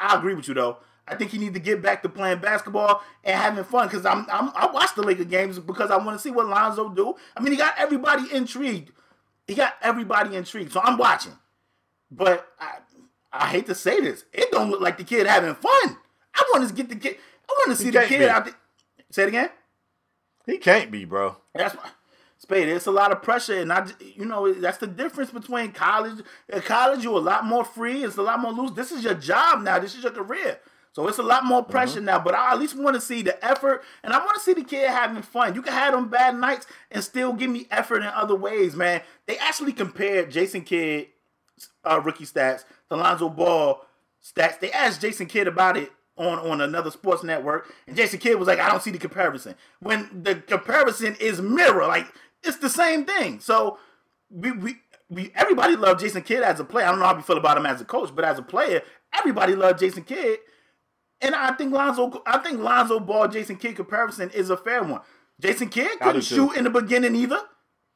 I 0.00 0.16
agree 0.16 0.34
with 0.34 0.48
you 0.48 0.54
though. 0.54 0.78
I 1.06 1.16
think 1.16 1.30
he 1.30 1.38
need 1.38 1.54
to 1.54 1.60
get 1.60 1.82
back 1.82 2.02
to 2.02 2.08
playing 2.08 2.38
basketball 2.38 3.02
and 3.24 3.36
having 3.36 3.64
fun 3.64 3.88
because 3.88 4.06
I'm, 4.06 4.26
I'm 4.30 4.50
I 4.54 4.70
watch 4.72 4.94
the 4.94 5.02
Laker 5.02 5.24
games 5.24 5.58
because 5.58 5.90
I 5.90 5.96
want 5.96 6.16
to 6.16 6.22
see 6.22 6.30
what 6.30 6.46
Lonzo 6.46 6.90
do. 6.90 7.14
I 7.36 7.40
mean, 7.40 7.52
he 7.52 7.58
got 7.58 7.74
everybody 7.76 8.32
intrigued. 8.32 8.92
He 9.46 9.54
got 9.54 9.74
everybody 9.82 10.36
intrigued, 10.36 10.72
so 10.72 10.80
I'm 10.82 10.96
watching. 10.96 11.36
But 12.10 12.46
I, 12.60 12.78
I 13.32 13.46
hate 13.48 13.66
to 13.66 13.74
say 13.74 14.00
this, 14.00 14.24
it 14.32 14.50
don't 14.52 14.70
look 14.70 14.80
like 14.80 14.98
the 14.98 15.04
kid 15.04 15.26
having 15.26 15.54
fun. 15.54 15.96
I 16.34 16.44
want 16.52 16.68
to 16.68 16.74
get 16.74 16.88
the 16.88 16.96
kid. 16.96 17.16
I 17.48 17.52
want 17.52 17.76
to 17.76 17.82
see 17.84 17.90
the 17.90 18.02
kid 18.02 18.20
be. 18.20 18.28
out 18.28 18.44
there. 18.44 18.54
Say 19.10 19.24
it 19.24 19.28
again. 19.28 19.50
He 20.46 20.58
can't 20.58 20.90
be, 20.90 21.04
bro. 21.04 21.36
That's 21.54 21.74
my 21.74 21.88
spade. 22.38 22.68
It's 22.68 22.86
a 22.86 22.90
lot 22.90 23.12
of 23.12 23.22
pressure, 23.22 23.58
and 23.60 23.72
I, 23.72 23.86
you 24.00 24.24
know, 24.24 24.52
that's 24.52 24.78
the 24.78 24.86
difference 24.86 25.30
between 25.30 25.72
college. 25.72 26.22
At 26.50 26.64
college, 26.64 27.04
you're 27.04 27.18
a 27.18 27.20
lot 27.20 27.44
more 27.44 27.64
free. 27.64 28.04
It's 28.04 28.16
a 28.16 28.22
lot 28.22 28.40
more 28.40 28.52
loose. 28.52 28.72
This 28.72 28.92
is 28.92 29.04
your 29.04 29.14
job 29.14 29.62
now. 29.62 29.78
This 29.78 29.94
is 29.94 30.02
your 30.02 30.12
career. 30.12 30.58
So 30.92 31.08
it's 31.08 31.18
a 31.18 31.22
lot 31.22 31.44
more 31.44 31.64
pressure 31.64 31.96
Mm-hmm. 31.96 32.04
now. 32.06 32.18
But 32.18 32.34
I 32.34 32.52
at 32.52 32.58
least 32.60 32.76
want 32.76 32.94
to 32.94 33.00
see 33.00 33.22
the 33.22 33.42
effort, 33.44 33.82
and 34.02 34.12
I 34.12 34.18
want 34.18 34.34
to 34.34 34.40
see 34.40 34.52
the 34.52 34.62
kid 34.64 34.88
having 34.88 35.22
fun. 35.22 35.54
You 35.54 35.62
can 35.62 35.72
have 35.72 35.94
them 35.94 36.08
bad 36.08 36.36
nights 36.36 36.66
and 36.90 37.02
still 37.02 37.32
give 37.32 37.50
me 37.50 37.66
effort 37.70 37.98
in 38.02 38.08
other 38.08 38.34
ways, 38.34 38.76
man. 38.76 39.00
They 39.26 39.38
actually 39.38 39.72
compared 39.72 40.30
Jason 40.30 40.62
Kidd 40.62 41.08
uh, 41.84 42.00
rookie 42.00 42.24
stats 42.26 42.64
to 42.90 42.96
Lonzo 42.96 43.28
Ball 43.28 43.84
stats. 44.22 44.60
They 44.60 44.70
asked 44.72 45.00
Jason 45.00 45.26
Kidd 45.26 45.48
about 45.48 45.76
it 45.76 45.90
on, 46.18 46.38
on 46.40 46.60
another 46.60 46.90
sports 46.90 47.22
network, 47.24 47.72
and 47.86 47.96
Jason 47.96 48.18
Kidd 48.18 48.38
was 48.38 48.46
like, 48.48 48.58
I 48.60 48.68
don't 48.68 48.82
see 48.82 48.90
the 48.90 48.98
comparison. 48.98 49.54
When 49.80 50.22
the 50.22 50.34
comparison 50.36 51.16
is 51.20 51.40
mirror, 51.40 51.86
like 51.86 52.06
it's 52.42 52.58
the 52.58 52.68
same 52.68 53.06
thing. 53.06 53.40
So 53.40 53.78
we 54.30 54.52
we, 54.52 54.76
we 55.08 55.32
everybody 55.34 55.74
loved 55.74 56.00
Jason 56.00 56.20
Kidd 56.22 56.42
as 56.42 56.60
a 56.60 56.64
player. 56.64 56.84
I 56.86 56.90
don't 56.90 56.98
know 56.98 57.06
how 57.06 57.16
we 57.16 57.22
feel 57.22 57.38
about 57.38 57.56
him 57.56 57.64
as 57.64 57.80
a 57.80 57.84
coach, 57.86 58.14
but 58.14 58.26
as 58.26 58.38
a 58.38 58.42
player, 58.42 58.82
everybody 59.14 59.54
loved 59.54 59.78
Jason 59.78 60.02
Kidd. 60.04 60.38
And 61.22 61.34
I 61.34 61.52
think 61.52 61.72
Lonzo, 61.72 62.22
I 62.26 62.38
think 62.38 62.60
Lonzo 62.60 62.98
Ball 63.00 63.28
Jason 63.28 63.56
Kidd 63.56 63.76
comparison 63.76 64.28
is 64.30 64.50
a 64.50 64.56
fair 64.56 64.82
one. 64.82 65.00
Jason 65.40 65.68
Kidd 65.68 65.98
couldn't 66.00 66.22
shoot 66.22 66.52
in 66.56 66.64
the 66.64 66.70
beginning 66.70 67.14
either. 67.16 67.40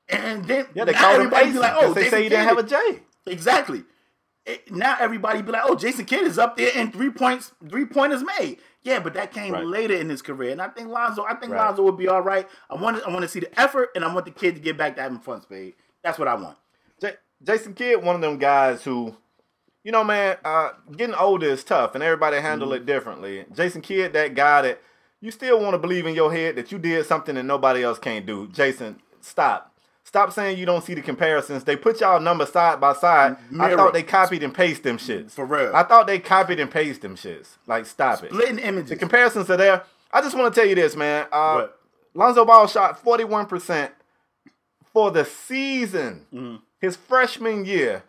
And 0.09 0.45
then 0.45 0.67
Yeah, 0.75 0.85
they 0.85 0.93
called 0.93 1.17
him 1.17 1.21
everybody 1.27 1.45
be 1.47 1.51
Jason. 1.51 1.61
like, 1.63 1.75
oh, 1.77 1.93
they 1.93 2.03
Jason 2.05 2.11
say 2.19 2.23
he 2.23 2.29
didn't 2.29 2.47
have 2.49 2.59
a 2.59 2.63
J. 2.63 3.03
Exactly. 3.27 3.85
It- 4.45 4.71
now 4.73 4.97
everybody 5.01 5.43
be 5.43 5.51
like, 5.51 5.63
"Oh, 5.65 5.75
Jason 5.75 6.05
Kidd 6.05 6.23
is 6.23 6.39
up 6.39 6.57
there 6.57 6.71
and 6.77 6.93
three 6.93 7.11
points, 7.11 7.51
three 7.69 7.85
pointers 7.85 8.23
made." 8.39 8.59
Yeah, 8.83 9.01
but 9.01 9.15
that 9.15 9.33
came 9.33 9.53
Right. 9.53 9.65
later 9.67 9.95
in 9.95 10.09
his 10.09 10.23
career, 10.23 10.53
and 10.53 10.63
I 10.63 10.69
think 10.69 10.89
Lonzo, 10.89 11.25
I 11.25 11.35
think 11.35 11.51
Right. 11.53 11.67
Lonzo 11.67 11.83
would 11.83 11.97
be 11.97 12.07
all 12.07 12.23
right. 12.23 12.49
I 12.71 12.77
want, 12.77 13.03
I 13.05 13.11
want 13.11 13.23
to 13.23 13.29
see 13.29 13.41
the 13.41 13.61
effort, 13.61 13.91
and 13.97 14.05
I 14.05 14.15
want 14.15 14.25
the 14.25 14.31
kid 14.31 14.55
to 14.55 14.61
get 14.61 14.77
back 14.77 14.95
to 14.95 15.03
having 15.03 15.19
fun. 15.19 15.43
Spade. 15.43 15.75
That's 16.05 16.17
what 16.21 16.29
I 16.29 16.35
want. 16.35 16.57
J- 17.01 17.17
Jason 17.43 17.75
Kidd, 17.75 18.05
one 18.05 18.15
of 18.15 18.21
them 18.21 18.39
guys 18.39 18.85
who, 18.85 19.17
you 19.87 19.93
know, 19.93 20.03
man, 20.03 20.37
uh, 20.45 20.71
getting 20.97 21.15
older 21.15 21.47
is 21.47 21.63
tough, 21.63 21.95
and 21.95 22.03
everybody 22.03 22.39
handle 22.41 22.69
Mm-hmm. 22.71 22.77
it 22.83 22.87
differently. 22.87 23.45
Jason 23.55 23.81
Kidd, 23.83 24.13
that 24.15 24.35
guy 24.35 24.63
that 24.63 24.83
you 25.21 25.31
still 25.31 25.61
want 25.61 25.75
to 25.75 25.79
believe 25.79 26.07
in 26.07 26.15
your 26.17 26.33
head 26.33 26.57
that 26.57 26.73
you 26.73 26.79
did 26.79 27.07
something 27.07 27.37
that 27.37 27.45
nobody 27.45 27.85
else 27.85 27.99
can't 28.01 28.27
do. 28.27 28.49
Jason, 28.49 29.01
stop. 29.21 29.73
Stop 30.03 30.33
saying 30.33 30.59
you 30.59 30.67
don't 30.67 30.83
see 30.85 30.95
the 30.95 31.03
comparisons. 31.03 31.63
They 31.65 31.77
put 31.77 32.01
y'all 32.01 32.19
numbers 32.21 32.51
side 32.51 32.81
by 32.81 32.95
side. 32.95 33.37
I 33.61 33.75
thought 33.77 33.93
they 33.93 34.03
copied 34.03 34.43
and 34.43 34.53
pasted 34.55 34.83
them 34.85 34.99
shits. 34.99 35.31
For 35.33 35.45
real. 35.47 35.71
I 35.75 35.85
thought 35.85 36.07
they 36.09 36.19
copied 36.19 36.59
and 36.61 36.71
pasted 36.71 37.03
them 37.03 37.17
shits. 37.17 37.57
Like, 37.69 37.87
stop 37.87 38.25
it. 38.25 38.31
Splitting 38.33 38.59
images. 38.59 38.91
The 38.91 38.97
comparisons 38.97 39.49
are 39.51 39.57
there. 39.57 39.85
I 40.13 40.21
just 40.21 40.37
want 40.37 40.53
to 40.53 40.61
tell 40.61 40.69
you 40.69 40.75
this, 40.77 40.97
man. 40.97 41.27
Uh, 41.31 41.55
What? 41.55 41.79
Lonzo 42.15 42.45
Ball 42.45 42.67
shot 42.67 43.05
41% 43.05 43.91
for 44.93 45.11
the 45.13 45.25
season, 45.25 46.27
Mm-hmm. 46.35 46.57
his 46.81 46.97
freshman 46.97 47.65
year, 47.65 48.03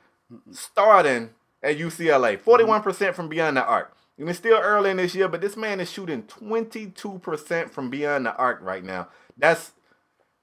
starting 0.51 1.31
at 1.63 1.77
UCLA. 1.77 2.37
41% 2.39 3.13
from 3.13 3.29
beyond 3.29 3.57
the 3.57 3.65
arc. 3.65 3.93
And 4.19 4.27
it's 4.29 4.39
still 4.39 4.57
early 4.57 4.89
in 4.89 4.97
this 4.97 5.13
year, 5.13 5.27
but 5.27 5.41
this 5.41 5.55
man 5.55 5.79
is 5.79 5.91
shooting 5.91 6.23
22% 6.23 7.69
from 7.69 7.89
beyond 7.89 8.25
the 8.25 8.35
arc 8.35 8.61
right 8.61 8.83
now. 8.83 9.09
That's 9.37 9.71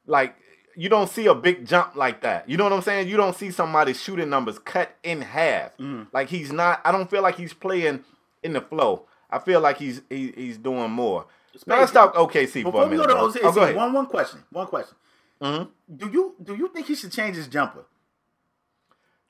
like 0.07 0.37
you 0.77 0.89
don't 0.89 1.09
see 1.11 1.27
a 1.27 1.35
big 1.35 1.67
jump 1.67 1.97
like 1.97 2.21
that. 2.23 2.49
You 2.49 2.57
know 2.57 2.65
what 2.65 2.73
I'm 2.73 2.83
saying? 2.83 3.09
You 3.09 3.17
don't 3.17 3.35
see 3.37 3.51
somebody 3.51 3.93
shooting 3.95 4.29
numbers 4.31 4.59
cut 4.59 4.95
in 5.03 5.23
half. 5.23 5.77
Mm. 5.79 6.07
Like 6.13 6.29
he's 6.29 6.53
not. 6.53 6.81
I 6.85 6.93
don't 6.93 7.11
feel 7.11 7.23
like 7.23 7.37
he's 7.37 7.53
playing 7.53 8.05
in 8.43 8.53
the 8.53 8.61
flow. 8.61 9.07
I 9.31 9.39
feel 9.41 9.61
like 9.61 9.79
he's 9.79 10.03
he, 10.09 10.33
he's 10.37 10.59
doing 10.59 10.91
more. 10.91 11.27
Now 11.67 11.79
let's 11.81 11.93
talk 11.93 12.15
OKC 12.15 12.63
for 12.63 12.71
Before 12.71 12.83
a 12.85 12.87
we 12.89 12.97
minute. 12.97 13.09
go 13.09 13.31
to. 13.33 13.39
OKC, 13.39 13.45
Oh, 13.45 13.53
go 13.53 13.63
ahead. 13.63 13.77
one 13.77 13.93
one 13.93 14.07
question. 14.07 14.41
One 14.51 14.67
question. 14.67 14.97
Mhm. 15.43 15.69
Do 15.97 16.09
you 16.11 16.35
do 16.43 16.55
you 16.55 16.69
think 16.69 16.87
he 16.87 16.95
should 16.95 17.13
change 17.13 17.37
his 17.37 17.49
jumper? 17.49 17.85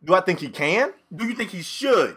Do 0.05 0.15
I 0.15 0.21
think 0.21 0.41
he 0.41 0.49
can? 0.49 0.93
Do 1.15 1.27
you 1.27 1.35
think 1.35 1.51
he 1.51 1.63
should? 1.63 2.17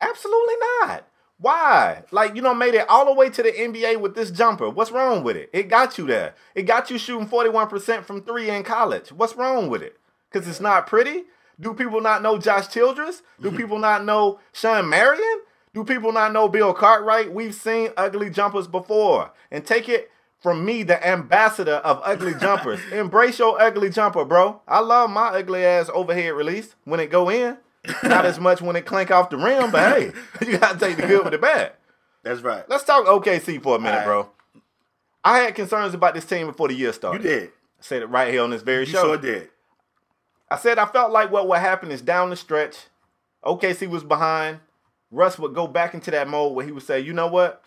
Absolutely 0.00 0.54
not. 0.80 1.08
Why? 1.38 2.04
Like 2.10 2.36
you 2.36 2.42
know, 2.42 2.54
made 2.54 2.74
it 2.74 2.88
all 2.88 3.06
the 3.06 3.14
way 3.14 3.30
to 3.30 3.42
the 3.42 3.50
NBA 3.50 4.00
with 4.00 4.14
this 4.14 4.30
jumper. 4.30 4.70
What's 4.70 4.92
wrong 4.92 5.24
with 5.24 5.36
it? 5.36 5.50
It 5.52 5.68
got 5.68 5.98
you 5.98 6.06
there. 6.06 6.34
It 6.54 6.62
got 6.62 6.90
you 6.90 6.98
shooting 6.98 7.26
41% 7.26 8.04
from 8.04 8.22
three 8.22 8.50
in 8.50 8.62
college. 8.62 9.10
What's 9.10 9.36
wrong 9.36 9.68
with 9.68 9.82
it? 9.82 9.96
Because 10.30 10.46
it's 10.46 10.60
not 10.60 10.86
pretty? 10.86 11.24
Do 11.58 11.74
people 11.74 12.00
not 12.00 12.22
know 12.22 12.38
Josh 12.38 12.68
Childress? 12.68 13.22
Do 13.40 13.48
mm-hmm. 13.48 13.56
people 13.56 13.78
not 13.78 14.04
know 14.04 14.40
Shawn 14.52 14.88
Marion? 14.88 15.42
Do 15.74 15.84
people 15.84 16.12
not 16.12 16.32
know 16.32 16.48
Bill 16.48 16.74
Cartwright? 16.74 17.32
We've 17.32 17.54
seen 17.54 17.90
ugly 17.96 18.30
jumpers 18.30 18.66
before. 18.66 19.32
And 19.50 19.64
take 19.64 19.88
it 19.88 20.10
from 20.42 20.64
me, 20.64 20.82
the 20.82 21.04
ambassador 21.06 21.76
of 21.76 22.00
ugly 22.02 22.34
jumpers. 22.34 22.80
Embrace 22.92 23.38
your 23.38 23.60
ugly 23.60 23.90
jumper, 23.90 24.24
bro. 24.24 24.60
I 24.66 24.80
love 24.80 25.10
my 25.10 25.28
ugly 25.28 25.64
ass 25.64 25.88
overhead 25.92 26.34
release 26.34 26.74
when 26.84 27.00
it 27.00 27.10
go 27.10 27.30
in. 27.30 27.56
Not 28.02 28.24
as 28.26 28.38
much 28.38 28.60
when 28.60 28.76
it 28.76 28.86
clink 28.86 29.10
off 29.10 29.30
the 29.30 29.36
rim, 29.36 29.70
but 29.70 29.96
hey, 29.96 30.12
you 30.46 30.58
gotta 30.58 30.78
take 30.78 30.96
the 30.96 31.06
good 31.06 31.24
with 31.24 31.32
the 31.32 31.38
bad. 31.38 31.72
That's 32.22 32.40
right. 32.40 32.68
Let's 32.68 32.84
talk 32.84 33.06
OKC 33.06 33.60
for 33.62 33.76
a 33.76 33.80
minute, 33.80 34.00
All 34.00 34.04
bro. 34.04 34.30
I 35.24 35.38
had 35.38 35.54
concerns 35.54 35.94
about 35.94 36.14
this 36.14 36.24
team 36.24 36.46
before 36.46 36.68
the 36.68 36.74
year 36.74 36.92
started. 36.92 37.22
You 37.24 37.28
did. 37.28 37.48
I 37.48 37.50
said 37.82 38.02
it 38.02 38.06
right 38.06 38.32
here 38.32 38.42
on 38.42 38.50
this 38.50 38.62
very 38.62 38.80
You 38.80 38.92
show. 38.92 39.02
sure 39.04 39.16
did. 39.18 39.48
I 40.50 40.56
said 40.58 40.78
I 40.78 40.86
felt 40.86 41.10
like 41.12 41.32
what 41.32 41.48
would 41.48 41.58
happen 41.58 41.90
is 41.90 42.02
down 42.02 42.30
the 42.30 42.36
stretch, 42.36 42.76
OKC 43.44 43.88
was 43.88 44.04
behind. 44.04 44.60
Russ 45.10 45.38
would 45.38 45.54
go 45.54 45.66
back 45.66 45.94
into 45.94 46.10
that 46.12 46.28
mode 46.28 46.54
where 46.54 46.64
he 46.64 46.72
would 46.72 46.82
say, 46.84 47.00
you 47.00 47.12
know 47.12 47.26
what? 47.26 47.62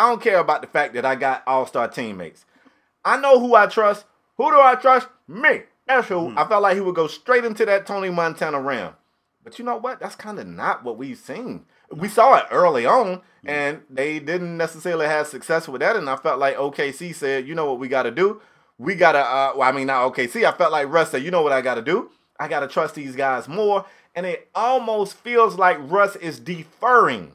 I 0.00 0.08
don't 0.08 0.22
care 0.22 0.38
about 0.38 0.62
the 0.62 0.66
fact 0.66 0.94
that 0.94 1.04
I 1.04 1.14
got 1.14 1.42
all-star 1.46 1.86
teammates. 1.88 2.46
I 3.04 3.20
know 3.20 3.38
who 3.38 3.54
I 3.54 3.66
trust. 3.66 4.06
Who 4.38 4.50
do 4.50 4.58
I 4.58 4.74
trust? 4.74 5.08
Me. 5.28 5.64
That's 5.86 6.08
who. 6.08 6.34
I 6.38 6.48
felt 6.48 6.62
like 6.62 6.74
he 6.74 6.80
would 6.80 6.94
go 6.94 7.06
straight 7.06 7.44
into 7.44 7.66
that 7.66 7.84
Tony 7.86 8.08
Montana 8.08 8.62
ram. 8.62 8.94
But 9.44 9.58
you 9.58 9.64
know 9.66 9.76
what? 9.76 10.00
That's 10.00 10.14
kind 10.16 10.38
of 10.38 10.46
not 10.46 10.84
what 10.84 10.96
we've 10.96 11.18
seen. 11.18 11.66
We 11.92 12.08
saw 12.08 12.38
it 12.38 12.46
early 12.50 12.86
on, 12.86 13.20
and 13.44 13.82
they 13.90 14.20
didn't 14.20 14.56
necessarily 14.56 15.04
have 15.04 15.26
success 15.26 15.68
with 15.68 15.82
that. 15.82 15.96
And 15.96 16.08
I 16.08 16.16
felt 16.16 16.38
like 16.38 16.56
OKC 16.56 17.14
said, 17.14 17.46
you 17.46 17.54
know 17.54 17.66
what 17.66 17.78
we 17.78 17.88
got 17.88 18.04
to 18.04 18.10
do? 18.10 18.40
We 18.78 18.94
got 18.94 19.12
to, 19.12 19.18
uh, 19.18 19.52
well, 19.54 19.68
I 19.68 19.72
mean, 19.72 19.88
not 19.88 20.14
OKC. 20.14 20.46
I 20.46 20.56
felt 20.56 20.72
like 20.72 20.88
Russ 20.88 21.10
said, 21.10 21.22
you 21.22 21.30
know 21.30 21.42
what 21.42 21.52
I 21.52 21.60
got 21.60 21.74
to 21.74 21.82
do? 21.82 22.10
I 22.38 22.48
got 22.48 22.60
to 22.60 22.68
trust 22.68 22.94
these 22.94 23.16
guys 23.16 23.48
more. 23.48 23.84
And 24.14 24.24
it 24.24 24.48
almost 24.54 25.18
feels 25.18 25.56
like 25.56 25.76
Russ 25.78 26.16
is 26.16 26.40
deferring. 26.40 27.32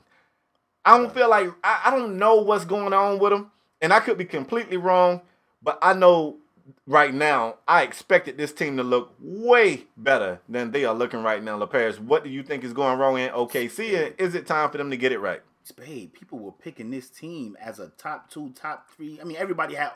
I 0.85 0.97
don't 0.97 1.13
feel 1.13 1.29
like, 1.29 1.49
I, 1.63 1.83
I 1.85 1.91
don't 1.91 2.17
know 2.17 2.35
what's 2.35 2.65
going 2.65 2.93
on 2.93 3.19
with 3.19 3.33
him. 3.33 3.51
And 3.81 3.91
I 3.91 3.99
could 3.99 4.17
be 4.17 4.25
completely 4.25 4.77
wrong, 4.77 5.21
but 5.61 5.77
I 5.81 5.93
know 5.93 6.37
right 6.87 7.13
now, 7.13 7.55
I 7.67 7.83
expected 7.83 8.37
this 8.37 8.53
team 8.53 8.77
to 8.77 8.83
look 8.83 9.13
way 9.19 9.85
better 9.97 10.39
than 10.47 10.71
they 10.71 10.85
are 10.85 10.93
looking 10.93 11.21
right 11.23 11.43
now. 11.43 11.59
LaParis, 11.59 11.99
what 11.99 12.23
do 12.23 12.29
you 12.29 12.41
think 12.43 12.63
is 12.63 12.73
going 12.73 12.97
wrong 12.97 13.17
in 13.19 13.29
OKC? 13.31 14.05
And 14.05 14.15
is 14.17 14.35
it 14.35 14.47
time 14.47 14.69
for 14.71 14.77
them 14.77 14.89
to 14.91 14.97
get 14.97 15.11
it 15.11 15.19
right? 15.19 15.41
Spade, 15.63 16.13
people 16.13 16.39
were 16.39 16.51
picking 16.51 16.91
this 16.91 17.09
team 17.09 17.57
as 17.59 17.79
a 17.79 17.89
top 17.97 18.29
two, 18.29 18.51
top 18.51 18.89
three. 18.95 19.19
I 19.19 19.23
mean, 19.23 19.37
everybody 19.37 19.75
had 19.75 19.91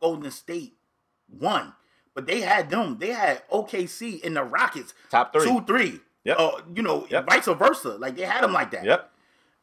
Golden 0.00 0.30
State 0.30 0.74
one, 1.28 1.72
but 2.14 2.26
they 2.26 2.40
had 2.40 2.70
them. 2.70 2.98
They 2.98 3.12
had 3.12 3.48
OKC 3.48 4.20
in 4.20 4.34
the 4.34 4.42
Rockets 4.42 4.94
Top 5.10 5.32
three. 5.32 5.44
two, 5.44 5.62
three. 5.64 6.00
Yep. 6.24 6.36
Uh, 6.38 6.50
you 6.74 6.82
know, 6.82 7.06
Yep. 7.08 7.26
vice 7.26 7.46
versa. 7.46 7.90
Like 7.98 8.16
they 8.16 8.22
had 8.22 8.42
them 8.44 8.52
like 8.52 8.72
that. 8.72 8.84
Yep. 8.84 9.11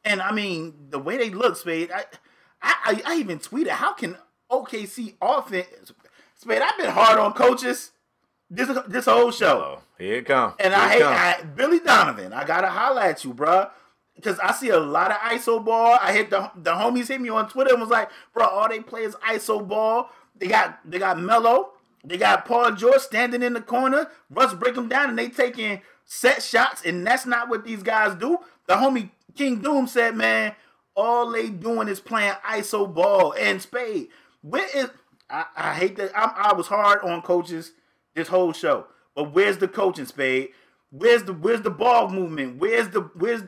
And 0.06 0.22
I 0.22 0.32
mean, 0.32 0.74
the 0.90 1.00
way 1.00 1.18
they 1.18 1.30
look, 1.30 1.58
Spade. 1.58 1.92
I, 1.92 2.06
I, 2.62 3.02
I, 3.06 3.16
even 3.16 3.40
tweeted, 3.40 3.70
how 3.70 3.94
can 3.94 4.18
OKC 4.52 5.16
offense? 5.22 5.94
Spade, 6.36 6.62
I've 6.62 6.78
been 6.78 6.90
hard 6.90 7.20
on 7.20 7.34
coaches 7.34 7.92
this 8.50 8.70
this 8.88 9.06
whole 9.06 9.32
show. 9.32 9.78
Oh, 9.78 9.82
here 9.98 10.16
it 10.16 10.26
comes. 10.26 10.56
And 10.60 10.74
here 10.74 10.82
I 10.82 10.90
hate. 10.90 11.04
I, 11.04 11.44
Billy 11.44 11.80
Donovan. 11.80 12.34
I 12.34 12.44
gotta 12.46 12.68
holla 12.68 13.06
at 13.06 13.24
you, 13.24 13.34
bruh. 13.34 13.70
Because 14.16 14.38
I 14.40 14.52
see 14.52 14.70
a 14.70 14.80
lot 14.80 15.12
of 15.12 15.18
ISO 15.18 15.64
ball. 15.64 15.98
I 16.02 16.12
hit 16.12 16.30
the 16.30 16.52
the 16.56 16.72
homies 16.72 17.08
hit 17.08 17.22
me 17.22 17.30
on 17.30 17.48
Twitter 17.48 17.72
and 17.72 17.82
was 17.82 17.90
like, 17.90 18.10
bro, 18.34 18.46
all 18.46 18.68
they 18.68 18.80
play 18.80 19.04
is 19.04 19.16
ISO 19.16 19.66
ball. 19.66 20.10
They 20.36 20.48
got 20.48 20.80
they 20.90 21.00
got 21.00 21.20
Melo. 21.20 21.74
They 22.04 22.18
got 22.18 22.46
Paul 22.46 22.72
George 22.72 23.02
standing 23.02 23.44
in 23.44 23.54
the 23.54 23.62
corner. 23.62 24.10
Russ 24.30 24.54
break 24.54 24.76
them 24.76 24.88
down 24.88 25.10
and 25.10 25.20
they 25.20 25.30
taking 25.30 25.82
set 26.06 26.42
shots, 26.42 26.84
and 26.84 27.06
that's 27.06 27.26
not 27.26 27.50
what 27.50 27.66
these 27.66 27.84
guys 27.84 28.16
do. 28.16 28.40
The 28.70 28.76
homie 28.76 29.10
King 29.36 29.62
Doom 29.62 29.88
said, 29.88 30.16
man, 30.16 30.54
all 30.96 31.32
they 31.32 31.50
doing 31.50 31.88
is 31.88 32.00
playing 32.00 32.34
ISO 32.48 32.94
ball 32.94 33.34
and 33.34 33.60
spade. 33.60 34.10
Where 34.42 34.68
is 34.76 34.92
I, 35.28 35.46
I 35.58 35.74
hate 35.74 35.98
that 35.98 36.12
I'm, 36.16 36.30
I 36.36 36.54
was 36.54 36.68
hard 36.68 37.02
on 37.02 37.24
coaches 37.24 37.72
this 38.14 38.28
whole 38.28 38.54
show, 38.54 38.86
but 39.16 39.34
where's 39.34 39.58
the 39.58 39.68
coaching 39.68 40.06
spade? 40.06 40.50
Where's 40.92 41.24
the 41.24 41.34
where's 41.34 41.64
the 41.64 41.72
ball 41.72 42.10
movement? 42.10 42.60
Where's 42.60 42.90
the 42.90 43.02
where's 43.16 43.42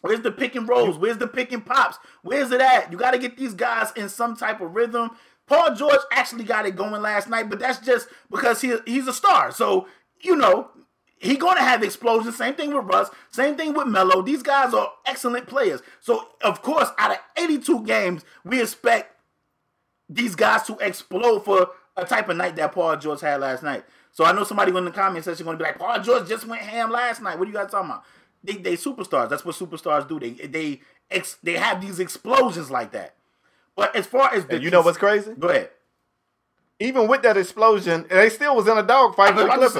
Where's 0.00 0.22
the 0.22 0.32
pick 0.32 0.56
and 0.56 0.68
rolls? 0.68 0.98
Where's 0.98 1.18
the 1.18 1.28
pick 1.28 1.52
and 1.52 1.64
pops? 1.64 1.96
Where's 2.22 2.50
it 2.50 2.60
at? 2.60 2.90
You 2.90 2.98
got 2.98 3.12
to 3.12 3.18
get 3.18 3.36
these 3.36 3.54
guys 3.54 3.92
in 3.94 4.08
some 4.08 4.36
type 4.36 4.60
of 4.60 4.74
rhythm. 4.74 5.10
Paul 5.46 5.76
George 5.76 6.00
actually 6.10 6.42
got 6.42 6.66
it 6.66 6.74
going 6.74 7.00
last 7.00 7.28
night, 7.28 7.48
but 7.48 7.60
that's 7.60 7.78
just 7.78 8.08
because 8.28 8.60
he 8.60 8.74
he's 8.84 9.06
a 9.06 9.12
star. 9.12 9.52
So 9.52 9.86
you 10.20 10.34
know 10.34 10.70
he 11.22 11.36
going 11.36 11.56
to 11.56 11.62
have 11.62 11.84
explosions. 11.84 12.36
Same 12.36 12.54
thing 12.54 12.74
with 12.74 12.84
Russ. 12.84 13.08
Same 13.30 13.56
thing 13.56 13.74
with 13.74 13.86
Melo. 13.86 14.22
These 14.22 14.42
guys 14.42 14.74
are 14.74 14.90
excellent 15.06 15.46
players. 15.46 15.80
So 16.00 16.28
of 16.42 16.62
course, 16.62 16.88
out 16.98 17.12
of 17.12 17.18
82 17.36 17.84
games, 17.84 18.24
we 18.44 18.60
expect 18.60 19.14
these 20.08 20.34
guys 20.34 20.64
to 20.64 20.76
explode 20.78 21.44
for 21.44 21.70
a 21.96 22.04
type 22.04 22.28
of 22.28 22.36
night 22.36 22.56
that 22.56 22.72
Paul 22.72 22.96
George 22.96 23.20
had 23.20 23.40
last 23.40 23.62
night. 23.62 23.84
So 24.10 24.24
I 24.24 24.32
know 24.32 24.42
somebody 24.42 24.76
in 24.76 24.84
the 24.84 24.90
comment 24.90 25.24
section 25.24 25.44
going 25.44 25.56
to 25.56 25.62
be 25.62 25.68
like, 25.68 25.78
Paul 25.78 26.00
George 26.00 26.28
just 26.28 26.44
went 26.44 26.60
ham 26.60 26.90
last 26.90 27.22
night. 27.22 27.38
What 27.38 27.46
are 27.46 27.50
you 27.50 27.56
guys 27.56 27.70
talking 27.70 27.90
about? 27.90 28.04
They, 28.42 28.54
they 28.54 28.76
superstars. 28.76 29.28
That's 29.28 29.44
what 29.44 29.54
superstars 29.54 30.08
do. 30.08 30.18
They 30.18 30.30
they 30.48 30.80
ex, 31.08 31.38
they 31.40 31.52
have 31.52 31.80
these 31.80 32.00
explosions 32.00 32.68
like 32.68 32.90
that. 32.92 33.14
But 33.76 33.94
as 33.94 34.06
far 34.06 34.34
as 34.34 34.44
the 34.46 34.56
And 34.56 34.64
you 34.64 34.70
know 34.70 34.82
what's 34.82 34.98
crazy? 34.98 35.34
Go 35.38 35.48
ahead. 35.48 35.70
Even 36.82 37.08
with 37.08 37.22
that 37.22 37.36
explosion, 37.36 38.06
they 38.10 38.28
still 38.28 38.56
was 38.56 38.66
in 38.68 38.76
a 38.76 38.82
dogfight 38.82 39.34
with 39.36 39.46
the 39.46 39.52
I 39.52 39.56
was, 39.58 39.76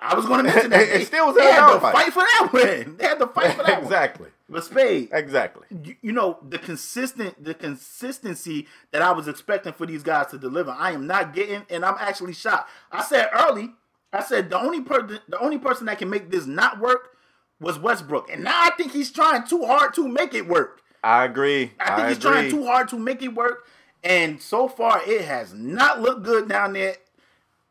I 0.00 0.14
was 0.14 0.26
going 0.26 0.44
to 0.44 0.50
mention 0.52 0.70
that. 0.70 0.82
It 0.82 0.88
They, 0.98 1.04
still 1.04 1.26
was 1.28 1.36
in 1.36 1.42
a 1.42 1.52
had 1.52 1.66
to 1.66 1.72
dogfight. 1.74 1.94
fight 1.94 2.12
for 2.12 2.20
that 2.20 2.48
win. 2.52 2.96
They 2.96 3.04
had 3.06 3.18
to 3.18 3.26
fight 3.26 3.56
for 3.56 3.62
that 3.62 3.76
one. 3.78 3.82
exactly. 3.84 4.28
But 4.48 4.64
Spade, 4.64 5.08
Exactly. 5.12 5.66
you, 5.82 5.96
you 6.02 6.12
know 6.12 6.38
the 6.46 6.58
consistent 6.58 7.42
the 7.42 7.54
consistency 7.54 8.66
that 8.92 9.00
I 9.02 9.12
was 9.12 9.26
expecting 9.28 9.72
for 9.72 9.86
these 9.86 10.02
guys 10.02 10.26
to 10.28 10.38
deliver. 10.38 10.70
I 10.70 10.92
am 10.92 11.06
not 11.06 11.34
getting, 11.34 11.64
and 11.70 11.84
I'm 11.84 11.96
actually 11.98 12.34
shocked. 12.34 12.68
I 12.92 13.02
said 13.02 13.30
early, 13.32 13.70
I 14.12 14.22
said 14.22 14.50
the 14.50 14.58
only 14.60 14.82
person 14.82 15.20
the 15.28 15.38
only 15.38 15.58
person 15.58 15.86
that 15.86 15.98
can 15.98 16.10
make 16.10 16.30
this 16.30 16.46
not 16.46 16.78
work 16.78 17.16
was 17.60 17.78
Westbrook, 17.78 18.30
and 18.30 18.44
now 18.44 18.60
I 18.62 18.70
think 18.76 18.92
he's 18.92 19.10
trying 19.10 19.46
too 19.46 19.64
hard 19.64 19.94
to 19.94 20.06
make 20.06 20.34
it 20.34 20.46
work. 20.46 20.82
I 21.02 21.24
agree. 21.24 21.72
I 21.80 21.96
think 21.96 22.08
he's 22.08 22.18
agree. 22.18 22.30
trying 22.32 22.50
too 22.50 22.64
hard 22.66 22.88
to 22.88 22.98
make 22.98 23.22
it 23.22 23.28
work, 23.34 23.66
and 24.04 24.40
so 24.40 24.68
far 24.68 25.00
it 25.06 25.22
has 25.22 25.52
not 25.52 26.00
looked 26.00 26.22
good 26.22 26.48
down 26.48 26.74
there 26.74 26.96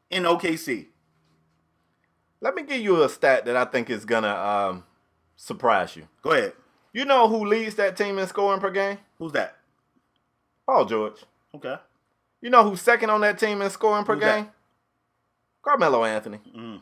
in 0.09 0.23
OKC. 0.23 0.88
Let 2.41 2.55
me 2.55 2.63
give 2.63 2.81
you 2.81 3.03
a 3.03 3.09
stat 3.09 3.45
that 3.45 3.55
I 3.55 3.65
think 3.65 3.89
is 3.89 4.03
gonna 4.05 4.34
um, 4.36 4.84
surprise 5.38 5.95
you. 5.95 6.07
Go 6.21 6.31
ahead. 6.31 6.53
You 6.91 7.05
know 7.05 7.27
who 7.27 7.45
leads 7.45 7.75
that 7.75 7.95
team 7.95 8.19
in 8.19 8.27
scoring 8.27 8.59
per 8.59 8.69
game? 8.71 8.97
Who's 9.17 9.31
that? 9.31 9.55
Paul 10.65 10.86
George. 10.86 11.23
Okay. 11.55 11.75
You 12.41 12.49
know 12.49 12.63
who's 12.69 12.81
second 12.81 13.09
on 13.09 13.21
that 13.21 13.39
team 13.39 13.61
in 13.61 13.69
scoring 13.69 14.03
per 14.03 14.15
Who's 14.15 14.23
that? 14.23 14.36
game? 14.41 14.49
Carmelo 15.61 16.03
Anthony. 16.03 16.39
Mm. 16.55 16.81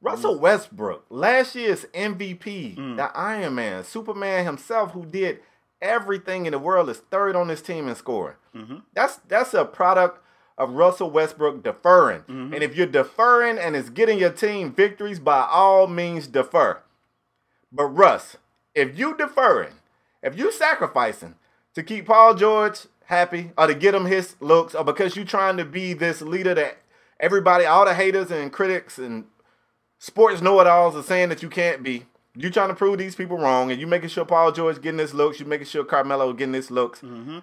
Russell 0.00 0.38
Westbrook, 0.38 1.06
last 1.08 1.54
year's 1.54 1.86
MVP, 1.86 2.76
Mm. 2.76 2.96
the 2.96 3.16
Iron 3.16 3.54
Man, 3.54 3.82
Superman 3.84 4.44
himself, 4.44 4.92
who 4.92 5.04
did 5.06 5.40
everything 5.84 6.46
in 6.46 6.52
the 6.52 6.58
world, 6.58 6.88
is 6.88 6.98
third 6.98 7.36
on 7.36 7.46
this 7.46 7.62
team 7.62 7.86
in 7.86 7.94
scoring. 7.94 8.36
Mhm. 8.56 8.82
That's 8.94 9.16
that's 9.28 9.54
a 9.54 9.64
product 9.64 10.20
of 10.56 10.70
Russell 10.70 11.10
Westbrook 11.10 11.62
deferring. 11.62 12.20
Mm-hmm. 12.22 12.54
And 12.54 12.62
if 12.62 12.76
you're 12.76 12.86
deferring 12.86 13.58
and 13.58 13.76
it's 13.76 13.90
getting 13.90 14.18
your 14.18 14.30
team 14.30 14.72
victories, 14.72 15.18
by 15.18 15.46
all 15.50 15.86
means 15.86 16.26
defer. 16.28 16.78
But 17.72 17.86
Russ, 17.86 18.36
if 18.74 18.96
you 18.98 19.16
deferring, 19.16 19.74
if 20.22 20.38
you 20.38 20.52
sacrificing 20.52 21.34
to 21.74 21.82
keep 21.82 22.06
Paul 22.06 22.34
George 22.34 22.86
happy 23.06 23.50
or 23.58 23.66
to 23.66 23.74
get 23.74 23.94
him 23.94 24.06
his 24.06 24.36
looks 24.40 24.74
or 24.74 24.84
because 24.84 25.16
you're 25.16 25.24
trying 25.24 25.56
to 25.56 25.64
be 25.64 25.92
this 25.92 26.22
leader 26.22 26.54
that 26.54 26.78
everybody, 27.18 27.64
all 27.64 27.84
the 27.84 27.94
haters 27.94 28.30
and 28.30 28.52
critics 28.52 28.96
and 28.96 29.24
sports 29.98 30.40
know-it-alls 30.40 30.94
are 30.94 31.02
saying 31.02 31.30
that 31.30 31.42
you 31.42 31.48
can't 31.48 31.82
be, 31.82 32.04
you 32.36 32.50
trying 32.50 32.68
to 32.68 32.74
prove 32.74 32.98
these 32.98 33.14
people 33.14 33.38
wrong, 33.38 33.70
and 33.70 33.80
you 33.80 33.86
making 33.86 34.08
sure 34.08 34.24
Paul 34.24 34.52
George 34.52 34.80
getting 34.82 34.96
this 34.98 35.14
looks, 35.14 35.38
you 35.40 35.46
making 35.46 35.66
sure 35.66 35.84
Carmelo 35.84 36.32
getting 36.32 36.52
this 36.52 36.70
looks, 36.70 37.00
Mm-hmm. 37.00 37.38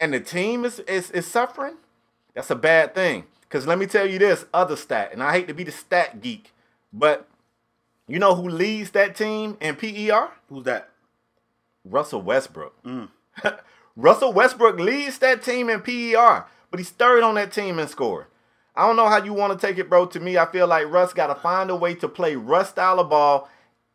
and 0.00 0.14
the 0.14 0.20
team 0.20 0.64
is, 0.64 0.78
is 0.80 1.10
is 1.10 1.26
suffering. 1.26 1.74
That's 2.34 2.50
a 2.50 2.56
bad 2.56 2.94
thing. 2.94 3.24
Cause 3.50 3.66
let 3.66 3.78
me 3.78 3.84
tell 3.86 4.06
you 4.06 4.18
this 4.18 4.46
other 4.54 4.76
stat, 4.76 5.10
and 5.12 5.22
I 5.22 5.32
hate 5.32 5.48
to 5.48 5.54
be 5.54 5.64
the 5.64 5.72
stat 5.72 6.22
geek, 6.22 6.52
but 6.92 7.28
you 8.08 8.18
know 8.18 8.34
who 8.34 8.48
leads 8.48 8.90
that 8.92 9.14
team 9.14 9.56
in 9.60 9.76
PER? 9.76 10.28
Who's 10.48 10.64
that? 10.64 10.88
Russell 11.84 12.22
Westbrook. 12.22 12.82
Mm. 12.84 13.08
Russell 13.96 14.32
Westbrook 14.32 14.78
leads 14.78 15.18
that 15.18 15.42
team 15.42 15.68
in 15.68 15.80
PER, 15.82 16.46
but 16.70 16.80
he's 16.80 16.90
third 16.90 17.22
on 17.22 17.34
that 17.34 17.52
team 17.52 17.78
in 17.78 17.88
scoring. 17.88 18.26
I 18.74 18.86
don't 18.86 18.96
know 18.96 19.08
how 19.08 19.22
you 19.22 19.34
want 19.34 19.58
to 19.58 19.66
take 19.66 19.76
it, 19.76 19.90
bro. 19.90 20.06
To 20.06 20.20
me, 20.20 20.38
I 20.38 20.46
feel 20.50 20.66
like 20.66 20.88
Russ 20.90 21.12
got 21.12 21.26
to 21.26 21.34
find 21.34 21.68
a 21.68 21.76
way 21.76 21.94
to 21.96 22.08
play 22.08 22.36
Russ 22.36 22.70
style 22.70 23.00
of 23.00 23.10
ball 23.10 23.50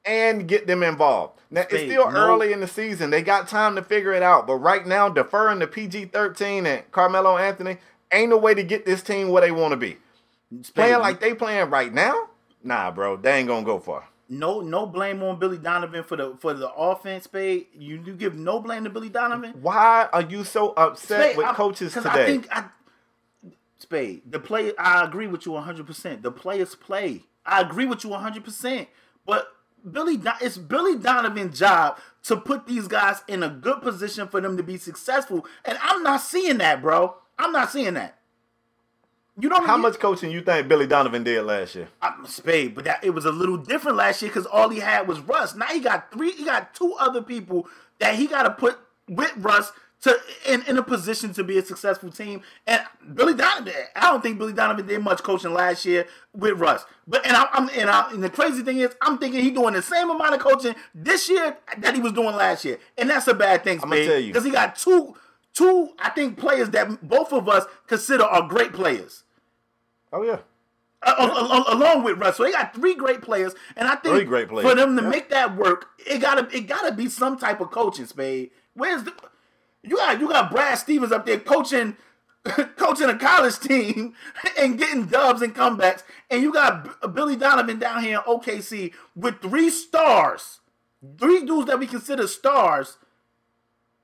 and 0.07 0.47
get 0.47 0.67
them 0.67 0.83
involved. 0.83 1.39
Now, 1.49 1.61
it's 1.69 1.83
still 1.83 2.11
no- 2.11 2.17
early 2.17 2.51
in 2.53 2.59
the 2.59 2.67
season. 2.67 3.09
They 3.09 3.21
got 3.21 3.47
time 3.47 3.75
to 3.75 3.81
figure 3.83 4.13
it 4.13 4.23
out. 4.23 4.47
But 4.47 4.55
right 4.55 4.85
now, 4.85 5.09
deferring 5.09 5.59
to 5.61 5.67
PG 5.67 6.05
13 6.05 6.65
and 6.65 6.89
Carmelo 6.91 7.37
Anthony 7.37 7.77
ain't 8.11 8.29
no 8.29 8.37
way 8.37 8.53
to 8.53 8.63
get 8.63 8.85
this 8.85 9.01
team 9.01 9.29
where 9.29 9.41
they 9.41 9.51
want 9.51 9.71
to 9.71 9.77
be. 9.77 9.97
Spade, 10.61 10.73
Playing 10.75 10.99
like 10.99 11.19
they 11.19 11.33
playing 11.33 11.69
right 11.69 11.93
now? 11.93 12.29
Nah, 12.63 12.91
bro. 12.91 13.17
They 13.17 13.33
ain't 13.39 13.47
going 13.47 13.63
to 13.63 13.65
go 13.65 13.79
far. 13.79 14.07
no 14.29 14.59
no 14.61 14.85
blame 14.85 15.21
on 15.23 15.39
Billy 15.39 15.57
Donovan 15.57 16.03
for 16.03 16.17
the 16.17 16.35
for 16.39 16.53
the 16.53 16.69
offense, 16.73 17.25
Spade. 17.25 17.67
You 17.77 18.01
you 18.05 18.13
give 18.13 18.35
no 18.35 18.59
blame 18.59 18.83
to 18.85 18.89
Billy 18.89 19.09
Donovan. 19.09 19.53
Why 19.61 20.09
are 20.11 20.21
you 20.23 20.43
so 20.43 20.71
upset 20.75 21.21
Spade, 21.21 21.37
with 21.37 21.45
I- 21.45 21.53
coaches 21.53 21.93
today? 21.93 22.09
I 22.09 22.25
think 22.25 22.47
I, 22.51 22.65
Spade, 23.79 24.23
the 24.29 24.39
play. 24.39 24.73
I 24.77 25.03
agree 25.05 25.27
with 25.27 25.45
you 25.45 25.53
100. 25.53 25.85
percent 25.85 26.23
The 26.23 26.31
players 26.31 26.75
play. 26.75 27.23
I 27.45 27.61
agree 27.61 27.85
with 27.85 28.03
you 28.03 28.09
100. 28.09 28.43
percent 28.43 28.87
But 29.25 29.47
Billy, 29.89 30.19
it's 30.41 30.57
Billy 30.57 30.97
Donovan's 30.97 31.57
job 31.57 31.99
to 32.23 32.35
put 32.35 32.67
these 32.67 32.87
guys 32.87 33.23
in 33.27 33.43
a 33.43 33.49
good 33.49 33.81
position 33.81 34.27
for 34.27 34.41
them 34.41 34.57
to 34.57 34.63
be 34.63 34.77
successful, 34.77 35.45
and 35.63 35.77
I'm 35.81 36.03
not 36.03 36.21
seeing 36.21 36.57
that, 36.57 36.81
bro. 36.81 37.15
I'm 37.39 37.51
not 37.51 37.71
seeing 37.71 37.93
that. 37.93 38.17
You 39.39 39.49
don't 39.49 39.67
How 39.67 39.77
much 39.77 39.99
coaching 39.99 40.31
you 40.31 40.41
think 40.41 40.67
Billy 40.67 40.87
Donovan 40.87 41.23
did 41.23 41.43
last 41.43 41.75
year? 41.75 41.89
I'm 42.01 42.25
Spade, 42.25 42.73
but 42.73 42.85
that 42.85 43.03
it 43.03 43.11
was 43.11 43.25
a 43.25 43.31
little 43.31 43.57
different 43.57 43.97
last 43.97 44.21
year 44.21 44.29
because 44.29 44.47
all 44.47 44.69
he 44.69 44.79
had 44.79 45.07
was 45.07 45.19
Russ. 45.19 45.53
Now 45.55 45.67
he 45.67 45.79
got 45.79 46.11
three, 46.11 46.31
he 46.31 46.43
got 46.43 46.73
two 46.73 46.93
other 46.99 47.21
people 47.21 47.67
that 47.99 48.15
he 48.15 48.25
got 48.25 48.43
to 48.43 48.49
put 48.51 48.79
with 49.07 49.31
Russ 49.37 49.71
to 50.01 50.15
in, 50.47 50.61
in 50.67 50.77
a 50.77 50.83
position 50.83 51.33
to 51.33 51.43
be 51.43 51.57
a 51.57 51.65
successful 51.65 52.11
team. 52.11 52.41
And 52.67 52.81
Billy 53.13 53.33
Donovan, 53.33 53.73
I 53.95 54.01
don't 54.11 54.21
think 54.21 54.37
Billy 54.37 54.53
Donovan 54.53 54.85
did 54.85 55.01
much 55.01 55.23
coaching 55.23 55.53
last 55.53 55.85
year 55.85 56.05
with 56.33 56.59
Russ. 56.59 56.85
But 57.07 57.25
and 57.25 57.35
I, 57.35 57.47
I'm 57.53 57.69
and, 57.69 57.89
I, 57.89 58.11
and 58.11 58.23
the 58.23 58.29
crazy 58.29 58.61
thing 58.63 58.77
is, 58.77 58.95
I'm 59.01 59.17
thinking 59.17 59.41
he's 59.43 59.53
doing 59.53 59.73
the 59.73 59.81
same 59.81 60.09
amount 60.09 60.35
of 60.35 60.39
coaching 60.39 60.75
this 60.93 61.27
year 61.29 61.57
that 61.79 61.95
he 61.95 62.01
was 62.01 62.11
doing 62.13 62.35
last 62.35 62.63
year, 62.65 62.77
and 62.97 63.09
that's 63.09 63.27
a 63.27 63.33
bad 63.33 63.63
thing, 63.63 63.79
I'ma 63.81 63.95
tell 63.95 64.19
you. 64.19 64.27
because 64.27 64.43
he 64.45 64.51
got 64.51 64.75
two. 64.75 65.15
Two, 65.53 65.89
I 65.97 66.09
think, 66.11 66.37
players 66.37 66.69
that 66.69 67.07
both 67.07 67.33
of 67.33 67.49
us 67.49 67.65
consider 67.87 68.23
are 68.25 68.47
great 68.47 68.73
players 68.73 69.23
Oh 70.13 70.21
yeah. 70.21 70.37
uh, 71.01 71.15
al- 71.17 71.51
al- 71.51 71.73
along 71.73 72.03
with 72.03 72.19
Russ. 72.19 72.37
So 72.37 72.43
they 72.43 72.51
got 72.51 72.75
three 72.75 72.93
great 72.93 73.23
players, 73.23 73.55
and 73.75 73.87
I 73.87 73.95
think 73.95 74.13
Three 74.15 74.23
great 74.23 74.49
players. 74.49 74.69
for 74.69 74.75
them 74.75 74.95
to 74.97 75.01
Yeah. 75.01 75.09
make 75.09 75.29
that 75.31 75.55
work, 75.57 75.87
it 76.05 76.19
gotta 76.19 76.47
it 76.55 76.67
gotta 76.67 76.91
be 76.93 77.09
some 77.09 77.39
type 77.39 77.59
of 77.59 77.71
coaching. 77.71 78.05
Spade, 78.05 78.51
where's 78.75 79.01
the 79.03 79.13
you 79.87 79.97
got 79.97 80.19
you 80.19 80.27
got 80.27 80.51
Brad 80.51 80.77
Stevens 80.77 81.11
up 81.11 81.25
there 81.25 81.39
coaching 81.39 81.97
coaching 82.77 83.09
a 83.09 83.17
college 83.17 83.59
team 83.59 84.13
and 84.59 84.77
getting 84.77 85.05
dubs 85.05 85.41
and 85.41 85.55
comebacks, 85.55 86.03
and 86.29 86.41
you 86.41 86.53
got 86.53 86.83
B- 86.83 86.89
uh, 87.01 87.07
Billy 87.07 87.35
Donovan 87.35 87.79
down 87.79 88.03
here 88.03 88.21
in 88.25 88.33
OKC 88.33 88.93
with 89.15 89.41
three 89.41 89.69
stars, 89.69 90.59
three 91.19 91.45
dudes 91.45 91.67
that 91.67 91.79
we 91.79 91.87
consider 91.87 92.27
stars 92.27 92.97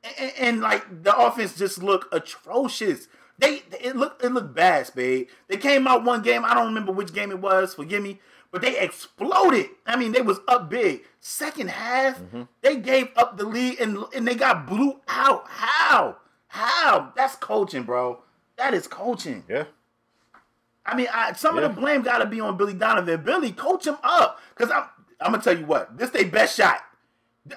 and, 0.03 0.31
and, 0.39 0.61
like 0.61 1.03
the 1.03 1.15
offense 1.15 1.57
just 1.57 1.81
looked 1.81 2.13
atrocious. 2.13 3.07
They 3.39 3.63
it 3.81 3.95
looked 3.95 4.23
it 4.23 4.29
looked 4.29 4.53
bad, 4.53 4.87
Spade. 4.87 5.27
They 5.47 5.57
came 5.57 5.87
out 5.87 6.03
one 6.03 6.21
game. 6.21 6.45
I 6.45 6.53
don't 6.53 6.67
remember 6.67 6.91
which 6.91 7.13
game 7.13 7.31
it 7.31 7.39
was. 7.39 7.73
Forgive 7.73 8.03
me, 8.03 8.19
but 8.53 8.61
they 8.61 8.79
exploded. 8.79 9.71
I 9.85 9.95
mean, 9.97 10.11
they 10.11 10.21
was 10.21 10.39
up 10.47 10.69
big. 10.69 11.01
Second 11.19 11.71
half, 11.71 12.19
mm-hmm. 12.19 12.43
they 12.61 12.75
gave 12.77 13.09
up 13.17 13.35
the 13.35 13.45
lead 13.45 13.79
and 13.79 13.97
and 14.15 14.27
they 14.27 14.35
got 14.35 14.67
blew 14.67 15.01
out. 15.07 15.45
How? 15.47 16.17
How? 16.47 17.11
That's 17.15 17.35
coaching, 17.35 17.81
bro. 17.81 18.21
That 18.57 18.75
is 18.75 18.87
coaching. 18.87 19.43
Yeah. 19.49 19.65
I 20.85 20.95
mean, 20.95 21.07
I, 21.11 21.33
some 21.33 21.57
Yeah. 21.57 21.63
of 21.63 21.75
the 21.75 21.81
blame 21.81 22.03
got 22.03 22.19
to 22.19 22.27
be 22.27 22.39
on 22.41 22.55
Billy 22.55 22.73
Donovan. 22.75 23.23
Billy, 23.23 23.51
coach 23.51 23.87
him 23.87 23.97
up, 24.03 24.39
because 24.55 24.71
I'm. 24.71 24.83
I'm 25.19 25.31
gonna 25.31 25.41
tell 25.43 25.57
you 25.57 25.65
what. 25.65 25.97
This 25.97 26.11
their 26.11 26.27
best 26.27 26.55
shot. 26.57 26.81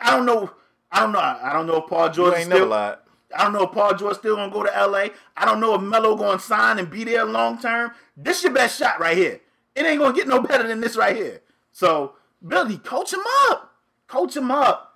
I 0.01 0.17
don't 0.17 0.25
know. 0.25 0.51
I 0.91 1.01
don't 1.01 1.13
know. 1.13 1.19
I 1.19 1.53
don't 1.53 1.67
know 1.67 1.83
if 1.83 1.89
Paul 1.91 2.07
You 2.07 2.13
George 2.15 2.35
is 2.35 2.41
ain't 2.41 2.49
never 2.49 2.61
still. 2.61 2.69
lied. 2.71 2.97
I 3.37 3.43
don't 3.45 3.53
know 3.53 3.65
if 3.65 3.73
Paul 3.73 3.95
George 3.97 4.17
still 4.17 4.37
gonna 4.37 4.53
go 4.53 4.63
to 4.63 4.71
LA. 4.87 5.09
I 5.37 5.45
don't 5.45 5.61
know 5.61 5.75
if 5.75 5.83
Melo 5.83 6.17
gonna 6.17 6.39
sign 6.39 6.79
and 6.79 6.89
be 6.89 7.05
there 7.05 7.25
long 7.25 7.59
term. 7.59 7.91
This 8.17 8.45
your 8.45 8.53
best 8.53 8.79
shot 8.79 9.01
right 9.01 9.17
here. 9.17 9.41
It 9.77 9.85
ain't 9.85 10.01
gonna 10.01 10.17
get 10.17 10.27
no 10.27 10.41
better 10.41 10.67
than 10.67 10.81
this 10.81 10.97
right 10.97 11.15
here. 11.15 11.43
So 11.71 12.15
Billy, 12.47 12.79
coach 12.79 13.13
him 13.13 13.21
up. 13.51 13.75
Coach 14.09 14.37
him 14.37 14.51
up. 14.51 14.95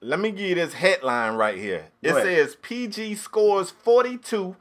Let 0.00 0.20
me 0.20 0.30
give 0.30 0.48
you 0.48 0.54
this 0.54 0.74
headline 0.74 1.34
right 1.34 1.58
here. 1.58 1.86
It 2.02 2.14
says 2.14 2.56
PG 2.62 3.16
scores 3.16 3.70
42. 3.70 4.56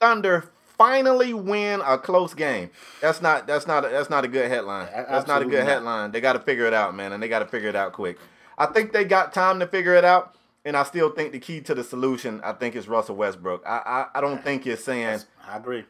Thunder 0.00 0.50
finally 0.78 1.34
win 1.34 1.82
a 1.84 1.98
close 1.98 2.32
game. 2.32 2.70
That's 3.00 3.20
not 3.20 3.46
that's 3.46 3.66
not 3.66 3.84
a, 3.84 3.88
that's 3.88 4.08
not 4.08 4.24
a 4.24 4.28
good 4.28 4.50
headline. 4.50 4.88
That's 4.92 5.26
not 5.26 5.42
a 5.42 5.44
good 5.44 5.64
not. 5.64 5.68
headline. 5.68 6.10
They 6.12 6.20
got 6.20 6.34
to 6.34 6.40
figure 6.40 6.66
it 6.66 6.72
out, 6.72 6.94
man, 6.94 7.12
and 7.12 7.22
they 7.22 7.28
got 7.28 7.40
to 7.40 7.46
figure 7.46 7.68
it 7.68 7.76
out 7.76 7.92
quick. 7.92 8.18
I 8.56 8.66
think 8.66 8.92
they 8.92 9.04
got 9.04 9.34
time 9.34 9.60
to 9.60 9.66
figure 9.66 9.94
it 9.94 10.04
out, 10.04 10.34
and 10.64 10.76
I 10.76 10.84
still 10.84 11.10
think 11.10 11.32
the 11.32 11.38
key 11.38 11.60
to 11.62 11.74
the 11.74 11.84
solution, 11.84 12.40
I 12.42 12.52
think, 12.52 12.74
is 12.74 12.88
Russell 12.88 13.16
Westbrook. 13.16 13.62
I 13.66 14.06
I, 14.14 14.18
I 14.18 14.20
don't 14.20 14.42
think 14.42 14.64
you're 14.64 14.76
saying, 14.76 15.20
I 15.46 15.56
agree. 15.56 15.84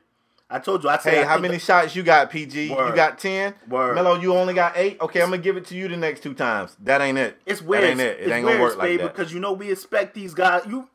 I 0.50 0.58
told 0.58 0.82
you. 0.82 0.88
I 0.88 0.98
said. 0.98 1.12
hey, 1.12 1.22
I 1.22 1.26
how 1.26 1.38
many 1.38 1.58
shots 1.58 1.94
you 1.94 2.02
got, 2.02 2.30
PG? 2.30 2.68
You 2.68 2.74
got 2.94 3.18
ten. 3.18 3.54
Word. 3.68 3.94
Melo, 3.94 4.18
you 4.18 4.34
only 4.34 4.54
got 4.54 4.76
eight. 4.76 4.98
Okay, 5.00 5.20
I'm 5.20 5.30
gonna 5.30 5.42
give 5.42 5.56
it 5.56 5.66
to 5.66 5.74
you 5.74 5.88
the 5.88 5.96
next 5.96 6.22
two 6.22 6.32
times. 6.34 6.76
That 6.80 7.00
ain't 7.00 7.18
it. 7.18 7.38
It's 7.44 7.60
weird. 7.60 7.82
That 7.84 7.90
ain't 7.90 8.00
it. 8.00 8.18
It 8.20 8.22
it's 8.22 8.32
ain't 8.32 8.46
weird, 8.46 8.58
gonna 8.58 8.62
work 8.70 8.78
like 8.78 8.98
that. 8.98 9.14
because 9.16 9.32
you 9.32 9.40
know 9.40 9.52
we 9.52 9.70
expect 9.70 10.14
these 10.14 10.32
guys. 10.32 10.62
You, 10.66 10.88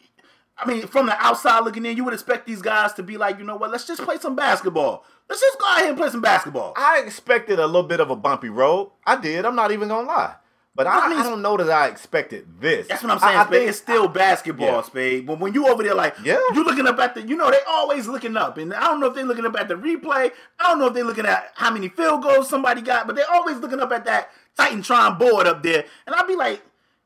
I 0.57 0.67
mean, 0.67 0.87
from 0.87 1.05
the 1.05 1.15
outside 1.23 1.63
looking 1.65 1.85
in, 1.85 1.95
you 1.97 2.03
would 2.03 2.13
expect 2.13 2.47
these 2.47 2.61
guys 2.61 2.93
to 2.93 3.03
be 3.03 3.17
like, 3.17 3.37
you 3.37 3.43
know 3.43 3.55
what? 3.55 3.71
Let's 3.71 3.85
just 3.85 4.01
play 4.01 4.17
some 4.17 4.35
basketball. 4.35 5.05
Let's 5.29 5.41
just 5.41 5.59
go 5.59 5.65
out 5.67 5.79
here 5.79 5.89
and 5.89 5.97
play 5.97 6.09
some 6.09 6.21
basketball. 6.21 6.73
I 6.75 6.99
expected 6.99 7.59
a 7.59 7.65
little 7.65 7.83
bit 7.87 7.99
of 7.99 8.09
a 8.09 8.15
bumpy 8.15 8.49
road. 8.49 8.91
I 9.05 9.15
did. 9.19 9.45
I'm 9.45 9.55
not 9.55 9.71
even 9.71 9.87
gonna 9.87 10.07
lie. 10.07 10.35
But 10.75 10.87
I, 10.87 11.05
I 11.05 11.09
mean, 11.09 11.19
I 11.19 11.23
don't 11.23 11.43
know 11.43 11.55
that 11.57 11.69
I 11.69 11.87
expected 11.87 12.47
this. 12.59 12.87
That's 12.87 13.03
what 13.03 13.11
I'm 13.11 13.19
saying, 13.19 13.37
I, 13.37 13.41
I 13.41 13.43
think- 13.45 13.69
it's 13.69 13.77
still 13.77 14.07
basketball, 14.07 14.65
Yeah. 14.67 14.81
Spade. 14.81 15.27
But 15.27 15.39
when 15.39 15.53
you 15.53 15.67
over 15.67 15.83
there, 15.83 15.93
like, 15.93 16.15
Yeah. 16.23 16.39
you 16.53 16.63
looking 16.63 16.87
up 16.87 16.97
at 16.97 17.13
the, 17.13 17.21
you 17.21 17.35
know, 17.37 17.51
they 17.51 17.59
always 17.67 18.07
looking 18.07 18.35
up, 18.35 18.57
and 18.57 18.73
I 18.73 18.81
don't 18.85 18.99
know 18.99 19.05
if 19.07 19.13
they 19.13 19.23
looking 19.23 19.45
up 19.45 19.55
at 19.59 19.67
the 19.67 19.75
replay. 19.75 20.31
I 20.59 20.69
don't 20.69 20.79
know 20.79 20.87
if 20.87 20.93
they 20.95 21.03
looking 21.03 21.27
at 21.27 21.51
how 21.53 21.69
many 21.69 21.89
field 21.89 22.23
goals 22.23 22.49
somebody 22.49 22.81
got, 22.81 23.05
but 23.05 23.15
they 23.15 23.21
always 23.21 23.57
looking 23.57 23.79
up 23.81 23.91
at 23.91 24.05
that 24.05 24.31
Titantron 24.57 25.19
board 25.19 25.45
up 25.45 25.61
there, 25.61 25.85
and 26.07 26.15
I'd 26.15 26.27
be 26.27 26.35
like, 26.35 26.61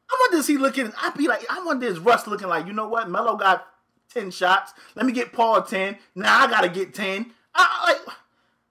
I 0.10 0.18
wonder 0.22 0.38
is 0.38 0.48
he 0.48 0.58
looking? 0.58 0.94
I'd 1.02 1.16
be 1.16 1.28
like, 1.28 1.46
I 1.50 1.62
wonder 1.66 1.88
is 1.88 2.00
Russ 2.00 2.26
looking 2.28 2.48
like, 2.48 2.68
you 2.68 2.74
know 2.74 2.88
what? 2.88 3.10
Melo 3.10 3.36
got 3.36 3.68
ten 4.14 4.32
shots. 4.32 4.72
Let 4.96 5.06
me 5.06 5.12
get 5.12 5.34
Paul 5.34 5.62
ten. 5.64 5.98
Now 6.16 6.46
I 6.46 6.48
gotta 6.50 6.70
get 6.70 6.94
ten. 6.94 7.34
I 7.54 7.68
I- 7.84 7.92
like, 7.92 8.16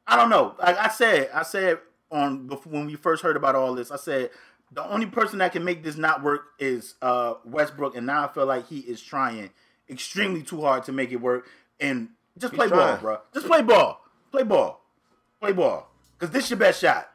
I 0.06 0.16
don't 0.16 0.31
know. 0.31 0.55
Like 0.59 0.78
I 0.78 0.89
said, 0.89 1.28
I 1.35 1.43
said 1.43 1.81
on 2.10 2.47
before 2.47 2.73
when 2.73 2.86
we 2.86 2.94
first 2.94 3.23
heard 3.23 3.36
about 3.36 3.55
all 3.55 3.74
this, 3.74 3.90
I 3.90 3.97
said 3.97 4.31
the 4.72 4.84
only 4.88 5.06
person 5.06 5.38
that 5.38 5.52
can 5.52 5.64
make 5.64 5.82
this 5.84 5.97
not 5.97 6.22
work 6.22 6.43
is 6.59 6.94
uh, 7.02 7.34
Westbrook, 7.44 7.97
and 7.97 8.06
now 8.06 8.24
I 8.24 8.28
feel 8.28 8.47
like 8.47 8.68
he 8.68 8.80
is 8.80 9.01
trying 9.01 9.51
extremely 9.88 10.43
too 10.43 10.60
hard 10.62 10.84
to 10.84 10.93
make 10.93 11.12
it 11.12 11.16
work. 11.16 11.48
And 11.80 12.10
just 12.38 12.52
He's 12.52 12.59
play 12.59 12.68
ball, 12.68 12.97
bro. 12.98 13.18
Just 13.32 13.47
play 13.47 13.62
ball. 13.62 14.02
Play 14.30 14.43
ball. 14.43 14.82
Play 15.40 15.52
ball. 15.52 15.90
Cause 16.18 16.30
this 16.30 16.51
your 16.51 16.59
best 16.59 16.80
shot. 16.80 17.09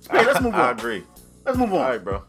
Spade, 0.00 0.26
let's 0.26 0.40
move 0.42 0.54
on. 0.54 0.60
I 0.60 0.70
agree. 0.70 1.04
Let's 1.44 1.58
move 1.58 1.72
on. 1.72 1.80
All 1.80 1.88
right, 1.88 2.02
bro. 2.02 2.22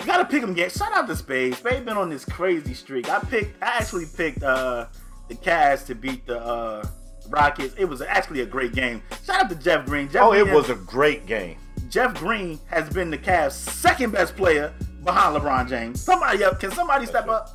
You 0.00 0.06
gotta 0.06 0.24
pick 0.24 0.42
him 0.42 0.50
again. 0.50 0.70
Shout 0.70 0.92
out 0.92 1.08
to 1.08 1.16
Spade. 1.16 1.54
Spade 1.56 1.84
been 1.84 1.96
on 1.96 2.08
this 2.08 2.24
crazy 2.24 2.74
streak. 2.74 3.10
I 3.10 3.18
picked. 3.18 3.60
I 3.62 3.66
actually 3.78 4.06
picked 4.06 4.42
uh, 4.42 4.86
the 5.28 5.34
Cavs 5.34 5.84
to 5.86 5.94
beat 5.96 6.26
the 6.26 6.40
uh, 6.40 6.86
Rockets. 7.28 7.74
It 7.76 7.86
was 7.86 8.00
actually 8.02 8.40
a 8.42 8.46
great 8.46 8.72
game. 8.72 9.02
Shout 9.24 9.44
out 9.44 9.50
to 9.50 9.56
Jeff 9.56 9.84
Green. 9.86 10.08
Jeff 10.08 10.22
Oh, 10.22 10.30
Green 10.30 10.46
it 10.46 10.54
was 10.54 10.70
a 10.70 10.76
great 10.76 11.26
game. 11.26 11.56
Jeff 11.88 12.14
Green 12.14 12.58
has 12.66 12.88
been 12.90 13.10
the 13.10 13.18
Cavs' 13.18 13.52
second 13.52 14.12
best 14.12 14.36
player 14.36 14.72
behind 15.04 15.36
LeBron 15.36 15.68
James. 15.68 16.00
Somebody 16.00 16.42
up. 16.44 16.58
Can 16.60 16.70
somebody 16.72 17.06
step 17.06 17.28
up? 17.28 17.50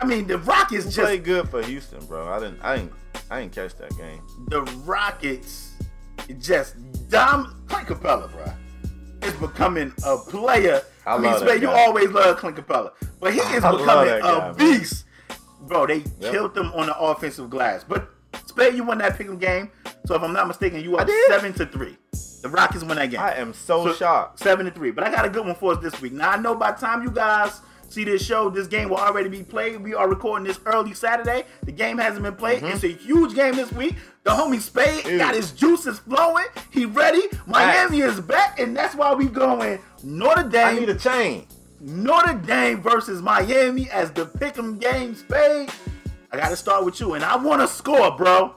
I 0.00 0.06
mean, 0.06 0.26
the 0.26 0.38
Rockets 0.38 0.84
just 0.86 0.98
Played 0.98 1.24
good 1.24 1.48
for 1.48 1.62
Houston, 1.62 2.04
bro. 2.06 2.28
I 2.28 2.38
didn't. 2.40 2.60
I 2.62 2.76
didn't. 2.76 2.92
I 3.30 3.40
didn't 3.40 3.54
catch 3.54 3.74
that 3.76 3.96
game. 3.96 4.20
the 4.48 4.62
Rockets 4.84 5.72
just 6.38 6.76
dom 7.08 7.62
Clint 7.68 7.88
Capela, 7.88 8.30
bro. 8.30 8.44
Is 9.22 9.32
becoming 9.34 9.92
a 10.04 10.16
player. 10.18 10.82
I 11.06 11.16
mean, 11.16 11.24
love 11.32 11.40
Spade, 11.40 11.62
you 11.62 11.70
always 11.70 12.10
love 12.10 12.36
Clint 12.38 12.56
Capela, 12.56 12.92
but 13.20 13.32
he 13.32 13.40
is 13.56 13.64
I 13.64 13.70
becoming 13.70 14.06
that 14.06 14.18
a 14.18 14.20
guy, 14.22 14.52
man. 14.52 14.56
beast, 14.56 15.04
bro. 15.62 15.86
They 15.86 16.04
Yep. 16.20 16.32
killed 16.32 16.54
them 16.54 16.72
on 16.74 16.86
the 16.86 16.98
offensive 16.98 17.48
glass. 17.50 17.84
But 17.84 18.08
Spade, 18.46 18.74
you 18.74 18.84
won 18.84 18.98
that 18.98 19.16
pick'em 19.18 19.38
game, 19.40 19.70
so 20.06 20.14
if 20.14 20.22
I'm 20.22 20.32
not 20.32 20.46
mistaken, 20.48 20.80
you 20.80 20.96
are 20.98 21.06
seven 21.28 21.52
to 21.54 21.66
three. 21.66 21.96
The 22.44 22.50
Rockets 22.50 22.84
win 22.84 22.98
that 22.98 23.10
game. 23.10 23.20
I 23.20 23.36
am 23.36 23.54
so, 23.54 23.86
So- 23.86 23.94
shocked. 23.94 24.38
Seven 24.40 24.66
to 24.66 24.70
three. 24.70 24.90
But 24.90 25.04
I 25.04 25.10
got 25.10 25.24
a 25.24 25.30
good 25.30 25.46
one 25.46 25.54
for 25.54 25.72
us 25.72 25.78
this 25.82 25.98
week. 26.02 26.12
Now 26.12 26.32
I 26.32 26.36
know 26.36 26.54
by 26.54 26.72
the 26.72 26.78
time 26.78 27.02
you 27.02 27.10
guys 27.10 27.62
see 27.88 28.04
this 28.04 28.22
show, 28.22 28.50
this 28.50 28.66
game 28.66 28.90
will 28.90 28.98
already 28.98 29.30
be 29.30 29.42
played. 29.42 29.82
We 29.82 29.94
are 29.94 30.06
recording 30.06 30.46
this 30.46 30.60
early 30.66 30.92
Saturday. 30.92 31.44
The 31.62 31.72
game 31.72 31.96
hasn't 31.96 32.22
been 32.22 32.34
played. 32.34 32.58
Mm-hmm. 32.62 32.74
It's 32.74 32.84
a 32.84 32.88
huge 32.88 33.34
game 33.34 33.54
this 33.56 33.72
week. 33.72 33.94
The 34.24 34.30
homie 34.32 34.60
Spade 34.60 35.06
Huge. 35.06 35.18
got 35.18 35.34
his 35.34 35.52
juices 35.52 36.00
flowing. 36.00 36.44
He 36.70 36.84
ready. 36.84 37.22
Miami 37.46 38.00
is 38.02 38.20
back, 38.20 38.60
and 38.60 38.76
that's 38.76 38.94
why 38.94 39.14
we 39.14 39.24
going 39.26 39.78
Notre 40.02 40.42
Dame. 40.46 40.66
I 40.66 40.78
need 40.80 40.90
a 40.90 40.94
chain. 40.96 41.46
Notre 41.80 42.34
Dame 42.34 42.82
versus 42.82 43.22
Miami 43.22 43.88
as 43.88 44.10
the 44.10 44.26
pick'em 44.26 44.78
game. 44.78 45.14
Spade. 45.14 45.70
I 46.30 46.36
got 46.36 46.50
to 46.50 46.56
start 46.56 46.84
with 46.84 47.00
you, 47.00 47.14
and 47.14 47.24
I 47.24 47.36
want 47.36 47.62
to 47.62 47.68
score, 47.68 48.10
bro. 48.14 48.54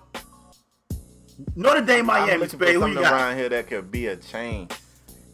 Notre 1.56 1.82
Dame, 1.82 2.10
I'm 2.10 2.22
Miami, 2.26 2.40
looking 2.40 2.60
for 2.60 2.66
Spade. 2.66 2.76
Who 2.76 2.88
you 2.88 2.94
got? 2.96 3.14
around 3.14 3.38
here 3.38 3.50
that 3.50 3.68
could 3.68 3.92
be 3.92 4.08
a 4.08 4.16
chain. 4.16 4.68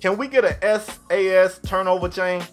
Can 0.01 0.17
we 0.17 0.27
get 0.27 0.43
a 0.43 0.79
SAS 0.79 1.59
turnover 1.59 2.09
chain? 2.09 2.43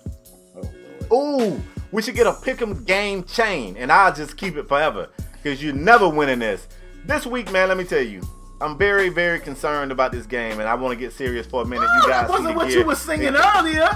Oh, 1.11 1.43
Ooh, 1.57 1.63
we 1.91 2.01
should 2.03 2.15
get 2.15 2.27
a 2.29 2.33
pick'em 2.33 2.87
game 2.87 3.25
chain, 3.25 3.77
and 3.77 3.91
I'll 3.91 4.15
just 4.15 4.37
keep 4.37 4.57
it 4.57 4.69
forever 4.69 5.09
because 5.33 5.63
you're 5.63 5.75
never 5.75 6.09
winning 6.09 6.39
this. 6.39 6.69
This 7.07 7.27
week, 7.27 7.51
man, 7.51 7.69
let 7.69 7.77
me 7.77 7.85
tell 7.85 8.03
you, 8.03 8.21
I'm 8.61 8.79
very, 8.79 9.09
very 9.09 9.41
concerned 9.41 9.91
about 9.91 10.13
this 10.13 10.27
game, 10.27 10.61
and 10.61 10.69
I 10.69 10.75
want 10.75 10.93
to 10.93 10.97
get 10.97 11.13
serious 11.13 11.47
for 11.47 11.63
a 11.63 11.67
minute. 11.67 11.89
Oh, 11.91 11.95
you 11.97 12.01
guys 12.09 12.29
that 12.29 12.31
wasn't 12.31 12.55
what 12.55 12.71
you 12.71 12.85
were 12.85 12.95
singing 12.95 13.33
Hey, 13.35 13.59
earlier. 13.59 13.89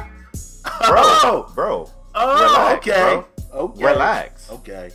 bro, 0.88 1.02
Oh, 1.22 1.52
bro. 1.54 1.90
oh, 2.16 2.42
relax, 2.42 2.88
okay. 2.88 3.00
bro. 3.00 3.26
Okay. 3.60 3.84
Relax. 3.84 4.50
Okay. 4.50 4.90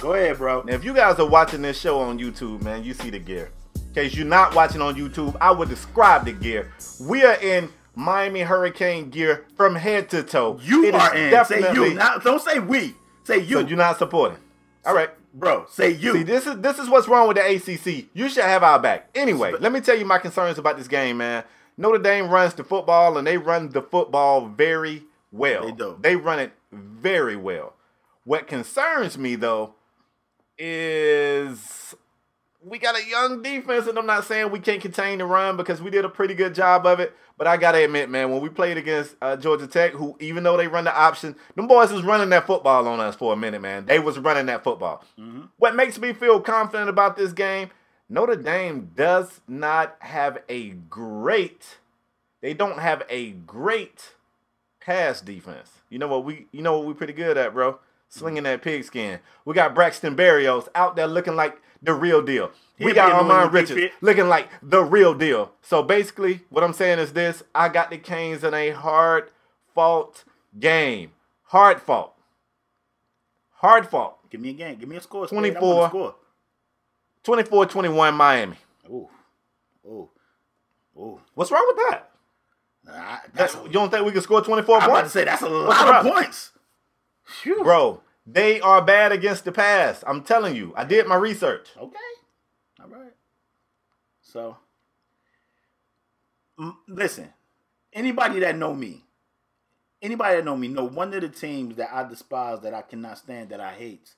Go 0.00 0.14
ahead, 0.14 0.38
bro. 0.38 0.62
Now, 0.62 0.72
if 0.72 0.84
you 0.84 0.94
guys 0.94 1.18
are 1.18 1.28
watching 1.28 1.60
this 1.60 1.78
show 1.78 1.98
on 2.00 2.18
YouTube, 2.18 2.62
man, 2.62 2.82
you 2.82 2.94
see 2.94 3.10
the 3.10 3.18
gear. 3.18 3.50
Case 3.94 4.14
you're 4.16 4.26
not 4.26 4.54
watching 4.54 4.80
on 4.80 4.96
YouTube, 4.96 5.36
I 5.40 5.52
would 5.52 5.68
describe 5.68 6.24
the 6.24 6.32
gear. 6.32 6.72
We 7.00 7.22
are 7.24 7.36
in 7.40 7.70
Miami 7.94 8.40
Hurricane 8.40 9.08
gear 9.10 9.46
from 9.56 9.76
head 9.76 10.10
to 10.10 10.22
toe. 10.24 10.58
You 10.62 10.84
It 10.86 10.94
are 10.96 11.14
in. 11.14 11.30
Say 11.46 11.60
definitely- 11.60 11.88
you. 11.90 11.94
Not, 11.94 12.24
don't 12.24 12.42
say 12.42 12.58
we. 12.58 12.94
Say 13.22 13.38
you. 13.38 13.60
So 13.60 13.66
you're 13.68 13.78
not 13.78 13.98
supporting. 13.98 14.38
All 14.84 14.94
right. 14.94 15.10
bro, 15.32 15.66
say 15.70 15.90
you. 15.90 16.12
See, 16.12 16.22
this 16.24 16.46
is 16.46 16.58
this 16.60 16.78
is 16.78 16.88
what's 16.88 17.08
wrong 17.08 17.26
with 17.28 17.36
the 17.36 17.42
ACC. 17.44 18.06
You 18.14 18.28
should 18.28 18.44
have 18.44 18.62
our 18.62 18.78
back. 18.80 19.08
Anyway, 19.14 19.52
let 19.58 19.72
me 19.72 19.80
tell 19.80 19.96
you 19.96 20.04
my 20.04 20.18
concerns 20.18 20.58
about 20.58 20.76
this 20.76 20.88
game, 20.88 21.16
man. 21.18 21.44
Notre 21.76 21.98
Dame 21.98 22.28
runs 22.28 22.54
the 22.54 22.62
football, 22.64 23.16
and 23.16 23.26
they 23.26 23.38
run 23.38 23.68
the 23.70 23.82
football 23.82 24.46
very 24.46 25.04
well. 25.32 25.64
They 25.66 25.72
do. 25.72 25.96
They 26.00 26.16
run 26.16 26.38
it 26.40 26.52
very 26.72 27.34
well. 27.36 27.74
What 28.24 28.46
concerns 28.46 29.16
me 29.18 29.36
though 29.36 29.74
is 30.58 31.94
we 32.64 32.78
got 32.78 32.96
a 32.96 33.06
young 33.06 33.42
defense, 33.42 33.86
and 33.86 33.98
I'm 33.98 34.06
not 34.06 34.24
saying 34.24 34.50
we 34.50 34.58
can't 34.58 34.80
contain 34.80 35.18
the 35.18 35.26
run 35.26 35.56
because 35.56 35.82
we 35.82 35.90
did 35.90 36.04
a 36.04 36.08
pretty 36.08 36.34
good 36.34 36.54
job 36.54 36.86
of 36.86 36.98
it. 36.98 37.14
But 37.36 37.46
I 37.46 37.56
gotta 37.56 37.84
admit, 37.84 38.08
man, 38.10 38.30
when 38.30 38.40
we 38.40 38.48
played 38.48 38.76
against 38.76 39.16
uh, 39.20 39.36
Georgia 39.36 39.66
Tech, 39.66 39.92
who 39.92 40.16
even 40.20 40.44
though 40.44 40.56
they 40.56 40.68
run 40.68 40.84
the 40.84 40.96
option, 40.96 41.36
them 41.56 41.66
boys 41.66 41.92
was 41.92 42.02
running 42.02 42.30
that 42.30 42.46
football 42.46 42.86
on 42.86 43.00
us 43.00 43.16
for 43.16 43.32
a 43.32 43.36
minute, 43.36 43.60
man. 43.60 43.86
They 43.86 43.98
was 43.98 44.18
running 44.18 44.46
that 44.46 44.64
football. 44.64 45.04
What 45.58 45.74
makes 45.74 45.98
me 45.98 46.12
feel 46.12 46.40
confident 46.40 46.88
about 46.88 47.16
this 47.16 47.32
game? 47.32 47.70
Notre 48.08 48.36
Dame 48.36 48.90
does 48.94 49.40
not 49.48 49.96
have 50.00 50.38
a 50.48 50.70
great. 50.70 51.78
They 52.40 52.54
don't 52.54 52.78
have 52.78 53.02
a 53.08 53.30
great 53.30 54.12
pass 54.80 55.20
defense. 55.20 55.70
You 55.90 55.98
know 55.98 56.08
what 56.08 56.24
we? 56.24 56.46
You 56.52 56.62
know 56.62 56.78
what 56.78 56.86
we 56.86 56.94
pretty 56.94 57.14
good 57.14 57.36
at, 57.36 57.52
bro? 57.52 57.78
Slinging 58.08 58.44
that 58.44 58.62
pigskin. 58.62 59.18
We 59.44 59.54
got 59.54 59.74
Braxton 59.74 60.14
Berrios 60.14 60.68
out 60.74 60.94
there 60.94 61.08
looking 61.08 61.34
like 61.34 61.60
the 61.84 61.94
real 61.94 62.22
deal. 62.22 62.50
We 62.78 62.92
got 62.92 63.08
be 63.08 63.12
a 63.12 63.22
New 63.22 63.28
Ahmmon 63.30 63.52
Richards 63.52 63.94
looking 64.00 64.28
like 64.28 64.48
the 64.62 64.82
real 64.82 65.14
deal. 65.14 65.52
So 65.62 65.82
basically, 65.82 66.40
what 66.50 66.64
I'm 66.64 66.72
saying 66.72 66.98
is 66.98 67.12
this: 67.12 67.42
I 67.54 67.68
got 67.68 67.90
the 67.90 67.98
Canes 67.98 68.42
in 68.42 68.54
a 68.54 68.70
hard 68.70 69.30
fought 69.74 70.24
game. 70.58 71.12
Hard 71.44 71.80
fought. 71.80 72.14
Hard 73.56 73.86
fought. 73.86 74.28
Give 74.30 74.40
me 74.40 74.50
a 74.50 74.54
game. 74.54 74.76
Give 74.78 74.88
me 74.88 74.96
a 74.96 75.00
score. 75.00 75.26
24, 75.26 75.88
score. 75.88 76.14
24 77.22 77.66
21 77.66 78.14
Miami. 78.14 78.56
Ooh. 78.90 79.08
Ooh. 79.86 80.08
Ooh. 80.96 81.20
What's 81.34 81.50
wrong 81.50 81.64
with 81.68 81.76
that? 81.90 82.10
Nah, 82.86 82.92
that's, 83.32 83.54
That's, 83.54 83.66
you 83.66 83.72
don't 83.72 83.90
think 83.90 84.04
we 84.04 84.12
can 84.12 84.20
score 84.20 84.42
24 84.42 84.76
I'm 84.76 84.82
about 84.82 84.94
to 84.94 85.00
points? 85.00 85.12
say 85.12 85.24
that's 85.24 85.42
a 85.42 85.48
lot 85.48 86.04
of 86.06 86.12
points. 86.12 86.52
Bro, 87.62 88.02
they 88.26 88.60
are 88.60 88.82
bad 88.82 89.12
against 89.12 89.44
the 89.44 89.52
pass. 89.52 90.02
I'm 90.06 90.22
telling 90.22 90.56
you. 90.56 90.72
I 90.76 90.84
did 90.84 91.06
my 91.06 91.16
research. 91.16 91.68
Okay. 91.76 91.96
All 92.80 92.88
right. 92.88 93.12
So, 94.22 94.56
listen. 96.88 97.32
Anybody 97.92 98.40
that 98.40 98.56
know 98.56 98.74
me, 98.74 99.04
anybody 100.02 100.36
that 100.36 100.44
know 100.44 100.56
me, 100.56 100.66
know 100.66 100.84
one 100.84 101.14
of 101.14 101.20
the 101.20 101.28
teams 101.28 101.76
that 101.76 101.90
I 101.92 102.02
despise, 102.08 102.60
that 102.60 102.74
I 102.74 102.82
cannot 102.82 103.18
stand, 103.18 103.50
that 103.50 103.60
I 103.60 103.72
hate, 103.72 104.14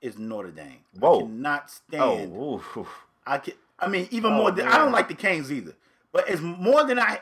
is 0.00 0.16
Notre 0.16 0.50
Dame. 0.50 0.78
Whoa. 0.98 1.18
I 1.18 1.22
cannot 1.22 1.64
Oh, 1.64 2.16
stand. 2.16 2.36
oof, 2.36 2.76
oof. 2.78 2.88
I 3.26 3.38
can. 3.38 3.54
I 3.78 3.88
mean, 3.88 4.08
even 4.10 4.32
Oh, 4.32 4.36
more 4.36 4.50
than 4.50 4.66
I 4.66 4.78
don't 4.78 4.90
like 4.92 5.08
the 5.08 5.14
Canes 5.14 5.52
either. 5.52 5.74
But 6.12 6.30
it's 6.30 6.40
more 6.40 6.84
than 6.84 6.98
I. 6.98 7.20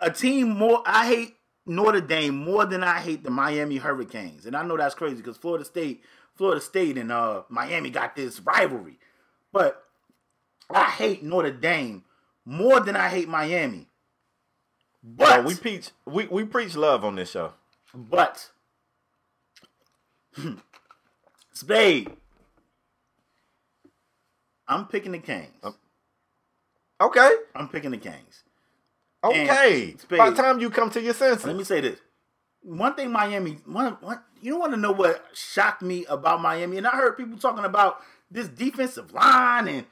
A 0.00 0.10
team 0.10 0.50
more. 0.50 0.82
I 0.86 1.06
hate 1.06 1.34
Notre 1.68 2.00
Dame 2.00 2.34
more 2.36 2.64
than 2.64 2.82
I 2.82 3.00
hate 3.00 3.22
the 3.22 3.30
Miami 3.30 3.76
Hurricanes, 3.76 4.46
and 4.46 4.56
I 4.56 4.62
know 4.64 4.76
that's 4.76 4.94
crazy 4.94 5.16
because 5.16 5.36
Florida 5.36 5.64
State, 5.64 6.02
Florida 6.34 6.60
State, 6.60 6.98
and 6.98 7.12
uh 7.12 7.42
Miami 7.48 7.90
got 7.90 8.16
this 8.16 8.40
rivalry. 8.40 8.98
But 9.52 9.84
I 10.70 10.84
hate 10.84 11.22
Notre 11.22 11.50
Dame 11.52 12.04
more 12.44 12.80
than 12.80 12.96
I 12.96 13.08
hate 13.08 13.28
Miami. 13.28 13.88
But 15.02 15.42
Bro, 15.42 15.46
we 15.46 15.54
preach 15.54 15.90
we, 16.06 16.26
we 16.26 16.44
preach 16.44 16.74
love 16.76 17.04
on 17.04 17.16
this 17.16 17.30
show. 17.30 17.52
but 17.94 18.50
Spade. 21.52 22.10
I'm 24.66 24.86
picking 24.86 25.12
the 25.12 25.18
Kings. 25.18 25.48
Okay. 27.00 27.32
I'm 27.54 27.68
picking 27.68 27.90
the 27.90 27.96
Canes. 27.98 28.44
Okay. 29.24 29.94
Spade. 29.98 30.18
By 30.18 30.30
the 30.30 30.36
time 30.36 30.60
you 30.60 30.70
come 30.70 30.90
to 30.90 31.00
your 31.00 31.14
senses. 31.14 31.44
Let 31.46 31.56
me 31.56 31.64
say 31.64 31.80
this. 31.80 31.98
One 32.62 32.94
thing 32.94 33.10
Miami, 33.10 33.58
one, 33.66 33.96
one, 34.00 34.20
you 34.40 34.52
don't 34.52 34.60
want 34.60 34.72
to 34.72 34.78
know 34.78 34.92
what 34.92 35.24
shocked 35.32 35.82
me 35.82 36.04
about 36.06 36.40
Miami? 36.40 36.76
And 36.76 36.86
I 36.86 36.90
heard 36.90 37.16
people 37.16 37.38
talking 37.38 37.64
about 37.64 38.00
this 38.30 38.48
defensive 38.48 39.12
line, 39.12 39.86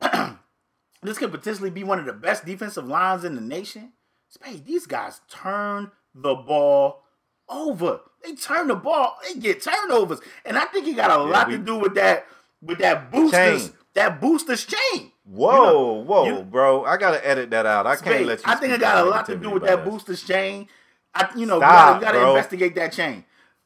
and 0.00 0.38
this 1.02 1.18
could 1.18 1.32
potentially 1.32 1.70
be 1.70 1.84
one 1.84 1.98
of 1.98 2.06
the 2.06 2.12
best 2.12 2.44
defensive 2.44 2.86
lines 2.86 3.24
in 3.24 3.34
the 3.34 3.40
nation. 3.40 3.92
Spade, 4.28 4.64
these 4.64 4.86
guys 4.86 5.20
turn 5.28 5.90
the 6.14 6.34
ball 6.34 7.02
over. 7.48 8.00
They 8.24 8.34
turn 8.34 8.68
the 8.68 8.74
ball. 8.76 9.18
They 9.24 9.38
get 9.38 9.62
turnovers, 9.62 10.20
and 10.44 10.56
I 10.56 10.64
think 10.66 10.86
it 10.88 10.96
got 10.96 11.10
a 11.10 11.22
lot 11.22 11.48
we- 11.48 11.56
to 11.56 11.62
do 11.62 11.76
with 11.76 11.94
that, 11.94 12.26
with 12.62 12.78
that 12.78 13.10
boosters, 13.10 13.68
Chain. 13.68 13.76
that 13.94 14.20
boosters 14.20 14.64
chain. 14.66 15.12
Whoa, 15.26 15.52
You 15.52 15.62
know, 15.64 15.92
whoa, 16.04 16.24
you- 16.26 16.42
bro. 16.42 16.84
I 16.84 16.96
gotta 16.96 17.26
edit 17.26 17.50
that 17.50 17.66
out. 17.66 17.86
I 17.86 17.96
can't 17.96 18.26
let 18.26 18.38
you 18.38 18.44
I 18.46 18.56
think 18.56 18.72
it 18.74 18.80
got 18.80 19.06
a 19.06 19.08
lot 19.08 19.26
to 19.26 19.36
do 19.36 19.50
with 19.50 19.62
that 19.64 19.80
us. 19.80 19.88
booster's 19.88 20.22
chain. 20.22 20.68
I, 21.14 21.28
you 21.36 21.46
know, 21.46 21.58
Stop, 21.58 21.98
we 22.00 22.04
gotta, 22.04 22.18
bro. 22.18 22.30
investigate 22.36 22.74
that 22.74 22.92
chain. 22.92 23.24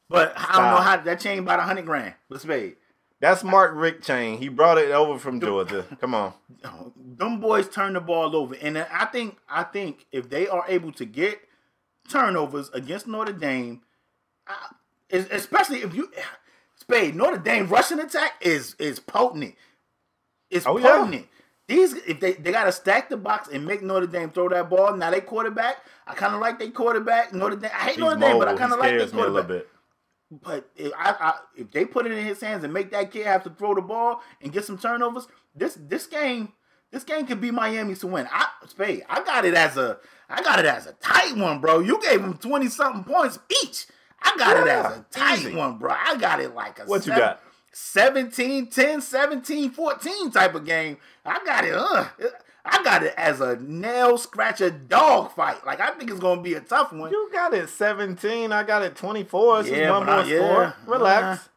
But 0.09 0.33
I 0.37 0.53
don't 0.53 0.71
know 0.71 0.81
how 0.81 0.97
that 0.99 1.21
chain 1.21 1.39
about 1.41 1.59
a 1.59 1.63
hundred 1.63 1.87
grand. 1.87 2.15
But 2.31 2.41
Spade, 2.41 2.77
That's 3.21 3.43
Mark 3.43 3.73
Richt 3.75 4.05
chain. 4.05 4.39
He 4.39 4.49
brought 4.49 4.79
it 4.79 4.91
over 4.93 5.19
from 5.19 5.41
Georgia. 5.41 5.85
Come 6.01 6.15
on. 6.15 6.33
them 6.97 7.41
boys 7.41 7.69
turn 7.69 7.95
the 7.95 8.01
ball 8.01 8.37
over, 8.37 8.55
and 8.63 8.79
I 8.79 9.07
think 9.07 9.37
I 9.49 9.65
think 9.65 10.07
if 10.13 10.31
they 10.31 10.47
are 10.47 10.65
able 10.69 10.93
to 10.93 11.05
get 11.05 11.41
turnovers 12.09 12.71
against 12.71 13.07
Notre 13.07 13.33
Dame, 13.33 13.83
I- 14.47 14.71
especially 15.11 15.83
if 15.83 15.95
you 15.95 16.11
Spade 16.77 17.15
Notre 17.17 17.39
Dame 17.39 17.67
rushing 17.69 17.99
attack 17.99 18.35
is 18.41 18.77
is 18.79 19.01
potent. 19.01 19.55
It's 20.51 20.65
Oh, 20.67 20.79
yeah. 20.79 21.11
These 21.69 21.93
if 21.95 22.19
they 22.19 22.33
they 22.33 22.51
gotta 22.51 22.73
stack 22.73 23.11
the 23.11 23.19
box 23.19 23.49
and 23.53 23.67
make 23.67 23.83
Notre 23.83 24.07
Dame 24.07 24.31
throw 24.31 24.49
that 24.49 24.71
ball. 24.71 24.97
Now 24.97 25.11
they 25.11 25.21
quarterback. 25.21 25.77
I 26.07 26.15
kind 26.15 26.35
of 26.35 26.41
like 26.41 26.59
they 26.59 26.71
quarterback. 26.71 27.35
Notre 27.35 27.57
Dame. 27.57 27.71
I 27.75 27.85
hate 27.85 27.91
He's 27.97 27.99
Notre 27.99 28.19
Dame, 28.19 28.39
but 28.39 28.49
I 28.49 28.57
kind 28.57 28.73
of 28.73 28.79
like 28.79 28.97
their 28.97 29.07
scares 29.07 29.13
me 29.13 29.21
a 29.21 29.27
little 29.27 29.43
quarterback. 29.43 29.65
bit. 29.65 29.69
But 30.31 30.71
if, 30.77 30.93
I, 30.97 31.15
I, 31.21 31.35
if 31.57 31.71
they 31.71 31.85
put 31.85 32.07
it 32.07 32.13
in 32.13 32.25
his 32.25 32.41
hands 32.41 32.65
and 32.65 32.73
make 32.73 32.91
that 32.91 33.11
kid 33.11 33.27
have 33.27 33.45
to 33.45 33.51
throw 33.51 33.75
the 33.75 33.83
ball 33.83 34.23
and 34.43 34.53
get 34.53 34.65
some 34.65 34.79
turnovers, 34.79 35.29
this 35.55 35.77
this 35.79 36.07
game 36.07 36.53
this 36.91 37.05
game 37.05 37.27
could 37.27 37.41
be 37.41 37.51
Miami's 37.51 38.01
to 38.01 38.07
win. 38.07 38.27
I 38.31 38.47
Spade, 38.67 39.05
I 39.09 39.23
got 39.23 39.45
it 39.45 39.55
as 39.55 39.77
a 39.77 39.99
I 40.29 40.43
got 40.43 40.59
it 40.59 40.67
as 40.67 40.87
a 40.87 40.93
tight 40.95 41.37
one, 41.37 41.61
bro. 41.61 41.81
You 41.81 42.01
gave 42.01 42.23
them 42.23 42.37
twenty 42.39 42.69
something 42.69 43.05
points 43.05 43.39
each. 43.63 43.87
I 44.23 44.35
got 44.39 44.57
it 44.57 44.69
as 44.69 44.99
a 44.99 45.07
tight 45.11 45.41
easy. 45.41 45.55
one, 45.55 45.79
bro. 45.79 45.93
I 45.93 46.17
got 46.17 46.41
it 46.41 46.55
like 46.55 46.79
a 46.79 46.85
What 46.85 47.07
you 47.07 47.15
got? 47.15 47.43
17, 47.81 48.67
10, 48.69 49.01
17, 49.01 49.71
14 49.71 50.31
type 50.33 50.55
of 50.55 50.65
game. 50.65 50.97
I 51.25 51.39
got 51.45 51.65
it. 51.65 51.75
Uh, 51.75 52.07
I 52.65 52.83
got 52.83 53.03
it 53.03 53.15
as 53.17 53.41
a 53.41 53.57
nail 53.57 54.19
scratcher 54.19 54.69
dog 54.71 55.33
fight. 55.33 55.65
Like 55.65 55.81
I 55.81 55.91
think 55.93 56.11
it's 56.11 56.21
gonna 56.21 56.43
be 56.43 56.55
a 56.55 56.61
tough 56.61 56.93
one. 56.93 57.11
You 57.11 57.31
got 57.33 57.55
it 57.55 57.69
17. 57.69 58.53
I 58.53 58.63
got 58.65 58.83
it 58.83 58.97
24. 58.97 59.63
This 59.63 59.73
Yeah, 59.73 59.77
is 59.85 59.91
one 59.91 60.07
but 60.07 60.13
I- 60.13 60.23
more 60.23 60.33
yeah, 60.33 60.39
score. 60.39 60.75
Relax. 60.87 61.49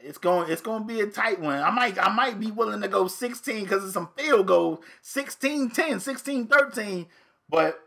it's 0.00 0.16
going 0.18 0.50
it's 0.50 0.62
going 0.62 0.82
to 0.82 0.86
be 0.86 1.00
a 1.00 1.06
tight 1.06 1.40
one. 1.40 1.60
I 1.60 1.70
might 1.70 1.98
I 1.98 2.08
might 2.10 2.38
be 2.38 2.50
willing 2.52 2.80
to 2.82 2.88
go 2.88 3.08
16 3.08 3.64
because 3.64 3.84
of 3.84 3.90
some 3.92 4.08
field 4.16 4.46
goals, 4.46 4.78
16 5.02 5.70
10, 5.70 5.98
16 6.00 6.46
13, 6.46 7.06
but 7.48 7.80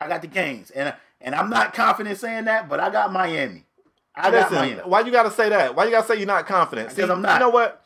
I 0.00 0.08
got 0.08 0.20
the 0.20 0.28
Canes. 0.28 0.70
And 0.72 0.94
and 1.20 1.34
I'm 1.34 1.48
not 1.48 1.72
confident 1.74 2.18
saying 2.18 2.44
that, 2.46 2.68
but 2.68 2.80
I 2.80 2.90
got 2.90 3.12
Miami. 3.12 3.65
I 4.16 4.30
got 4.30 4.50
Listen, 4.50 4.78
why 4.88 5.00
you 5.00 5.12
gotta 5.12 5.30
say 5.30 5.48
that? 5.50 5.74
Why 5.74 5.84
you 5.84 5.90
gotta 5.90 6.06
say 6.06 6.16
you're 6.16 6.26
not 6.26 6.46
confident? 6.46 6.88
Because 6.88 7.10
I'm 7.10 7.20
not. 7.22 7.34
You 7.34 7.40
know 7.40 7.50
what? 7.50 7.82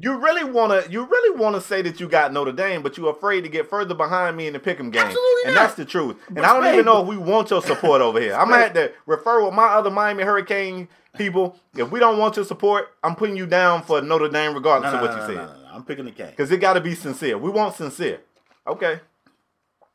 You 0.00 0.18
really 0.18 0.44
wanna 0.44 0.82
you 0.88 1.04
really 1.06 1.38
wanna 1.38 1.60
say 1.60 1.82
that 1.82 1.98
you 2.00 2.08
got 2.08 2.32
Notre 2.32 2.52
Dame, 2.52 2.82
but 2.82 2.96
you're 2.96 3.10
afraid 3.10 3.42
to 3.42 3.48
get 3.48 3.68
further 3.68 3.94
behind 3.94 4.36
me 4.36 4.46
in 4.46 4.52
the 4.52 4.60
pick'em 4.60 4.92
game. 4.92 5.02
Absolutely 5.02 5.42
and 5.46 5.54
not. 5.54 5.60
that's 5.62 5.74
the 5.74 5.84
truth. 5.84 6.16
And 6.28 6.36
But 6.36 6.44
I 6.44 6.54
don't 6.54 6.72
even 6.72 6.84
know 6.84 7.02
if 7.02 7.08
we 7.08 7.16
want 7.16 7.50
your 7.50 7.62
support 7.62 8.00
over 8.00 8.20
here. 8.20 8.34
I'm 8.34 8.48
gonna 8.48 8.62
have 8.62 8.74
to 8.74 8.92
refer 9.06 9.44
with 9.44 9.54
my 9.54 9.66
other 9.66 9.90
Miami 9.90 10.22
Hurricane 10.22 10.88
people. 11.16 11.56
If 11.74 11.90
we 11.90 11.98
don't 11.98 12.18
want 12.18 12.36
your 12.36 12.44
support, 12.44 12.88
I'm 13.02 13.16
putting 13.16 13.36
you 13.36 13.46
down 13.46 13.82
for 13.82 14.00
Notre 14.00 14.28
Dame 14.28 14.54
regardless 14.54 14.92
No, 14.92 14.98
of 14.98 15.02
what 15.02 15.16
no, 15.16 15.20
you 15.20 15.34
said. 15.34 15.36
no, 15.36 15.52
no, 15.52 15.62
no. 15.62 15.68
I'm 15.72 15.84
picking 15.84 16.04
the 16.04 16.12
Canes. 16.12 16.30
Because 16.30 16.50
it 16.52 16.58
gotta 16.58 16.80
be 16.80 16.94
sincere. 16.94 17.36
We 17.38 17.50
want 17.50 17.74
sincere. 17.74 18.20
Okay. 18.66 19.00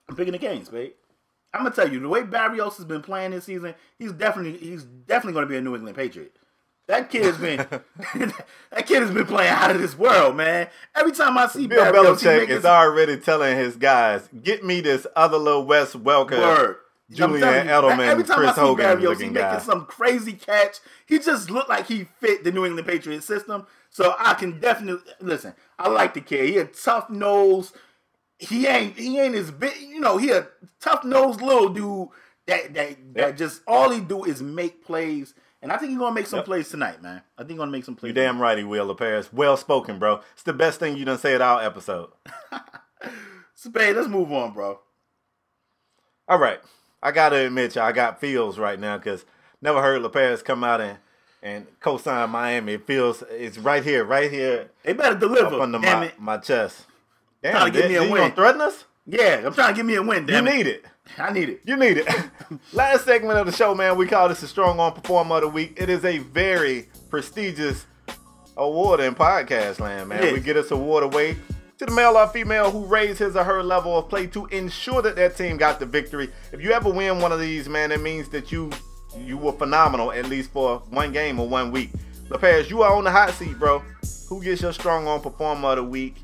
I'm 0.10 0.16
picking 0.18 0.34
the 0.34 0.40
Canes, 0.40 0.68
babe. 0.70 0.92
I'm 1.54 1.64
gonna 1.64 1.76
tell 1.76 1.92
you 1.92 2.00
the 2.00 2.10
way 2.10 2.22
Berrios 2.24 2.78
has 2.78 2.86
been 2.86 3.02
playing 3.02 3.32
this 3.32 3.46
season. 3.46 3.76
He's 4.00 4.12
definitely 4.12 4.58
he's 4.58 4.84
definitely 4.84 5.34
gonna 5.34 5.48
be 5.48 5.58
a 5.58 5.62
New 5.62 5.76
England 5.76 5.96
Patriot. 5.96 6.36
That 6.88 7.10
kid 7.10 7.24
has 7.24 7.38
been 7.38 7.58
that 8.72 8.88
kid 8.88 9.02
has 9.02 9.12
been 9.12 9.26
playing 9.26 9.52
out 9.52 9.72
of 9.72 9.82
this 9.82 9.98
world, 9.98 10.36
man. 10.36 10.68
Every 10.96 11.12
time 11.12 11.38
I 11.38 11.48
see 11.48 11.68
Bill 11.68 11.84
Berrios, 11.86 12.18
Belichick 12.18 12.50
is 12.50 12.66
already 12.66 13.18
telling 13.18 13.56
his 13.58 13.76
guys, 13.76 14.28
get 14.42 14.64
me 14.66 14.82
this 14.82 15.08
other 15.16 15.38
little 15.38 15.66
Wes 15.66 15.94
Welker. 15.94 16.40
word. 16.40 16.78
Julian 17.12 17.68
Edelman, 17.68 18.08
every 18.08 18.24
time 18.24 18.38
Chris 18.38 18.52
I 18.52 18.56
see 18.56 18.62
Hogan 18.62 18.86
Berrios, 18.86 19.00
he 19.00 19.08
looking 19.08 19.34
making 19.34 19.50
guy. 19.50 19.60
some 19.60 19.86
crazy 19.86 20.34
catch. 20.34 20.78
He 21.06 21.20
just 21.20 21.52
looked 21.52 21.70
like 21.70 21.88
he 21.88 22.06
fit 22.20 22.44
the 22.44 22.52
New 22.52 22.66
England 22.66 22.88
Patriot 22.88 23.24
system. 23.24 23.68
So 23.90 24.16
I 24.18 24.34
can 24.34 24.60
definitely 24.60 25.04
listen. 25.22 25.54
I 25.78 25.88
like 25.90 26.16
the 26.16 26.22
kid. 26.22 26.50
He 26.50 26.58
a 26.58 26.66
tough 26.66 27.10
nose. 27.12 27.74
He 28.44 28.68
ain't 28.68 28.98
he 28.98 29.20
ain't 29.20 29.36
as 29.36 29.52
big. 29.52 29.74
You 29.82 30.00
know, 30.00 30.18
he 30.18 30.32
a 30.32 30.48
tough 30.80 31.04
nosed 31.04 31.42
little 31.42 31.70
dude 31.70 32.10
that 32.48 32.74
that 32.74 33.14
that 33.16 33.38
just 33.38 33.62
all 33.68 33.90
he 33.90 34.00
do 34.02 34.24
is 34.24 34.42
make 34.42 34.84
plays. 34.86 35.34
And 35.62 35.72
I 35.72 35.78
think 35.78 35.92
he's 35.92 36.00
gonna 36.00 36.14
make 36.14 36.28
some 36.28 36.40
Yep. 36.40 36.46
plays 36.46 36.70
tonight, 36.70 37.02
man. 37.02 37.22
I 37.38 37.42
think 37.42 37.52
he's 37.52 37.58
gonna 37.60 37.72
make 37.72 37.86
some 37.86 37.96
plays. 37.96 38.10
You 38.10 38.14
damn 38.14 38.42
right 38.42 38.58
he 38.58 38.64
will, 38.66 38.94
Paris. 38.96 39.32
Well 39.32 39.56
spoken, 39.56 39.98
bro. 39.98 40.20
It's 40.34 40.44
the 40.44 40.52
best 40.54 40.80
thing 40.80 40.98
you 40.98 41.06
done 41.06 41.18
said 41.20 41.40
all 41.42 41.60
episode. 41.60 42.10
Spade, 43.56 43.96
let's 43.96 44.08
move 44.10 44.32
on, 44.32 44.54
bro. 44.54 44.80
All 46.28 46.38
right. 46.40 46.60
I 47.02 47.12
gotta 47.12 47.46
admit, 47.46 47.76
y'all, 47.76 47.86
I 47.86 47.92
got 47.92 48.20
feels 48.22 48.58
right 48.58 48.80
now 48.80 48.98
because 48.98 49.26
never 49.62 49.82
heard 49.82 50.02
LaParis 50.02 50.44
come 50.44 50.64
out 50.64 50.82
and 50.82 50.98
and 51.42 51.68
co-sign 51.82 52.30
Miami. 52.30 52.74
It 52.74 52.88
feels 52.88 53.24
it's 53.30 53.58
right 53.58 53.84
here, 53.84 54.06
right 54.06 54.32
here 54.32 54.70
They 54.84 54.94
better 54.94 55.18
deliver. 55.18 55.60
under 55.62 55.80
damn 55.80 56.00
my, 56.00 56.12
my 56.18 56.38
chest. 56.38 56.86
Damn, 57.44 57.52
Trying 57.52 57.74
to 57.74 57.80
get 57.80 57.90
me 57.90 57.96
a 57.98 58.04
you 58.04 58.12
win. 58.12 58.22
gonna 58.22 58.36
threaten 58.36 58.62
us? 58.62 58.86
Yeah, 59.06 59.42
I'm 59.46 59.54
trying 59.54 59.74
to 59.74 59.76
give 59.76 59.86
me 59.86 59.96
a 59.96 60.02
win, 60.02 60.28
You 60.28 60.36
it. 60.38 60.42
need 60.44 60.66
it. 60.66 60.86
I 61.18 61.32
need 61.34 61.50
it. 61.50 61.62
You 61.66 61.76
need 61.76 61.98
it. 61.98 62.08
Last 62.74 63.04
segment 63.04 63.38
of 63.38 63.46
the 63.46 63.52
show, 63.52 63.76
man, 63.76 63.98
we 63.98 64.08
call 64.08 64.30
this 64.30 64.40
the 64.40 64.48
Strong 64.48 64.80
Arm 64.80 64.94
Performer 64.94 65.36
of 65.36 65.42
the 65.42 65.48
Week. 65.50 65.74
It 65.76 65.90
is 65.90 66.06
a 66.06 66.20
very 66.20 66.88
prestigious 67.10 67.86
award 68.56 69.02
in 69.02 69.14
podcast 69.14 69.80
land, 69.82 70.08
man. 70.10 70.34
We 70.34 70.40
get 70.40 70.54
this 70.54 70.72
award 70.72 71.04
away 71.04 71.36
to 71.80 71.86
the 71.86 71.92
male 71.92 72.16
or 72.16 72.28
female 72.28 72.72
who 72.72 72.86
raised 72.86 73.20
his 73.20 73.36
or 73.36 73.44
her 73.44 73.62
level 73.62 73.98
of 73.98 74.08
play 74.08 74.28
to 74.28 74.46
ensure 74.48 75.02
that 75.02 75.18
that 75.18 75.36
team 75.36 75.58
got 75.58 75.80
the 75.82 75.86
victory. 75.86 76.30
If 76.54 76.62
you 76.62 76.72
ever 76.72 76.90
win 76.90 77.20
one 77.20 77.34
of 77.34 77.40
these, 77.42 77.68
man, 77.68 77.92
it 77.92 78.00
means 78.02 78.30
that 78.30 78.52
you 78.54 78.72
you 79.18 79.38
were 79.38 79.52
phenomenal 79.52 80.12
at 80.12 80.26
least 80.28 80.52
for 80.52 80.80
one 80.90 81.12
game 81.12 81.40
or 81.40 81.48
one 81.50 81.72
week. 81.72 81.90
LePage, 82.30 82.70
you 82.70 82.82
are 82.84 82.94
on 82.96 83.04
the 83.04 83.12
hot 83.12 83.32
seat, 83.34 83.60
bro. 83.60 83.84
Who 84.30 84.42
gets 84.42 84.62
your 84.62 84.72
Strong 84.74 85.08
Arm 85.08 85.22
Performer 85.22 85.70
of 85.72 85.76
the 85.76 85.84
Week 85.84 86.16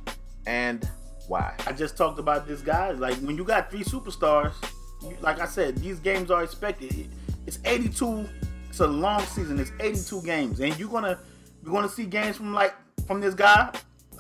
and 0.48 0.88
why? 1.30 1.54
I 1.68 1.72
just 1.72 1.96
talked 1.96 2.20
about 2.20 2.48
this 2.48 2.62
guy. 2.62 2.92
Like 2.92 3.16
when 3.18 3.38
you 3.38 3.44
got 3.44 3.70
three 3.72 3.84
superstars, 3.84 4.54
you, 5.02 5.16
like 5.22 5.40
I 5.40 5.46
said, 5.46 5.78
these 5.78 6.00
games 6.00 6.30
are 6.32 6.44
expected. 6.44 6.92
It- 6.94 7.08
It's 7.48 7.58
82. 7.66 8.28
It's 8.70 8.80
a 8.82 8.86
long 8.88 9.22
season. 9.22 9.60
It's 9.60 9.72
82 9.80 10.22
games, 10.24 10.60
and 10.60 10.78
you're 10.78 10.90
gonna 10.90 11.18
you're 11.64 11.74
gonna 11.74 11.90
see 11.90 12.06
games 12.06 12.36
from 12.38 12.54
like 12.54 12.76
from 13.08 13.22
this 13.22 13.34
guy 13.34 13.72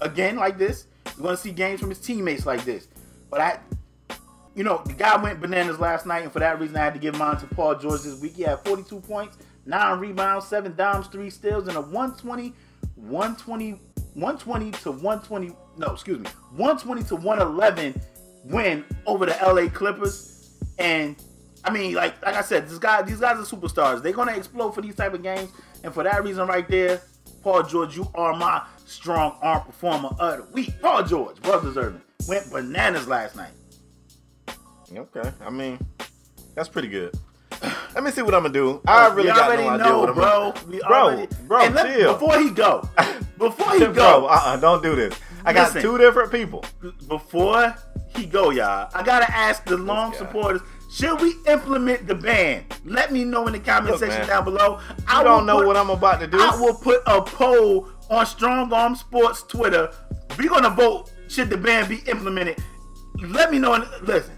again 0.01 0.35
like 0.37 0.57
this. 0.57 0.85
You're 1.15 1.25
gonna 1.25 1.37
see 1.37 1.51
games 1.51 1.79
from 1.79 1.89
his 1.89 1.99
teammates 1.99 2.45
like 2.47 2.63
this. 2.65 2.87
But 3.29 3.41
I, 3.41 3.59
you 4.55 4.63
know, 4.63 4.81
the 4.85 4.93
guy 4.93 5.21
went 5.21 5.39
bananas 5.41 5.79
last 5.79 6.05
night, 6.07 6.23
and 6.23 6.31
for 6.31 6.39
that 6.39 6.59
reason, 6.59 6.77
I 6.77 6.83
had 6.85 6.93
to 6.93 6.99
give 6.99 7.15
mine 7.17 7.37
to 7.37 7.45
Paul 7.47 7.75
George 7.75 8.01
this 8.01 8.19
week. 8.19 8.33
He 8.35 8.43
had 8.43 8.59
42 8.65 8.99
points, 9.01 9.37
nine 9.65 9.99
rebounds, 9.99 10.47
seven 10.47 10.75
dimes, 10.75 11.05
three 11.07 11.29
steals, 11.29 11.67
and 11.67 11.77
a 11.77 11.81
120, 11.81 12.53
120, 12.95 13.71
120 14.15 14.71
to 14.71 14.91
120. 14.91 15.55
No, 15.79 15.93
excuse 15.93 16.19
me, 16.19 16.29
120 16.57 17.03
to 17.03 17.15
111 17.15 18.01
win 18.43 18.83
over 19.05 19.25
the 19.25 19.31
LA 19.41 19.69
Clippers. 19.69 20.57
And 20.77 21.15
I 21.63 21.71
mean, 21.71 21.93
like 21.93 22.21
like 22.23 22.35
I 22.35 22.41
said, 22.41 22.67
this 22.67 22.77
guy, 22.77 23.01
these 23.01 23.19
guys 23.21 23.37
are 23.37 23.57
superstars. 23.57 24.03
They're 24.03 24.11
gonna 24.11 24.35
explode 24.35 24.75
for 24.75 24.81
these 24.81 24.95
type 24.95 25.13
of 25.13 25.23
games, 25.23 25.49
and 25.85 25.93
for 25.93 26.03
that 26.03 26.21
reason, 26.23 26.45
right 26.47 26.67
there, 26.67 27.01
Paul 27.43 27.63
George, 27.63 27.95
you 27.95 28.07
are 28.13 28.35
my 28.35 28.61
strong 28.85 29.37
arm 29.41 29.63
performer 29.63 30.09
of 30.19 30.37
the 30.37 30.53
week. 30.53 30.81
Paul 30.81 31.03
George, 31.03 31.37
well 31.45 31.61
deserving. 31.61 32.01
Went 32.27 32.51
bananas 32.51 33.07
last 33.07 33.37
night. 33.37 33.51
Okay, 34.93 35.31
I 35.45 35.49
mean, 35.49 35.79
that's 36.55 36.67
pretty 36.67 36.89
good. 36.89 37.13
Let 37.95 38.03
me 38.03 38.11
see 38.11 38.21
what 38.21 38.33
I'm 38.35 38.41
gonna 38.43 38.53
do. 38.53 38.81
I 38.85 39.07
oh, 39.07 39.13
really 39.15 39.29
we 39.29 39.35
got 39.35 39.47
already 39.47 39.63
no 39.63 39.69
idea 39.69 39.85
know, 39.85 39.99
what 39.99 40.09
I'm 40.09 40.15
bro. 40.15 40.53
We 40.67 40.79
Bro, 40.79 40.97
already, 40.97 41.27
bro, 41.47 41.61
and 41.61 41.75
let- 41.75 41.85
chill. 41.97 42.13
before 42.13 42.39
he 42.39 42.49
go, 42.49 42.89
before 43.37 43.71
he 43.73 43.79
Bro, 43.85 43.93
go, 43.93 44.25
uh-uh, 44.27 44.57
don't 44.57 44.83
do 44.83 44.95
this. 44.95 45.13
I 45.45 45.53
got 45.53 45.73
Listen. 45.73 45.81
two 45.81 45.97
different 45.97 46.31
people. 46.31 46.63
before 47.07 47.75
he 48.15 48.25
go, 48.25 48.49
y'all, 48.49 48.89
I 48.93 49.03
gotta 49.03 49.29
ask 49.31 49.63
the 49.65 49.77
long 49.77 50.13
supporters: 50.13 50.61
Should 50.91 51.21
we 51.21 51.33
implement 51.47 52.07
the 52.07 52.15
ban? 52.15 52.65
Let 52.85 53.11
me 53.11 53.23
know 53.23 53.47
in 53.47 53.53
the 53.53 53.59
comment 53.59 53.91
Look, 53.91 53.99
section 53.99 54.19
man, 54.21 54.27
down 54.27 54.43
below. 54.45 54.79
I 55.07 55.23
don't 55.23 55.45
know 55.45 55.57
what 55.65 55.77
I'm 55.77 55.89
about 55.89 56.19
to 56.21 56.27
do. 56.27 56.37
I 56.39 56.55
will 56.59 56.73
put 56.75 57.01
a 57.05 57.21
poll 57.21 57.87
on 58.09 58.25
Strong 58.25 58.73
Arm 58.73 58.95
Sports 58.95 59.43
Twitter. 59.43 59.91
We're 60.37 60.49
gonna 60.49 60.69
vote. 60.69 61.11
Should 61.27 61.49
the 61.49 61.57
ban 61.57 61.87
be 61.87 61.97
implemented? 62.07 62.57
Let 63.21 63.51
me 63.51 63.59
know. 63.59 63.73
And 63.73 63.85
listen, 64.01 64.33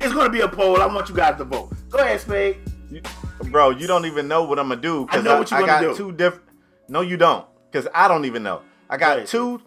it's 0.00 0.12
gonna 0.12 0.30
be 0.30 0.40
a 0.40 0.48
poll. 0.48 0.80
I 0.80 0.86
want 0.86 1.08
you 1.08 1.14
guys 1.14 1.36
to 1.38 1.44
vote. 1.44 1.70
Go 1.90 1.98
ahead, 1.98 2.20
Spade. 2.20 2.56
You- 2.90 3.02
Bro, 3.50 3.70
you 3.70 3.86
don't 3.86 4.04
even 4.06 4.28
know 4.28 4.44
what 4.44 4.58
I'm 4.58 4.68
gonna 4.68 4.80
do. 4.80 5.06
'cause 5.06 5.20
I 5.20 5.22
know 5.22 5.38
what 5.38 5.50
you're 5.50 5.58
I 5.62 5.66
gonna 5.66 5.86
got 5.86 5.96
do. 5.96 5.96
two 5.96 6.12
different. 6.12 6.44
No, 6.88 7.00
you 7.00 7.16
don't, 7.16 7.46
because 7.70 7.88
I 7.94 8.08
don't 8.08 8.24
even 8.26 8.42
know. 8.42 8.60
I 8.90 8.96
got 8.96 9.18
Right. 9.18 9.26
two. 9.26 9.60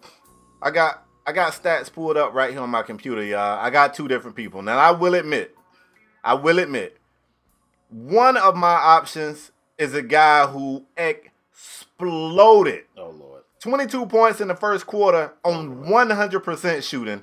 I 0.60 0.70
got 0.70 1.04
I 1.26 1.32
got 1.32 1.52
stats 1.52 1.92
pulled 1.92 2.16
up 2.16 2.32
right 2.32 2.50
here 2.50 2.60
on 2.60 2.70
my 2.70 2.82
computer, 2.82 3.22
y'all. 3.22 3.58
I 3.60 3.70
got 3.70 3.94
two 3.94 4.08
different 4.08 4.36
people. 4.36 4.62
Now 4.62 4.78
I 4.78 4.90
will 4.92 5.14
admit, 5.14 5.54
I 6.24 6.34
will 6.34 6.58
admit, 6.58 6.96
one 7.90 8.36
of 8.36 8.56
my 8.56 8.74
options 8.74 9.52
is 9.76 9.94
a 9.94 10.02
guy 10.02 10.46
who 10.46 10.84
exploded. 10.96 12.84
Oh 12.96 13.10
Lord. 13.10 13.42
22 13.60 14.06
points 14.06 14.40
in 14.40 14.48
the 14.48 14.54
first 14.54 14.86
quarter 14.86 15.32
on 15.44 15.84
100% 15.84 16.88
shooting. 16.88 17.22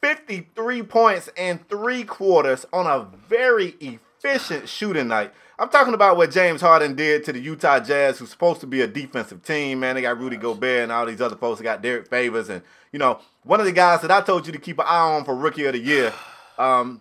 53 0.00 0.82
points 0.82 1.28
in 1.36 1.58
three 1.68 2.04
quarters 2.04 2.66
on 2.72 2.86
a 2.86 3.08
very 3.28 3.74
efficient 3.80 4.68
shooting 4.68 5.08
night. 5.08 5.32
I'm 5.58 5.68
talking 5.68 5.94
about 5.94 6.16
what 6.16 6.30
James 6.32 6.60
Harden 6.60 6.96
did 6.96 7.24
to 7.24 7.32
the 7.32 7.38
Utah 7.38 7.78
Jazz, 7.78 8.18
who's 8.18 8.30
supposed 8.30 8.60
to 8.62 8.66
be 8.66 8.80
a 8.80 8.88
defensive 8.88 9.42
team. 9.44 9.80
Man, 9.80 9.94
they 9.94 10.02
got 10.02 10.18
Rudy 10.18 10.36
Gobert 10.36 10.82
and 10.82 10.92
all 10.92 11.06
these 11.06 11.20
other 11.20 11.36
folks. 11.36 11.60
They 11.60 11.64
got 11.64 11.80
Derrick 11.82 12.08
Favors, 12.08 12.48
and 12.48 12.62
you 12.92 12.98
know, 12.98 13.20
one 13.44 13.60
of 13.60 13.66
the 13.66 13.72
guys 13.72 14.00
that 14.02 14.10
I 14.10 14.20
told 14.20 14.46
you 14.46 14.52
to 14.52 14.58
keep 14.58 14.78
an 14.78 14.86
eye 14.88 15.14
on 15.16 15.24
for 15.24 15.34
Rookie 15.34 15.64
of 15.64 15.72
the 15.72 15.80
Year. 15.80 16.12
Um, 16.56 17.00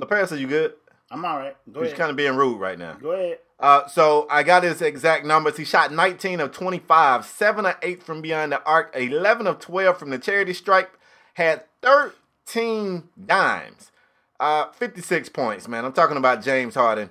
LaParis, 0.00 0.30
are 0.30 0.36
you 0.36 0.46
good? 0.46 0.74
I'm 1.10 1.24
all 1.24 1.36
right. 1.36 1.56
Go 1.72 1.80
He's 1.80 1.88
ahead. 1.88 1.98
kind 1.98 2.10
of 2.10 2.16
being 2.16 2.36
rude 2.36 2.60
right 2.60 2.78
now. 2.78 2.92
Go 2.94 3.10
ahead. 3.10 3.38
Uh, 3.58 3.88
so 3.88 4.28
I 4.30 4.44
got 4.44 4.62
his 4.62 4.80
exact 4.80 5.24
numbers. 5.26 5.56
He 5.56 5.64
shot 5.64 5.92
19 5.92 6.38
of 6.38 6.52
25, 6.52 7.24
7 7.24 7.66
of 7.66 7.74
8 7.82 8.00
from 8.00 8.22
beyond 8.22 8.52
the 8.52 8.62
arc, 8.62 8.94
11 8.94 9.48
of 9.48 9.58
12 9.58 9.98
from 9.98 10.10
the 10.10 10.20
charity 10.20 10.52
stripe, 10.52 10.96
had 11.34 11.64
13 11.82 13.08
dimes, 13.26 13.90
uh, 14.38 14.70
56 14.70 15.28
points, 15.30 15.66
man. 15.66 15.84
I'm 15.84 15.92
talking 15.92 16.16
about 16.16 16.44
James 16.44 16.76
Harden. 16.76 17.10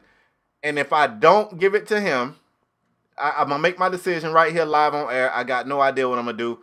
And 0.63 0.79
if 0.79 0.93
I 0.93 1.07
don't 1.07 1.59
give 1.59 1.75
it 1.75 1.87
to 1.87 1.99
him, 1.99 2.37
I, 3.17 3.33
I'm 3.37 3.49
going 3.49 3.59
to 3.59 3.61
make 3.61 3.77
my 3.77 3.89
decision 3.89 4.31
right 4.31 4.51
here 4.51 4.65
live 4.65 4.93
on 4.93 5.11
air. 5.13 5.31
I 5.33 5.43
got 5.43 5.67
no 5.67 5.81
idea 5.81 6.07
what 6.07 6.17
I'm 6.19 6.25
to 6.25 6.33
do. 6.33 6.59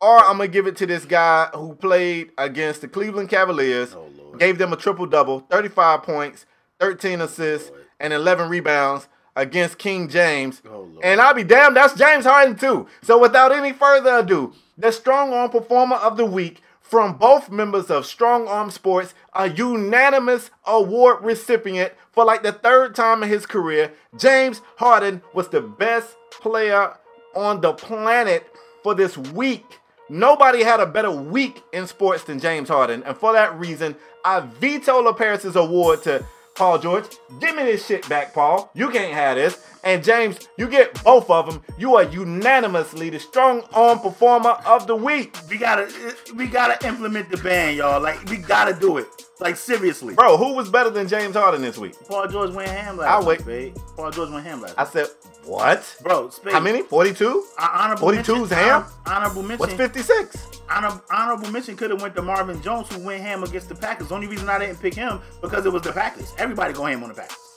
Or 0.00 0.18
I'm 0.18 0.38
to 0.38 0.48
give 0.48 0.66
it 0.66 0.76
to 0.76 0.86
this 0.86 1.04
guy 1.04 1.48
who 1.54 1.74
played 1.74 2.30
against 2.38 2.80
the 2.80 2.88
Cleveland 2.88 3.28
Cavaliers, 3.30 3.94
Oh, 3.94 4.08
Lord. 4.16 4.38
gave 4.38 4.58
them 4.58 4.72
a 4.72 4.76
triple 4.76 5.06
double, 5.06 5.40
35 5.50 6.02
points, 6.02 6.46
13 6.80 7.20
assists, 7.20 7.70
Lord. 7.70 7.84
and 8.00 8.12
11 8.12 8.48
rebounds 8.48 9.08
against 9.36 9.78
King 9.78 10.08
James. 10.08 10.62
Oh. 10.68 10.88
And 11.02 11.20
I'll 11.20 11.34
be 11.34 11.42
damned, 11.44 11.76
that's 11.76 11.94
James 11.94 12.24
Harden 12.24 12.56
too. 12.56 12.86
So 13.02 13.18
without 13.18 13.50
any 13.52 13.72
further 13.72 14.18
ado, 14.18 14.52
the 14.78 14.92
strong 14.92 15.32
arm 15.32 15.50
performer 15.50 15.96
of 15.96 16.16
the 16.16 16.26
week 16.26 16.60
from 16.80 17.16
both 17.16 17.50
members 17.50 17.90
of 17.90 18.04
Strong 18.06 18.46
Arm 18.46 18.70
Sports, 18.70 19.14
a 19.32 19.48
unanimous 19.48 20.50
award 20.66 21.24
recipient 21.24 21.92
for 22.14 22.24
like 22.24 22.42
the 22.42 22.52
third 22.52 22.94
time 22.94 23.22
in 23.22 23.28
his 23.28 23.46
career. 23.46 23.92
James 24.16 24.62
Harden 24.76 25.22
was 25.32 25.48
the 25.48 25.60
best 25.60 26.16
player 26.30 26.96
on 27.34 27.60
the 27.60 27.72
planet 27.72 28.46
for 28.82 28.94
this 28.94 29.16
week. 29.16 29.64
Nobody 30.08 30.62
had 30.62 30.80
a 30.80 30.86
better 30.86 31.10
week 31.10 31.62
in 31.72 31.86
sports 31.86 32.24
than 32.24 32.38
James 32.38 32.68
Harden, 32.68 33.02
and 33.04 33.16
for 33.16 33.32
that 33.32 33.58
reason, 33.58 33.96
I 34.24 34.40
veto 34.40 35.00
LaParis's 35.02 35.56
award 35.56 36.02
to 36.02 36.24
Paul 36.54 36.78
George. 36.78 37.04
Give 37.40 37.56
me 37.56 37.64
this 37.64 37.86
shit 37.86 38.08
back, 38.08 38.34
Paul. 38.34 38.70
You 38.74 38.90
can't 38.90 39.14
have 39.14 39.36
this. 39.36 39.66
And 39.84 40.02
James, 40.02 40.48
you 40.56 40.66
get 40.66 41.02
both 41.04 41.28
of 41.28 41.46
them. 41.46 41.62
You 41.78 41.96
are 41.96 42.04
unanimously 42.04 43.10
the 43.10 43.20
strong 43.20 43.62
arm 43.74 44.00
performer 44.00 44.56
of 44.66 44.86
the 44.86 44.96
week. 44.96 45.36
We 45.50 45.58
gotta, 45.58 45.92
we 46.34 46.46
gotta 46.46 46.86
implement 46.86 47.30
the 47.30 47.36
ban, 47.36 47.76
y'all. 47.76 48.00
Like 48.00 48.24
we 48.30 48.38
gotta 48.38 48.72
do 48.72 48.96
it. 48.96 49.06
Like 49.40 49.56
seriously, 49.56 50.14
bro. 50.14 50.38
Who 50.38 50.54
was 50.54 50.70
better 50.70 50.88
than 50.88 51.06
James 51.06 51.36
Harden 51.36 51.60
this 51.60 51.76
week? 51.76 51.94
Paul 52.08 52.28
George 52.28 52.52
went 52.52 52.68
ham 52.70 52.96
last 52.96 53.24
I 53.24 53.26
wait. 53.26 53.44
Week, 53.44 53.74
Paul 53.94 54.10
George 54.10 54.30
went 54.30 54.46
ham 54.46 54.62
last. 54.62 54.74
I 54.78 54.84
said 54.84 55.08
what, 55.44 55.96
bro? 56.02 56.30
Spade. 56.30 56.54
How 56.54 56.60
many? 56.60 56.82
Forty-two. 56.82 57.44
Uh, 57.58 57.68
honorable 57.72 58.08
42's 58.08 58.50
ham. 58.50 58.84
Honorable 59.06 59.42
mention. 59.42 59.58
What's 59.58 59.74
fifty-six? 59.74 60.62
Honor, 60.70 60.98
honorable 61.10 61.50
mention 61.50 61.76
could 61.76 61.90
have 61.90 62.00
went 62.00 62.14
to 62.14 62.22
Marvin 62.22 62.62
Jones, 62.62 62.90
who 62.90 63.04
went 63.04 63.22
ham 63.22 63.44
against 63.44 63.68
the 63.68 63.74
Packers. 63.74 64.08
The 64.08 64.14
only 64.14 64.28
reason 64.28 64.48
I 64.48 64.58
didn't 64.58 64.80
pick 64.80 64.94
him 64.94 65.20
because 65.42 65.66
it 65.66 65.72
was 65.72 65.82
the 65.82 65.92
Packers. 65.92 66.32
Everybody 66.38 66.72
go 66.72 66.86
ham 66.86 67.02
on 67.02 67.10
the 67.10 67.14
Packers 67.14 67.53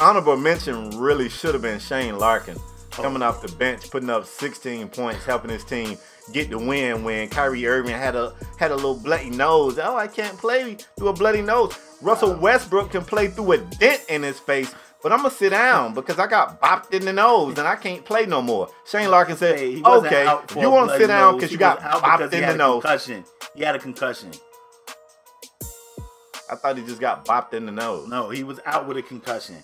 honorable 0.00 0.36
mention 0.36 0.90
really 0.98 1.28
should 1.28 1.54
have 1.54 1.62
been 1.62 1.78
Shane 1.78 2.18
Larkin 2.18 2.56
oh. 2.58 2.86
coming 2.90 3.22
off 3.22 3.42
the 3.42 3.52
bench, 3.56 3.90
putting 3.90 4.10
up 4.10 4.26
16 4.26 4.88
points, 4.88 5.24
helping 5.24 5.50
his 5.50 5.64
team 5.64 5.98
get 6.32 6.50
the 6.50 6.58
win 6.58 7.04
when 7.04 7.28
Kyrie 7.28 7.66
Irving 7.66 7.94
had 7.94 8.14
a 8.14 8.34
had 8.58 8.70
a 8.70 8.76
little 8.76 8.96
bloody 8.96 9.30
nose. 9.30 9.78
Oh, 9.78 9.96
I 9.96 10.06
can't 10.06 10.36
play 10.38 10.76
through 10.96 11.08
a 11.08 11.12
bloody 11.12 11.42
nose. 11.42 11.78
Russell 12.00 12.34
Westbrook 12.34 12.92
can 12.92 13.04
play 13.04 13.28
through 13.28 13.52
a 13.52 13.58
dent 13.58 14.04
in 14.08 14.22
his 14.22 14.38
face, 14.38 14.74
but 15.02 15.12
I'm 15.12 15.18
gonna 15.18 15.30
sit 15.30 15.50
down 15.50 15.94
because 15.94 16.18
I 16.18 16.26
got 16.26 16.60
bopped 16.60 16.92
in 16.92 17.04
the 17.04 17.12
nose 17.12 17.58
and 17.58 17.66
I 17.66 17.76
can't 17.76 18.04
play 18.04 18.26
no 18.26 18.42
more. 18.42 18.68
Shane 18.86 19.10
Larkin 19.10 19.36
said, 19.36 19.58
hey, 19.58 19.82
"Okay, 19.84 20.24
you 20.60 20.70
want 20.70 20.90
to 20.90 20.98
sit 20.98 21.08
down 21.08 21.36
because 21.36 21.50
you 21.50 21.58
got 21.58 21.80
bopped 21.80 22.32
in 22.32 22.46
the 22.46 22.56
nose." 22.56 22.82
Concussion. 22.82 23.24
He 23.54 23.62
had 23.62 23.74
a 23.74 23.78
concussion. 23.78 24.30
I 26.50 26.54
thought 26.54 26.78
he 26.78 26.84
just 26.84 27.00
got 27.00 27.26
bopped 27.26 27.52
in 27.52 27.66
the 27.66 27.72
nose. 27.72 28.08
No, 28.08 28.30
he 28.30 28.42
was 28.42 28.58
out 28.64 28.88
with 28.88 28.96
a 28.96 29.02
concussion. 29.02 29.56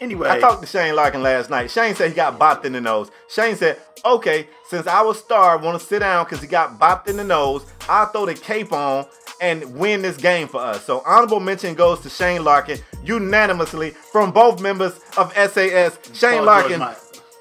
Anyway, 0.00 0.28
I 0.28 0.40
talked 0.40 0.60
to 0.62 0.66
Shane 0.66 0.96
Larkin 0.96 1.22
last 1.22 1.50
night. 1.50 1.70
Shane 1.70 1.94
said 1.94 2.10
he 2.10 2.14
got 2.14 2.38
bopped 2.38 2.64
in 2.64 2.72
the 2.72 2.80
nose. 2.80 3.10
Shane 3.28 3.56
said, 3.56 3.78
"Okay, 4.04 4.48
since 4.68 4.86
I 4.86 5.02
was 5.02 5.18
star 5.18 5.56
want 5.58 5.80
to 5.80 5.86
sit 5.86 6.00
down 6.00 6.24
because 6.24 6.40
he 6.40 6.48
got 6.48 6.78
bopped 6.78 7.08
in 7.08 7.16
the 7.16 7.24
nose, 7.24 7.64
I'll 7.88 8.06
throw 8.06 8.26
the 8.26 8.34
cape 8.34 8.72
on 8.72 9.06
and 9.40 9.76
win 9.76 10.02
this 10.02 10.16
game 10.16 10.48
for 10.48 10.60
us." 10.60 10.84
So 10.84 11.02
honorable 11.06 11.40
mention 11.40 11.74
goes 11.74 12.00
to 12.00 12.10
Shane 12.10 12.44
Larkin 12.44 12.78
unanimously 13.04 13.90
from 13.90 14.32
both 14.32 14.60
members 14.60 14.98
of 15.16 15.32
SAS. 15.34 15.98
Shane 16.12 16.38
Paul 16.38 16.44
Larkin. 16.44 16.82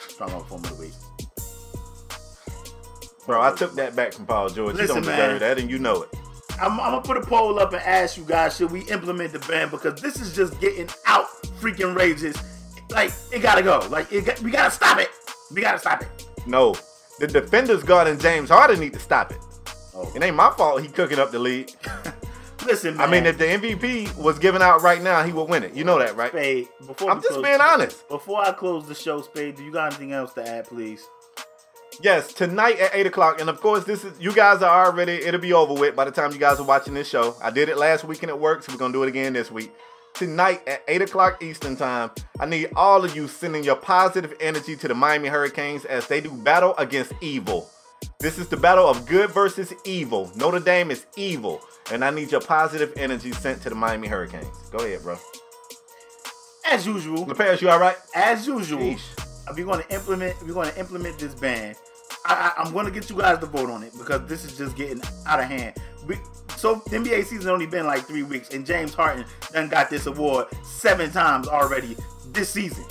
Strong 0.07 0.31
of 0.31 0.69
the 0.69 0.75
week. 0.75 0.93
Bro, 3.25 3.41
I 3.41 3.55
took 3.55 3.73
that 3.75 3.95
back 3.95 4.13
from 4.13 4.25
Paul 4.25 4.49
George. 4.49 4.75
Listen, 4.75 4.97
you 4.97 5.01
don't 5.01 5.11
deserve 5.11 5.29
man, 5.31 5.39
that, 5.39 5.59
and 5.59 5.71
you 5.71 5.79
know 5.79 6.03
it. 6.03 6.09
I'm, 6.61 6.79
I'm, 6.79 6.91
gonna 6.91 7.01
put 7.01 7.17
a 7.17 7.21
poll 7.21 7.57
up 7.59 7.73
and 7.73 7.81
ask 7.81 8.17
you 8.17 8.25
guys: 8.25 8.57
Should 8.57 8.71
we 8.71 8.81
implement 8.81 9.33
the 9.33 9.39
ban? 9.39 9.69
Because 9.69 10.01
this 10.01 10.19
is 10.21 10.35
just 10.35 10.59
getting 10.59 10.89
out 11.05 11.27
freaking 11.63 11.95
rages. 11.95 12.35
Like 12.89 13.11
it 13.31 13.39
gotta 13.39 13.63
go. 13.63 13.87
Like 13.89 14.09
got, 14.25 14.39
we 14.41 14.51
gotta 14.51 14.71
stop 14.71 14.99
it. 14.99 15.09
We 15.53 15.61
gotta 15.61 15.79
stop 15.79 16.01
it. 16.01 16.09
No, 16.45 16.75
the 17.19 17.27
defenders 17.27 17.83
guarding 17.83 18.19
James 18.19 18.49
Harden 18.49 18.79
need 18.79 18.93
to 18.93 18.99
stop 18.99 19.31
it. 19.31 19.39
Oh. 19.95 20.11
It 20.15 20.21
ain't 20.21 20.35
my 20.35 20.51
fault 20.51 20.81
he 20.81 20.89
cooking 20.89 21.19
up 21.19 21.31
the 21.31 21.39
league. 21.39 21.71
Listen, 22.65 22.97
man. 22.97 23.07
I 23.07 23.11
mean, 23.11 23.25
if 23.25 23.37
the 23.37 23.45
MVP 23.45 24.15
was 24.17 24.39
given 24.39 24.61
out 24.61 24.81
right 24.81 25.01
now, 25.01 25.23
he 25.23 25.33
would 25.33 25.49
win 25.49 25.63
it. 25.63 25.73
You 25.73 25.83
know 25.83 25.99
that, 25.99 26.15
right? 26.15 26.31
Spade. 26.31 26.69
Before 26.85 27.11
I'm 27.11 27.21
just 27.21 27.41
being 27.41 27.59
honest. 27.59 28.07
Before 28.07 28.39
I 28.39 28.53
close 28.53 28.87
the 28.87 28.95
show, 28.95 29.21
Spade, 29.21 29.55
do 29.57 29.63
you 29.63 29.71
got 29.71 29.87
anything 29.87 30.13
else 30.13 30.33
to 30.33 30.47
add, 30.47 30.67
please? 30.67 31.05
Yes, 32.01 32.33
tonight 32.33 32.79
at 32.79 32.95
eight 32.95 33.05
o'clock, 33.05 33.39
and 33.39 33.49
of 33.49 33.61
course, 33.61 33.83
this 33.83 34.03
is 34.03 34.19
you 34.19 34.33
guys 34.33 34.61
are 34.61 34.87
already. 34.87 35.13
It'll 35.13 35.41
be 35.41 35.53
over 35.53 35.73
with 35.73 35.95
by 35.95 36.05
the 36.05 36.11
time 36.11 36.31
you 36.31 36.39
guys 36.39 36.59
are 36.59 36.65
watching 36.65 36.93
this 36.93 37.07
show. 37.07 37.35
I 37.41 37.51
did 37.51 37.69
it 37.69 37.77
last 37.77 38.03
week 38.03 38.23
and 38.23 38.29
it 38.29 38.39
worked, 38.39 38.63
so 38.63 38.73
we're 38.73 38.79
gonna 38.79 38.93
do 38.93 39.03
it 39.03 39.09
again 39.09 39.33
this 39.33 39.51
week 39.51 39.71
tonight 40.13 40.61
at 40.67 40.83
8 40.87 41.03
o'clock 41.03 41.41
Eastern 41.43 41.75
Time. 41.75 42.11
I 42.39 42.45
need 42.45 42.69
all 42.75 43.03
of 43.03 43.15
you 43.15 43.27
sending 43.27 43.63
your 43.63 43.75
positive 43.75 44.33
energy 44.39 44.75
to 44.77 44.87
the 44.87 44.93
Miami 44.93 45.27
Hurricanes 45.27 45.85
as 45.85 46.07
they 46.07 46.21
do 46.21 46.31
battle 46.31 46.75
against 46.77 47.13
evil. 47.21 47.69
This 48.19 48.37
is 48.37 48.47
the 48.47 48.57
battle 48.57 48.87
of 48.87 49.05
good 49.05 49.31
versus 49.31 49.73
evil. 49.85 50.31
Notre 50.35 50.59
Dame 50.59 50.91
is 50.91 51.05
evil, 51.17 51.61
and 51.91 52.03
I 52.03 52.09
need 52.09 52.31
your 52.31 52.41
positive 52.41 52.93
energy 52.95 53.31
sent 53.31 53.61
to 53.63 53.69
the 53.69 53.75
Miami 53.75 54.07
Hurricanes. 54.07 54.55
Go 54.71 54.79
ahead, 54.79 55.01
bro. 55.03 55.17
As 56.69 56.85
usual. 56.87 57.25
LaParis, 57.25 57.61
you 57.61 57.69
all 57.69 57.79
right? 57.79 57.97
As 58.15 58.47
usual. 58.47 58.79
Sheesh. 58.79 59.55
We're 59.55 59.65
going 59.65 59.83
to 59.83 59.93
implement. 59.93 60.41
We're 60.41 60.53
going 60.53 60.69
to 60.69 60.79
implement 60.79 61.19
this 61.19 61.35
ban. 61.35 61.75
I, 62.25 62.53
I'm 62.57 62.71
going 62.71 62.85
to 62.85 62.91
get 62.91 63.09
you 63.09 63.17
guys 63.17 63.39
to 63.39 63.45
vote 63.45 63.69
on 63.69 63.83
it 63.83 63.93
because 63.97 64.27
this 64.27 64.45
is 64.45 64.57
just 64.57 64.75
getting 64.75 65.01
out 65.25 65.39
of 65.39 65.45
hand. 65.45 65.75
We, 66.07 66.17
so 66.55 66.75
the 66.89 66.97
NBA 66.97 67.25
season 67.25 67.49
only 67.49 67.65
been 67.65 67.85
like 67.85 68.05
three 68.05 68.23
weeks, 68.23 68.49
and 68.53 68.65
James 68.65 68.93
Harden 68.93 69.25
done 69.51 69.69
got 69.69 69.89
this 69.89 70.05
award 70.05 70.47
seven 70.63 71.11
times 71.11 71.47
already 71.47 71.97
this 72.27 72.49
season. 72.49 72.85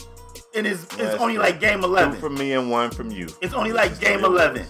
And 0.55 0.67
it's, 0.67 0.83
it's 0.99 1.21
only 1.21 1.39
like 1.39 1.61
game 1.61 1.83
eleven. 1.83 2.15
Two 2.15 2.21
from 2.21 2.35
me 2.35 2.53
and 2.53 2.71
one 2.71 2.91
from 2.91 3.11
you. 3.11 3.29
It's 3.41 3.55
only 3.55 3.73
like 3.73 3.99
game 4.01 4.25
eleven. 4.25 4.67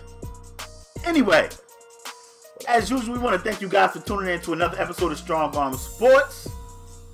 Anyway, 1.04 1.48
as 2.68 2.88
usual, 2.88 3.14
we 3.14 3.20
want 3.20 3.34
to 3.34 3.42
thank 3.42 3.60
you 3.60 3.68
guys 3.68 3.92
for 3.92 4.00
tuning 4.00 4.32
in 4.32 4.40
to 4.42 4.52
another 4.52 4.80
episode 4.80 5.10
of 5.10 5.18
Strong 5.18 5.56
Arm 5.56 5.74
Sports. 5.74 6.48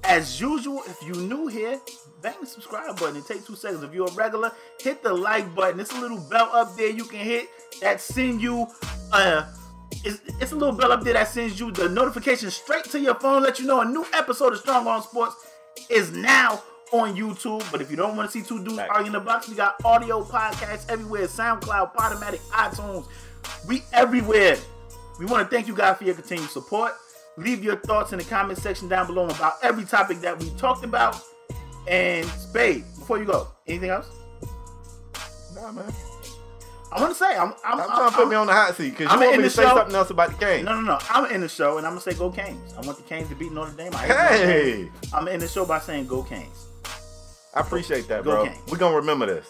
As 0.05 0.41
usual, 0.41 0.83
if 0.87 1.03
you're 1.03 1.17
new 1.17 1.47
here, 1.47 1.81
bang 2.23 2.35
the 2.41 2.47
subscribe 2.47 2.99
button. 2.99 3.17
It 3.17 3.27
takes 3.27 3.47
two 3.47 3.57
seconds. 3.57 3.83
If 3.83 3.95
you're 3.95 4.09
a 4.09 4.13
regular, 4.13 4.53
hit 4.81 5.03
the 5.03 5.13
like 5.13 5.55
button. 5.55 5.81
It's 5.81 5.93
a 5.93 6.01
little 6.01 6.19
bell 6.19 6.51
up 6.53 6.77
there 6.77 6.91
you 6.91 7.05
can 7.05 7.21
hit 7.21 7.49
that 7.81 8.01
send 8.01 8.41
you 8.41 8.67
uh 9.13 9.47
it's, 10.05 10.21
it's 10.41 10.53
a 10.53 10.57
little 10.57 10.75
bell 10.75 10.93
up 10.93 11.03
there 11.03 11.15
that 11.15 11.29
sends 11.29 11.59
you 11.59 11.71
the 11.71 11.89
notification 11.89 12.51
straight 12.51 12.85
to 12.85 13.01
your 13.01 13.15
phone, 13.15 13.43
let 13.43 13.59
you 13.59 13.67
know 13.67 13.81
a 13.81 13.85
new 13.85 14.07
episode 14.13 14.53
of 14.53 14.59
Strong 14.61 14.87
Arm 14.87 15.03
Sports 15.03 15.35
is 15.91 16.13
now 16.13 16.63
on 16.93 17.17
YouTube. 17.17 17.69
But 17.71 17.81
if 17.81 17.91
you 17.91 17.97
don't 17.97 18.17
want 18.17 18.31
to 18.31 18.39
see 18.39 18.47
two 18.47 18.63
dudes 18.65 18.79
arguing 18.79 19.07
in 19.07 19.13
the 19.13 19.21
box, 19.21 19.49
we 19.49 19.55
got 19.55 19.83
audio 19.85 20.23
podcasts 20.23 20.89
everywhere 20.91 21.27
SoundCloud, 21.27 21.95
Podomatic, 21.95 22.41
iTunes. 22.51 23.07
We 23.67 23.83
everywhere. 23.93 24.57
We 25.19 25.27
want 25.27 25.49
to 25.49 25.55
thank 25.55 25.67
you 25.67 25.75
guys 25.75 25.97
for 25.97 26.05
your 26.05 26.15
continued 26.15 26.51
support. 26.51 26.93
Leave 27.37 27.63
your 27.63 27.77
thoughts 27.77 28.13
in 28.13 28.19
the 28.19 28.25
comment 28.25 28.59
section 28.59 28.89
down 28.89 29.07
below 29.07 29.29
about 29.29 29.55
every 29.63 29.85
topic 29.85 30.21
that 30.21 30.39
we 30.39 30.51
talked 30.51 30.85
about. 30.85 31.21
And 31.89 32.27
Spade, 32.27 32.85
before 32.99 33.19
you 33.19 33.25
go, 33.25 33.49
anything 33.67 33.91
else? 33.91 34.09
Nah, 35.55 35.73
man. 35.73 35.93
I 36.91 37.01
want 37.01 37.13
to 37.13 37.19
say 37.19 37.37
I'm. 37.37 37.55
I'm, 37.65 37.81
I'm 37.81 37.87
trying 37.87 37.91
I'm, 37.91 38.11
to 38.11 38.17
put 38.17 38.23
I'm, 38.25 38.29
me 38.31 38.37
on 38.37 38.47
the 38.47 38.53
hot 38.53 38.75
seat 38.77 38.91
because 38.91 39.13
you 39.13 39.21
want 39.21 39.37
me 39.37 39.43
to 39.43 39.51
say 39.51 39.63
show. 39.63 39.75
something 39.77 39.95
else 39.95 40.11
about 40.11 40.31
the 40.31 40.37
Canes. 40.37 40.65
No, 40.65 40.75
no, 40.75 40.81
no. 40.81 40.99
I'm 41.11 41.31
in 41.31 41.43
the 41.43 41.49
show 41.49 41.77
and 41.79 41.87
I'm 41.87 41.93
gonna 41.93 42.01
say 42.01 42.15
go 42.15 42.31
Canes. 42.31 42.73
I 42.75 42.81
want 42.81 42.97
the 42.97 43.05
Canes 43.05 43.29
to 43.29 43.35
beat 43.35 43.53
Notre 43.53 43.73
Dame. 43.73 43.95
I 43.95 44.07
hey, 44.07 44.91
I'm 45.13 45.29
in 45.29 45.41
the 45.41 45.49
show 45.49 45.67
by 45.67 45.81
saying 45.81 46.07
go 46.07 46.23
Canes. 46.23 46.67
I 47.55 47.61
appreciate 47.61 48.09
that, 48.09 48.25
go 48.25 48.31
bro. 48.31 48.47
Canes. 48.47 48.59
We're 48.71 48.79
gonna 48.79 48.97
remember 48.97 49.27
this. 49.27 49.47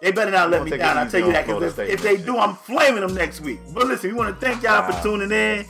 They 0.00 0.12
better 0.12 0.30
not 0.30 0.50
let 0.50 0.64
me 0.64 0.70
down. 0.70 0.96
I'll 0.96 1.10
tell 1.10 1.20
you 1.20 1.32
that 1.32 1.46
because 1.46 1.78
if, 1.78 1.88
if 1.88 2.02
they 2.02 2.16
do, 2.16 2.38
I'm 2.38 2.54
flaming 2.54 3.00
them 3.00 3.14
next 3.14 3.40
week. 3.40 3.60
But 3.72 3.86
listen, 3.86 4.10
we 4.10 4.16
want 4.16 4.38
to 4.38 4.46
thank 4.46 4.62
y'all 4.62 4.88
wow. 4.88 4.92
for 4.92 5.02
tuning 5.02 5.30
in, 5.32 5.66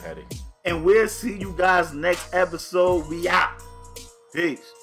and 0.64 0.84
we'll 0.84 1.08
see 1.08 1.38
you 1.38 1.54
guys 1.56 1.92
next 1.92 2.34
episode. 2.34 3.08
We 3.08 3.28
out. 3.28 3.50
Peace. 4.32 4.75